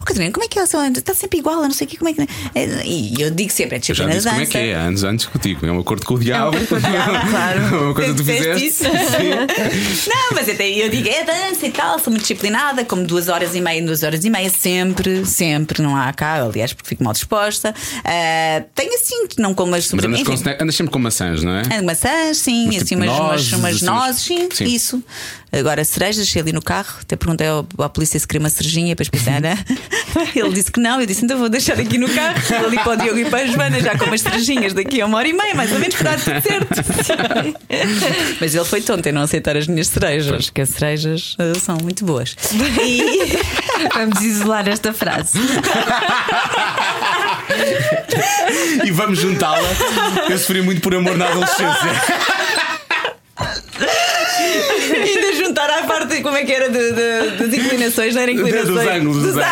Oh, 0.00 0.04
Catarina, 0.04 0.32
como 0.32 0.44
é 0.44 0.48
que 0.48 0.58
é? 0.58 0.66
Só- 0.66 0.84
Está 0.84 1.14
sempre 1.14 1.38
igual, 1.38 1.56
eu 1.56 1.62
não 1.64 1.70
sei 1.72 1.86
o 1.86 1.90
quê, 1.90 1.96
como 1.98 2.08
é 2.10 2.14
que. 2.14 2.22
É, 2.54 2.86
E 2.86 3.14
eu 3.20 3.30
digo 3.30 3.52
sempre: 3.52 3.76
é 3.76 3.78
disciplina 3.78 4.10
disse 4.12 4.24
da 4.24 4.30
como 4.30 4.42
é 4.42 4.44
dança. 4.46 4.58
que 4.58 4.64
é, 4.64 4.74
anos 4.74 5.04
antes 5.04 5.26
contigo. 5.26 5.66
É 5.66 5.70
um 5.70 5.78
acordo 5.78 6.04
com 6.06 6.14
o 6.14 6.18
diabo. 6.18 6.56
claro. 7.30 7.84
uma 7.84 7.94
coisa 7.94 8.12
que 8.12 8.16
tu 8.18 8.24
fizeste. 8.24 8.66
isso? 8.66 8.84
Não, 10.08 10.32
mas 10.32 10.48
até 10.48 10.68
eu 10.68 10.88
digo, 10.88 11.08
é 11.08 11.22
dança 11.24 11.66
e 11.66 11.70
tal, 11.70 11.98
sou 11.98 12.10
muito 12.10 12.22
disciplinada, 12.22 12.84
como 12.84 13.04
duas 13.06 13.28
horas 13.28 13.54
e 13.54 13.60
meia 13.60 13.84
duas 13.84 14.02
horas 14.02 14.24
e 14.24 14.30
meia, 14.30 14.48
sempre, 14.50 15.24
sempre, 15.26 15.82
não 15.82 15.96
há 15.96 16.12
cá, 16.12 16.42
aliás, 16.42 16.72
porque 16.72 16.88
fico 16.88 17.04
mal 17.04 17.12
disposta. 17.12 17.73
Ah, 18.04 18.62
tenho 18.74 18.94
assim, 18.94 19.26
não 19.38 19.54
como 19.54 19.74
as 19.74 19.90
Mas 19.92 20.04
andas, 20.04 20.22
com 20.22 20.62
andas 20.62 20.74
sempre 20.74 20.92
com 20.92 20.98
maçãs, 20.98 21.42
não 21.42 21.52
é? 21.52 21.62
Ando 21.72 21.84
maçãs, 21.84 22.38
sim, 22.38 22.66
Mas 22.66 22.76
assim, 22.76 22.84
tipo 22.84 23.02
umas, 23.02 23.18
nozes, 23.18 23.52
umas 23.52 23.76
assim, 23.76 23.84
nozes, 23.84 24.22
sim, 24.22 24.48
sim. 24.52 24.64
isso. 24.64 25.02
Agora, 25.52 25.84
cerejas, 25.84 26.16
deixei 26.16 26.42
ali 26.42 26.52
no 26.52 26.60
carro, 26.60 26.96
até 27.00 27.14
perguntei 27.14 27.46
ao, 27.46 27.64
à 27.78 27.88
polícia 27.88 28.18
se 28.18 28.26
queria 28.26 28.40
uma 28.40 28.50
cerejinha, 28.50 28.88
depois 28.88 29.08
pensei, 29.08 29.34
olha, 29.34 29.56
ele 30.34 30.52
disse 30.52 30.72
que 30.72 30.80
não, 30.80 31.00
eu 31.00 31.06
disse, 31.06 31.24
então 31.24 31.38
vou 31.38 31.48
deixar 31.48 31.78
aqui 31.78 31.96
no 31.96 32.08
carro, 32.08 32.40
vou 32.48 32.66
ali 32.66 32.76
para 32.76 32.92
o 32.92 32.96
Diogo 32.96 33.18
e 33.18 33.24
para 33.24 33.44
a 33.44 33.46
Joana, 33.46 33.80
já 33.80 33.96
com 33.96 34.06
umas 34.06 34.20
cerejinhas 34.20 34.72
daqui 34.72 35.00
a 35.00 35.06
uma 35.06 35.18
hora 35.18 35.28
e 35.28 35.32
meia, 35.32 35.54
mais 35.54 35.70
ou 35.72 35.78
menos, 35.78 35.94
para 35.94 36.16
dar 36.16 36.20
tudo 36.20 36.42
certo. 36.42 36.74
Mas 38.40 38.54
ele 38.54 38.64
foi 38.64 38.80
tonto 38.80 39.08
em 39.08 39.12
não 39.12 39.22
aceitar 39.22 39.56
as 39.56 39.68
minhas 39.68 39.86
cerejas, 39.86 40.46
porque 40.46 40.60
as 40.62 40.70
cerejas 40.70 41.36
eh, 41.38 41.52
são 41.60 41.76
muito 41.82 42.04
boas. 42.04 42.34
E. 42.84 43.38
Vamos 43.94 44.20
isolar 44.22 44.68
esta 44.68 44.92
frase. 44.92 45.38
E 48.84 48.90
vamos 48.90 49.18
juntá-la. 49.18 49.68
Eu 50.28 50.38
sofri 50.38 50.62
muito 50.62 50.80
por 50.80 50.94
amor 50.94 51.16
na 51.16 51.28
adolescência. 51.28 51.90
ainda 54.90 55.36
juntar 55.36 55.70
à 55.70 55.82
parte, 55.84 56.20
como 56.22 56.36
é 56.36 56.44
que 56.44 56.52
era, 56.52 56.68
de, 56.68 56.92
de, 56.92 57.36
das 57.38 57.52
inclinações, 57.52 58.14
não 58.14 58.22
era 58.22 58.30
inclinações? 58.30 58.68
Dos 58.68 58.86
ângulos, 58.86 59.22
dos 59.22 59.34
dos 59.34 59.42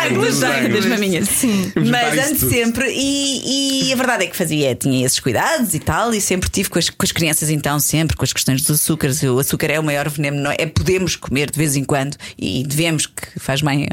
ângulos, 0.43 0.73
dos 0.73 0.73
das 0.73 0.85
maminhas. 0.85 1.27
Sim. 1.29 1.71
Mas 1.75 2.39
tudo. 2.39 2.49
sempre, 2.49 2.91
e, 2.91 3.89
e 3.89 3.93
a 3.93 3.95
verdade 3.95 4.25
é 4.25 4.27
que 4.27 4.35
fazia, 4.35 4.75
tinha 4.75 5.05
esses 5.05 5.19
cuidados 5.19 5.73
e 5.73 5.79
tal, 5.79 6.13
e 6.13 6.21
sempre 6.21 6.49
tive 6.49 6.69
com 6.69 6.79
as, 6.79 6.89
com 6.89 7.03
as 7.03 7.11
crianças, 7.11 7.49
então, 7.49 7.79
sempre 7.79 8.15
com 8.15 8.23
as 8.23 8.33
questões 8.33 8.61
dos 8.61 8.81
açúcares. 8.81 9.21
O 9.23 9.39
açúcar 9.39 9.71
é 9.71 9.79
o 9.79 9.83
maior 9.83 10.09
veneno, 10.09 10.41
não 10.41 10.51
é? 10.51 10.55
É 10.59 10.65
podemos 10.65 11.15
comer 11.15 11.49
de 11.49 11.57
vez 11.57 11.75
em 11.75 11.83
quando 11.83 12.15
e 12.37 12.63
devemos, 12.63 13.05
que 13.05 13.39
faz 13.39 13.61
bem 13.61 13.87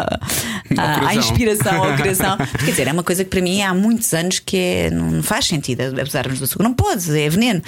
à, 0.00 0.20
à- 0.78 1.08
à- 1.08 1.14
inspiração, 1.14 1.82
ao 1.82 1.96
coração. 1.96 2.36
Quer 2.58 2.70
dizer, 2.70 2.88
é 2.88 2.92
uma 2.92 3.02
coisa 3.02 3.24
que 3.24 3.30
para 3.30 3.40
mim 3.40 3.62
há 3.62 3.72
muitos 3.74 4.12
anos 4.14 4.38
que 4.38 4.56
é, 4.56 4.90
não 4.90 5.22
faz 5.22 5.46
sentido 5.46 5.82
abusarmos 6.00 6.38
do 6.38 6.44
açúcar. 6.44 6.64
Não 6.64 6.74
pode, 6.74 7.18
é 7.18 7.28
veneno. 7.28 7.62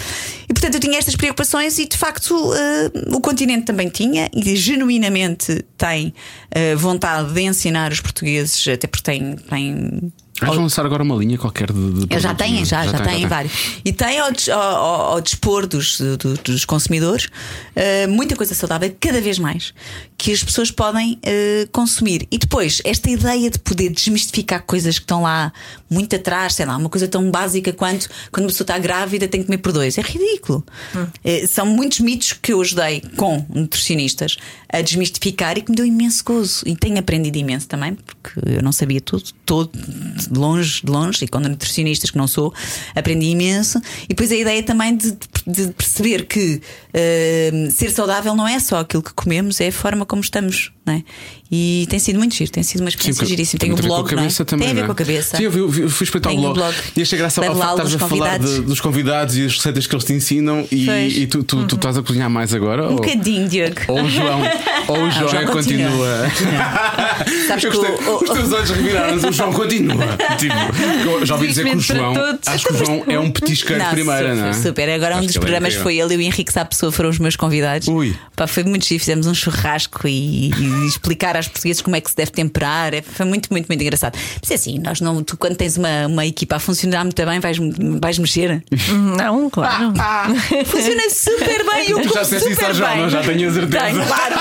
E 0.49 0.53
portanto 0.53 0.75
eu 0.75 0.81
tinha 0.81 0.99
estas 0.99 1.17
preocupações 1.17 1.79
e 1.79 1.87
de 1.87 1.97
facto 1.97 2.53
eh, 2.55 2.91
o 3.15 3.21
continente 3.21 3.65
também 3.65 3.89
tinha 3.89 4.29
e 4.35 4.57
genuinamente 4.57 5.65
tem 5.77 6.13
eh, 6.51 6.75
vontade 6.75 7.33
de 7.33 7.43
ensinar 7.43 7.93
os 7.93 8.01
portugueses, 8.01 8.67
até 8.69 8.87
porque 8.87 9.05
tem. 9.11 9.37
tem 9.37 10.13
Vais 10.41 10.57
lançar 10.59 10.85
agora 10.85 11.03
uma 11.03 11.15
linha 11.17 11.39
qualquer 11.39 11.73
de. 11.73 12.07
de 12.07 12.07
já 12.21 12.29
não 12.31 12.35
é? 12.63 12.65
já, 12.65 12.87
já, 12.87 12.99
tem, 13.01 13.15
tenho 13.17 13.29
vários. 13.29 13.53
E 13.85 13.93
tem 13.93 14.19
ao, 14.21 14.31
ao- 14.53 15.13
ao- 15.13 15.21
dispor 15.21 15.67
dos, 15.67 15.99
do- 16.19 16.35
dos 16.35 16.65
consumidores 16.65 17.29
eh, 17.75 18.07
muita 18.07 18.37
coisa 18.37 18.55
saudável, 18.55 18.95
cada 19.01 19.21
vez 19.21 19.39
mais. 19.39 19.73
que 20.19 20.33
as 20.33 20.43
pessoas 20.43 20.71
podem 20.71 21.19
eh, 21.23 21.69
consumir. 21.73 22.27
E 22.31 22.39
depois, 22.39 22.81
esta 22.85 23.09
ideia 23.11 23.51
de 23.51 23.59
poder 23.59 23.91
desmistificar 23.91 24.63
coisas 24.63 24.99
que 24.99 25.05
estão 25.05 25.23
lá 25.23 25.53
muito 25.89 26.15
atrás, 26.17 26.55
sei 26.55 26.67
lá, 26.67 26.77
uma 26.77 26.89
coisa 26.89 27.07
tão 27.07 27.31
básica 27.31 27.73
quanto 27.73 28.09
quando 28.31 28.45
uma 28.45 28.51
pessoa 28.51 28.65
está 28.65 28.79
grávida 28.79 29.29
tem 29.29 29.41
que 29.41 29.47
comer 29.47 29.59
por 29.59 29.73
dois. 29.73 29.97
É 29.99 30.03
ridículo. 30.03 30.65
Eh, 31.25 31.47
são 31.47 31.67
muitos 31.67 32.01
mitos 32.01 32.33
que 32.33 32.53
eu 32.53 32.61
ajudei 32.61 33.03
com 33.17 33.45
nutricionistas 33.49 34.37
a 34.69 34.81
desmistificar 34.81 35.57
e 35.57 35.63
que 35.63 35.71
me 35.71 35.77
deu 35.77 35.87
imenso 35.87 36.25
gozo. 36.25 36.63
E 36.67 36.75
tenho 36.75 36.99
aprendido 36.99 37.37
imenso 37.37 37.69
também, 37.69 37.95
porque 37.95 38.57
eu 38.57 38.63
não 38.63 38.73
sabia 38.73 39.01
tudo, 39.01 39.25
todo, 39.45 39.71
de 39.73 40.39
longe, 40.39 40.83
de 40.85 40.91
longe, 40.91 41.25
e 41.25 41.29
com 41.29 41.39
nutricionistas 41.39 42.11
que 42.11 42.19
não 42.19 42.27
sou, 42.27 42.53
aprendi 42.95 43.27
imenso. 43.27 43.81
E 44.05 44.09
depois 44.09 44.31
a 44.33 44.37
ideia 44.37 44.63
também 44.63 44.97
de, 44.97 45.17
de 45.47 45.69
perceber 45.69 46.27
que 46.27 46.61
eh, 46.93 47.69
ser 47.71 47.91
saudável 47.91 48.35
não 48.35 48.47
é 48.47 48.59
só 48.59 48.81
aquilo 48.81 49.03
que 49.03 49.13
comemos, 49.15 49.61
é 49.61 49.69
a 49.69 49.73
forma 49.73 50.05
como 50.05 50.23
estamos, 50.23 50.73
é? 50.93 51.03
E 51.51 51.87
tem 51.89 51.99
sido 51.99 52.19
muito 52.19 52.35
giro, 52.35 52.51
tem 52.51 52.63
sido 52.63 52.81
uma 52.81 52.89
experiência 52.89 53.21
porque 53.21 53.35
giríssima. 53.37 53.59
tem 53.61 53.69
Tem 53.71 53.77
ver 53.77 53.87
blog, 53.87 54.03
com 54.09 54.15
a 54.15 54.17
cabeça 54.19 54.43
é? 54.43 54.45
também. 54.45 54.67
tem 54.69 54.73
a 54.73 54.75
ver 54.75 54.83
é? 54.83 54.87
com 54.87 54.93
a 54.93 54.95
cabeça. 54.95 55.37
Sim, 55.37 55.43
eu, 55.45 55.51
vi- 55.69 55.81
eu 55.83 55.89
fui 55.91 56.05
espreitar 56.05 56.33
o 56.33 56.37
blog. 56.37 56.55
blog. 56.55 56.75
E 56.97 57.03
achei 57.03 57.19
graça 57.19 57.45
ao 57.47 57.57
facto 57.57 57.87
de 57.89 57.97
a 57.97 57.99
falar 58.01 58.39
de- 58.39 58.61
dos 58.63 58.81
convidados 58.81 59.37
e 59.37 59.45
as 59.47 59.55
receitas 59.57 59.87
que 59.87 59.95
eles 59.95 60.05
te 60.05 60.13
ensinam 60.13 60.67
e, 60.73 60.89
e 61.23 61.27
tu, 61.27 61.45
tu, 61.45 61.65
tu 61.67 61.77
estás 61.77 61.97
a 61.97 62.03
cozinhar 62.03 62.29
mais 62.31 62.53
agora? 62.53 62.85
Um 62.85 62.91
ou, 62.91 62.97
bocadinho, 62.97 63.49
Diogo. 63.49 63.75
ou 63.89 64.03
o 64.03 64.11
João, 64.11 64.41
ou 64.89 65.03
o 65.05 65.11
João, 65.11 65.29
João 65.29 65.43
é 65.43 65.47
continua. 65.47 66.31
continua. 66.31 66.31
Sabes 67.47 67.65
Eu 67.65 67.71
que 67.71 67.77
gostei, 67.79 68.07
o- 68.07 68.11
o- 68.11 68.23
os 68.23 68.31
teus 68.31 68.53
olhos 68.53 68.71
reviraram-se, 68.71 69.27
o 69.27 69.33
João 69.33 69.53
continua. 69.53 69.97
Tipo, 70.39 71.25
já 71.25 71.35
ouvi 71.35 71.47
dizer 71.49 71.65
que 71.65 71.77
o 71.77 71.81
João. 71.81 72.15
Acho 72.47 72.67
que 72.67 72.73
o 72.75 72.77
João 72.85 73.05
é 73.07 73.19
um 73.19 73.31
petisqueiro 73.31 73.83
de 73.83 73.91
primeira, 73.91 74.21
super, 74.31 74.37
não 74.37 74.47
é? 74.49 74.53
Super. 74.53 74.91
Agora 74.91 75.17
um 75.17 75.27
dos 75.27 75.37
é 75.37 75.39
programas 75.41 75.75
foi 75.75 75.99
ele 75.99 76.15
e 76.15 76.17
o 76.17 76.21
Henrique 76.21 76.53
Sá 76.53 76.65
Pessoa 76.65 76.91
foram 76.93 77.09
os 77.11 77.19
meus 77.19 77.37
convidados. 77.37 77.89
Ui. 77.89 78.15
Pá, 78.35 78.47
foi 78.47 78.65
muito 78.65 78.85
giro. 78.87 79.01
Fizemos 79.01 79.27
um 79.27 79.35
churrasco 79.35 80.07
e, 80.07 80.51
e 80.85 80.87
explicar 80.87 81.37
aos 81.37 81.49
portugueses 81.49 81.83
como 81.83 81.97
é 81.97 82.01
que 82.01 82.11
se 82.11 82.17
deve 82.17 82.31
temperar. 82.31 82.95
É, 82.95 83.03
foi 83.03 83.27
muito, 83.27 83.49
muito, 83.51 83.67
muito 83.69 83.81
engraçado. 83.81 84.17
Mas 84.41 84.51
é 84.51 84.55
assim, 84.55 84.79
nós 84.79 85.01
não, 85.01 85.23
tu 85.23 85.37
quando 85.37 85.57
tens 85.57 85.77
uma, 85.77 86.07
uma 86.07 86.27
equipa 86.27 86.57
a 86.57 86.59
funcionar 86.59 87.05
muito 87.05 87.25
bem, 87.25 87.41
vais, 87.41 87.59
vais 88.01 88.19
mexer. 88.19 88.63
Não, 89.17 89.49
claro. 89.51 89.93
Funciona 90.67 91.11
super 91.11 91.65
bem. 91.65 91.91
Eu 91.91 91.97
Tu 92.07 92.09
como 92.09 92.15
já 92.15 92.23
disseste 92.23 92.49
super 92.51 92.65
isso 92.71 92.75
João, 92.75 92.91
bem. 92.93 93.03
não? 93.03 93.11
Já 93.11 93.23
tenho 93.23 93.49
a 93.49 93.53
certeza. 93.53 93.85
Tenho, 93.85 94.07
claro. 94.07 94.35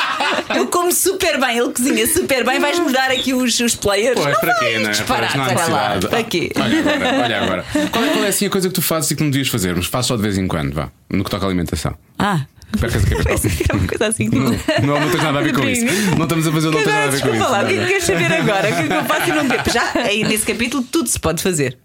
Eu 0.56 0.68
como 0.68 0.92
super 0.92 1.40
bem, 1.40 1.58
ele 1.58 1.70
cozinha 1.72 2.08
super 2.08 2.46
bem. 2.46 2.60
Vais 2.60 2.80
mudar 2.80 3.12
aqui 3.12 3.34
os, 3.34 3.60
os 3.60 3.76
players. 3.76 4.16
Pois, 4.20 4.34
não 4.34 4.40
para 4.40 4.54
quê, 4.60 4.66
é? 4.66 4.90
disparar, 4.90 5.38
não 5.38 5.44
há 5.44 5.48
para 5.48 5.56
lá. 5.68 5.96
necessidade. 5.96 6.08
Para 6.10 6.24
quê? 6.24 6.52
Ah, 6.56 6.62
Olha 6.64 6.80
agora, 6.80 7.24
olha 7.24 7.42
agora. 7.42 7.66
Qual 7.92 8.04
é, 8.06 8.10
qual 8.10 8.26
é 8.26 8.28
assim 8.28 8.46
a 8.46 8.50
coisa 8.50 8.68
que 8.68 8.74
tu 8.74 8.82
fazes 8.82 9.12
e 9.12 9.16
que 9.16 9.24
não 9.24 9.30
devias 9.30 9.48
fazer? 9.50 9.76
Mas 9.76 9.86
fazes 9.88 10.08
só 10.08 10.16
de 10.16 10.22
vez 10.22 10.38
em 10.38 10.48
quando, 10.48 10.74
vá. 10.74 10.90
No 11.10 11.24
que 11.24 11.30
toca 11.30 11.46
à 11.46 11.48
alimentação. 11.48 11.96
Ah, 12.18 12.42
Pensei 12.80 13.52
que 13.52 13.64
era 13.70 13.78
uma 13.78 13.88
coisa 13.88 14.08
assim. 14.08 14.30
Não, 14.30 14.44
não, 14.86 15.00
não 15.00 15.10
tens 15.10 15.24
nada 15.24 15.40
a 15.40 15.42
ver 15.42 15.54
com 15.54 15.64
isso. 15.68 15.86
Não 16.18 16.24
estamos 16.24 16.48
a 16.48 16.52
fazer, 16.52 16.68
não 16.70 16.74
tem 16.84 16.86
nada 16.86 17.06
a 17.06 17.10
ver 17.10 17.22
com 17.22 17.30
isso. 17.30 17.40
lá, 17.40 17.64
o 17.64 17.68
que 17.68 17.74
é 17.74 17.76
que 17.76 17.80
Não, 17.82 17.88
queres 17.88 18.04
saber 18.04 18.34
agora? 18.34 18.70
O 18.70 18.76
que 18.76 18.82
é 18.82 18.88
que 18.88 18.94
eu 18.94 19.06
faço 19.06 19.30
e 19.30 19.34
não 19.34 19.48
devo? 19.48 19.64
Já, 19.72 19.92
aí 19.96 20.24
nesse 20.24 20.46
capítulo, 20.46 20.84
tudo 20.84 21.08
se 21.10 21.20
pode 21.20 21.42
fazer. 21.42 21.78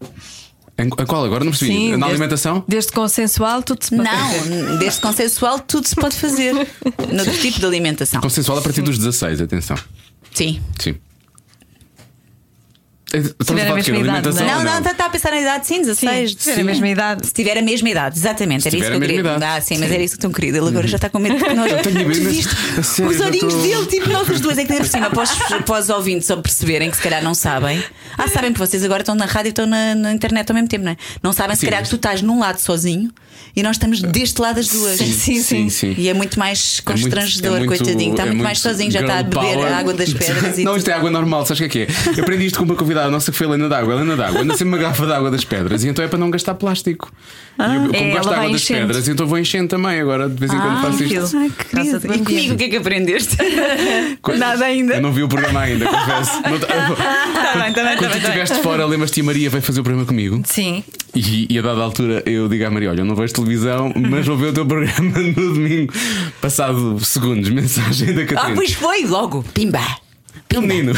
A 0.99 1.05
qual 1.07 1.24
agora? 1.24 1.45
Não 1.45 1.51
percebi. 1.53 1.72
Sim, 1.72 1.89
Na 1.91 1.97
desde- 1.99 2.11
alimentação? 2.12 2.64
Desde 2.66 2.91
consensual, 2.93 3.62
tudo 3.62 3.85
se 3.85 3.91
pode 3.95 4.09
fazer. 4.09 4.49
Não, 4.51 4.78
desde 4.78 5.01
consensual, 5.01 5.59
tudo 5.61 5.87
se 5.87 5.95
pode 5.95 6.16
fazer. 6.16 6.55
No 7.12 7.24
tipo 7.24 7.59
de 7.61 7.66
alimentação. 7.66 8.20
Consensual 8.20 8.59
a 8.59 8.62
partir 8.62 8.81
dos 8.83 8.97
16, 8.97 9.41
atenção. 9.43 9.76
Sim. 10.33 10.61
Sim. 10.78 10.95
Estamos 13.12 13.32
a 13.40 13.44
tiver 13.44 13.62
a 13.62 13.68
falar 13.68 13.80
de 13.80 13.90
alimentação? 13.90 14.46
não 14.46 14.52
é? 14.52 14.56
ou 14.56 14.64
Não, 14.64 14.80
não, 14.80 14.90
está 14.90 15.06
a 15.06 15.08
pensar 15.08 15.30
na 15.32 15.40
idade, 15.40 15.66
sim, 15.66 15.80
16. 15.82 16.30
Se 16.30 16.36
tiver 16.36 16.61
a 16.61 16.64
mesma 16.64 16.88
idade. 16.88 17.26
Se 17.26 17.32
tiver 17.32 17.58
a 17.58 17.62
mesma 17.62 17.90
idade, 17.90 18.18
exatamente, 18.18 18.68
era 18.68 18.76
isso 18.76 18.88
que 18.88 18.96
eu 18.96 19.00
queria. 19.00 19.20
idade. 19.20 19.44
Ah, 19.44 19.61
sim, 19.61 19.78
mas 19.78 19.90
era 19.90 20.02
isso 20.02 20.14
que 20.14 20.20
tão 20.20 20.32
querido. 20.32 20.58
Ele 20.58 20.68
agora 20.68 20.86
já 20.86 20.96
está 20.96 21.11
com 21.11 21.18
medo 21.18 21.36
porque 21.36 21.54
nós. 21.54 21.72
Os 23.11 23.20
olhinhos 23.20 23.54
dele, 23.54 23.86
tipo, 23.86 24.08
nós 24.11 24.28
os 24.28 24.40
dois, 24.40 24.58
é 24.58 24.64
que 24.64 24.74
por 24.74 24.86
cima, 24.86 25.11
para 25.11 25.80
os, 25.80 25.88
ouvintes 25.88 26.26
só 26.26 26.36
perceberem 26.36 26.90
que 26.90 26.96
se 26.96 27.02
calhar 27.02 27.22
não 27.22 27.34
sabem. 27.34 27.82
Ah, 28.16 28.28
sabem, 28.28 28.52
porque 28.52 28.66
vocês 28.66 28.84
agora 28.84 29.02
estão 29.02 29.14
na 29.14 29.26
rádio 29.26 29.48
e 29.48 29.50
estão 29.50 29.66
na, 29.66 29.94
na 29.94 30.12
internet 30.12 30.48
ao 30.50 30.54
mesmo 30.54 30.68
tempo, 30.68 30.84
não 30.84 30.92
é? 30.92 30.96
Não 31.22 31.32
sabem, 31.32 31.56
se 31.56 31.61
Sim, 31.61 31.66
calhar 31.66 31.80
mas- 31.80 31.88
que 31.88 31.94
tu 31.94 31.96
estás 31.96 32.22
num 32.22 32.38
lado 32.38 32.58
sozinho 32.58 33.11
e 33.57 33.62
nós 33.62 33.76
estamos 33.76 34.01
deste 34.03 34.41
lado 34.41 34.61
as 34.61 34.68
duas. 34.68 34.97
Sim, 34.99 35.41
sim. 35.43 35.68
sim. 35.68 35.95
E 35.99 36.09
é 36.09 36.14
muito 36.14 36.39
mais 36.39 36.81
É 36.87 36.91
muito- 36.91 37.03
constrangedor, 37.03 37.57
é 37.57 37.59
muito- 37.61 37.68
coitadinho. 37.76 38.11
Está 38.12 38.22
é 38.22 38.26
muito, 38.26 38.43
mais 38.43 38.59
sozinho, 38.61 38.91
já 38.91 39.01
está 39.01 39.18
a 39.18 39.22
beber 39.22 39.35
power. 39.41 39.72
a 39.72 39.76
água 39.78 39.93
das 39.95 40.12
pedras 40.14 40.59
e 40.59 40.64
Não, 40.64 40.72
tudo. 40.72 40.78
isto 40.78 40.91
é 40.91 40.95
água 40.95 41.11
normal, 41.11 41.45
sabes 41.47 41.61
o 41.64 41.68
que 41.68 41.83
é 41.83 41.87
que 41.87 41.93
é? 41.93 42.16
Eu 42.18 42.22
aprendi 42.22 42.47
isto 42.47 42.59
com 42.59 42.64
uma 42.64 42.74
convidada 42.74 43.11
nossa 43.11 43.31
que 43.33 43.37
foi 43.39 43.47
a 43.47 43.51
Helena 43.51 43.68
d'Água. 43.68 43.95
Helena 43.95 44.16
d'Água 44.16 44.41
anda 44.43 44.53
sempre 44.55 44.68
uma 44.68 44.78
garrafa 44.78 45.07
de 45.07 45.12
água 45.12 45.31
das 45.31 45.45
pedras 45.45 45.85
e 45.85 45.89
então 45.89 46.05
é 46.05 46.09
para 46.09 46.18
não 46.18 46.31
gastar 46.31 46.55
plástico. 46.55 47.12
e 47.59 47.62
eu, 47.62 47.66
como 47.68 47.95
é, 47.97 48.01
gosto 48.01 48.01
ela 48.01 48.11
de 48.11 48.18
água 48.28 48.37
vai 48.37 48.53
das 48.53 48.62
enchendo. 48.62 48.81
pedras, 48.87 49.09
então 49.09 49.26
vou 49.26 49.39
enchendo 49.39 49.68
também. 49.68 50.01
Agora 50.01 50.28
de 50.28 50.35
vez 50.37 50.53
em 50.53 50.57
quando 50.57 50.78
Ah, 50.78 50.83
faço 50.83 51.05
isto. 51.05 51.37
Ai. 51.37 51.51
E 52.14 52.18
comigo 52.20 52.55
o 52.55 52.57
que 52.57 52.64
é 52.64 52.68
que 52.68 52.76
aprendeste? 52.76 53.37
Nada 54.39 54.64
ainda. 54.64 54.95
Eu 54.95 55.03
não 55.03 55.12
vi 55.12 55.22
o 55.22 55.28
programa 55.28 55.61
ainda, 55.61 55.87
confesso. 55.87 56.41
Não, 56.51 56.55
Está 56.57 57.59
bem, 57.62 57.68
está 57.70 57.83
bem, 57.85 57.97
quando 57.97 58.12
tu 58.12 58.18
estiveste 58.18 58.59
fora, 58.62 58.87
lembras-te 58.87 59.20
a 59.20 59.24
Maria 59.24 59.51
veio 59.51 59.62
fazer 59.62 59.81
o 59.81 59.83
programa 59.83 60.07
comigo? 60.07 60.41
Sim. 60.45 60.85
E, 61.14 61.47
e 61.51 61.59
a 61.59 61.62
dada 61.62 61.81
altura 61.83 62.22
eu 62.26 62.49
digo 62.49 62.64
à 62.64 62.70
Maria: 62.70 62.91
Olha, 62.91 63.01
eu 63.01 63.05
não 63.05 63.14
vejo 63.21 63.35
televisão, 63.35 63.93
mas 63.97 64.27
vou 64.27 64.37
ver 64.37 64.49
o 64.49 64.53
teu 64.53 64.66
programa 64.66 65.18
no 65.21 65.55
domingo. 65.55 65.93
Passado 66.41 66.99
segundos, 67.05 67.49
mensagem 67.51 68.12
da 68.14 68.23
Ah, 68.23 68.27
Catarina. 68.27 68.55
pois 68.57 68.73
foi, 68.73 69.05
logo. 69.05 69.43
Pimba. 69.55 69.81
Meu 70.53 70.62
menino. 70.62 70.93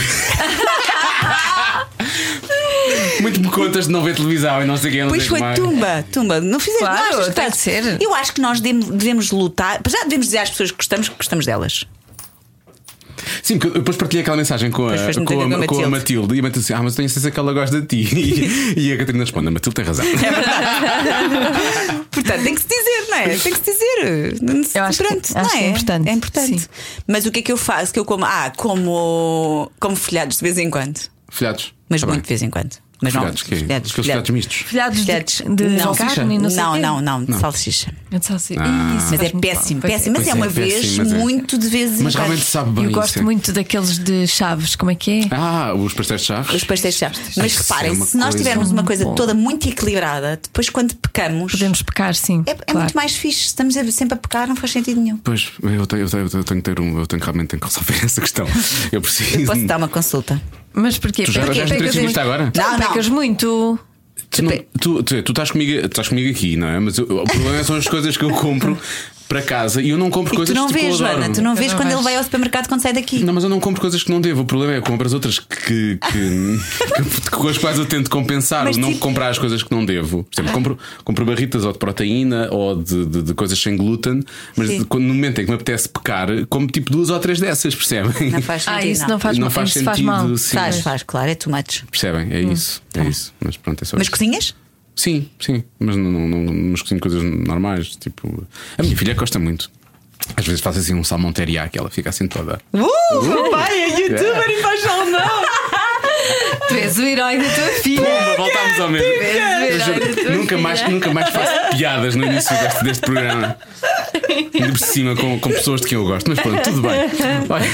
Muito 3.21 3.41
me 3.41 3.49
contas 3.51 3.87
de 3.87 3.93
não 3.93 4.03
ver 4.03 4.17
televisão 4.17 4.63
e 4.63 4.65
não 4.65 4.77
sei 4.77 4.91
o 4.91 4.93
que, 4.93 5.01
não 5.03 5.09
Pois 5.09 5.27
foi, 5.27 5.39
mais. 5.41 5.59
tumba, 5.59 6.05
tumba. 6.11 6.41
Não 6.41 6.59
fizeste 6.59 6.85
Claro, 6.85 7.19
achas 7.21 7.35
que 7.35 7.57
ser. 7.57 8.03
Eu 8.03 8.13
acho 8.15 8.33
que 8.33 8.41
nós 8.41 8.61
devemos, 8.61 9.31
lutar. 9.31 9.81
Já 9.89 10.03
devemos 10.05 10.27
dizer 10.27 10.39
às 10.39 10.51
pessoas 10.51 10.71
que 10.73 10.77
gostamos 10.79 11.09
que 11.09 11.17
gostamos 11.17 11.47
delas. 11.47 11.85
Sim, 13.43 13.59
porque 13.59 13.69
eu 13.69 13.81
depois 13.81 13.97
partilhei 13.97 14.23
aquela 14.23 14.37
mensagem 14.37 14.71
com 14.71 14.89
a, 14.89 14.97
com 14.97 15.03
a, 15.05 15.15
com 15.15 15.21
a 15.21 15.27
com 15.27 15.43
a 15.43 15.47
Matilde. 15.59 15.91
Matilde 15.91 16.35
e 16.35 16.39
a 16.39 16.43
Matilde 16.43 16.61
disse: 16.61 16.75
Ah, 16.75 16.83
mas 16.83 16.95
eu 16.95 16.97
tenho 16.97 17.09
certeza 17.09 17.31
que 17.31 17.39
ela 17.39 17.53
gosta 17.53 17.81
de 17.81 17.87
ti. 17.87 18.09
E, 18.15 18.75
e 18.89 18.93
a 18.93 18.97
Catarina 18.99 19.23
responde: 19.25 19.49
A 19.49 19.51
Matilde 19.53 19.75
tem 19.77 19.85
razão. 19.85 20.05
Portanto, 22.23 22.45
tem 22.45 22.55
que 22.55 22.61
se 22.63 22.69
dizer, 22.69 23.07
não 23.11 23.17
é? 23.19 23.29
Tem 23.29 23.53
que 23.53 23.59
se 23.59 23.73
dizer. 23.73 24.77
Eu 24.77 24.85
acho 24.85 24.99
que- 24.99 25.05
Pronto, 25.09 25.25
acho 25.25 25.35
não 25.35 25.49
que 25.51 25.57
é 25.57 25.69
importante, 25.71 26.09
É 26.09 26.13
importante. 26.13 26.59
sim. 26.61 26.67
Mas 27.07 27.27
o 27.27 27.31
que 27.33 27.41
é 27.41 27.43
que 27.43 27.53
eu 27.53 27.57
faço? 27.57 27.93
Que 27.93 27.99
eu 27.99 28.05
como. 28.05 28.25
Ah, 28.25 28.53
como, 28.57 29.71
como 29.81 29.97
folhados 29.97 30.39
de 30.39 30.43
vez 30.43 30.59
em 30.59 30.71
quando. 30.71 30.99
Filhados. 31.31 31.75
Mas 31.89 32.01
Tá 32.01 32.07
muito 32.07 32.19
bem. 32.19 32.23
de 32.23 32.29
vez 32.29 32.43
em 32.43 32.51
quando. 32.51 32.82
Mas 33.03 33.15
não. 33.15 33.23
que 33.33 33.55
é? 33.55 33.59
folhados, 33.59 33.91
Aqueles 33.91 34.07
folhados 34.07 34.31
mistos. 34.31 34.57
Folhados 34.59 34.99
de, 35.01 35.07
Folhados 35.07 35.43
de 35.57 35.69
não, 35.69 35.95
carne, 35.95 36.39
não 36.39 36.51
sei 36.51 36.63
não, 36.63 36.79
não, 36.79 37.01
não, 37.01 37.25
de 37.25 37.35
salsicha. 37.35 37.93
Eu 38.13 38.23
só 38.23 38.39
sei. 38.39 38.57
Ah. 38.61 38.95
Isso 38.97 39.09
Mas 39.11 39.13
é 39.13 39.23
muito 39.23 39.41
péssimo, 39.41 39.81
péssimo. 39.81 40.17
Mas 40.17 40.29
é 40.29 40.31
é, 40.31 40.35
uma 40.35 40.47
péssimo, 40.47 40.67
vez, 40.67 40.99
mas 40.99 41.13
é. 41.13 41.19
muito 41.19 41.59
de 41.59 41.69
vez 41.69 42.01
em 42.01 42.05
Mas 42.05 42.15
realmente 42.15 42.43
sabe 42.43 42.71
bem. 42.71 42.85
Eu 42.85 42.91
isso 42.91 43.01
gosto 43.01 43.19
é. 43.19 43.23
muito 43.23 43.53
daqueles 43.53 43.99
de 43.99 44.27
chaves, 44.29 44.77
como 44.77 44.93
é 44.93 44.95
que 44.95 45.23
é? 45.23 45.29
Ah, 45.33 45.75
os 45.75 45.93
pastéis 45.95 46.21
de 46.21 46.27
chaves. 46.29 46.55
Os 46.55 46.65
pastéis 46.65 46.95
de 46.95 47.01
chaves. 47.01 47.21
Mas 47.37 47.57
reparem, 47.57 47.93
é 47.93 48.05
se 48.05 48.17
nós 48.17 48.35
tivermos 48.37 48.71
uma 48.71 48.85
coisa 48.85 49.05
Bom. 49.05 49.15
toda 49.17 49.35
muito 49.35 49.69
equilibrada, 49.69 50.39
depois 50.41 50.71
quando 50.71 50.95
pecamos. 50.95 51.53
Podemos 51.53 51.83
pecar, 51.83 52.15
sim. 52.15 52.45
É, 52.47 52.53
é 52.53 52.55
claro. 52.55 52.79
muito 52.79 52.95
mais 52.95 53.17
fixe. 53.17 53.47
Estamos 53.47 53.75
sempre 53.93 54.15
a 54.15 54.17
pecar, 54.17 54.47
não 54.47 54.55
faz 54.55 54.71
sentido 54.71 55.01
nenhum. 55.01 55.17
Pois, 55.17 55.51
eu 55.61 55.87
tenho, 55.87 56.03
eu 56.03 56.09
tenho, 56.09 56.23
eu 56.23 56.45
tenho 56.45 56.45
que 56.45 56.63
ter 56.63 56.81
um. 56.81 57.01
Eu 57.01 57.07
tenho 57.07 57.21
que 57.21 57.27
realmente 57.27 57.49
tenho 57.49 57.61
que 57.61 57.67
resolver 57.67 57.99
essa 58.05 58.21
questão. 58.21 58.47
Eu 58.93 59.01
preciso. 59.01 59.47
Posso 59.47 59.67
dar 59.67 59.79
uma 59.79 59.89
consulta? 59.89 60.41
Mas 60.75 60.99
porquê? 60.99 61.25
Tu 61.25 61.33
já 61.33 61.43
Porque 61.43 61.61
pecas 61.63 61.95
muito. 61.97 62.21
agora? 62.21 62.53
Não, 62.55 62.63
Não, 62.65 62.73
não. 62.73 62.79
pecas 62.89 63.09
muito. 63.09 63.79
Tu, 64.31 64.43
não- 64.43 64.53
tu, 64.81 65.03
tu, 65.03 65.23
tu 65.23 65.33
estás, 65.33 65.51
comigo, 65.51 65.87
estás 65.87 66.09
comigo 66.09 66.31
aqui, 66.31 66.57
não 66.57 66.69
é? 66.69 66.81
Mas 66.81 66.97
eu- 66.99 67.05
o 67.05 67.25
problema 67.25 67.63
são 67.65 67.77
as 67.77 67.87
coisas 67.87 68.17
que 68.17 68.25
eu 68.25 68.31
compro 68.31 68.79
para 69.33 69.43
casa 69.43 69.81
e 69.81 69.89
eu 69.91 69.97
não 69.99 70.11
compro 70.11 70.35
E 70.35 70.37
coisas 70.37 70.55
tu 70.55 70.59
não 70.59 70.67
que 70.67 70.75
tipo, 70.75 70.85
vês, 70.87 71.01
adoro. 71.01 71.19
Joana, 71.21 71.35
tu 71.35 71.41
não 71.43 71.55
vês 71.55 71.73
não 71.73 71.79
quando 71.79 71.87
vejo. 71.89 71.99
ele 71.99 72.05
vai 72.05 72.17
ao 72.17 72.23
supermercado 72.25 72.69
quando 72.69 72.81
sai 72.83 72.93
daqui. 72.93 73.25
Não, 73.25 73.33
mas 73.33 73.45
eu 73.45 73.51
não 73.51 73.59
compro 73.61 73.81
coisas 73.81 74.03
que 74.03 74.11
não 74.11 74.21
devo. 74.21 74.43
O 74.43 74.45
problema 74.45 74.75
é 74.75 74.81
que 74.81 74.87
compro 74.91 75.07
as 75.07 75.13
outras 75.15 75.39
que, 75.39 75.47
que, 75.67 75.99
que- 75.99 77.31
com 77.31 77.49
as 77.49 77.57
quais 77.59 77.79
eu 77.79 77.87
tento 77.87 78.11
compensar 78.11 78.65
Mas 78.65 78.77
não 78.77 78.89
tipo- 78.89 79.01
comprar 79.01 79.29
as 79.31 79.39
coisas 79.39 79.63
que 79.63 79.71
não 79.73 79.85
devo. 79.85 80.25
Por 80.25 80.35
exemplo, 80.35 80.53
compro, 80.53 80.79
compro 81.05 81.25
barritas 81.25 81.65
ou 81.65 81.73
de 81.73 81.79
proteína 81.79 82.49
ou 82.51 82.77
de, 82.83 83.07
de- 83.07 83.23
de 83.23 83.35
coisas 83.35 83.59
sem 83.59 83.77
glúten, 83.77 84.23
mas 84.57 84.69
no 84.69 85.01
momento 85.01 85.41
em 85.41 85.45
que 85.45 85.51
me 85.51 85.55
apetece 85.57 85.89
pecar, 85.89 86.29
como 86.49 86.67
tipo 86.67 86.91
duas 86.93 87.09
ou 87.11 87.19
três 87.19 87.41
dessas, 87.41 87.75
percebem? 87.75 88.31
Não 88.31 88.43
faz 88.43 88.63
sentido. 88.65 88.79
Ah, 88.79 88.87
isso 88.87 89.09
não 89.09 89.19
faz 89.19 89.39
Não 89.39 89.43
mal. 89.47 89.51
faz 89.51 89.71
isso 89.71 89.85
faz 89.85 89.97
sentido, 89.97 90.07
mal. 90.13 90.37
sim. 90.37 90.55
Faz, 90.57 90.75
Mas- 90.77 90.85
faz, 90.85 91.03
claro, 91.03 91.31
é 91.31 91.35
too 91.35 91.51
much. 91.55 91.83
Percebem? 91.91 92.33
É 92.33 92.41
isso. 92.41 92.83
É 92.95 93.03
isso. 93.05 93.33
Mas 93.43 93.57
pronto, 93.57 93.83
é 93.83 93.85
só 93.87 93.97
Hum. 93.97 93.99
Mas 93.99 94.07
isso. 94.09 94.13
cozinhas? 94.13 94.55
Sim, 94.95 95.29
sim, 95.41 95.65
mas 95.79 95.97
não, 95.97 96.11
não, 96.11 96.29
não, 96.29 96.53
mas 96.53 96.83
cozinho 96.83 97.01
coisas 97.01 97.23
normais. 97.23 97.97
Tipo, 97.97 98.47
a 98.79 98.83
minha 98.83 98.97
filha 98.97 99.15
gosta 99.15 99.39
muito. 99.39 99.71
Às 100.37 100.47
vezes 100.47 100.61
faço 100.61 100.79
assim 100.79 100.95
um 100.95 101.03
salmão 101.03 101.33
teriyaki, 101.33 101.71
que 101.71 101.79
ela 101.79 101.91
fica 101.91 102.11
assim 102.11 102.29
toda. 102.29 102.61
Uh, 102.73 103.51
papai 103.51 103.73
é 103.73 104.01
youtuber 104.01 104.51
e 104.51 104.63
faz 104.63 104.81
salmão. 104.81 105.43
Tu 106.69 106.75
és 106.75 106.97
o 106.97 107.03
herói 107.03 107.39
da 107.39 107.49
tua 107.51 107.69
filha. 107.83 108.05
Pumba, 108.05 108.37
voltámos 108.37 108.81
ao 108.81 108.89
mesmo. 108.89 109.09
És 109.09 109.87
o 109.87 109.91
herói 109.91 110.15
da 110.15 110.23
tua 110.23 110.31
nunca, 110.31 110.59
mais, 110.59 110.81
filha. 110.81 110.93
nunca 110.93 111.13
mais 111.13 111.31
faço 111.31 111.77
piadas 111.77 112.15
no 112.15 112.25
início 112.25 112.57
deste, 112.57 112.85
deste 112.85 113.01
programa. 113.01 113.57
Por 114.71 114.79
cima 114.79 115.15
com, 115.17 115.39
com 115.41 115.51
pessoas 115.51 115.81
de 115.81 115.89
quem 115.89 115.99
eu 115.99 116.05
gosto, 116.05 116.29
mas 116.29 116.39
pronto, 116.41 116.63
tudo 116.63 116.83
bem. 116.83 116.91
Olha, 117.49 117.67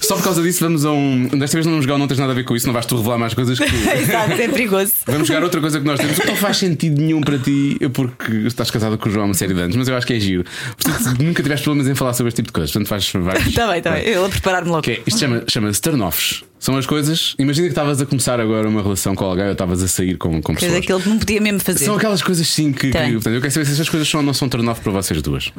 só 0.00 0.16
por 0.16 0.24
causa 0.24 0.42
disso, 0.42 0.60
vamos 0.64 0.84
a 0.84 0.90
um. 0.92 1.28
Desta 1.28 1.56
vez 1.56 1.66
não 1.66 1.72
vamos 1.74 1.84
jogar, 1.86 1.98
não 1.98 2.06
tens 2.06 2.18
nada 2.18 2.32
a 2.32 2.34
ver 2.34 2.44
com 2.44 2.54
isso, 2.56 2.66
não 2.66 2.72
vais 2.74 2.86
tu 2.86 2.96
revelar 2.96 3.18
mais 3.18 3.34
coisas 3.34 3.58
que. 3.58 3.64
Exato, 3.98 4.32
é 4.32 4.48
perigoso. 4.48 4.92
Vamos 5.06 5.28
jogar 5.28 5.42
outra 5.42 5.60
coisa 5.60 5.80
que 5.80 5.86
nós 5.86 5.98
temos 6.00 6.18
que 6.18 6.26
não 6.26 6.36
faz 6.36 6.56
sentido 6.58 7.00
nenhum 7.00 7.20
para 7.20 7.38
ti, 7.38 7.78
porque 7.92 8.32
estás 8.46 8.70
casado 8.70 8.98
com 8.98 9.08
o 9.08 9.12
João 9.12 9.24
há 9.24 9.28
uma 9.28 9.34
série 9.34 9.54
de 9.54 9.60
anos, 9.60 9.76
mas 9.76 9.88
eu 9.88 9.96
acho 9.96 10.06
que 10.06 10.14
é 10.14 10.20
giro. 10.20 10.44
Portanto, 10.82 11.22
nunca 11.22 11.42
tiveste 11.42 11.64
problemas 11.64 11.90
em 11.90 11.94
falar 11.94 12.12
sobre 12.14 12.28
este 12.28 12.36
tipo 12.36 12.48
de 12.48 12.52
coisas. 12.52 12.72
Portanto, 12.72 12.88
faz. 12.88 13.12
Está 13.46 13.68
bem, 13.68 13.78
está 13.78 13.90
bem. 13.92 14.02
Eu 14.08 14.20
vou 14.22 14.30
preparar-me 14.30 14.68
logo. 14.70 14.82
que 14.82 14.90
é, 14.92 15.00
isto 15.06 15.20
chama- 15.20 15.44
chama-se 15.48 15.80
turn-offs. 15.80 16.44
São 16.62 16.76
as 16.76 16.86
coisas. 16.86 17.34
Imagina 17.40 17.66
que 17.66 17.72
estavas 17.72 18.00
a 18.00 18.06
começar 18.06 18.38
agora 18.38 18.68
uma 18.68 18.80
relação 18.80 19.16
com 19.16 19.24
alguém 19.24 19.46
ou 19.46 19.50
estavas 19.50 19.82
a 19.82 19.88
sair 19.88 20.16
com, 20.16 20.40
com 20.40 20.54
pessoas. 20.54 20.86
que 20.86 20.92
ele 20.92 21.02
não 21.08 21.18
podia 21.18 21.40
mesmo 21.40 21.58
fazer. 21.58 21.84
São 21.84 21.96
aquelas 21.96 22.22
coisas 22.22 22.46
sim 22.46 22.72
que. 22.72 22.86
que 22.86 22.92
Tem. 22.92 23.14
portanto, 23.14 23.34
eu 23.34 23.40
quero 23.40 23.52
saber 23.52 23.66
se 23.66 23.72
essas 23.72 23.88
coisas 23.88 24.08
são, 24.08 24.20
ou 24.20 24.26
não 24.26 24.32
são 24.32 24.48
turn-off 24.48 24.80
para 24.80 24.92
vocês 24.92 25.20
duas. 25.20 25.50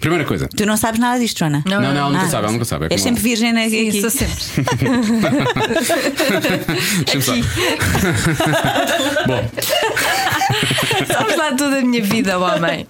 Primeira 0.00 0.24
coisa. 0.24 0.48
Tu 0.48 0.66
não 0.66 0.76
sabes 0.76 0.98
nada 0.98 1.20
disto, 1.20 1.38
Joana? 1.38 1.62
Não, 1.64 1.80
não, 1.80 1.88
ela 1.96 2.10
nunca 2.10 2.24
Ah. 2.24 2.28
sabe, 2.28 2.42
ela 2.42 2.52
nunca 2.52 2.64
sabe. 2.64 2.86
É 2.90 2.98
sempre 2.98 3.22
virgem 3.22 3.52
né, 3.52 3.66
aqui. 3.66 3.96
Isso 3.96 4.10
sempre. 4.10 4.34
Só. 7.22 7.32
Bom, 9.28 9.48
Sabes 11.06 11.36
lá 11.36 11.52
toda 11.52 11.78
a 11.78 11.82
minha 11.82 12.02
vida, 12.02 12.36
homem. 12.40 12.84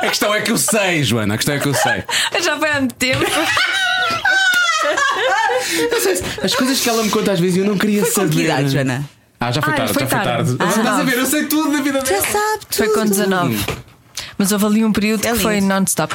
a 0.00 0.08
questão 0.08 0.34
é 0.34 0.40
que 0.40 0.50
eu 0.50 0.56
sei, 0.56 1.04
Joana. 1.04 1.34
A 1.34 1.36
questão 1.36 1.54
é 1.54 1.58
que 1.58 1.68
eu 1.68 1.74
sei. 1.74 2.04
Já 2.42 2.58
foi 2.58 2.70
há 2.70 2.78
muito 2.80 2.94
tempo. 2.94 3.22
As 6.42 6.54
coisas 6.54 6.80
que 6.80 6.88
ela 6.88 7.02
me 7.02 7.10
conta 7.10 7.32
às 7.32 7.40
vezes 7.40 7.56
eu 7.58 7.64
não 7.64 7.76
queria 7.78 8.02
Foi 8.02 8.10
com 8.10 8.20
saber. 8.22 8.30
que 8.34 8.42
idade, 8.42 8.68
Joana? 8.70 9.04
Ah, 9.38 9.50
já 9.52 9.62
foi 9.62 9.72
Ah, 9.72 9.76
tarde, 9.76 9.92
foi 9.94 10.02
já 10.02 10.08
foi 10.08 10.18
tarde. 10.20 10.56
tarde. 10.56 10.56
Ah. 10.58 10.68
Estás 10.80 10.98
a 11.00 11.02
ver? 11.02 11.18
Eu 11.18 11.26
sei 11.26 11.44
tudo 11.46 11.72
da 11.72 11.82
vida 11.82 11.98
Já 12.00 12.04
dela. 12.04 12.22
sabe 12.26 12.66
tudo. 12.68 12.76
Foi 12.76 12.88
com 12.94 13.04
19. 13.06 13.58
Mas 14.36 14.52
houve 14.52 14.66
ali 14.66 14.84
um 14.84 14.92
período 14.92 15.24
É 15.26 15.32
que 15.32 15.38
foi 15.38 15.60
non-stop. 15.60 16.14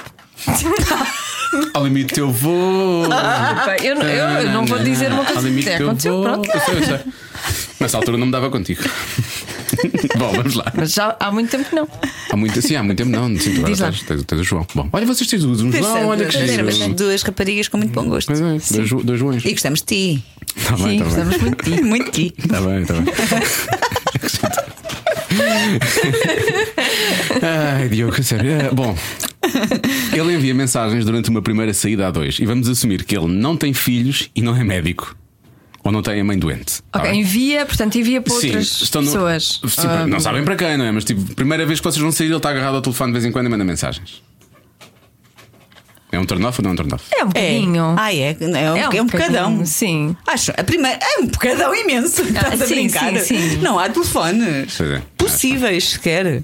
Ao 1.73 1.83
limite 1.85 2.19
eu 2.19 2.31
vou. 2.31 3.07
Bem, 3.07 3.87
Eu, 3.87 3.95
eu, 3.97 4.27
eu 4.41 4.51
não 4.51 4.65
vou 4.65 4.79
dizer 4.79 5.11
uma 5.11 5.19
Ao 5.19 5.25
coisa 5.25 5.47
limite 5.47 5.69
que 5.75 5.81
eu 5.81 5.87
aconteceu. 5.87 6.13
vou. 6.13 6.23
Pronto. 6.23 6.49
Eu 6.53 6.59
sei, 6.61 6.77
eu 6.77 6.83
sei. 6.83 6.99
Nessa 7.79 7.97
altura 7.97 8.17
não 8.17 8.25
me 8.27 8.31
dava 8.31 8.49
contigo. 8.49 8.83
Bom, 10.17 10.31
vamos 10.31 10.55
lá. 10.55 10.71
Mas 10.75 10.93
já 10.93 11.15
há 11.19 11.31
muito 11.31 11.49
tempo 11.51 11.69
que 11.69 11.75
não. 11.75 11.87
Há 12.29 12.35
muito, 12.37 12.61
sim, 12.61 12.75
há 12.75 12.83
muito 12.83 12.97
tempo 12.97 13.09
não. 13.11 13.27
Sim, 13.39 13.53
agora 13.57 13.67
Diz 13.71 13.79
lá. 13.79 13.91
tens, 13.91 14.03
tens, 14.03 14.23
tens 14.23 14.39
o 14.39 14.43
João. 14.43 14.65
Bom, 14.75 14.89
olha, 14.91 15.05
vocês 15.05 15.29
têm 15.29 15.39
duas. 15.39 15.61
Um 15.61 15.71
João, 15.71 16.07
olha 16.07 16.25
que 16.25 16.31
giro. 16.47 16.65
Temos 16.67 16.95
duas 16.95 17.21
raparigas 17.23 17.67
com 17.67 17.77
muito 17.77 17.91
bom 17.93 18.05
gosto. 18.09 18.27
Pois 18.27 18.39
é, 18.41 18.75
dois, 18.77 18.89
dois 19.05 19.19
Joões. 19.19 19.45
E 19.45 19.51
gostamos 19.51 19.79
de 19.81 19.85
ti. 19.85 20.23
Está 20.55 20.71
bem, 20.77 20.77
Sim, 20.77 20.85
bem. 20.85 20.99
gostamos 21.03 21.37
muito 21.37 21.63
de 21.63 21.75
ti. 21.75 21.83
Muito 21.83 22.05
de 22.11 22.11
ti. 22.29 22.33
Está 22.37 22.61
bem, 22.61 22.81
está 22.81 22.93
bem. 22.93 23.05
Ai, 27.41 27.89
Diogo, 27.89 28.15
a 28.19 28.23
sério. 28.23 28.51
Ah, 28.69 28.73
Bom, 28.73 28.95
ele 30.13 30.33
envia 30.33 30.53
mensagens 30.53 31.05
durante 31.05 31.29
uma 31.29 31.41
primeira 31.41 31.73
saída 31.73 32.07
a 32.07 32.11
dois 32.11 32.39
e 32.39 32.45
vamos 32.45 32.67
assumir 32.69 33.03
que 33.03 33.15
ele 33.17 33.27
não 33.27 33.55
tem 33.57 33.73
filhos 33.73 34.29
e 34.35 34.41
não 34.41 34.55
é 34.55 34.63
médico. 34.63 35.15
Ou 35.85 35.91
não 35.91 36.01
tem 36.01 36.19
a 36.19 36.23
mãe 36.23 36.37
doente. 36.37 36.81
tá 36.91 36.97
Ok, 36.99 37.11
bem? 37.11 37.21
envia, 37.21 37.63
portanto, 37.65 37.95
envia 37.95 38.19
para 38.19 38.33
Sim, 38.33 38.47
outras 38.47 38.81
estão 38.81 39.01
no- 39.03 39.07
pessoas. 39.07 39.61
Sim, 39.67 39.87
Ah, 39.87 40.07
não 40.07 40.19
sabem 40.19 40.43
para 40.43 40.55
quem, 40.55 40.75
não 40.77 40.83
é? 40.85 40.91
Mas 40.91 41.03
tipo, 41.05 41.21
primeira 41.35 41.63
vez 41.65 41.79
que 41.79 41.83
vocês 41.83 42.01
vão 42.01 42.11
sair, 42.11 42.25
ele 42.27 42.35
está 42.37 42.49
agarrado 42.49 42.75
ao 42.75 42.81
telefone 42.81 43.11
de 43.11 43.19
vez 43.19 43.25
em 43.25 43.31
quando 43.31 43.45
e 43.45 43.49
manda 43.49 43.63
mensagens. 43.63 44.23
É 46.11 46.19
um 46.19 46.25
turn-off 46.25 46.59
ou 46.59 46.63
não 46.63 46.71
é 46.71 46.73
um 46.73 46.75
turn-off? 46.77 47.03
É 47.15 47.23
um 47.23 47.27
bocadinho. 47.27 47.95
Ah, 47.99 48.13
é? 48.13 48.31
É 48.31 48.37
um, 48.41 48.55
é 48.55 48.71
um, 48.71 48.75
bocadinho, 48.85 49.05
bocadão. 49.05 49.65
Sim. 49.65 50.15
Acho, 50.25 50.51
a 50.57 50.63
primeira, 50.63 50.97
é 51.01 51.19
um 51.21 51.27
bocadão 51.27 51.75
imenso. 51.75 52.21
Estás 52.25 52.61
a 52.61 52.65
sim, 52.65 52.73
brincar? 52.75 53.17
sim, 53.19 53.49
sim. 53.49 53.57
Não 53.57 53.77
há 53.77 53.89
telefones 53.89 54.75
Pois 54.77 54.89
é. 54.91 55.01
possíveis 55.17 55.89
sequer. 55.89 56.41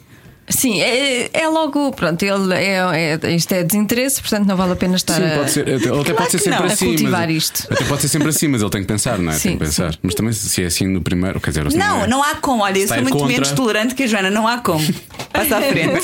Sim, 0.52 0.82
é, 0.82 1.30
é 1.34 1.47
logo, 1.47 1.91
pronto, 1.93 2.22
ele 2.24 2.54
é, 2.54 3.18
é- 3.22 3.36
isto 3.36 3.52
é 3.54 3.64
desinteresse, 3.64 4.22
portanto 4.22 4.45
não 4.47 4.56
vale 4.56 4.74
a 4.74 4.76
pena 4.76 4.95
estar 4.95 5.16
Sim, 5.16 5.26
a, 5.26 5.38
pode 5.38 5.52
ser. 5.52 5.62
Até, 5.62 5.72
ele 5.88 5.99
até 6.02 6.14
pode 6.14 6.32
ser 6.32 6.38
sempre 6.39 6.60
não. 6.60 6.66
a 6.66 6.72
assim. 6.74 6.86
cultivar 6.86 7.28
mas, 7.28 7.36
isto. 7.36 7.68
Até 7.72 7.84
pode 7.86 8.02
ser 8.02 8.08
sempre 8.10 8.30
assim, 8.30 8.47
mas 8.47 8.62
ele 8.62 8.70
tem 8.70 8.82
que 8.82 8.88
pensar, 8.88 9.18
não 9.18 9.30
é? 9.32 9.34
tem 9.34 9.39
Sim, 9.39 9.52
que 9.54 9.58
pensar. 9.66 9.95
Mas 10.04 10.14
também 10.16 10.34
se 10.34 10.64
é 10.64 10.66
assim 10.66 10.88
no 10.88 11.02
primeiro, 11.02 11.39
quer 11.39 11.52
dizer, 11.52 11.68
assim, 11.68 11.78
Não, 11.78 12.04
é. 12.04 12.08
não 12.08 12.22
há 12.24 12.36
como. 12.36 12.64
Olha, 12.64 12.78
eu 12.80 12.88
sou 12.88 12.97
muito 12.97 13.12
contra. 13.12 13.28
menos 13.28 13.52
tolerante 13.52 13.95
que 13.95 14.04
a 14.04 14.08
Joana. 14.08 14.30
Não 14.30 14.47
há 14.47 14.58
como. 14.60 14.86
Passa 15.32 15.58
à 15.58 15.62
frente. 15.62 16.02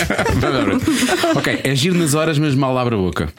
ok, 1.35 1.61
é 1.63 1.75
giro 1.75 1.97
nas 1.97 2.13
horas, 2.13 2.37
mas 2.39 2.55
mal 2.55 2.77
abre 2.77 2.95
a 2.95 2.97
boca. 2.97 3.29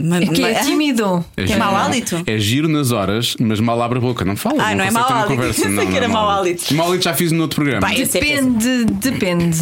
Ma- 0.00 0.18
É 0.18 0.26
que 0.26 0.44
é 0.44 0.60
tímido. 0.62 1.24
É, 1.36 1.42
Que 1.44 1.52
é 1.52 1.54
giro- 1.54 1.58
mau 1.58 1.76
hálito? 1.76 2.22
É 2.26 2.38
giro 2.38 2.68
nas 2.68 2.92
horas, 2.92 3.34
mas 3.40 3.58
mal 3.60 3.80
abre 3.82 3.98
a 3.98 4.00
boca. 4.00 4.24
Não 4.24 4.36
fala. 4.36 4.62
Ah, 4.62 4.74
não 4.74 4.84
é 4.84 4.88
consegue 4.88 4.94
mau 4.94 5.12
hálito. 5.12 5.28
Conversa. 5.28 5.62
Pensei 5.62 5.74
Não, 5.76 5.82
que 5.84 5.88
não 5.90 5.96
era 5.96 6.04
é 6.04 6.08
mau 6.08 6.30
hálito. 6.30 6.74
Mau 6.74 6.88
hálito 6.88 7.04
já 7.04 7.14
fiz 7.14 7.32
no 7.32 7.42
outro 7.42 7.56
programa. 7.56 7.92
Esse 7.94 8.18
é 8.18 8.20
Depende, 8.20 8.84
depende. 8.84 9.58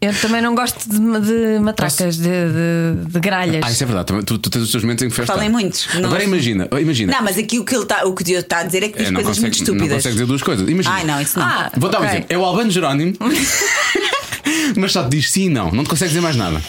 Eu 0.00 0.14
também 0.14 0.40
não 0.40 0.54
gosto 0.54 0.88
de, 0.88 0.96
de 0.98 1.58
matracas, 1.60 2.16
de, 2.16 2.22
de, 2.22 3.04
de 3.12 3.20
gralhas. 3.20 3.62
Ah, 3.66 3.70
isso 3.70 3.82
é 3.82 3.86
verdade. 3.86 4.22
Tu, 4.24 4.38
tu 4.38 4.48
tens 4.48 4.62
os 4.62 4.70
teus 4.70 4.82
momentos 4.82 5.04
em 5.04 5.10
que 5.10 5.14
festa. 5.14 5.30
Falem 5.34 5.50
muitos. 5.50 5.86
Não- 5.94 6.06
Agora 6.08 6.24
imagina, 6.24 6.66
imagina. 6.80 7.12
Não, 7.12 7.22
mas 7.22 7.36
aqui 7.36 7.58
o 7.58 7.64
que, 7.66 7.74
ele 7.76 7.84
tá, 7.84 8.06
o 8.06 8.14
que 8.14 8.22
o 8.22 8.24
Diogo 8.24 8.40
está 8.40 8.60
a 8.60 8.62
dizer 8.62 8.84
é 8.84 8.88
que 8.88 8.96
diz 8.98 9.08
É, 9.08 9.10
não, 9.10 9.16
coisas 9.22 9.36
consegue, 9.36 9.56
muito 9.56 9.58
não 9.58 9.74
estúpidas. 9.74 9.96
consegue 9.96 10.14
dizer 10.14 10.26
duas 10.26 10.42
coisas. 10.42 10.68
Imagina. 10.70 10.94
Ai, 10.94 11.04
não, 11.04 11.20
isso 11.20 11.38
não. 11.38 11.44
Ah, 11.46 11.70
Vou 11.76 11.90
dar 11.90 12.00
um 12.00 12.04
exemplo. 12.06 12.26
É 12.30 12.38
o 12.38 12.44
Albano 12.46 12.70
Jerónimo, 12.70 13.12
mas 14.76 14.92
só 14.92 15.02
te 15.04 15.10
diz 15.10 15.30
sim 15.30 15.44
e 15.46 15.48
não. 15.50 15.70
Não 15.70 15.84
te 15.84 15.90
consegue 15.90 16.08
dizer 16.08 16.20
mais 16.22 16.36
nada. 16.36 16.62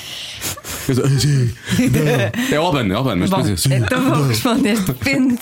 É 2.51 2.59
o 2.59 2.63
Albano, 2.63 2.93
é 3.11 3.15
mas 3.15 3.29
Bom, 3.29 3.37
depois 3.41 3.65
é 3.65 3.69
sim. 3.69 3.75
então 3.75 4.01
vou 4.01 4.27
responder. 4.27 4.79
Depende. 4.79 5.37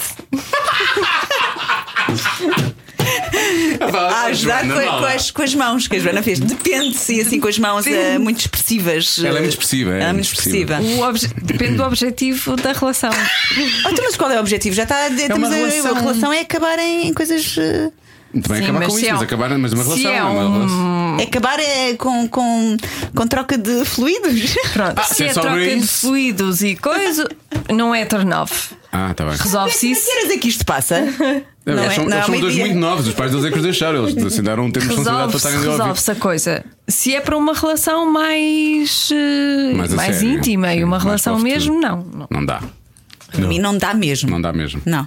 a 3.94 4.24
ajudar 4.26 4.62
com, 4.68 4.74
com 4.74 5.06
as, 5.06 5.32
com 5.32 5.42
as 5.42 5.56
mãos 5.56 5.88
que 5.88 5.96
a 5.96 6.00
Joana 6.00 6.22
fez. 6.22 6.40
Depende-se 6.40 7.16
e 7.16 7.22
assim 7.22 7.40
com 7.40 7.48
as 7.48 7.58
mãos 7.60 7.86
eh, 7.88 8.18
muito 8.18 8.40
expressivas. 8.42 9.20
Ela 9.24 9.38
é 9.38 9.42
muito 9.42 9.52
expressiva, 9.54 9.92
é 9.94 9.96
Ela 10.02 10.10
é 10.10 10.14
muito 10.14 10.26
expressiva. 10.26 10.80
obje- 11.08 11.30
Depende 11.42 11.76
do 11.78 11.84
objetivo 11.84 12.56
da 12.56 12.74
relação. 12.74 13.10
Oh, 13.86 13.90
então, 13.90 14.04
mas 14.04 14.16
qual 14.16 14.32
é 14.32 14.38
o 14.38 14.40
objetivo? 14.40 14.76
Já 14.76 14.84
está. 14.84 15.08
uma 15.36 15.48
a, 15.48 15.50
relação. 15.52 15.96
a 15.96 16.00
relação 16.00 16.34
é 16.34 16.42
acabar 16.42 16.78
em, 16.80 17.08
em 17.08 17.14
coisas. 17.14 17.56
Eh, 18.36 18.40
Também 18.42 18.58
Sim, 18.60 18.64
acabar 18.66 18.80
mas 18.80 18.88
com 18.88 18.94
se 18.94 19.00
isso, 19.02 19.10
é 19.10 19.12
mas 19.14 19.22
um- 19.22 19.24
acabar, 19.24 19.58
mas 19.58 19.74
uma 19.74 19.84
se 19.84 19.90
relação. 19.90 20.12
é 20.12 20.20
não 20.20 20.28
é 20.42 20.46
uma 20.46 20.58
relação. 20.58 21.18
É 21.20 21.24
acabar 21.24 21.60
eh, 21.60 21.94
com, 21.96 22.28
com, 22.28 22.78
com 23.16 23.28
troca 23.28 23.58
de 23.58 23.86
fluidos. 23.86 24.56
Pronto, 24.74 24.94
Ah, 25.00 25.04
se 25.04 25.16
se 25.16 25.24
é 25.24 25.28
é 25.28 25.34
troca 25.34 25.58
de 25.58 25.78
isso. 25.78 26.02
fluidos 26.02 26.62
e 26.62 26.76
coisa, 26.76 27.28
não 27.74 27.94
é 27.96 28.06
turn 28.06 28.32
off. 28.34 28.76
Ah, 28.92 29.14
tá 29.14 29.26
bem. 29.26 29.36
Resolve-se 29.38 29.80
Que 29.88 29.92
isso. 29.94 30.10
horas 30.12 30.32
é 30.32 30.38
que 30.38 30.48
isto 30.48 30.66
passa? 30.66 30.96
É, 30.96 31.74
Não 31.76 31.84
eles 31.84 31.92
é- 31.92 31.96
são, 31.96 32.06
não 32.06 32.18
é 32.18 32.24
são 32.24 32.40
dois 32.40 32.56
muito 32.56 32.76
novos, 32.76 33.08
os 33.10 33.14
pais 33.14 33.30
deles 33.32 33.46
é 33.46 33.52
que 33.52 33.58
os 33.58 33.64
deixaram, 33.64 34.08
eles 34.08 34.24
assinaram 34.26 34.64
um 34.64 34.72
tempo 34.72 34.86
de 34.86 34.96
responsabilidade 34.96 35.30
para 35.32 35.38
estarem 35.38 35.60
resolve-se 35.72 36.12
a 36.12 36.16
coisa. 36.16 36.66
Se 36.88 37.14
é 37.14 37.20
para 37.20 37.38
uma 37.38 37.54
relação 37.54 38.10
mais, 38.10 39.10
eh, 39.12 39.74
Mais 39.76 39.94
mais 39.94 40.16
sério. 40.16 40.38
íntima 40.38 40.70
Sim, 40.72 40.80
e 40.80 40.84
uma 40.86 40.98
relação 40.98 41.38
mesmo, 41.40 41.80
não. 41.82 41.98
não. 42.14 42.28
Não 42.32 42.46
dá. 42.46 42.62
Para 43.32 43.46
mim 43.48 43.60
não 43.60 43.78
dá 43.78 43.94
mesmo. 43.94 44.30
Não 44.30 44.40
dá 44.42 44.54
mesmo. 44.54 44.82
Não. 44.86 45.06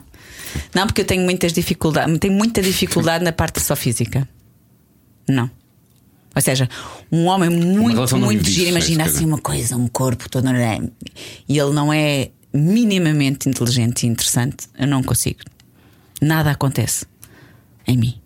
Não, 0.74 0.86
porque 0.86 1.03
eu 1.03 1.05
tenho 1.05 1.22
muitas 1.22 1.53
dificuldades. 1.53 2.18
Tenho 2.18 2.34
muita 2.34 2.62
dificuldade 2.62 3.24
na 3.24 3.32
parte 3.32 3.61
só 3.61 3.74
física. 3.76 4.28
Não. 5.28 5.51
Ou 6.34 6.42
seja, 6.42 6.68
um 7.11 7.26
homem 7.26 7.51
muito, 7.51 8.16
muito 8.18 8.44
giro, 8.44 8.44
disso, 8.44 8.66
é 8.66 8.68
imagina 8.68 9.05
assim 9.05 9.24
uma 9.24 9.38
coisa, 9.38 9.76
um 9.76 9.88
corpo 9.88 10.28
todo. 10.28 10.46
E 11.48 11.59
ele 11.59 11.72
não 11.72 11.92
é 11.92 12.30
minimamente 12.53 13.48
inteligente 13.48 14.05
e 14.05 14.07
interessante. 14.07 14.68
Eu 14.78 14.86
não 14.86 15.03
consigo. 15.03 15.40
Nada 16.20 16.51
acontece 16.51 17.07
em 17.86 17.96
mim. 17.96 18.20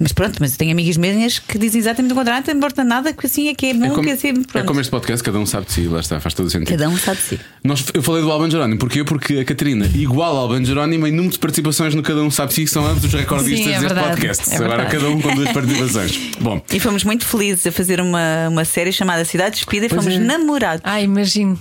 Mas 0.00 0.12
pronto, 0.12 0.36
mas 0.40 0.52
eu 0.52 0.58
tenho 0.58 0.72
amigas 0.72 0.96
minhas 0.96 1.38
que 1.38 1.58
dizem 1.58 1.80
exatamente 1.80 2.12
o 2.12 2.14
contrário, 2.14 2.44
não 2.46 2.54
importa 2.54 2.84
nada, 2.84 3.12
que 3.12 3.26
assim 3.26 3.48
é 3.48 3.54
que 3.54 3.66
é 3.66 3.74
bom, 3.74 3.86
É 3.86 3.88
como, 3.90 4.02
que 4.02 4.10
assim, 4.10 4.28
é 4.28 4.32
pronto. 4.32 4.66
como 4.66 4.80
este 4.80 4.90
podcast, 4.90 5.24
cada 5.24 5.38
um 5.38 5.46
sabe 5.46 5.66
de 5.66 5.72
si, 5.72 5.80
lá 5.82 6.00
está, 6.00 6.20
faz 6.20 6.34
todo 6.34 6.46
o 6.46 6.50
sentido. 6.50 6.68
Cada 6.68 6.88
um 6.88 6.96
sabe 6.96 7.16
de 7.18 7.22
si. 7.24 7.40
Nós, 7.64 7.84
eu 7.92 8.02
falei 8.02 8.22
do 8.22 8.30
Alban 8.30 8.50
Jerónimo, 8.50 8.78
porquê? 8.78 9.02
Porque 9.02 9.38
a 9.38 9.44
Catarina, 9.44 9.86
igual 9.94 10.36
ao 10.36 10.42
Alban 10.42 10.64
Jerónimo, 10.64 11.06
em 11.06 11.10
número 11.10 11.32
de 11.32 11.38
participações 11.38 11.94
no 11.94 12.02
Cada 12.02 12.22
Um 12.22 12.30
Sabe 12.30 12.50
de 12.50 12.54
Si, 12.54 12.66
são 12.68 12.86
ambos 12.86 13.02
os 13.04 13.12
recordistas 13.12 13.64
Sim, 13.66 13.72
é 13.72 13.80
deste 13.80 13.94
podcast. 13.98 14.54
é 14.54 14.56
Agora 14.56 14.86
cada 14.86 15.08
um 15.08 15.20
com 15.20 15.34
duas 15.34 15.50
participações. 15.52 16.18
Bom, 16.40 16.62
E 16.72 16.78
fomos 16.78 17.02
muito 17.04 17.26
felizes 17.26 17.66
a 17.66 17.72
fazer 17.72 18.00
uma, 18.00 18.48
uma 18.48 18.64
série 18.64 18.92
chamada 18.92 19.24
Cidade 19.24 19.56
Despida 19.56 19.86
e 19.86 19.88
fomos 19.88 20.06
é. 20.06 20.18
namorados. 20.18 20.82
Ah, 20.84 21.00
imagino. 21.00 21.58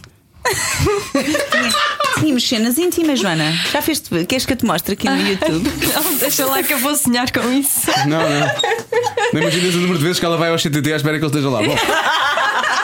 Tínhamos 2.20 2.48
cenas 2.48 2.78
íntimas, 2.78 3.20
Joana. 3.20 3.52
Já 3.72 3.82
fizeste? 3.82 4.26
Queres 4.26 4.45
que 4.45 4.54
eu 4.54 4.58
te 4.58 4.66
mostre 4.66 4.93
aqui 4.93 5.10
no 5.10 5.18
YouTube? 5.28 5.70
Não, 5.93 6.14
deixa 6.16 6.45
lá 6.45 6.64
que 6.64 6.74
eu 6.74 6.80
vou 6.80 6.95
sonhar 6.95 7.32
com 7.32 7.52
isso. 7.52 7.88
não, 8.08 8.20
não. 8.20 8.48
Não 9.34 9.41
imaginas 9.41 9.76
o 9.76 9.80
número 9.80 9.98
de 10.00 10.04
vezes 10.04 10.20
que 10.20 10.26
ela 10.26 10.38
vai 10.38 10.50
ao 10.50 10.58
CTT 10.58 10.93
à 10.93 10.95
espera 10.95 11.20
que 11.20 11.26
ele 11.26 11.32
esteja 11.32 11.50
lá. 11.50 11.62
Bom. 11.62 11.76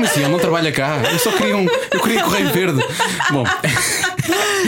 Como 0.00 0.10
assim? 0.10 0.20
Ele 0.20 0.32
não 0.32 0.38
trabalha 0.38 0.72
cá. 0.72 0.96
Eu 1.12 1.18
só 1.18 1.30
queria 1.32 1.56
um. 1.56 1.66
Eu 1.90 2.00
queria 2.00 2.22
correio 2.22 2.50
verde. 2.50 2.82
Bom, 3.30 3.44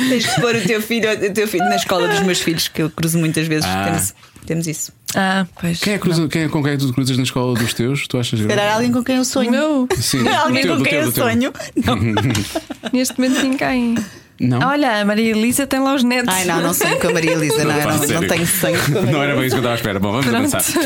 Tens 0.08 0.26
que 0.26 0.40
pôr 0.40 0.56
o 0.56 0.60
teu 0.60 0.82
filho, 0.82 1.10
o 1.10 1.32
teu 1.32 1.48
filho 1.48 1.64
na 1.64 1.76
escola 1.76 2.06
dos 2.06 2.20
meus 2.20 2.40
filhos, 2.40 2.68
que 2.68 2.82
eu 2.82 2.90
cruzo 2.90 3.18
muitas 3.18 3.46
vezes. 3.46 3.64
Ah. 3.66 3.84
Temos, 3.84 4.14
temos 4.46 4.66
isso. 4.66 4.92
Ah, 5.14 5.46
pois. 5.60 5.80
quem 5.80 5.94
é, 5.94 5.98
cruza, 5.98 6.28
quem 6.28 6.42
é 6.42 6.48
com 6.48 6.62
quem 6.62 6.72
é 6.72 6.76
que 6.76 6.86
tu 6.86 6.92
cruzas 6.92 7.16
na 7.16 7.22
escola 7.22 7.54
dos 7.54 7.72
teus? 7.72 8.06
Tu 8.06 8.18
achas 8.18 8.40
Se 8.40 8.46
calhar 8.46 8.74
alguém 8.74 8.92
com 8.92 9.02
quem 9.02 9.16
eu 9.16 9.24
sonho. 9.24 9.50
Meu, 9.50 9.88
Sim, 9.96 10.26
alguém 10.28 10.62
teu, 10.62 10.76
com 10.76 10.82
quem 10.82 10.92
teu, 10.92 11.02
eu 11.02 11.12
sonho. 11.12 11.52
Não. 11.84 11.96
neste 12.92 13.18
momento 13.18 13.42
ninguém. 13.42 13.94
Não. 14.43 14.59
Olha, 14.68 15.01
a 15.01 15.05
Maria 15.05 15.30
Elisa 15.30 15.66
tem 15.68 15.78
lá 15.78 15.95
os 15.95 16.03
netos. 16.03 16.34
Ai, 16.34 16.45
não, 16.45 16.61
não 16.61 16.74
sonho 16.74 16.99
com 16.99 17.07
a 17.07 17.12
Maria 17.12 17.30
Elisa, 17.32 17.64
não, 17.64 17.76
eu 17.76 17.82
Fala 17.82 18.07
não, 18.07 18.20
não 18.20 18.28
tenho 18.28 18.47
sonho 18.47 18.76
Não 19.12 19.22
era 19.22 19.36
bem 19.36 19.47
isso 19.47 19.55
que 19.55 19.55
eu 19.55 19.59
estava 19.59 19.72
à 19.72 19.76
espera. 19.76 20.01
Bom, 20.01 20.11
vamos 20.11 20.26
Pronto. 20.26 20.47
avançar. 20.57 20.80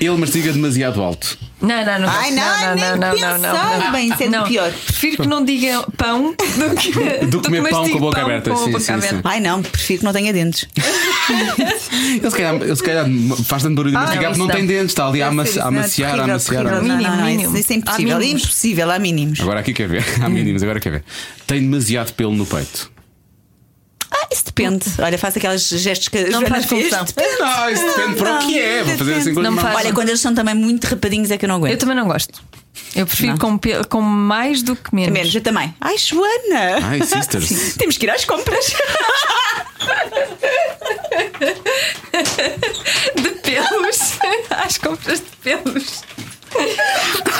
Ele 0.00 0.16
mastiga 0.16 0.52
demasiado 0.52 1.00
alto. 1.00 1.38
Não, 1.62 1.84
não, 1.84 1.98
não. 2.00 2.08
Ai, 2.08 2.30
não, 2.32 3.04
nem 3.06 3.10
pensar. 3.12 3.92
Bem, 3.92 4.08
isso 4.12 4.22
é 4.22 4.26
do 4.26 4.32
não. 4.32 4.44
pior. 4.44 4.72
Prefiro 4.72 5.22
que 5.22 5.28
não 5.28 5.44
digam 5.44 5.84
pão 5.96 6.34
do 6.34 6.74
que, 6.76 7.26
Do 7.26 7.40
comer 7.42 7.68
pão 7.70 7.88
com 7.88 7.96
a 7.96 8.00
boca 8.00 8.16
pão 8.20 8.24
aberta. 8.28 8.50
com 8.50 8.56
a 8.56 8.64
Sim, 8.64 8.70
boca 8.72 8.80
sim, 8.84 8.92
aberta. 8.92 9.16
sim. 9.16 9.22
Ai, 9.24 9.40
não, 9.40 9.62
prefiro 9.62 9.98
que 10.00 10.04
não 10.04 10.12
tenha 10.12 10.32
dentes. 10.32 10.66
Ele 11.30 12.30
se 12.30 12.36
calhar, 12.36 12.54
ele 12.54 12.76
se 12.76 12.82
calhar 12.82 13.06
faz 13.44 13.62
tanto 13.62 13.74
barulho 13.76 13.92
de 13.92 13.96
Ah, 13.96 14.00
mastigar 14.00 14.22
não, 14.24 14.30
porque 14.30 14.40
não 14.40 14.48
tem 14.48 14.66
dentes, 14.66 14.86
está 14.92 15.06
ali 15.06 15.22
a 15.22 15.28
amaci- 15.28 15.58
a 15.60 15.64
é? 15.64 15.66
amaciar, 15.66 16.08
a 16.08 16.12
Terrível, 16.14 16.34
amaciar. 16.34 16.64
Mínimo, 16.82 16.88
não, 16.88 16.98
não, 17.02 17.16
não. 17.16 17.28
Isso, 17.28 17.56
isso 17.56 17.72
é 17.72 17.74
Há 17.74 17.78
impossível. 17.78 18.18
mínimos. 18.18 18.42
Impossível, 18.42 18.90
há 18.90 18.98
mínimos. 18.98 19.40
Agora 19.40 19.60
aqui 19.60 19.72
quer 19.72 19.88
ver. 19.88 20.04
Há 20.22 20.28
mínimos, 20.28 20.62
agora 20.62 20.80
quer 20.80 20.90
ver. 20.90 21.04
Tem 21.46 21.60
demasiado 21.60 22.12
pelo 22.14 22.32
no 22.34 22.46
peito. 22.46 22.90
Ah, 24.10 24.26
isso 24.32 24.44
depende. 24.46 24.86
Olha, 25.00 25.18
faz 25.18 25.36
aqueles 25.36 25.68
gestos 25.68 26.08
que 26.08 26.16
a 26.18 26.28
Não 26.30 26.46
faz 26.46 26.64
confusão. 26.64 27.04
Depende. 27.04 27.38
Não, 27.38 27.70
isso 27.70 27.84
depende 27.94 28.16
para 28.16 28.34
o 28.36 28.38
que 28.38 28.58
é. 28.58 28.82
Vou 28.84 28.96
fazer 28.98 29.14
assim 29.14 29.34
com 29.34 29.56
faz. 29.56 29.76
Olha, 29.76 29.92
quando 29.92 30.08
eles 30.08 30.20
são 30.20 30.34
também 30.34 30.54
muito 30.54 30.84
rapadinhos 30.86 31.30
é 31.30 31.36
que 31.36 31.44
eu 31.44 31.48
não 31.48 31.56
aguento. 31.56 31.72
Eu 31.72 31.78
também 31.78 31.94
não 31.96 32.06
gosto. 32.06 32.42
Eu 32.94 33.06
prefiro 33.06 33.36
com, 33.38 33.58
com 33.88 34.00
mais 34.00 34.62
do 34.62 34.74
que 34.74 34.94
menos. 34.94 35.12
Menos, 35.12 35.34
eu 35.34 35.40
também. 35.40 35.74
Ai, 35.80 35.98
Joana! 35.98 36.78
Ai, 36.86 37.02
sisters. 37.02 37.74
Temos 37.76 37.98
que 37.98 38.06
ir 38.06 38.10
às 38.10 38.24
compras. 38.24 38.72
De 43.22 43.30
pelos. 43.42 44.18
Às 44.50 44.78
compras 44.78 45.20
de 45.20 45.26
pelos. 45.42 46.02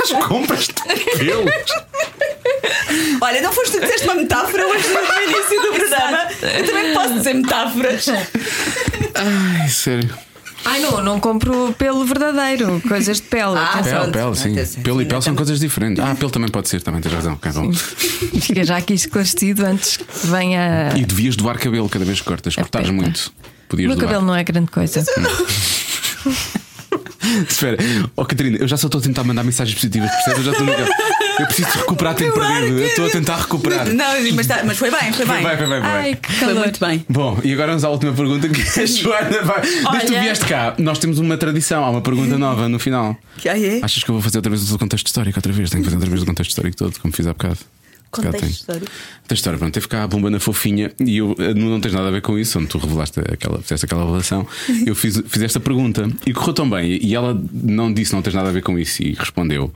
As 0.02 0.26
compras 0.26 0.66
de 0.66 0.72
pelos. 1.18 1.52
Olha, 3.20 3.42
não 3.42 3.52
foste 3.52 3.72
tu 3.72 3.80
que 3.80 3.86
disseste 3.86 4.06
uma 4.06 4.14
metáfora 4.14 4.66
hoje 4.66 4.88
no 4.88 5.22
início 5.30 5.62
do 5.62 5.72
programa? 5.72 6.28
Eu 6.42 6.66
também 6.66 6.94
posso 6.94 7.14
dizer 7.14 7.34
metáforas. 7.34 8.08
Ai, 9.14 9.68
sério. 9.68 10.28
Ai 10.64 10.80
não, 10.80 11.02
não 11.02 11.20
compro 11.20 11.74
pelo 11.78 12.04
verdadeiro, 12.04 12.80
coisas 12.86 13.18
de 13.18 13.22
pele. 13.22 13.56
Ah. 13.56 13.80
Pele, 13.82 14.12
pele, 14.12 14.36
sim. 14.36 14.82
Pelo 14.82 15.00
e 15.00 15.06
pele 15.06 15.22
são 15.22 15.34
coisas 15.34 15.60
diferentes. 15.60 16.02
Ah, 16.04 16.14
pelo 16.14 16.30
também 16.30 16.50
pode 16.50 16.68
ser, 16.68 16.82
também 16.82 17.00
tens 17.00 17.14
razão. 17.14 17.34
Ok, 17.34 17.50
bom. 17.52 17.72
Fica 18.40 18.64
já 18.64 18.76
aqui 18.76 18.94
esclarecido 18.94 19.64
antes 19.64 19.96
que 19.96 20.26
venha. 20.26 20.90
E 20.96 21.04
devias 21.04 21.36
doar 21.36 21.58
cabelo 21.58 21.88
cada 21.88 22.04
vez 22.04 22.20
que 22.20 22.26
cortas. 22.26 22.54
Cortares 22.54 22.90
pé, 22.90 23.30
muito. 23.68 23.74
O 23.74 23.76
Podias 23.76 23.88
meu 23.88 23.96
doar. 23.96 24.06
cabelo 24.08 24.26
não 24.26 24.34
é 24.34 24.44
grande 24.44 24.70
coisa. 24.70 25.04
Espera, 27.46 27.76
oh 28.16 28.24
Catarina, 28.24 28.56
eu 28.58 28.66
já 28.66 28.76
só 28.76 28.86
estou 28.86 29.00
a 29.00 29.02
tentar 29.02 29.22
mandar 29.22 29.44
mensagens 29.44 29.74
positivas, 29.74 30.10
percebes? 30.10 30.38
Eu 30.38 30.44
já 30.44 30.52
estou 30.52 30.66
naquela. 30.66 30.88
Eu 31.38 31.46
preciso 31.46 31.68
recuperar 31.78 32.14
tempo 32.14 32.32
perdido. 32.32 32.78
Eu 32.80 32.86
estou 32.86 33.06
a 33.06 33.10
tentar 33.10 33.36
recuperar. 33.36 33.86
Não, 33.86 34.32
mas, 34.34 34.46
tá- 34.46 34.62
mas 34.64 34.78
foi 34.78 34.90
bem, 34.90 35.12
foi 35.12 35.26
bem. 35.26 35.42
Vai, 35.42 35.56
vai, 35.56 35.66
vai, 35.66 35.80
vai. 35.80 35.90
Ai, 35.90 36.14
que 36.14 36.32
Foi 36.32 36.48
calor. 36.48 36.62
muito 36.62 36.80
bem. 36.80 37.04
Bom, 37.08 37.38
e 37.44 37.52
agora 37.52 37.68
vamos 37.68 37.84
à 37.84 37.90
última 37.90 38.12
pergunta 38.12 38.48
que 38.48 38.80
a 38.80 38.86
Joana 38.86 39.42
vai. 39.42 39.60
Desde 39.60 39.82
que 39.82 40.06
tu 40.06 40.12
Olha. 40.12 40.20
vieste 40.22 40.44
cá, 40.46 40.74
nós 40.78 40.98
temos 40.98 41.18
uma 41.18 41.36
tradição, 41.36 41.84
há 41.84 41.90
uma 41.90 42.00
pergunta 42.00 42.38
nova 42.38 42.68
no 42.68 42.78
final. 42.78 43.16
Que 43.36 43.48
aí 43.48 43.78
é? 43.78 43.84
Achas 43.84 44.02
que 44.02 44.10
eu 44.10 44.14
vou 44.14 44.22
fazer 44.22 44.38
outra 44.38 44.50
vez 44.50 44.64
do 44.66 44.78
contexto 44.78 45.06
histórico? 45.06 45.38
Outra 45.38 45.52
vez? 45.52 45.68
Tenho 45.70 45.82
que 45.82 45.86
fazer 45.90 45.96
outra 45.96 46.10
vez 46.10 46.22
do 46.22 46.26
contexto 46.26 46.50
histórico 46.50 46.76
todo, 46.76 46.98
como 47.00 47.12
fiz 47.14 47.26
há 47.26 47.32
bocado. 47.32 47.58
Contexto 48.10 48.38
tenho. 48.40 48.50
histórico. 48.50 48.86
Contexto 48.86 49.32
histórico, 49.34 49.58
pronto, 49.60 49.74
teve 49.74 49.88
cá 49.88 50.02
a 50.04 50.06
bomba 50.08 50.30
na 50.30 50.40
fofinha 50.40 50.90
e 51.00 51.18
eu 51.18 51.34
eh, 51.38 51.52
não, 51.54 51.68
não 51.68 51.80
tens 51.80 51.92
nada 51.94 52.08
a 52.08 52.10
ver 52.10 52.22
com 52.22 52.38
isso, 52.38 52.58
onde 52.58 52.68
tu 52.68 52.78
revelaste 52.78 53.20
aquela, 53.20 53.60
fizeste 53.60 53.84
aquela 53.86 54.02
revelação. 54.02 54.46
Eu 54.86 54.94
fiz, 54.94 55.22
fiz 55.26 55.42
esta 55.42 55.60
pergunta 55.60 56.08
e 56.26 56.32
correu 56.32 56.54
tão 56.54 56.68
bem. 56.68 56.98
E 57.02 57.14
ela 57.14 57.38
não 57.52 57.92
disse 57.92 58.12
não 58.12 58.22
tens 58.22 58.34
nada 58.34 58.48
a 58.48 58.52
ver 58.52 58.62
com 58.62 58.78
isso 58.78 59.02
e 59.02 59.12
respondeu 59.12 59.72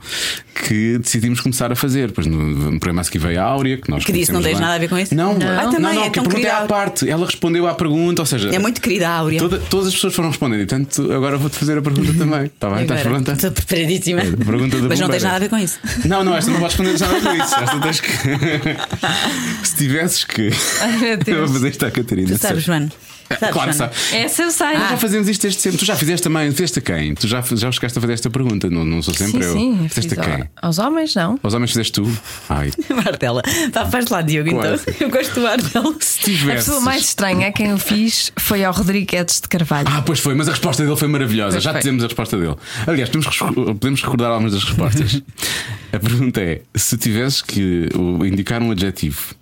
que 0.67 0.97
decidimos 0.97 1.41
começar 1.41 1.71
a 1.71 1.75
fazer. 1.75 2.11
Pois 2.11 2.25
no, 2.27 2.37
no 2.37 2.79
programa 2.79 3.01
a 3.01 3.03
seguir 3.03 3.19
veio 3.19 3.39
a 3.39 3.43
Áurea, 3.43 3.77
que 3.77 3.89
nós 3.89 4.03
Que 4.03 4.11
disse, 4.11 4.31
não 4.31 4.41
tens 4.41 4.59
nada 4.59 4.75
a 4.75 4.77
ver 4.79 4.89
com 4.89 4.97
isso? 4.97 5.13
Não, 5.15 5.37
Não. 5.37 5.47
Ah, 5.47 5.63
não, 5.63 5.71
também, 5.71 5.95
não, 5.95 6.03
é 6.03 6.09
que 6.09 6.19
a 6.19 6.21
tão 6.21 6.23
pergunta 6.23 6.37
é 6.47 6.49
querida. 6.51 6.63
à 6.63 6.67
parte. 6.67 7.09
Ela 7.09 7.25
respondeu 7.25 7.67
à 7.67 7.75
pergunta, 7.75 8.21
ou 8.21 8.25
seja, 8.25 8.49
É 8.49 8.59
muito 8.59 8.81
querida 8.81 9.09
a 9.09 9.17
Áurea. 9.17 9.39
toda- 9.39 9.59
todas 9.69 9.87
as 9.87 9.93
pessoas 9.93 10.13
foram 10.15 10.29
respondendo. 10.29 10.61
E 10.61 10.65
portanto, 10.65 11.11
agora 11.13 11.37
vou-te 11.37 11.57
fazer 11.57 11.77
a 11.77 11.81
pergunta 11.81 12.13
também. 12.13 12.45
Está 12.45 12.69
bem? 12.69 12.81
Estás 12.83 13.01
pronta? 13.01 13.33
Estou 13.33 13.51
preparadíssima. 13.51 14.21
É, 14.21 14.27
a 14.29 14.37
pergunta 14.37 14.77
Mas 14.77 14.99
não 14.99 15.07
bombeira. 15.07 15.07
tens 15.11 15.23
nada 15.23 15.35
a 15.35 15.39
ver 15.39 15.49
com 15.49 15.57
isso. 15.57 15.79
Não, 16.05 16.23
não, 16.23 16.35
esta 16.35 16.51
não 16.51 16.59
podes 16.59 16.75
responder 16.77 16.99
nada 16.99 17.21
com 17.21 17.35
isso. 17.43 17.55
Esta 17.55 17.79
tens 17.79 17.99
que. 17.99 18.22
Se 19.63 19.75
tivesses 19.75 20.23
que. 20.23 20.49
Ai, 20.81 20.97
meu 20.97 21.09
Eu 21.09 21.17
Deus. 21.17 21.37
vou 21.39 21.47
fazer 21.55 21.69
isto 21.69 21.85
à 21.85 21.91
Catarina. 21.91 22.29
Tu 22.29 22.37
sabes. 22.37 22.63
Joana? 22.63 22.91
Sabes, 23.39 23.53
Claro 23.53 23.73
sabe. 23.73 23.93
Essa 24.11 24.43
eu 24.43 24.51
sei. 24.51 24.77
Nós 24.77 24.89
já 24.91 24.97
fazemos 24.97 25.27
isto 25.29 25.41
desde 25.41 25.59
sempre. 25.61 25.79
Tu 25.79 25.85
já 25.85 25.95
fizeste 25.95 26.23
também. 26.23 26.51
Fizeste 26.51 26.79
a 26.79 26.81
quem? 26.81 27.15
Tu 27.15 27.27
já, 27.27 27.41
já 27.41 27.71
chegaste 27.71 27.97
a 27.97 28.01
fazer 28.01 28.13
esta 28.13 28.29
pergunta. 28.29 28.69
Não, 28.69 28.85
não 28.85 29.01
sou 29.01 29.13
sempre 29.13 29.41
sim, 29.43 29.47
eu. 29.49 29.53
sim. 29.53 29.87
Fizeste 29.89 30.09
fiz 30.15 30.19
a 30.19 30.21
quem? 30.21 30.33
ao- 30.61 30.67
Aos 30.67 30.77
homens, 30.77 31.15
não. 31.15 31.39
Aos 31.41 31.53
homens 31.53 31.71
fizeste 31.71 31.93
tu? 31.93 32.11
Ai. 32.49 32.71
Martela. 33.03 33.41
Tá, 33.71 33.85
faz 33.87 34.07
lá, 34.09 34.21
Diogo, 34.21 34.51
Claro. 34.51 34.75
então. 34.75 34.93
Eu 34.99 35.09
gosto 35.09 35.33
do 35.35 35.41
Martela. 35.41 35.95
Se 35.99 36.19
A 36.19 36.23
tivesses. 36.25 36.65
pessoa 36.65 36.81
mais 36.81 37.03
estranha 37.05 37.47
a 37.47 37.51
quem 37.51 37.67
eu 37.69 37.77
fiz 37.79 38.31
foi 38.37 38.63
ao 38.63 38.73
Rodrigues 38.73 39.39
de 39.41 39.47
Carvalho. 39.47 39.87
Ah, 39.89 40.01
pois 40.05 40.19
foi, 40.19 40.35
mas 40.35 40.47
a 40.47 40.51
resposta 40.51 40.83
dele 40.83 40.95
foi 40.97 41.07
maravilhosa. 41.07 41.53
Pois 41.53 41.63
Já 41.63 41.71
foi. 41.71 41.79
dizemos 41.79 42.03
a 42.03 42.07
resposta 42.07 42.37
dele. 42.37 42.55
Aliás, 42.85 43.09
podemos, 43.09 43.37
podemos 43.79 44.01
recordar 44.01 44.29
algumas 44.31 44.51
das 44.53 44.63
respostas. 44.63 45.21
a 45.93 45.99
pergunta 45.99 46.41
é: 46.41 46.61
se 46.75 46.97
tivesses 46.97 47.41
que 47.41 47.87
indicar 48.25 48.61
um 48.61 48.71
adjetivo 48.71 49.35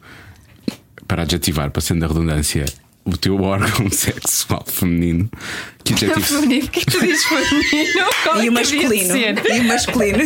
para 1.08 1.24
adjetivar, 1.24 1.70
passando 1.72 2.04
a 2.04 2.08
redundância, 2.08 2.66
o 3.04 3.18
teu 3.18 3.42
órgão 3.42 3.90
sexual 3.92 4.64
feminino, 4.68 5.30
que 5.84 5.94
adjetivo? 5.96 6.22
Feminino, 6.22 6.64
porque 6.68 6.86
tu 6.86 7.00
dizes 7.02 7.24
feminino? 7.26 8.06
Qual 8.24 8.36
é 8.36 8.46
E 8.46 8.50
o 8.50 8.54
que 8.54 8.60
masculino. 8.60 9.18
E 9.18 9.60
o 9.60 9.64
masculino. 9.66 10.24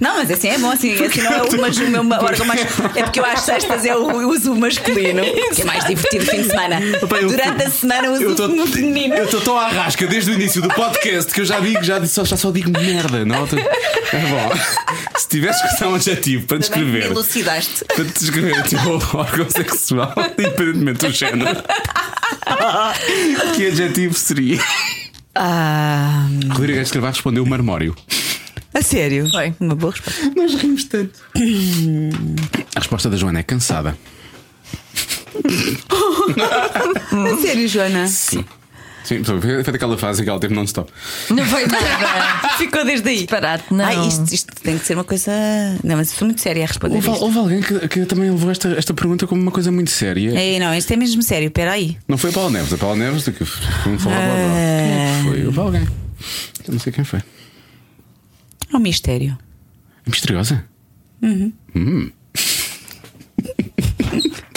Não, 0.00 0.16
mas 0.16 0.30
assim 0.30 0.48
é 0.48 0.56
bom, 0.56 0.70
assim, 0.70 0.94
assim 0.94 1.20
não 1.20 1.32
é 1.32 1.42
o, 1.42 1.60
mas, 1.60 1.76
o 1.76 1.86
meu 1.88 2.00
órgão 2.00 2.46
mais. 2.46 2.60
É 2.96 3.02
porque 3.02 3.20
eu 3.20 3.24
às 3.26 3.40
sextas 3.40 3.84
eu 3.84 4.02
uso 4.28 4.52
o 4.52 4.58
masculino, 4.58 5.22
que 5.54 5.60
é 5.60 5.64
mais 5.64 5.84
divertido 5.84 6.24
o 6.24 6.26
fim 6.26 6.42
de 6.42 6.48
semana. 6.48 6.80
Eu- 6.80 7.28
Durante 7.28 7.62
a 7.64 7.70
semana 7.70 8.06
eu 8.06 8.14
Eu 8.16 8.30
uso 8.32 8.62
o 8.62 8.66
feminino. 8.66 9.14
eu 9.14 9.24
estou 9.24 9.40
tão 9.42 9.58
à 9.58 9.68
rasca 9.68 10.06
desde 10.06 10.30
o 10.30 10.34
início 10.34 10.62
do 10.62 10.68
podcast 10.68 11.30
que 11.34 11.40
eu 11.42 11.44
já 11.44 11.60
digo, 11.60 11.82
já, 11.82 12.02
só, 12.06 12.24
já 12.24 12.36
só 12.38 12.50
digo 12.50 12.70
merda, 12.70 13.24
não? 13.26 13.44
É 13.44 13.48
bom. 14.30 14.89
Se 15.30 15.36
tivesse 15.36 15.62
que 15.62 15.74
usar 15.76 15.88
um 15.88 15.94
adjetivo 15.94 16.44
para 16.44 16.58
descrever, 16.58 17.04
elucidaste. 17.04 17.84
para 17.84 18.02
descrever 18.02 18.58
o 18.58 18.62
teu 18.64 18.80
órgão 19.14 19.48
sexual, 19.48 20.12
independentemente 20.36 21.06
do 21.06 21.12
género, 21.12 21.62
que 23.54 23.68
adjetivo 23.68 24.12
seria? 24.14 24.58
Ah, 25.36 26.26
Rodrigues 26.52 26.90
Carvalho 26.90 27.14
respondeu 27.14 27.46
marmório. 27.46 27.94
a 28.74 28.82
sério? 28.82 29.30
Foi. 29.30 29.54
Uma 29.60 29.76
boa 29.76 29.92
resposta. 29.92 30.32
Nós 30.34 30.52
rimos 30.56 30.82
tanto. 30.86 31.20
A 32.74 32.80
resposta 32.80 33.08
da 33.08 33.16
Joana 33.16 33.38
é 33.38 33.44
cansada. 33.44 33.96
A 37.12 37.36
sério, 37.40 37.68
Joana? 37.68 38.08
Sim. 38.08 38.44
Sim, 39.10 39.24
foi 39.24 39.40
foi 39.40 39.72
daquela 39.72 39.98
fase 39.98 40.20
em 40.20 40.24
que 40.24 40.30
ela 40.30 40.38
teve 40.38 40.54
non-stop. 40.54 40.88
Não 41.30 41.44
foi 41.44 41.66
nada. 41.66 42.48
Ficou 42.58 42.84
desde 42.84 43.08
aí. 43.08 43.16
Disparate, 43.16 43.64
não. 43.74 43.84
Ai, 43.84 44.06
isto, 44.06 44.32
isto 44.32 44.54
tem 44.62 44.78
que 44.78 44.86
ser 44.86 44.94
uma 44.94 45.02
coisa. 45.02 45.32
Não, 45.82 45.96
mas 45.96 46.10
sou 46.10 46.26
muito 46.26 46.40
séria 46.40 46.62
a 46.62 46.66
responder. 46.68 46.94
Houve, 46.94 47.10
Isto. 47.10 47.24
houve 47.24 47.38
alguém 47.38 47.60
que, 47.60 47.88
que 47.88 48.06
também 48.06 48.30
levou 48.30 48.52
esta, 48.52 48.68
esta 48.68 48.94
pergunta 48.94 49.26
como 49.26 49.42
uma 49.42 49.50
coisa 49.50 49.72
muito 49.72 49.90
séria. 49.90 50.38
Ei, 50.38 50.60
não, 50.60 50.72
isto 50.72 50.92
é 50.92 50.96
mesmo 50.96 51.24
sério, 51.24 51.48
espera 51.48 51.72
aí. 51.72 51.98
Não 52.06 52.16
foi 52.16 52.30
a 52.30 52.32
Paula 52.32 52.50
Neves, 52.50 52.72
a 52.72 52.78
Paula 52.78 52.94
Neves 52.94 53.24
que 53.24 53.44
foi 53.44 53.92
um 53.94 53.98
falar 53.98 54.14
blá, 54.14 54.26
blá. 54.26 54.34
Ah. 54.36 55.22
Foi 55.24 55.46
houve 55.46 55.58
alguém. 55.58 55.88
Eu 56.68 56.72
não 56.72 56.78
sei 56.78 56.92
quem 56.92 57.02
foi. 57.02 57.20
É 58.72 58.76
um 58.76 58.80
mistério. 58.80 59.36
Misteriosa? 60.06 60.64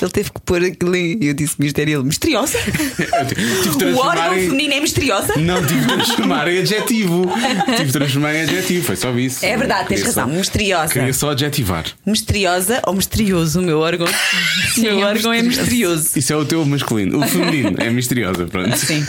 Ele 0.03 0.11
teve 0.11 0.31
que 0.31 0.41
pôr 0.41 0.63
aquilo 0.63 0.95
em. 0.95 1.17
Eu 1.21 1.33
disse 1.33 1.55
mistério. 1.59 1.99
Ele, 1.99 2.03
misteriosa? 2.03 2.57
Eu 2.59 3.25
tive 3.27 3.77
de 3.77 3.85
O 3.93 3.97
órgão 3.97 4.33
em. 4.37 4.45
feminino 4.49 4.73
é 4.73 4.79
misteriosa? 4.79 5.35
Não, 5.37 5.65
tive 5.65 5.81
de 5.81 5.87
transformar 5.87 6.47
em 6.49 6.59
adjetivo. 6.59 7.23
Tive 7.77 7.85
de 7.85 7.91
transformar 7.93 8.33
em 8.35 8.41
adjetivo, 8.41 8.85
foi 8.85 8.95
só 8.95 9.11
isso. 9.17 9.45
É 9.45 9.55
verdade, 9.57 9.87
tens 9.89 9.99
Queria 9.99 10.13
só- 10.13 10.21
razão. 10.21 10.35
Misteriosa. 10.37 10.93
Queria 10.93 11.13
só 11.13 11.31
adjetivar. 11.31 11.85
Misteriosa 12.05 12.81
ou 12.85 12.93
misterioso? 12.93 13.59
O 13.59 13.63
meu 13.63 13.79
órgão. 13.79 14.07
o 14.07 14.79
meu 14.81 14.99
é 14.99 15.05
órgão 15.05 15.31
é 15.33 15.41
misterioso. 15.41 16.09
Isso 16.15 16.33
é 16.33 16.35
o 16.35 16.45
teu 16.45 16.63
masculino. 16.65 17.19
O 17.19 17.27
feminino 17.27 17.75
é 17.79 17.89
misteriosa, 17.89 18.45
pronto. 18.45 18.75
Sim. 18.77 19.05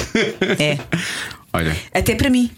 É. 0.59 0.79
Olha, 1.53 1.77
Até 1.93 2.15
para 2.15 2.31
mim. 2.31 2.51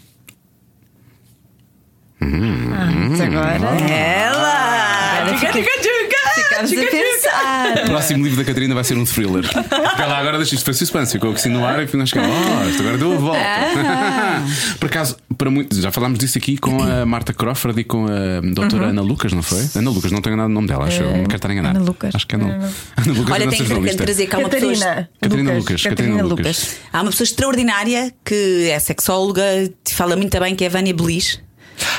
Ah, 2.21 2.91
mas 3.09 3.21
agora. 3.21 3.57
Ela! 3.91 5.21
Agora 5.21 5.37
fica- 5.37 5.53
Ficamos 6.65 6.87
a 6.87 6.91
pensar. 6.91 7.83
o 7.83 7.85
próximo 7.87 8.23
livro 8.23 8.37
da 8.39 8.45
Catarina 8.45 8.73
vai 8.75 8.83
ser 8.83 8.97
um 8.97 9.05
thriller. 9.05 9.43
Porque 9.51 10.01
ela 10.01 10.17
agora 10.17 10.37
deixa 10.37 10.55
isto 10.55 10.63
foi 10.65 10.73
suspense, 10.73 11.11
ficou 11.13 11.31
assim 11.31 11.49
no 11.49 11.65
ar 11.65 11.81
e 11.83 11.97
nós 11.97 12.09
ficamos, 12.09 12.29
oh, 12.31 12.69
isto 12.69 12.81
agora 12.81 12.97
deu 12.97 13.13
a 13.13 13.15
volta. 13.17 13.39
Por 14.79 14.85
acaso, 14.87 15.17
para 15.37 15.49
muitos, 15.49 15.77
já 15.79 15.91
falámos 15.91 16.19
disso 16.19 16.37
aqui 16.37 16.57
com 16.57 16.81
a 16.81 17.05
Marta 17.05 17.33
Crawford 17.33 17.79
e 17.81 17.83
com 17.83 18.05
a 18.07 18.41
doutora 18.41 18.83
Uhum. 18.83 18.89
Ana 18.89 19.01
Lucas, 19.01 19.33
não 19.33 19.41
foi? 19.41 19.67
Ana 19.75 19.89
Lucas, 19.89 20.11
não 20.11 20.21
tenho 20.21 20.35
nada 20.37 20.47
no 20.49 20.53
nome 20.55 20.67
dela, 20.67 20.85
acho 20.85 21.01
eu. 21.01 21.09
Não 21.17 21.23
quero 21.23 21.35
estar 21.35 21.51
enganado. 21.51 21.77
Ana 21.77 21.85
Lucas. 21.85 22.15
Acho 22.15 22.27
que 22.27 22.35
é 22.35 22.37
não. 22.37 22.47
Ana- 22.47 22.69
Ana 22.97 23.13
Lucas 23.13 23.29
é 23.29 23.33
Olha, 23.33 23.47
tenho 23.49 23.83
que 23.83 23.95
trazer 23.95 24.27
cá 24.27 24.37
uma 24.37 24.49
pessoa. 24.49 24.73
Catarina. 24.73 25.09
Catarina 25.21 25.53
Lucas, 25.53 25.83
Catarina 25.83 26.23
Lucas. 26.23 26.75
Há 26.93 27.01
uma 27.01 27.11
pessoa 27.11 27.25
extraordinária 27.25 28.13
que 28.23 28.69
é 28.69 28.79
sexóloga, 28.79 29.43
te 29.83 29.93
fala 29.93 30.15
muito 30.15 30.39
bem, 30.39 30.55
que 30.55 30.63
é 30.63 30.67
a 30.67 30.69
Vânia 30.69 30.93
Belis. 30.93 31.39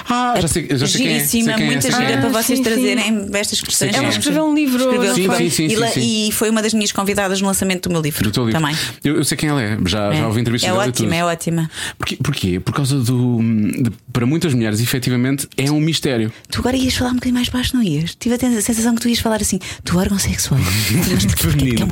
Ah, 0.08 0.34
já 0.40 0.48
sei, 0.48 0.66
já 0.70 0.86
sei 0.86 1.00
quem 1.02 1.10
é. 1.10 1.14
Giríssima, 1.18 1.52
quem 1.54 1.62
é, 1.64 1.66
muita 1.66 1.88
quem 1.88 1.96
é. 1.98 2.06
gira 2.06 2.18
para 2.18 2.28
Ah, 2.28 2.42
vocês 2.42 2.58
sim, 2.58 2.64
trazerem 2.64 3.28
estas 3.34 3.60
questões. 3.60 3.94
Ela 3.94 4.06
é. 4.06 4.10
escreveu 4.10 4.44
um 4.44 4.54
livro. 4.54 4.78
Escreveu, 4.82 5.14
Sim, 5.14 5.28
sim, 5.36 5.50
sim, 5.50 5.66
e, 5.66 5.76
sim, 5.76 5.88
sim. 6.00 6.28
e 6.28 6.32
foi 6.32 6.50
uma 6.50 6.62
das 6.62 6.72
minhas 6.74 6.92
convidadas 6.92 7.40
no 7.40 7.46
lançamento 7.46 7.88
do 7.88 7.92
meu 7.92 8.00
livro. 8.02 8.22
Do 8.24 8.30
teu 8.30 8.44
livro. 8.46 8.60
Também. 8.60 8.76
Eu, 9.04 9.16
eu 9.16 9.24
sei 9.24 9.36
quem 9.36 9.48
ela 9.48 9.62
é, 9.62 9.76
já, 9.86 10.12
já 10.12 10.26
ouvi 10.26 10.40
entrevistas 10.40 10.68
É 10.68 10.72
dela 10.72 10.86
e 10.86 10.88
ótima, 10.88 11.08
tudo. 11.08 11.14
é 11.18 11.24
ótima. 11.24 11.70
Porquê? 11.98 12.16
Porquê? 12.22 12.60
Por 12.60 12.74
causa 12.74 12.98
do. 12.98 13.38
de- 13.38 13.92
para 14.12 14.26
muitas 14.26 14.52
mulheres, 14.54 14.80
efetivamente, 14.80 15.46
é 15.56 15.70
um 15.70 15.80
mistério. 15.80 16.32
Tu 16.50 16.58
agora 16.60 16.76
ias 16.76 16.94
falar 16.94 17.10
um 17.10 17.14
bocadinho 17.14 17.34
mais 17.34 17.48
baixo, 17.48 17.76
não 17.76 17.82
ias? 17.82 18.14
Tive 18.18 18.34
a 18.34 18.60
sensação 18.62 18.94
que 18.94 19.00
tu 19.02 19.08
ias 19.08 19.18
falar 19.20 19.40
assim, 19.40 19.58
do 19.84 19.98
órgão 19.98 20.18
sexual. 20.18 20.58
Feminino. 21.36 21.88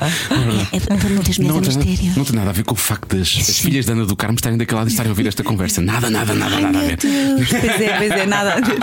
É, 0.72 0.76
é 0.76 0.80
para 0.80 1.08
muitas 1.10 1.38
mulheres 1.38 1.38
Não 1.38 1.56
é 1.56 1.58
um 1.58 1.60
tem, 1.62 1.76
mistério. 1.76 2.12
não 2.16 2.24
tem 2.24 2.34
nada 2.36 2.50
a 2.50 2.52
ver 2.52 2.64
com 2.64 2.74
o 2.74 2.76
facto 2.78 3.16
das 3.16 3.26
as 3.48 3.58
filhas 3.58 3.86
da 3.86 3.92
Ana 3.92 4.04
do 4.06 4.16
Carmo 4.16 4.36
estarem 4.36 4.58
daquele 4.58 4.78
lado 4.78 4.88
e 4.88 4.90
estarem 4.90 5.10
a 5.10 5.12
ouvir 5.12 5.26
esta 5.26 5.42
conversa. 5.44 5.80
Nada, 5.80 6.10
nada, 6.10 6.34
nada, 6.34 6.60
nada 6.60 6.78
a 6.78 6.82
ver. 6.82 6.98
Pois 7.76 7.88
é, 7.88 7.96
pois 7.96 8.10
é, 8.12 8.26
nada 8.26 8.52
a 8.54 8.60
ver. 8.60 8.78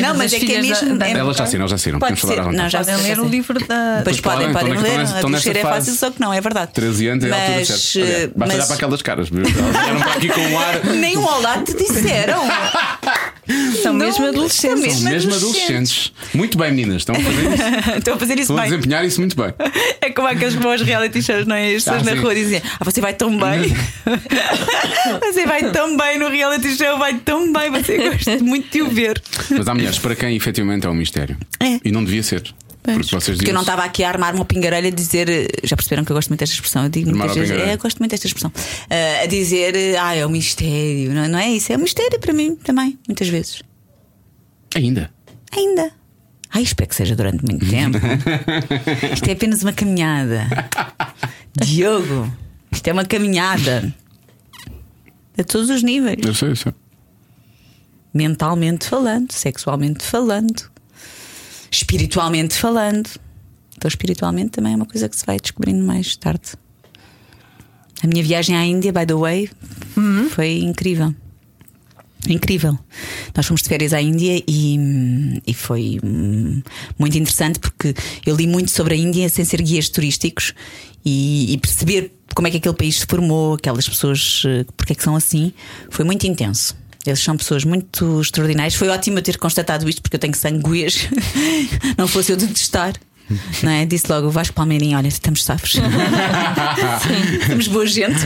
não, 0.00 0.08
mas 0.14 0.24
mas 0.24 0.32
as 0.32 0.32
é 0.34 0.38
que 0.40 0.52
é 0.52 0.56
da- 0.56 0.62
mesmo. 0.62 0.98
da- 0.98 1.08
é- 1.08 1.12
Elas 1.12 1.36
já 1.36 1.46
saíram, 1.46 1.68
já 1.68 1.78
saíram. 1.78 1.98
Pode 1.98 2.20
Podemos 2.20 2.36
falar 2.36 2.50
ser. 2.50 2.56
Não, 2.56 2.68
já 2.68 2.78
Podem 2.80 2.96
ler 2.96 3.20
o 3.20 3.24
livro 3.26 3.58
da. 3.66 4.00
Pois 4.02 4.04
Pois 4.04 4.20
podem, 4.20 4.52
podem, 4.52 4.74
podem 4.74 5.02
estão 5.04 5.30
ler. 5.30 5.36
A 5.36 5.40
cheiro 5.40 5.58
é 5.58 5.62
fácil, 5.62 5.94
só 5.94 6.10
que 6.10 6.20
não, 6.20 6.32
é 6.32 6.40
verdade. 6.40 6.72
13 6.72 7.08
anos 7.08 7.24
é 7.24 7.30
a 7.30 7.34
altura 7.34 7.56
Mas, 7.58 7.68
certa. 7.68 8.10
Olha, 8.10 8.32
Basta 8.36 8.54
olhar 8.54 8.66
para 8.66 8.74
aquelas 8.76 9.02
caras. 9.02 9.28
viu? 9.28 9.42
Elas 9.44 9.54
vieram 9.84 10.00
para 10.00 10.12
aqui 10.12 10.28
com 10.28 10.40
um 10.40 10.58
ar. 10.58 10.84
Nem 10.86 11.16
um 11.16 11.24
olá 11.24 11.58
te 11.62 11.74
disseram. 11.74 12.42
São 13.82 13.92
Não, 13.92 13.98
mesmo 14.00 14.14
são 14.16 14.28
adolescentes. 14.28 14.80
mesmo 14.80 15.10
Mesmo 15.10 15.34
adolescentes. 15.34 15.64
adolescentes. 15.66 16.12
Muito 16.34 16.56
bem, 16.58 16.70
meninas. 16.72 16.96
Estão 17.02 17.14
a 17.14 17.20
fazer 17.20 17.42
isso. 17.42 17.62
Estão 17.98 18.14
a 18.14 18.18
fazer 18.18 18.32
isso 18.34 18.42
Estão 18.42 18.56
a 18.56 18.60
bem. 18.62 18.70
desempenhar 18.70 19.04
isso 19.04 19.20
muito 19.20 19.36
bem. 19.36 19.54
É 20.00 20.10
como 20.10 20.28
aqueles 20.28 20.54
bons 20.54 20.80
reality 20.82 21.22
shows, 21.22 21.46
não 21.46 21.56
é? 21.56 21.66
As 21.74 21.84
pessoas 21.84 22.02
Ah, 22.02 22.04
na 22.04 22.12
sim. 22.16 22.18
rua 22.22 22.34
dizem: 22.34 22.62
Ah, 22.80 22.84
você 22.84 23.00
vai 23.00 23.14
tão 23.14 23.30
bem. 23.38 23.74
você 25.20 25.46
vai 25.46 25.70
tão 25.70 25.96
bem 25.96 26.18
no 26.18 26.28
reality 26.28 26.76
show, 26.76 26.98
vai 26.98 27.14
tão 27.14 27.52
bem. 27.52 27.70
Você 27.70 27.98
gosta 27.98 28.38
muito 28.38 28.70
de 28.70 28.82
o 28.82 28.88
ver. 28.90 29.20
Mas 29.50 29.68
há 29.68 29.74
mulheres 29.74 29.98
para 29.98 30.14
quem 30.14 30.34
efetivamente 30.36 30.86
é 30.86 30.90
um 30.90 30.94
mistério. 30.94 31.36
É. 31.60 31.78
E 31.84 31.90
não 31.92 32.04
devia 32.04 32.22
ser. 32.22 32.42
Porque 32.84 33.16
Porque 33.16 33.50
eu 33.50 33.54
não 33.54 33.62
estava 33.62 33.82
aqui 33.82 34.04
a 34.04 34.08
armar 34.10 34.34
uma 34.34 34.44
pingarelha 34.44 34.88
a 34.88 34.90
dizer. 34.90 35.26
eh, 35.28 35.46
Já 35.64 35.74
perceberam 35.74 36.04
que 36.04 36.12
eu 36.12 36.16
gosto 36.16 36.28
muito 36.28 36.40
desta 36.40 36.54
expressão? 36.54 36.82
Eu 36.82 36.90
digo 36.90 37.08
Armar 37.08 37.28
muitas 37.28 37.48
vezes. 37.48 37.66
É, 37.66 37.72
eu 37.74 37.78
gosto 37.78 37.98
muito 37.98 38.10
desta 38.10 38.26
expressão. 38.26 38.52
Eh, 38.90 39.22
a 39.22 39.26
dizer, 39.26 39.74
ah, 39.98 40.14
é 40.14 40.26
um 40.26 40.28
mistério. 40.28 41.14
Não, 41.14 41.26
não 41.28 41.38
é 41.38 41.48
isso? 41.50 41.72
É 41.72 41.76
um 41.76 41.80
mistério 41.80 42.20
para 42.20 42.34
mim 42.34 42.54
também, 42.56 42.98
muitas 43.08 43.26
vezes. 43.28 43.62
Ainda. 44.76 45.10
Ainda. 45.56 45.90
Ai, 46.50 46.62
espero 46.62 46.88
que 46.90 46.94
seja 46.94 47.16
durante 47.16 47.42
muito 47.42 47.66
tempo. 47.68 47.96
isto 49.14 49.28
é 49.28 49.32
apenas 49.32 49.62
uma 49.62 49.72
caminhada. 49.72 50.46
Diogo, 51.56 52.30
isto 52.70 52.86
é 52.86 52.92
uma 52.92 53.04
caminhada. 53.06 53.94
A 55.38 55.42
todos 55.42 55.70
os 55.70 55.82
níveis. 55.82 56.18
Eu 56.22 56.34
sei, 56.34 56.50
eu 56.50 56.56
sei. 56.56 56.72
Mentalmente 58.12 58.86
falando, 58.86 59.32
sexualmente 59.32 60.04
falando, 60.04 60.70
espiritualmente 61.76 62.54
falando. 62.54 63.08
Então, 63.76 63.88
espiritualmente 63.88 64.50
também 64.50 64.72
é 64.72 64.76
uma 64.76 64.86
coisa 64.86 65.08
que 65.08 65.16
se 65.16 65.26
vai 65.26 65.38
descobrindo 65.38 65.84
mais 65.84 66.16
tarde. 66.16 66.52
A 68.02 68.06
minha 68.06 68.22
viagem 68.22 68.56
à 68.56 68.64
Índia, 68.64 68.92
by 68.92 69.06
the 69.06 69.14
way, 69.14 69.50
foi 70.30 70.58
incrível. 70.58 71.14
Incrível. 72.28 72.78
Nós 73.36 73.46
fomos 73.46 73.62
de 73.62 73.68
férias 73.68 73.92
à 73.92 74.00
Índia 74.00 74.42
e, 74.48 75.40
e 75.46 75.52
foi 75.52 75.98
hum, 76.02 76.62
muito 76.98 77.18
interessante 77.18 77.58
porque 77.58 77.94
eu 78.24 78.34
li 78.34 78.46
muito 78.46 78.70
sobre 78.70 78.94
a 78.94 78.96
Índia 78.96 79.28
sem 79.28 79.44
ser 79.44 79.60
guias 79.60 79.88
turísticos 79.88 80.54
e, 81.04 81.52
e 81.52 81.58
perceber 81.58 82.12
como 82.34 82.48
é 82.48 82.50
que 82.50 82.56
aquele 82.56 82.74
país 82.74 83.00
se 83.00 83.06
formou, 83.06 83.54
aquelas 83.54 83.88
pessoas, 83.88 84.42
eh, 84.46 84.64
porque 84.76 84.92
é 84.92 84.96
que 84.96 85.02
são 85.02 85.14
assim, 85.14 85.52
foi 85.88 86.04
muito 86.04 86.26
intenso. 86.26 86.74
Eles 87.06 87.20
são 87.20 87.36
pessoas 87.36 87.64
muito 87.64 88.20
extraordinárias. 88.20 88.74
Foi 88.74 88.88
ótimo 88.88 89.18
eu 89.18 89.22
ter 89.22 89.36
constatado 89.36 89.88
isto 89.88 90.00
porque 90.00 90.16
eu 90.16 90.20
tenho 90.20 90.34
sangue 90.34 90.60
goês. 90.60 91.08
Não 91.98 92.08
fosse 92.08 92.32
eu 92.32 92.36
de 92.36 92.46
testar. 92.46 92.94
Não 93.62 93.70
é? 93.70 93.86
Disse 93.86 94.10
logo 94.10 94.28
o 94.28 94.30
Vasco 94.30 94.54
Palmeirinho: 94.54 94.98
Olha, 94.98 95.08
estamos 95.08 95.44
safos. 95.44 95.76
Estamos 97.40 97.68
boa 97.68 97.86
gente. 97.86 98.20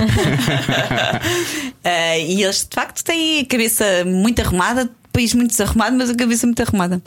Ah, 1.84 2.18
e 2.18 2.42
eles 2.42 2.66
de 2.68 2.74
facto 2.74 3.04
têm 3.04 3.40
a 3.40 3.46
cabeça 3.46 3.84
muito 4.04 4.40
arrumada, 4.40 4.90
país 5.12 5.34
muito 5.34 5.50
desarrumado, 5.50 5.96
mas 5.96 6.10
a 6.10 6.14
cabeça 6.16 6.46
muito 6.46 6.60
arrumada. 6.60 7.00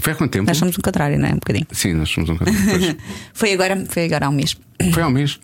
Foi 0.00 0.12
há 0.12 0.16
quanto 0.16 0.32
tempo? 0.32 0.46
Nós 0.46 0.56
somos 0.56 0.76
o 0.76 0.82
contrário, 0.82 1.18
não 1.18 1.28
é? 1.28 1.30
Um 1.30 1.36
bocadinho. 1.36 1.66
Sim, 1.70 1.94
nós 1.94 2.10
somos 2.10 2.28
um. 2.28 2.36
Pois. 2.36 2.96
Foi 3.32 3.52
agora, 3.52 3.84
foi 3.88 4.04
agora 4.04 4.26
há 4.26 4.28
um 4.28 4.32
mês. 4.32 4.56
Foi 4.92 5.02
ao 5.02 5.10
mês. 5.10 5.38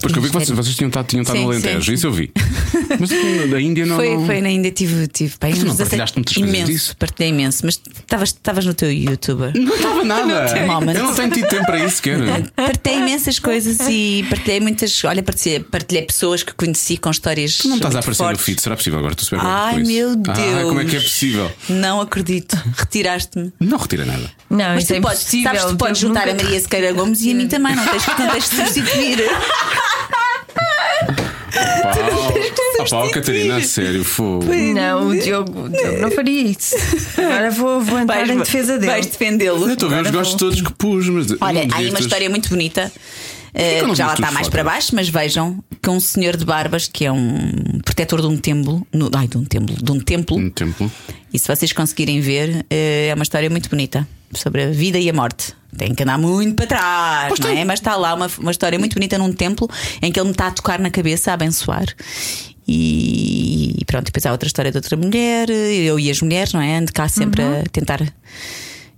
Porque 0.00 0.18
eu 0.18 0.22
vi 0.22 0.28
que 0.28 0.34
vocês, 0.34 0.50
vocês 0.50 0.76
tinham 0.76 0.88
estado, 0.88 1.06
tinham 1.06 1.22
estado 1.22 1.36
Sim, 1.38 1.44
no 1.44 1.50
Alentejo, 1.50 1.82
sim, 1.86 1.92
isso 1.94 2.06
eu 2.06 2.12
vi. 2.12 2.30
Mas 2.98 3.10
da 3.50 3.60
Índia 3.60 3.86
não. 3.86 3.96
Foi, 3.96 4.14
não... 4.16 4.26
foi 4.26 4.40
na 4.40 4.50
Índia, 4.50 4.70
tive, 4.70 5.06
tive 5.08 5.34
bem, 5.40 5.50
Mas 5.50 5.58
tu 5.60 5.64
não 5.66 5.72
uns 5.72 5.76
17 5.78 5.88
partilhaste 5.88 6.16
muitas 6.18 6.34
coisas 6.34 6.54
imenso, 6.54 6.72
disso? 6.72 6.96
partilhei 6.96 7.30
imenso, 7.30 7.62
mas 7.64 7.80
estavas- 8.00 8.28
estavas 8.30 8.64
no 8.66 8.74
teu 8.74 8.92
youtuber. 8.92 9.52
Não 9.56 9.74
estava 9.74 10.04
nada. 10.04 10.66
moment. 10.66 10.96
eu 10.96 11.02
não 11.04 11.14
tenho 11.14 11.30
tido 11.30 11.48
tempo 11.48 11.66
para 11.66 11.84
isso 11.84 11.96
sequer. 11.96 12.18
Partilhei 12.54 12.98
imensas 13.00 13.38
coisas 13.38 13.78
e 13.88 14.24
partilhei 14.28 14.60
muitas. 14.60 15.04
Olha, 15.04 15.22
partilhei, 15.22 15.60
partilhei 15.60 16.02
pessoas 16.04 16.42
que 16.42 16.52
conheci 16.54 16.96
com 16.96 17.10
histórias. 17.10 17.56
Tu 17.58 17.68
não 17.68 17.76
estás 17.76 17.94
a 17.96 18.00
aparecer 18.00 18.22
no 18.22 18.28
fortes. 18.28 18.44
feed, 18.44 18.60
será 18.62 18.76
possível 18.76 18.98
agora? 18.98 19.14
Tu 19.14 19.24
super 19.24 19.40
Ai 19.42 19.74
com 19.74 19.80
isso. 19.80 19.90
meu 19.90 20.16
Deus! 20.16 20.36
Ah, 20.38 20.62
como 20.64 20.80
é 20.80 20.84
que 20.84 20.96
é 20.96 21.00
possível? 21.00 21.50
Não 21.68 22.00
acredito. 22.00 22.56
Retiraste-me. 22.76 23.52
Não 23.60 23.78
retira 23.78 24.04
nada. 24.04 24.30
Não, 24.48 24.58
Mas 24.74 24.84
isso 24.84 24.92
tu 24.92 24.96
é 24.96 25.00
podes, 25.00 25.20
impossível. 25.22 25.44
sabes, 25.54 25.64
tu 25.72 25.76
podes 25.76 26.00
juntar 26.00 26.26
nunca- 26.26 26.40
a 26.40 26.44
Maria 26.44 26.60
Sequeira 26.60 26.92
Gomes 26.92 27.20
e 27.22 27.32
a 27.32 27.34
mim 27.34 27.48
também, 27.48 27.74
não 27.74 27.84
tens, 27.84 28.06
não 28.06 28.30
tens 28.30 28.48
de 28.50 28.56
substituir. 28.56 29.18
Ah, 31.58 32.84
pau, 32.90 33.10
Catarina, 33.10 33.56
a 33.56 33.62
sério, 33.62 34.04
fogo. 34.04 34.44
Não, 34.44 35.08
o 35.08 35.18
Diogo, 35.18 35.62
o 35.64 35.68
Diogo 35.68 35.98
não 36.00 36.10
faria 36.10 36.42
isso. 36.42 36.74
Agora 37.18 37.50
vou, 37.50 37.80
vou 37.80 37.98
entrar 37.98 38.28
em 38.28 38.38
defesa 38.38 38.78
dele. 38.78 38.92
vais 38.92 39.06
defendê-lo. 39.06 39.66
Eu 39.66 39.72
estou 39.74 39.88
a 39.88 39.92
ver 39.92 40.00
os 40.02 40.06
Agora 40.08 40.18
gostos 40.24 40.40
vou. 40.40 40.50
todos 40.50 40.60
que 40.62 40.72
pus, 40.74 41.08
mas. 41.08 41.26
Olha, 41.40 41.64
não 41.66 41.74
há 41.74 41.78
aí 41.78 41.84
devias 41.84 41.90
uma 41.90 41.98
ter- 41.98 42.04
história 42.04 42.30
muito 42.30 42.48
bonita. 42.48 42.92
eh, 43.54 43.76
que 43.78 43.84
eu 43.84 43.88
não 43.88 43.94
já 43.94 44.04
vi 44.04 44.08
lá 44.08 44.12
as 44.12 44.18
tuas 44.18 44.28
está 44.28 44.34
mais 44.34 44.46
fotos? 44.46 44.50
para 44.50 44.64
baixo, 44.64 44.94
mas 44.94 45.08
vejam 45.08 45.64
que 45.82 45.90
um 45.90 45.98
senhor 46.00 46.36
de 46.36 46.44
barbas 46.44 46.86
que 46.86 47.04
é 47.04 47.12
um 47.12 47.80
protetor 47.84 48.20
de 48.20 48.26
um 48.26 48.36
templo, 48.36 48.86
no, 48.92 49.10
ai, 49.14 49.26
de 49.26 49.38
um 49.38 49.44
templo, 49.44 49.74
de 49.82 49.92
um 49.92 49.98
templo, 50.00 50.36
Um 50.36 50.50
templo. 50.50 50.90
e 51.32 51.38
se 51.38 51.48
vocês 51.48 51.72
conseguirem 51.72 52.20
ver, 52.20 52.64
eh, 52.70 53.08
é 53.10 53.14
uma 53.14 53.22
história 53.22 53.48
muito 53.48 53.68
bonita 53.70 54.06
sobre 54.34 54.62
a 54.64 54.70
vida 54.70 54.98
e 54.98 55.08
a 55.08 55.12
morte. 55.12 55.54
Tem 55.76 55.94
que 55.94 56.02
andar 56.02 56.18
muito 56.18 56.54
para 56.54 56.66
trás, 56.66 57.38
não 57.38 57.48
é? 57.50 57.64
Mas 57.64 57.80
está 57.80 57.96
lá 57.96 58.14
uma, 58.14 58.30
uma 58.38 58.50
história 58.50 58.78
muito 58.78 58.94
bonita 58.94 59.18
num 59.18 59.32
templo 59.32 59.68
em 60.00 60.10
que 60.10 60.18
ele 60.18 60.26
me 60.26 60.32
está 60.32 60.48
a 60.48 60.50
tocar 60.50 60.78
na 60.78 60.90
cabeça, 60.90 61.30
a 61.30 61.34
abençoar. 61.34 61.86
E, 62.66 63.76
e 63.78 63.84
pronto, 63.84 64.06
depois 64.06 64.26
há 64.26 64.32
outra 64.32 64.46
história 64.46 64.70
de 64.70 64.78
outra 64.78 64.96
mulher, 64.96 65.48
eu 65.48 66.00
e 66.00 66.10
as 66.10 66.20
mulheres, 66.20 66.52
não 66.52 66.60
é? 66.60 66.78
Ando 66.78 66.92
cá 66.92 67.08
sempre 67.08 67.42
a 67.42 67.62
tentar. 67.70 68.02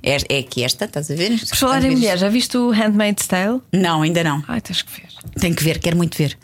É, 0.03 0.17
é 0.29 0.39
aqui 0.39 0.63
esta, 0.63 0.85
estás 0.87 1.11
a 1.11 1.15
ver? 1.15 1.39
Por 1.39 1.57
falar 1.57 1.85
em 1.85 1.91
mulher, 1.91 2.17
já 2.17 2.29
viste 2.29 2.57
o 2.57 2.71
Handmade 2.71 3.21
Style? 3.23 3.61
Não, 3.73 4.03
ainda 4.03 4.25
não. 4.25 4.43
Ai, 4.49 4.61
tens 4.61 4.81
que 4.83 4.91
ver. 4.93 5.09
Tenho 5.39 5.55
que 5.55 5.63
ver, 5.63 5.79
quero 5.81 5.97
muito 5.97 6.17
ver. 6.17 6.39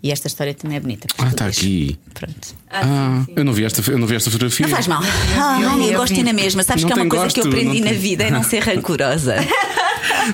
E 0.00 0.12
esta 0.12 0.28
história 0.28 0.54
também 0.54 0.76
é 0.76 0.80
bonita. 0.80 1.08
Ah, 1.18 1.26
está 1.26 1.46
aqui. 1.46 1.98
Pronto. 2.14 2.54
Ah, 2.70 3.24
eu 3.34 3.44
não 3.44 3.52
vi 3.52 3.64
esta, 3.64 3.82
eu 3.90 3.98
não 3.98 4.06
vi 4.06 4.14
esta 4.14 4.30
fotografia. 4.30 4.66
Não 4.66 4.74
faz 4.74 4.86
mal. 4.86 5.02
Ah, 5.36 5.58
eu 5.60 5.76
vi, 5.76 5.84
eu 5.86 5.92
eu 5.92 5.98
gosto 5.98 6.22
na 6.22 6.32
mesma. 6.32 6.62
Sabes 6.62 6.84
Não 6.84 6.90
que 6.92 6.98
é 6.98 7.02
uma 7.02 7.10
coisa 7.10 7.34
que 7.34 7.40
eu 7.40 7.44
gosto, 7.44 7.56
aprendi 7.56 7.80
na 7.80 7.90
tem. 7.90 7.98
vida 7.98 8.24
é 8.24 8.30
não 8.30 8.44
ser 8.44 8.62
rancorosa. 8.62 9.34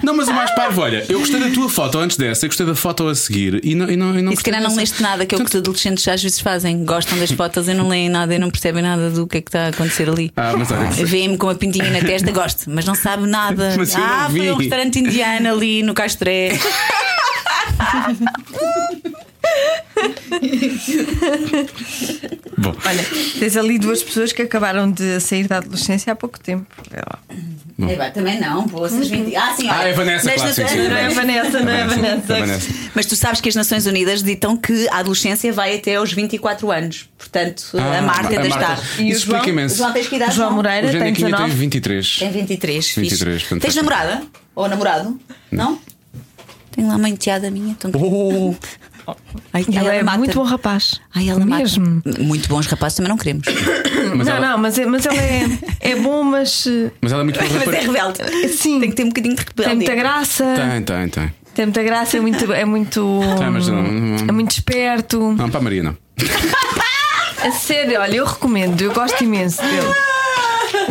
Não, 0.02 0.14
mas 0.14 0.28
o 0.28 0.34
mais 0.34 0.54
parvo, 0.54 0.82
olha, 0.82 1.04
eu 1.08 1.20
gostei 1.20 1.40
da 1.40 1.50
tua 1.50 1.68
foto 1.68 1.98
antes 1.98 2.16
dessa, 2.16 2.44
eu 2.44 2.48
gostei 2.48 2.66
da 2.66 2.74
foto 2.74 3.06
a 3.06 3.14
seguir 3.14 3.60
e 3.64 3.74
não, 3.74 3.90
e 3.90 3.96
não, 3.96 4.18
e 4.18 4.22
não 4.22 4.32
E 4.32 4.36
se 4.36 4.42
calhar 4.42 4.60
não 4.60 4.74
leste 4.74 5.00
nada, 5.00 5.24
que 5.24 5.34
é 5.34 5.38
o 5.38 5.40
que 5.40 5.48
os 5.48 5.54
adolescentes 5.54 6.06
às 6.08 6.22
vezes 6.22 6.40
fazem. 6.40 6.84
Gostam 6.84 7.18
das 7.18 7.30
fotos 7.30 7.68
e 7.68 7.74
não 7.74 7.88
leem 7.88 8.08
nada 8.08 8.34
e 8.34 8.38
não 8.38 8.50
percebem 8.50 8.82
nada 8.82 9.10
do 9.10 9.26
que 9.26 9.38
é 9.38 9.40
que 9.40 9.48
está 9.48 9.66
a 9.66 9.68
acontecer 9.68 10.08
ali. 10.08 10.32
Ah, 10.36 10.54
mas 10.56 10.70
olha, 10.70 10.90
Vêem-me 10.90 11.38
com 11.38 11.46
uma 11.46 11.54
pintinha 11.54 11.90
na 11.90 12.00
testa, 12.00 12.30
gosto, 12.32 12.70
mas 12.70 12.84
não 12.84 12.94
sabe 12.94 13.26
nada. 13.26 13.74
Mas 13.78 13.94
eu 13.94 14.00
não 14.00 14.06
ah, 14.06 14.28
foi 14.30 14.50
um 14.50 14.56
restaurante 14.56 14.98
indiano 14.98 15.52
ali 15.52 15.82
no 15.82 15.94
Castré. 15.94 16.58
Bom, 22.58 22.74
Olha, 22.84 23.04
tens 23.38 23.56
ali 23.56 23.78
duas 23.78 24.02
pessoas 24.02 24.32
que 24.32 24.42
acabaram 24.42 24.90
de 24.90 25.20
sair 25.20 25.46
da 25.46 25.58
adolescência 25.58 26.12
há 26.12 26.16
pouco 26.16 26.40
tempo. 26.40 26.66
Lá. 26.92 27.18
É, 27.88 28.10
também 28.10 28.40
não, 28.40 28.64
essas 28.86 29.08
20... 29.08 29.34
Ah, 29.34 29.52
sim, 29.56 29.68
olha. 29.68 29.78
Ah, 29.78 29.88
é 29.88 29.92
a 29.92 29.96
Vanessa, 29.96 30.30
claro, 30.32 30.54
sim, 30.54 30.68
sim. 30.68 30.88
Não 30.88 30.96
é 30.96 31.06
a 31.06 31.10
Vanessa, 31.10 31.60
não 31.60 31.72
é 31.72 31.82
a 31.82 31.86
Vanessa. 31.88 32.68
Mas 32.94 33.06
tu 33.06 33.16
sabes 33.16 33.40
que 33.40 33.48
as 33.48 33.54
Nações 33.56 33.84
Unidas 33.86 34.22
ditam 34.22 34.56
que 34.56 34.88
a 34.90 34.98
adolescência 34.98 35.52
vai 35.52 35.74
até 35.76 35.96
aos 35.96 36.12
24 36.12 36.70
anos. 36.70 37.08
Portanto, 37.18 37.72
Ah, 37.76 37.98
a 37.98 38.02
Marta 38.02 38.28
ainda 38.28 38.46
está. 38.46 38.78
E 38.98 39.10
Isso 39.10 39.18
explica 39.20 39.48
imenso. 39.50 39.76
João, 39.76 39.92
tens 39.92 40.06
que 40.06 40.14
idade? 40.16 40.36
João 40.36 40.52
Moreira 40.52 40.88
tem 40.88 40.98
Janequinha 41.00 41.26
tem 41.26 41.34
19. 41.36 41.56
23. 41.56 42.16
Tem 42.18 42.30
23. 42.30 42.94
23, 42.94 43.34
fixe. 43.34 43.48
portanto, 43.48 43.62
Tens 43.62 43.74
namorada? 43.74 44.22
Ou 44.54 44.68
namorado? 44.68 45.20
Não? 45.50 45.80
Tenho 46.70 46.86
lá 46.88 46.94
uma 46.96 47.08
enteada 47.08 47.50
minha. 47.50 47.72
Então... 47.72 47.90
Oh, 47.94 48.54
Ai, 49.52 49.64
Ele 49.68 49.76
ela 49.78 49.94
é 49.94 50.02
mata. 50.02 50.18
muito 50.18 50.34
bom 50.34 50.44
rapaz. 50.44 51.00
Ai, 51.14 51.28
ela 51.28 51.44
Mesmo. 51.44 52.02
mata. 52.04 52.22
Muito 52.22 52.48
bons 52.48 52.66
rapazes 52.66 52.96
também 52.96 53.10
não 53.10 53.16
queremos. 53.18 53.44
mas, 54.16 54.26
não, 54.26 54.36
ela, 54.36 54.48
não, 54.50 54.58
mas, 54.58 54.78
é- 54.78 54.86
mas 54.86 55.04
ele 55.06 55.16
é, 55.18 55.48
é 55.80 55.96
bom, 55.96 56.22
mas 56.24 56.66
eh, 56.66 56.90
mas 57.00 57.12
ela 57.12 57.20
é 57.22 57.24
muito 57.24 57.38
boa 57.38 57.50
Mas 57.52 57.68
é 57.74 57.80
rebelde. 57.80 58.48
Sim. 58.48 58.80
Tem 58.80 58.90
que 58.90 58.96
ter 58.96 59.04
um 59.04 59.08
bocadinho 59.08 59.34
de 59.36 59.44
tem 59.44 59.54
rebelde. 59.66 59.76
muita 59.76 59.94
graça. 59.94 60.44
Tem, 60.56 60.82
tem, 60.82 61.08
tem. 61.08 61.34
Tem 61.54 61.66
muita 61.66 61.82
graça, 61.82 62.16
é 62.16 62.20
muito. 62.20 62.52
É 62.52 62.64
muito, 62.64 63.20
Tem, 63.38 63.50
não- 63.50 64.16
é 64.28 64.32
muito 64.32 64.50
esperto. 64.52 65.34
Não, 65.36 65.48
para 65.50 65.60
a 65.60 65.62
Maria 65.62 65.82
não. 65.82 65.96
A 67.42 67.50
sério, 67.52 68.00
olha, 68.00 68.16
eu 68.16 68.24
recomendo, 68.24 68.80
eu 68.80 68.92
gosto 68.92 69.22
imenso 69.22 69.60
dele. 69.62 69.92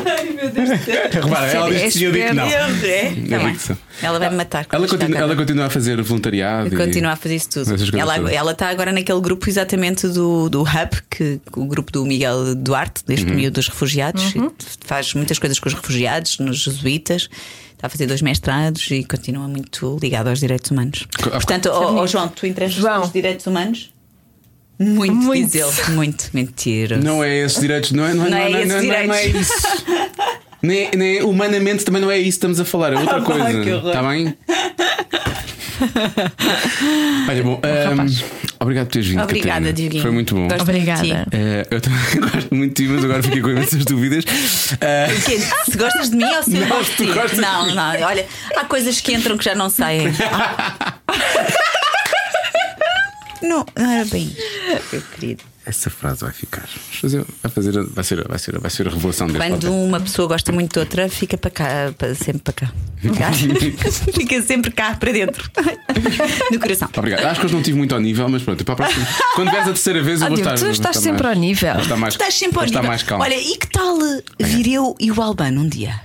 Repara, 1.12 1.48
ela 1.52 1.70
É 1.70 1.86
disse 1.86 1.86
que 1.86 1.98
tinha 2.00 2.12
dito 2.12 2.28
que 2.28 2.34
não. 2.34 2.46
É? 2.46 3.44
É 3.44 3.48
Rickson. 3.48 3.78
Ela 4.02 4.20
vai 4.20 4.30
me 4.30 4.36
matar. 4.36 4.66
Ela 4.72 4.88
continua, 4.88 5.20
ela 5.20 5.36
continua 5.36 5.66
a 5.66 5.70
fazer 5.70 6.02
voluntariado. 6.02 6.74
e- 6.74 6.78
Continua 6.78 7.12
a 7.12 7.16
fazer 7.16 7.36
isso 7.36 7.50
tudo. 7.50 7.98
Ela, 7.98 8.32
ela 8.32 8.52
está 8.52 8.70
agora 8.70 8.92
naquele 8.92 9.22
grupo 9.22 9.50
exatamente 9.50 10.08
do, 10.08 10.50
do 10.50 10.62
Hub, 10.62 11.02
que, 11.10 11.40
o 11.56 11.66
grupo 11.66 11.92
do 11.92 12.06
Miguel 12.06 12.56
Duarte, 12.56 13.04
deste 13.06 13.26
Uhum. 13.26 13.50
dos 13.52 13.68
refugiados. 13.68 14.34
E 14.36 14.42
Faz 14.86 15.14
muitas 15.14 15.40
coisas 15.40 15.60
com 15.60 15.68
os 15.70 15.74
refugiados, 15.74 16.38
nos 16.40 16.60
jesuítas. 16.60 17.30
Está 17.74 17.88
a 17.88 17.90
fazer 17.90 18.08
dois 18.08 18.22
mestrados 18.22 18.90
e 18.92 19.04
continua 19.04 19.48
muito 19.48 19.98
ligado 20.02 20.28
aos 20.30 20.40
direitos 20.40 20.72
humanos. 20.72 21.06
Co- 21.22 21.30
Portanto, 21.32 21.70
ó 21.72 21.96
ó, 21.96 22.08
João, 22.08 22.30
tu 22.30 22.48
interesses 22.48 22.78
João. 22.78 23.02
nos 23.02 23.12
direitos 23.12 23.46
humanos? 23.46 23.94
Muito, 24.84 25.16
Muito. 25.16 25.52
diz 25.52 25.56
ele. 25.56 25.92
Muito. 25.96 26.30
Mentira. 26.34 26.98
Não 26.98 27.24
é 27.24 27.38
esses 27.40 27.60
direitos, 27.60 27.92
não 27.92 28.06
é, 28.06 28.14
não 28.14 28.26
é, 28.26 28.30
Não 28.30 28.38
é 28.38 28.50
não 28.50 28.58
é, 28.60 28.66
não 28.66 28.76
é, 28.76 28.82
não 28.82 28.94
é, 28.94 29.08
não 29.08 29.14
é 29.16 29.22
direitos. 29.28 29.50
isso. 29.50 29.68
Nem, 30.62 30.90
nem 30.96 31.22
humanamente 31.24 31.84
também 31.84 32.02
não 32.02 32.10
é 32.10 32.18
isso 32.18 32.24
que 32.24 32.30
estamos 32.36 32.60
a 32.60 32.66
falar, 32.66 32.94
é 32.94 32.98
outra 32.98 33.18
Ah, 33.20 33.22
coisa. 33.22 33.60
Está 33.88 34.02
bem? 34.10 34.36
Olha, 37.28 37.44
bom, 37.44 37.60
ahm, 37.64 38.08
obrigado 38.60 38.86
por 38.86 38.94
teres 38.94 39.08
vindo. 39.10 39.22
Obrigada, 39.22 39.50
Catarina. 39.52 39.74
Dioguinho. 39.74 40.02
Foi 40.02 40.12
muito 40.12 40.36
bom. 40.36 40.48
Gosto 40.48 40.62
Obrigada. 40.62 41.28
Eh, 41.32 41.68
eu 41.70 41.82
também 41.82 42.00
gosto 42.32 42.56
muito 42.56 42.76
de 42.82 42.84
ti, 42.86 42.90
mas 42.94 43.04
agora 43.04 43.22
fiquei 43.24 43.42
com 43.42 43.50
imensas 43.50 43.84
dúvidas. 43.84 44.24
Quê? 45.26 45.40
Se 45.70 45.78
gostas 45.78 46.10
de 46.10 46.16
mim 46.16 46.24
ou 46.24 46.44
se 46.44 46.56
eu 46.56 46.62
Não, 46.62 46.68
gosto 46.78 46.92
de 47.04 47.12
ti? 47.12 47.42
Não, 47.42 47.76
não. 47.76 48.02
Olha, 48.08 48.26
há 48.56 48.64
coisas 48.66 49.02
que 49.02 49.14
entram 49.14 49.38
que 49.38 49.44
já 49.44 49.56
não 49.56 49.70
saem. 49.70 50.08
Não, 53.44 53.66
não 53.78 53.92
era 53.92 54.06
bem 54.06 54.24
isto, 54.26 54.86
meu 54.94 55.02
querido. 55.02 55.44
essa 55.66 55.90
frase 55.90 56.22
vai 56.22 56.32
ficar. 56.34 56.68
Vai, 57.42 57.52
fazer, 57.52 57.84
vai, 57.94 58.04
ser, 58.04 58.28
vai, 58.28 58.40
ser, 58.40 58.60
vai 58.60 58.70
ser 58.72 58.88
a 58.88 58.92
revelação 58.92 59.28
deste 59.28 59.40
Quando 59.42 59.52
podcast. 59.62 59.88
uma 59.88 60.00
pessoa 60.00 60.28
gosta 60.28 60.52
muito 60.52 60.74
de 60.74 60.80
outra, 60.80 61.10
fica 61.10 61.38
para 61.38 61.52
cá, 61.52 61.94
para- 61.98 62.16
sempre 62.16 62.42
para 62.42 62.54
cá. 62.54 62.72
Fica 64.14 64.42
sempre 64.44 64.72
cá 64.72 64.96
para 64.96 65.12
dentro. 65.12 65.50
No 66.52 66.60
coração. 66.60 66.90
Obrigado. 66.96 67.26
Acho 67.26 67.40
que 67.40 67.46
hoje 67.46 67.54
não 67.54 67.62
estive 67.62 67.78
muito 67.78 67.94
ao 67.96 68.02
nível, 68.02 68.28
mas 68.30 68.42
pronto, 68.44 68.64
para 68.64 68.74
a 68.74 68.78
próxima. 68.78 69.08
Quando 69.36 69.50
vieres 69.50 69.68
a 69.68 69.72
terceira 69.74 70.02
vez, 70.04 70.22
eu 70.22 70.28
vou 70.28 70.36
Diogo, 70.38 70.54
estar. 70.54 70.66
tu 70.66 70.72
estás 70.72 70.98
sempre 70.98 71.24
mais- 71.24 71.36
ao 71.36 71.42
nível. 71.42 71.74
vou 71.74 71.82
estar 71.84 71.98
mais, 71.98 72.14
Estás 72.14 72.34
sempre 72.36 72.60
ao 72.60 72.66
nível. 72.66 72.84
mais 72.84 73.04
calmo. 73.04 73.24
Olha, 73.24 73.36
e 73.40 73.58
que 73.58 73.68
tal 73.68 73.98
vir 74.40 74.68
eu 74.74 74.96
e 75.00 75.12
o 75.12 75.22
Albano 75.22 75.62
um 75.62 75.68
dia? 75.70 76.00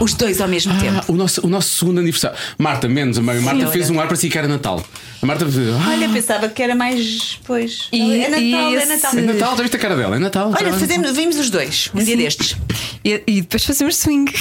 Os 0.00 0.14
dois 0.14 0.40
ao 0.40 0.46
mesmo 0.46 0.72
Ah, 0.72 0.78
tempo. 0.78 1.12
o 1.12 1.16
nosso, 1.16 1.44
o 1.44 1.50
nosso 1.50 1.70
segundo 1.76 1.98
aniversário. 1.98 2.38
Marta, 2.56 2.88
menos, 2.88 3.18
a 3.18 3.22
Marta 3.22 3.66
Sim, 3.66 3.72
fez 3.72 3.90
um 3.90 3.98
ar 4.00 4.06
para 4.06 4.16
si 4.16 4.28
que 4.28 4.38
era 4.38 4.46
Natal. 4.46 4.84
A 5.20 5.26
Marta 5.26 5.44
fez. 5.44 5.68
Ah, 5.70 5.88
Olha, 5.90 6.08
pensava 6.08 6.48
que 6.48 6.62
era 6.62 6.74
mais. 6.76 7.40
Pois. 7.44 7.88
E- 7.92 8.20
é 8.20 8.28
Natal, 8.28 8.40
e 8.40 8.54
é 8.54 8.72
esse- 8.74 8.86
Natal. 8.86 9.10
é 9.18 9.22
Natal, 9.22 9.56
já 9.56 9.62
viste 9.62 9.76
a 9.76 9.80
cara 9.80 9.96
dela? 9.96 10.14
É 10.16 10.18
Natal. 10.20 10.52
Olha, 10.56 10.70
Tá- 10.72 10.78
fazemos, 10.78 11.10
vimos 11.16 11.36
os 11.36 11.50
dois, 11.50 11.90
um 11.94 12.02
dia 12.04 12.16
destes. 12.16 12.56
E, 13.04 13.22
e 13.26 13.40
depois 13.40 13.64
fazemos 13.64 13.96
swing. 13.96 14.32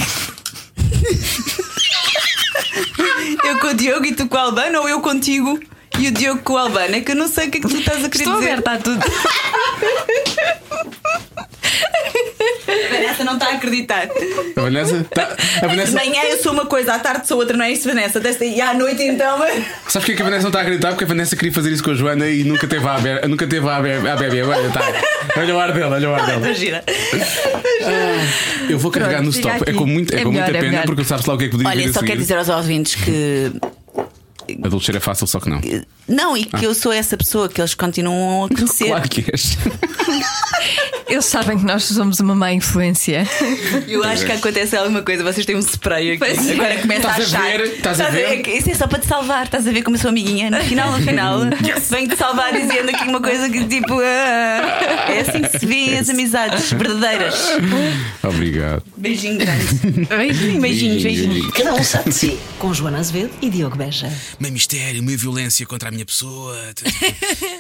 Eu 3.43 3.59
com 3.59 3.67
o 3.67 3.73
Diogo 3.73 4.05
e 4.05 4.13
tu 4.13 4.27
com 4.27 4.35
o 4.35 4.39
Albano, 4.39 4.79
ou 4.81 4.89
eu 4.89 5.01
contigo 5.01 5.59
e 5.99 6.07
o 6.07 6.11
Diogo 6.11 6.41
com 6.43 6.53
o 6.53 6.57
Albano? 6.57 6.95
É 6.95 7.01
que 7.01 7.11
eu 7.11 7.15
não 7.15 7.27
sei 7.27 7.47
o 7.47 7.51
que 7.51 7.57
é 7.57 7.61
que 7.61 7.67
tu 7.67 7.77
estás 7.77 8.03
a 8.03 8.09
querer 8.09 8.23
Estou 8.23 8.39
dizer. 8.39 8.51
aberta 8.53 8.71
a 8.71 8.77
tudo. 8.77 9.01
A 12.67 12.93
Vanessa 12.95 13.23
não 13.23 13.33
está 13.33 13.47
a 13.47 13.53
acreditar. 13.53 14.07
A 14.55 14.61
Vanessa. 14.61 15.05
tá- 15.13 15.35
a 15.57 15.59
De 15.61 15.67
Vanessa 15.67 15.91
manhã 15.93 16.21
eu 16.29 16.37
sou 16.37 16.53
uma 16.53 16.65
coisa, 16.65 16.93
à 16.93 16.99
tarde 16.99 17.27
sou 17.27 17.37
outra, 17.37 17.55
não 17.57 17.65
é 17.65 17.71
isso, 17.71 17.87
Vanessa? 17.87 18.19
Desta- 18.19 18.45
E 18.45 18.59
à 18.61 18.73
noite 18.73 19.01
então. 19.03 19.39
Sabes 19.39 19.93
porque 19.93 20.11
é 20.13 20.15
que 20.15 20.21
a 20.21 20.25
Vanessa 20.25 20.43
não 20.43 20.49
está 20.49 20.59
a 20.59 20.61
acreditar? 20.61 20.89
Porque 20.89 21.03
a 21.03 21.07
Vanessa 21.07 21.35
queria 21.35 21.53
fazer 21.53 21.71
isso 21.71 21.83
com 21.83 21.91
a 21.91 21.95
Joana 21.95 22.27
e 22.27 22.43
nunca 22.43 22.67
teve 22.67 22.87
a 22.87 22.93
beber. 22.99 23.27
Nunca 23.27 23.47
teve 23.47 23.67
a 23.67 23.79
beber. 23.81 24.09
A 24.09 24.15
beber. 24.15 24.45
Olha, 24.47 24.69
tá. 24.69 24.81
olha 25.37 25.55
o 25.55 25.59
ar 25.59 25.71
dela, 25.73 25.95
olha 25.95 26.09
o 26.09 26.13
ar 26.15 26.25
dela. 26.25 26.45
Imagina. 26.45 26.83
Eu 28.69 28.79
vou 28.79 28.91
carregar 28.91 29.21
Pronto, 29.21 29.25
no 29.25 29.31
stop. 29.31 29.69
É 29.69 29.73
com, 29.73 29.85
muito, 29.85 30.13
é 30.13 30.19
É 30.19 30.23
com 30.23 30.29
melhor, 30.31 30.43
muita 30.45 30.57
é 30.57 30.61
pena 30.61 30.71
melhor. 30.71 30.85
porque 30.85 31.03
sabes 31.03 31.25
lá 31.25 31.33
o 31.33 31.37
que 31.37 31.45
é 31.45 31.47
que 31.47 31.51
podia 31.57 31.67
Olha, 31.69 31.93
só 31.93 32.01
quero 32.01 32.19
dizer 32.19 32.37
aos 32.37 32.49
ouvintes 32.49 32.95
que. 32.95 33.51
Adultecer 34.63 34.95
é 34.95 34.99
fácil, 34.99 35.27
só 35.27 35.39
que 35.39 35.49
não. 35.49 35.61
Não, 36.07 36.35
e 36.35 36.43
que 36.45 36.65
eu 36.65 36.73
sou 36.73 36.91
essa 36.91 37.15
pessoa 37.15 37.47
que 37.47 37.61
eles 37.61 37.73
continuam 37.73 38.45
a 38.45 38.49
conhecer. 38.49 38.87
Claro 38.87 39.09
que 39.09 39.25
és. 39.31 39.57
Eles 41.07 41.25
sabem 41.25 41.57
que 41.57 41.65
nós 41.65 41.83
somos 41.83 42.21
uma 42.21 42.33
má 42.33 42.53
influência. 42.53 43.27
Eu 43.85 44.01
acho 44.03 44.25
que 44.25 44.31
acontece 44.31 44.77
alguma 44.77 45.01
coisa, 45.01 45.21
vocês 45.23 45.45
têm 45.45 45.57
um 45.57 45.59
spray 45.61 46.11
aqui. 46.11 46.19
Pois 46.19 46.49
é. 46.49 46.53
Agora 46.53 46.77
começa 46.77 47.07
a 47.09 47.19
Estás 47.19 47.33
a 47.33 47.37
achar. 47.37 47.57
ver? 47.57 47.67
Estás 47.67 47.99
a 48.01 48.09
ver? 48.09 48.23
é 48.31 48.37
que 48.37 48.51
Isso 48.51 48.69
é 48.69 48.73
só 48.75 48.87
para 48.87 48.99
te 48.99 49.07
salvar, 49.07 49.43
estás 49.45 49.67
a 49.67 49.71
ver 49.73 49.81
como 49.83 49.97
eu 49.97 49.99
sou 49.99 50.09
amiguinha. 50.09 50.49
No 50.49 50.63
final, 50.63 50.91
no 50.97 51.03
final, 51.05 51.39
venho-te 51.89 52.15
salvar 52.15 52.53
dizendo 52.53 52.89
aqui 52.91 53.03
uma 53.09 53.19
coisa 53.21 53.49
que 53.49 53.65
tipo. 53.65 53.99
ah, 53.99 55.05
é 55.09 55.19
assim 55.19 55.41
que 55.41 55.59
se 55.59 55.65
vêem 55.65 55.97
as 55.99 56.09
amizades 56.09 56.71
verdadeiras. 56.71 57.35
Obrigado. 58.23 58.83
Beijinho 58.95 59.37
grande. 59.37 59.65
Beijinhos, 60.61 61.03
beijinhos. 61.03 61.51
Cada 61.51 61.73
um 61.73 61.83
sabe 61.83 62.09
de 62.09 62.15
si. 62.15 62.39
Com 62.57 62.73
Joana 62.73 62.99
Azevedo 62.99 63.31
e 63.41 63.49
Diogo 63.49 63.75
Beja. 63.75 64.09
Meio 64.39 64.53
mistério, 64.53 65.03
meio 65.03 65.17
violência 65.17 65.65
contra 65.65 65.89
a 65.89 65.90
minha 65.91 66.05
pessoa. 66.05 66.57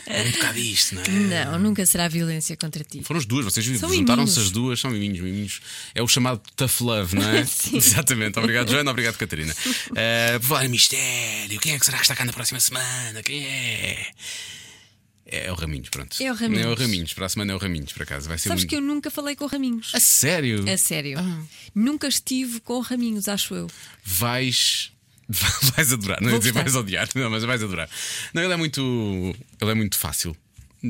É 0.07 0.23
um 0.23 0.31
bocado 0.31 0.59
isto, 0.59 0.95
não 0.95 1.03
é? 1.03 1.45
Não, 1.45 1.59
nunca 1.59 1.85
será 1.85 2.07
violência 2.07 2.57
contra 2.57 2.83
ti. 2.83 3.01
Foram 3.03 3.19
as 3.19 3.25
duas, 3.25 3.45
vocês 3.45 3.65
juntaram-se 3.65 4.39
as 4.39 4.51
duas, 4.51 4.79
são 4.79 4.91
miminhos, 4.91 5.19
miminhos. 5.19 5.61
É 5.93 6.01
o 6.01 6.07
chamado 6.07 6.41
tough 6.55 6.81
love, 6.81 7.15
não 7.15 7.29
é? 7.29 7.45
Sim. 7.45 7.77
Exatamente. 7.77 8.39
Obrigado, 8.39 8.71
Joana, 8.71 8.91
obrigado, 8.91 9.17
Catarina. 9.17 9.53
Uh, 9.53 10.39
por 10.39 10.47
falar 10.47 10.65
em 10.65 10.69
mistério, 10.69 11.59
quem 11.59 11.73
é 11.73 11.79
que 11.79 11.85
será 11.85 11.97
que 11.97 12.03
está 12.03 12.15
cá 12.15 12.25
na 12.25 12.33
próxima 12.33 12.59
semana? 12.59 13.21
Quem 13.23 13.45
é? 13.45 14.11
É 15.25 15.49
o 15.49 15.55
Raminhos, 15.55 15.89
pronto. 15.89 16.21
É 16.21 16.29
o 16.29 16.35
Raminhos. 16.35 16.65
É 16.65 16.69
o 16.69 16.75
Raminhos, 16.75 17.13
para 17.13 17.25
a 17.25 17.29
semana 17.29 17.53
é 17.53 17.55
o 17.55 17.57
Raminhos, 17.57 17.93
por 17.93 18.03
acaso. 18.03 18.27
Vai 18.27 18.37
ser 18.37 18.49
Sabes 18.49 18.63
muito... 18.63 18.69
que 18.69 18.75
eu 18.75 18.81
nunca 18.81 19.09
falei 19.09 19.33
com 19.33 19.45
Raminhos. 19.45 19.91
A 19.95 19.99
sério? 19.99 20.69
A 20.69 20.77
sério. 20.77 21.17
Ah. 21.19 21.43
Nunca 21.73 22.07
estive 22.07 22.59
com 22.59 22.79
Raminhos, 22.81 23.29
acho 23.29 23.55
eu. 23.55 23.67
vais. 24.03 24.91
Vais 25.75 25.93
adorar, 25.93 26.21
não 26.21 26.31
ia 26.31 26.39
dizer 26.39 26.51
vais 26.51 26.75
odiar, 26.75 27.07
não, 27.15 27.29
mas 27.29 27.43
vais 27.43 27.63
adorar. 27.63 27.89
Não, 28.33 28.41
ele 28.41 28.53
é 28.53 28.57
muito. 28.57 28.81
Ele 29.59 29.71
é 29.71 29.73
muito 29.73 29.97
fácil. 29.97 30.35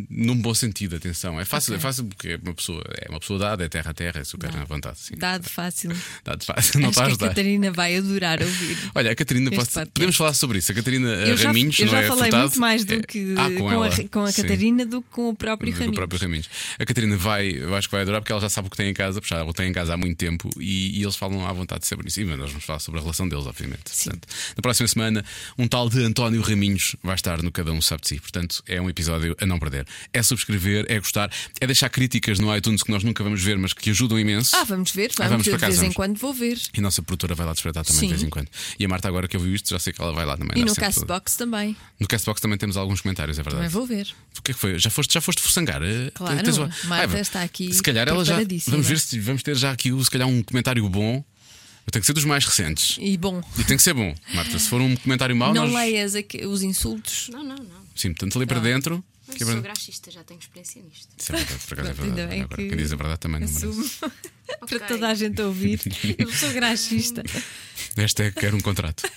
Num 0.09 0.35
bom 0.37 0.53
sentido, 0.53 0.95
atenção. 0.95 1.37
É 1.39 1.43
fácil, 1.43 1.73
é 1.75 1.79
fácil 1.79 2.05
porque 2.05 2.29
é 2.29 2.39
uma 2.41 2.53
pessoa, 2.53 2.81
é 2.97 3.09
uma 3.09 3.19
pessoa 3.19 3.37
dada, 3.37 3.65
é 3.65 3.67
terra 3.67 3.91
a 3.91 3.93
terra, 3.93 4.21
é 4.21 4.23
super 4.23 4.49
à 4.55 4.63
vontade. 4.63 4.97
Sim. 4.99 5.15
Dado 5.17 5.49
fácil. 5.49 5.91
Dado 6.23 6.45
fácil, 6.45 6.79
não 6.79 6.89
acho 6.89 6.99
está 6.99 7.01
a 7.01 7.05
que 7.05 7.09
a 7.09 7.11
ajudar. 7.11 7.27
Catarina 7.29 7.71
vai 7.71 7.97
adorar 7.97 8.41
ouvir. 8.41 8.77
Olha, 8.95 9.11
a 9.11 9.15
Catarina, 9.15 9.51
podcast. 9.51 9.91
podemos 9.93 10.15
falar 10.15 10.33
sobre 10.33 10.59
isso. 10.59 10.71
A 10.71 10.75
Catarina 10.75 11.09
Eu 11.09 11.35
já, 11.35 11.47
Raminhos 11.49 11.77
eu 11.79 11.85
não 11.87 11.91
já 11.91 12.01
é 12.01 12.07
falei 12.07 12.31
muito 12.31 12.59
mais 12.59 12.85
do 12.85 12.93
É- 12.93 13.01
que 13.01 13.35
Ah, 13.37 13.49
com, 13.59 13.71
ela. 13.71 13.87
a, 13.87 14.07
com 14.07 14.19
a 14.23 14.31
Sim. 14.31 14.41
Catarina 14.43 14.85
do 14.85 15.01
que 15.01 15.09
com 15.11 15.29
o 15.29 15.35
próprio 15.35 15.73
Raminhos. 15.73 15.95
próprio 15.95 16.19
Raminhos. 16.21 16.49
A 16.79 16.85
Catarina 16.85 17.17
vai, 17.17 17.49
eu 17.49 17.75
acho 17.75 17.87
que 17.89 17.91
vai 17.91 18.03
adorar 18.03 18.21
porque 18.21 18.31
ela 18.31 18.41
já 18.41 18.49
sabe 18.49 18.67
o 18.67 18.71
que 18.71 18.77
tem 18.77 18.89
em 18.89 18.93
casa, 18.93 19.19
porque 19.19 19.35
já 19.35 19.43
o 19.43 19.51
tem 19.53 19.69
em 19.69 19.73
casa 19.73 19.93
há 19.93 19.97
muito 19.97 20.17
tempo 20.17 20.49
e, 20.57 20.99
e 20.99 21.03
eles 21.03 21.17
falam 21.17 21.45
à 21.45 21.51
vontade 21.51 21.85
sobre 21.85 22.07
isso. 22.07 22.21
E 22.21 22.25
mas 22.25 22.37
nós 22.39 22.49
vamos 22.49 22.63
falar 22.63 22.79
sobre 22.79 22.99
a 22.99 23.03
relação 23.03 23.27
deles, 23.27 23.45
obviamente. 23.45 23.83
Portanto, 23.83 24.27
na 24.55 24.61
próxima 24.61 24.87
semana, 24.87 25.25
um 25.57 25.67
tal 25.67 25.89
de 25.89 26.01
António 26.01 26.41
Raminhos 26.41 26.95
vai 27.03 27.15
estar 27.15 27.41
no 27.43 27.51
Cada 27.51 27.73
Um 27.73 27.81
Sabe 27.81 28.03
de 28.03 28.07
Si. 28.07 28.19
Portanto, 28.21 28.63
é 28.67 28.79
um 28.81 28.89
episódio 28.89 29.35
a 29.39 29.45
não 29.45 29.59
perder. 29.59 29.80
É 30.13 30.21
subscrever, 30.23 30.85
é 30.89 30.99
gostar, 30.99 31.31
é 31.59 31.67
deixar 31.67 31.89
críticas 31.89 32.39
no 32.39 32.55
iTunes 32.55 32.83
que 32.83 32.91
nós 32.91 33.03
nunca 33.03 33.23
vamos 33.23 33.41
ver, 33.41 33.57
mas 33.57 33.73
que 33.73 33.89
ajudam 33.89 34.19
imenso. 34.19 34.55
Ah, 34.55 34.63
vamos 34.63 34.91
ver, 34.91 35.11
Ah, 35.13 35.27
vamos, 35.27 35.31
vamos 35.31 35.47
eu 35.47 35.53
por 35.53 35.57
de 35.59 35.65
acaso, 35.65 35.71
vez 35.71 35.79
em 35.79 35.93
vamos. 35.93 35.95
quando 35.95 36.17
vou 36.17 36.33
ver. 36.33 36.57
E 36.73 36.79
a 36.79 36.81
nossa 36.81 37.01
produtora 37.01 37.35
vai 37.35 37.45
lá 37.45 37.53
desfrutar 37.53 37.83
também 37.85 37.99
de 38.01 38.05
Sim. 38.07 38.09
vez 38.09 38.23
em 38.23 38.29
quando. 38.29 38.47
E 38.79 38.85
a 38.85 38.87
Marta, 38.87 39.07
agora 39.07 39.27
que 39.27 39.35
eu 39.35 39.39
vi 39.39 39.53
isto, 39.53 39.69
já 39.69 39.79
sei 39.79 39.93
que 39.93 40.01
ela 40.01 40.11
vai 40.13 40.25
lá 40.25 40.37
também. 40.37 40.61
E 40.61 40.65
no 40.65 40.75
Castbox 40.75 41.35
também. 41.35 41.75
No 41.99 42.07
Castbox 42.07 42.41
também 42.41 42.57
temos 42.57 42.77
alguns 42.77 43.01
comentários, 43.01 43.37
é 43.39 43.43
verdade. 43.43 43.63
Também 43.65 43.69
vou 43.69 43.85
ver. 43.85 44.07
O 44.37 44.41
que 44.41 44.51
é 44.51 44.53
que 44.53 44.59
foi? 44.59 44.79
Já 44.79 44.89
foste, 44.89 45.13
já 45.13 45.21
foste 45.21 45.41
forçangar? 45.41 45.81
Eh, 45.83 46.11
Claro, 46.13 46.43
tens 46.43 46.57
Marta 46.57 47.17
Ah, 47.17 47.19
está 47.21 47.41
aqui 47.43 47.73
Se 47.73 47.81
calhar 47.81 48.07
ela 48.07 48.23
já. 48.25 48.39
Vamos 48.67 48.87
ver 48.87 48.99
se 48.99 49.19
vamos 49.19 49.43
ter 49.43 49.55
já 49.55 49.71
aqui 49.71 49.91
se 50.03 50.09
calhar 50.09 50.27
um 50.27 50.41
comentário 50.43 50.87
bom. 50.89 51.23
Tem 51.91 51.99
que 51.99 52.05
ser 52.05 52.13
dos 52.13 52.23
mais 52.23 52.45
recentes. 52.45 52.97
E 53.01 53.17
bom, 53.17 53.41
E 53.57 53.63
tem 53.65 53.75
que 53.75 53.83
ser 53.83 53.93
bom, 53.93 54.15
Marta. 54.33 54.57
Se 54.57 54.69
for 54.69 54.79
um 54.79 54.95
comentário 54.95 55.35
mau, 55.35 55.53
não 55.53 55.63
nós. 55.67 55.73
leias 55.73 56.13
os 56.47 56.61
insultos. 56.61 57.27
Não, 57.29 57.43
não, 57.43 57.55
não. 57.57 57.81
Sim, 57.95 58.09
portanto 58.13 58.37
ali 58.37 58.45
para 58.45 58.59
dentro. 58.59 59.03
Mas 59.31 59.37
que 59.37 59.43
é 59.43 59.45
sou 59.45 59.53
verdade. 59.55 59.63
graxista, 59.75 60.11
já 60.11 60.23
tenho 60.23 60.39
experiência 60.39 60.81
nisto. 60.81 61.09
Isso 61.17 61.31
é 61.33 61.35
verdade, 61.37 61.59
por 61.67 61.73
acaso 61.73 61.89
é 61.89 61.93
verdade. 61.93 62.27
bem 62.29 62.41
Agora, 62.41 62.61
que 62.61 62.67
quem 62.69 62.77
diz 62.77 62.91
a 62.93 62.95
verdade 62.95 63.19
também 63.19 63.41
não 63.41 63.47
Assumo. 63.47 63.73
merece. 63.75 63.99
Para 64.47 64.65
Ok. 64.65 64.79
toda 64.87 65.07
a 65.07 65.13
gente 65.15 65.41
ouvir. 65.41 65.79
Eu 66.17 66.31
sou 66.33 66.51
graxista. 66.51 67.23
Esta 67.97 68.23
é 68.23 68.31
quero 68.31 68.57
um 68.57 68.61
contrato. 68.61 69.09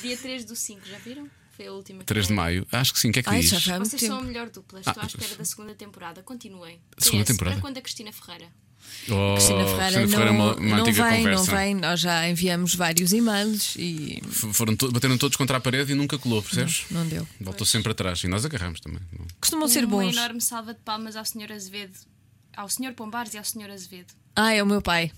Dia 0.00 0.16
3 0.16 0.44
do 0.44 0.56
5, 0.56 0.80
já 0.86 0.98
viram? 0.98 1.30
Foi 1.56 1.66
a 1.66 1.72
última. 1.72 1.98
que 2.00 2.06
3 2.06 2.28
de 2.28 2.32
maio. 2.32 2.66
Acho 2.72 2.92
que 2.94 2.98
sim. 3.00 3.10
O 3.10 3.12
que 3.12 3.18
é 3.18 3.22
que 3.22 3.28
Ai, 3.28 3.40
diz? 3.40 3.50
Vocês 3.50 3.62
são 3.64 4.16
a 4.16 4.18
tempo. 4.18 4.24
melhor 4.24 4.48
dupla. 4.50 4.80
Ah, 4.84 4.90
Estou 4.90 5.02
à 5.02 5.06
espera 5.06 5.36
da 5.36 5.44
segunda 5.44 5.74
temporada. 5.74 6.22
Continuem. 6.22 6.80
Segunda 6.98 7.24
PS, 7.24 7.28
temporada? 7.32 7.56
Para 7.56 7.60
quando 7.62 7.76
a 7.78 7.80
Cristina 7.82 8.10
Ferreira? 8.12 8.50
Oh, 9.10 9.34
Cristina 9.34 9.58
Ferreira, 9.66 9.84
Cristina 9.84 10.08
Ferreira 10.08 10.30
é 10.30 10.32
não, 10.32 10.44
uma, 10.44 10.54
uma 10.56 10.76
não 10.76 10.84
antiga 10.86 11.08
vem, 11.10 11.16
conversa. 11.24 11.50
não 11.52 11.58
vem. 11.58 11.74
Nós 11.74 12.00
já 12.00 12.28
enviamos 12.28 12.74
vários 12.74 13.12
e-mails 13.12 13.74
e 13.76 14.22
Foram 14.52 14.76
to- 14.76 14.92
bateram 14.92 15.18
todos 15.18 15.36
contra 15.36 15.56
a 15.56 15.60
parede 15.60 15.92
e 15.92 15.94
nunca 15.94 16.16
colou, 16.18 16.40
percebes? 16.42 16.84
não 16.90 17.06
deu. 17.06 17.26
Voltou 17.40 17.66
sempre 17.66 17.90
atrás 17.92 18.22
e 18.22 18.28
nós 18.28 18.44
agarramos 18.44 18.80
também. 18.80 19.00
Não. 19.18 19.26
Costumam 19.40 19.66
ser 19.66 19.84
Uma 19.84 20.02
bons. 20.02 20.12
enorme 20.16 20.40
salva 20.40 20.72
de 20.74 20.80
palmas 20.80 21.16
ao 21.16 21.24
Sr. 21.24 21.50
Azevedo, 21.52 21.94
ao 22.56 22.68
Sr. 22.68 22.92
Pombares 22.94 23.34
e 23.34 23.38
ao 23.38 23.44
Sr. 23.44 23.70
Azevedo. 23.72 24.12
Ah, 24.36 24.52
é 24.54 24.62
o 24.62 24.66
meu 24.66 24.80
pai. 24.80 25.10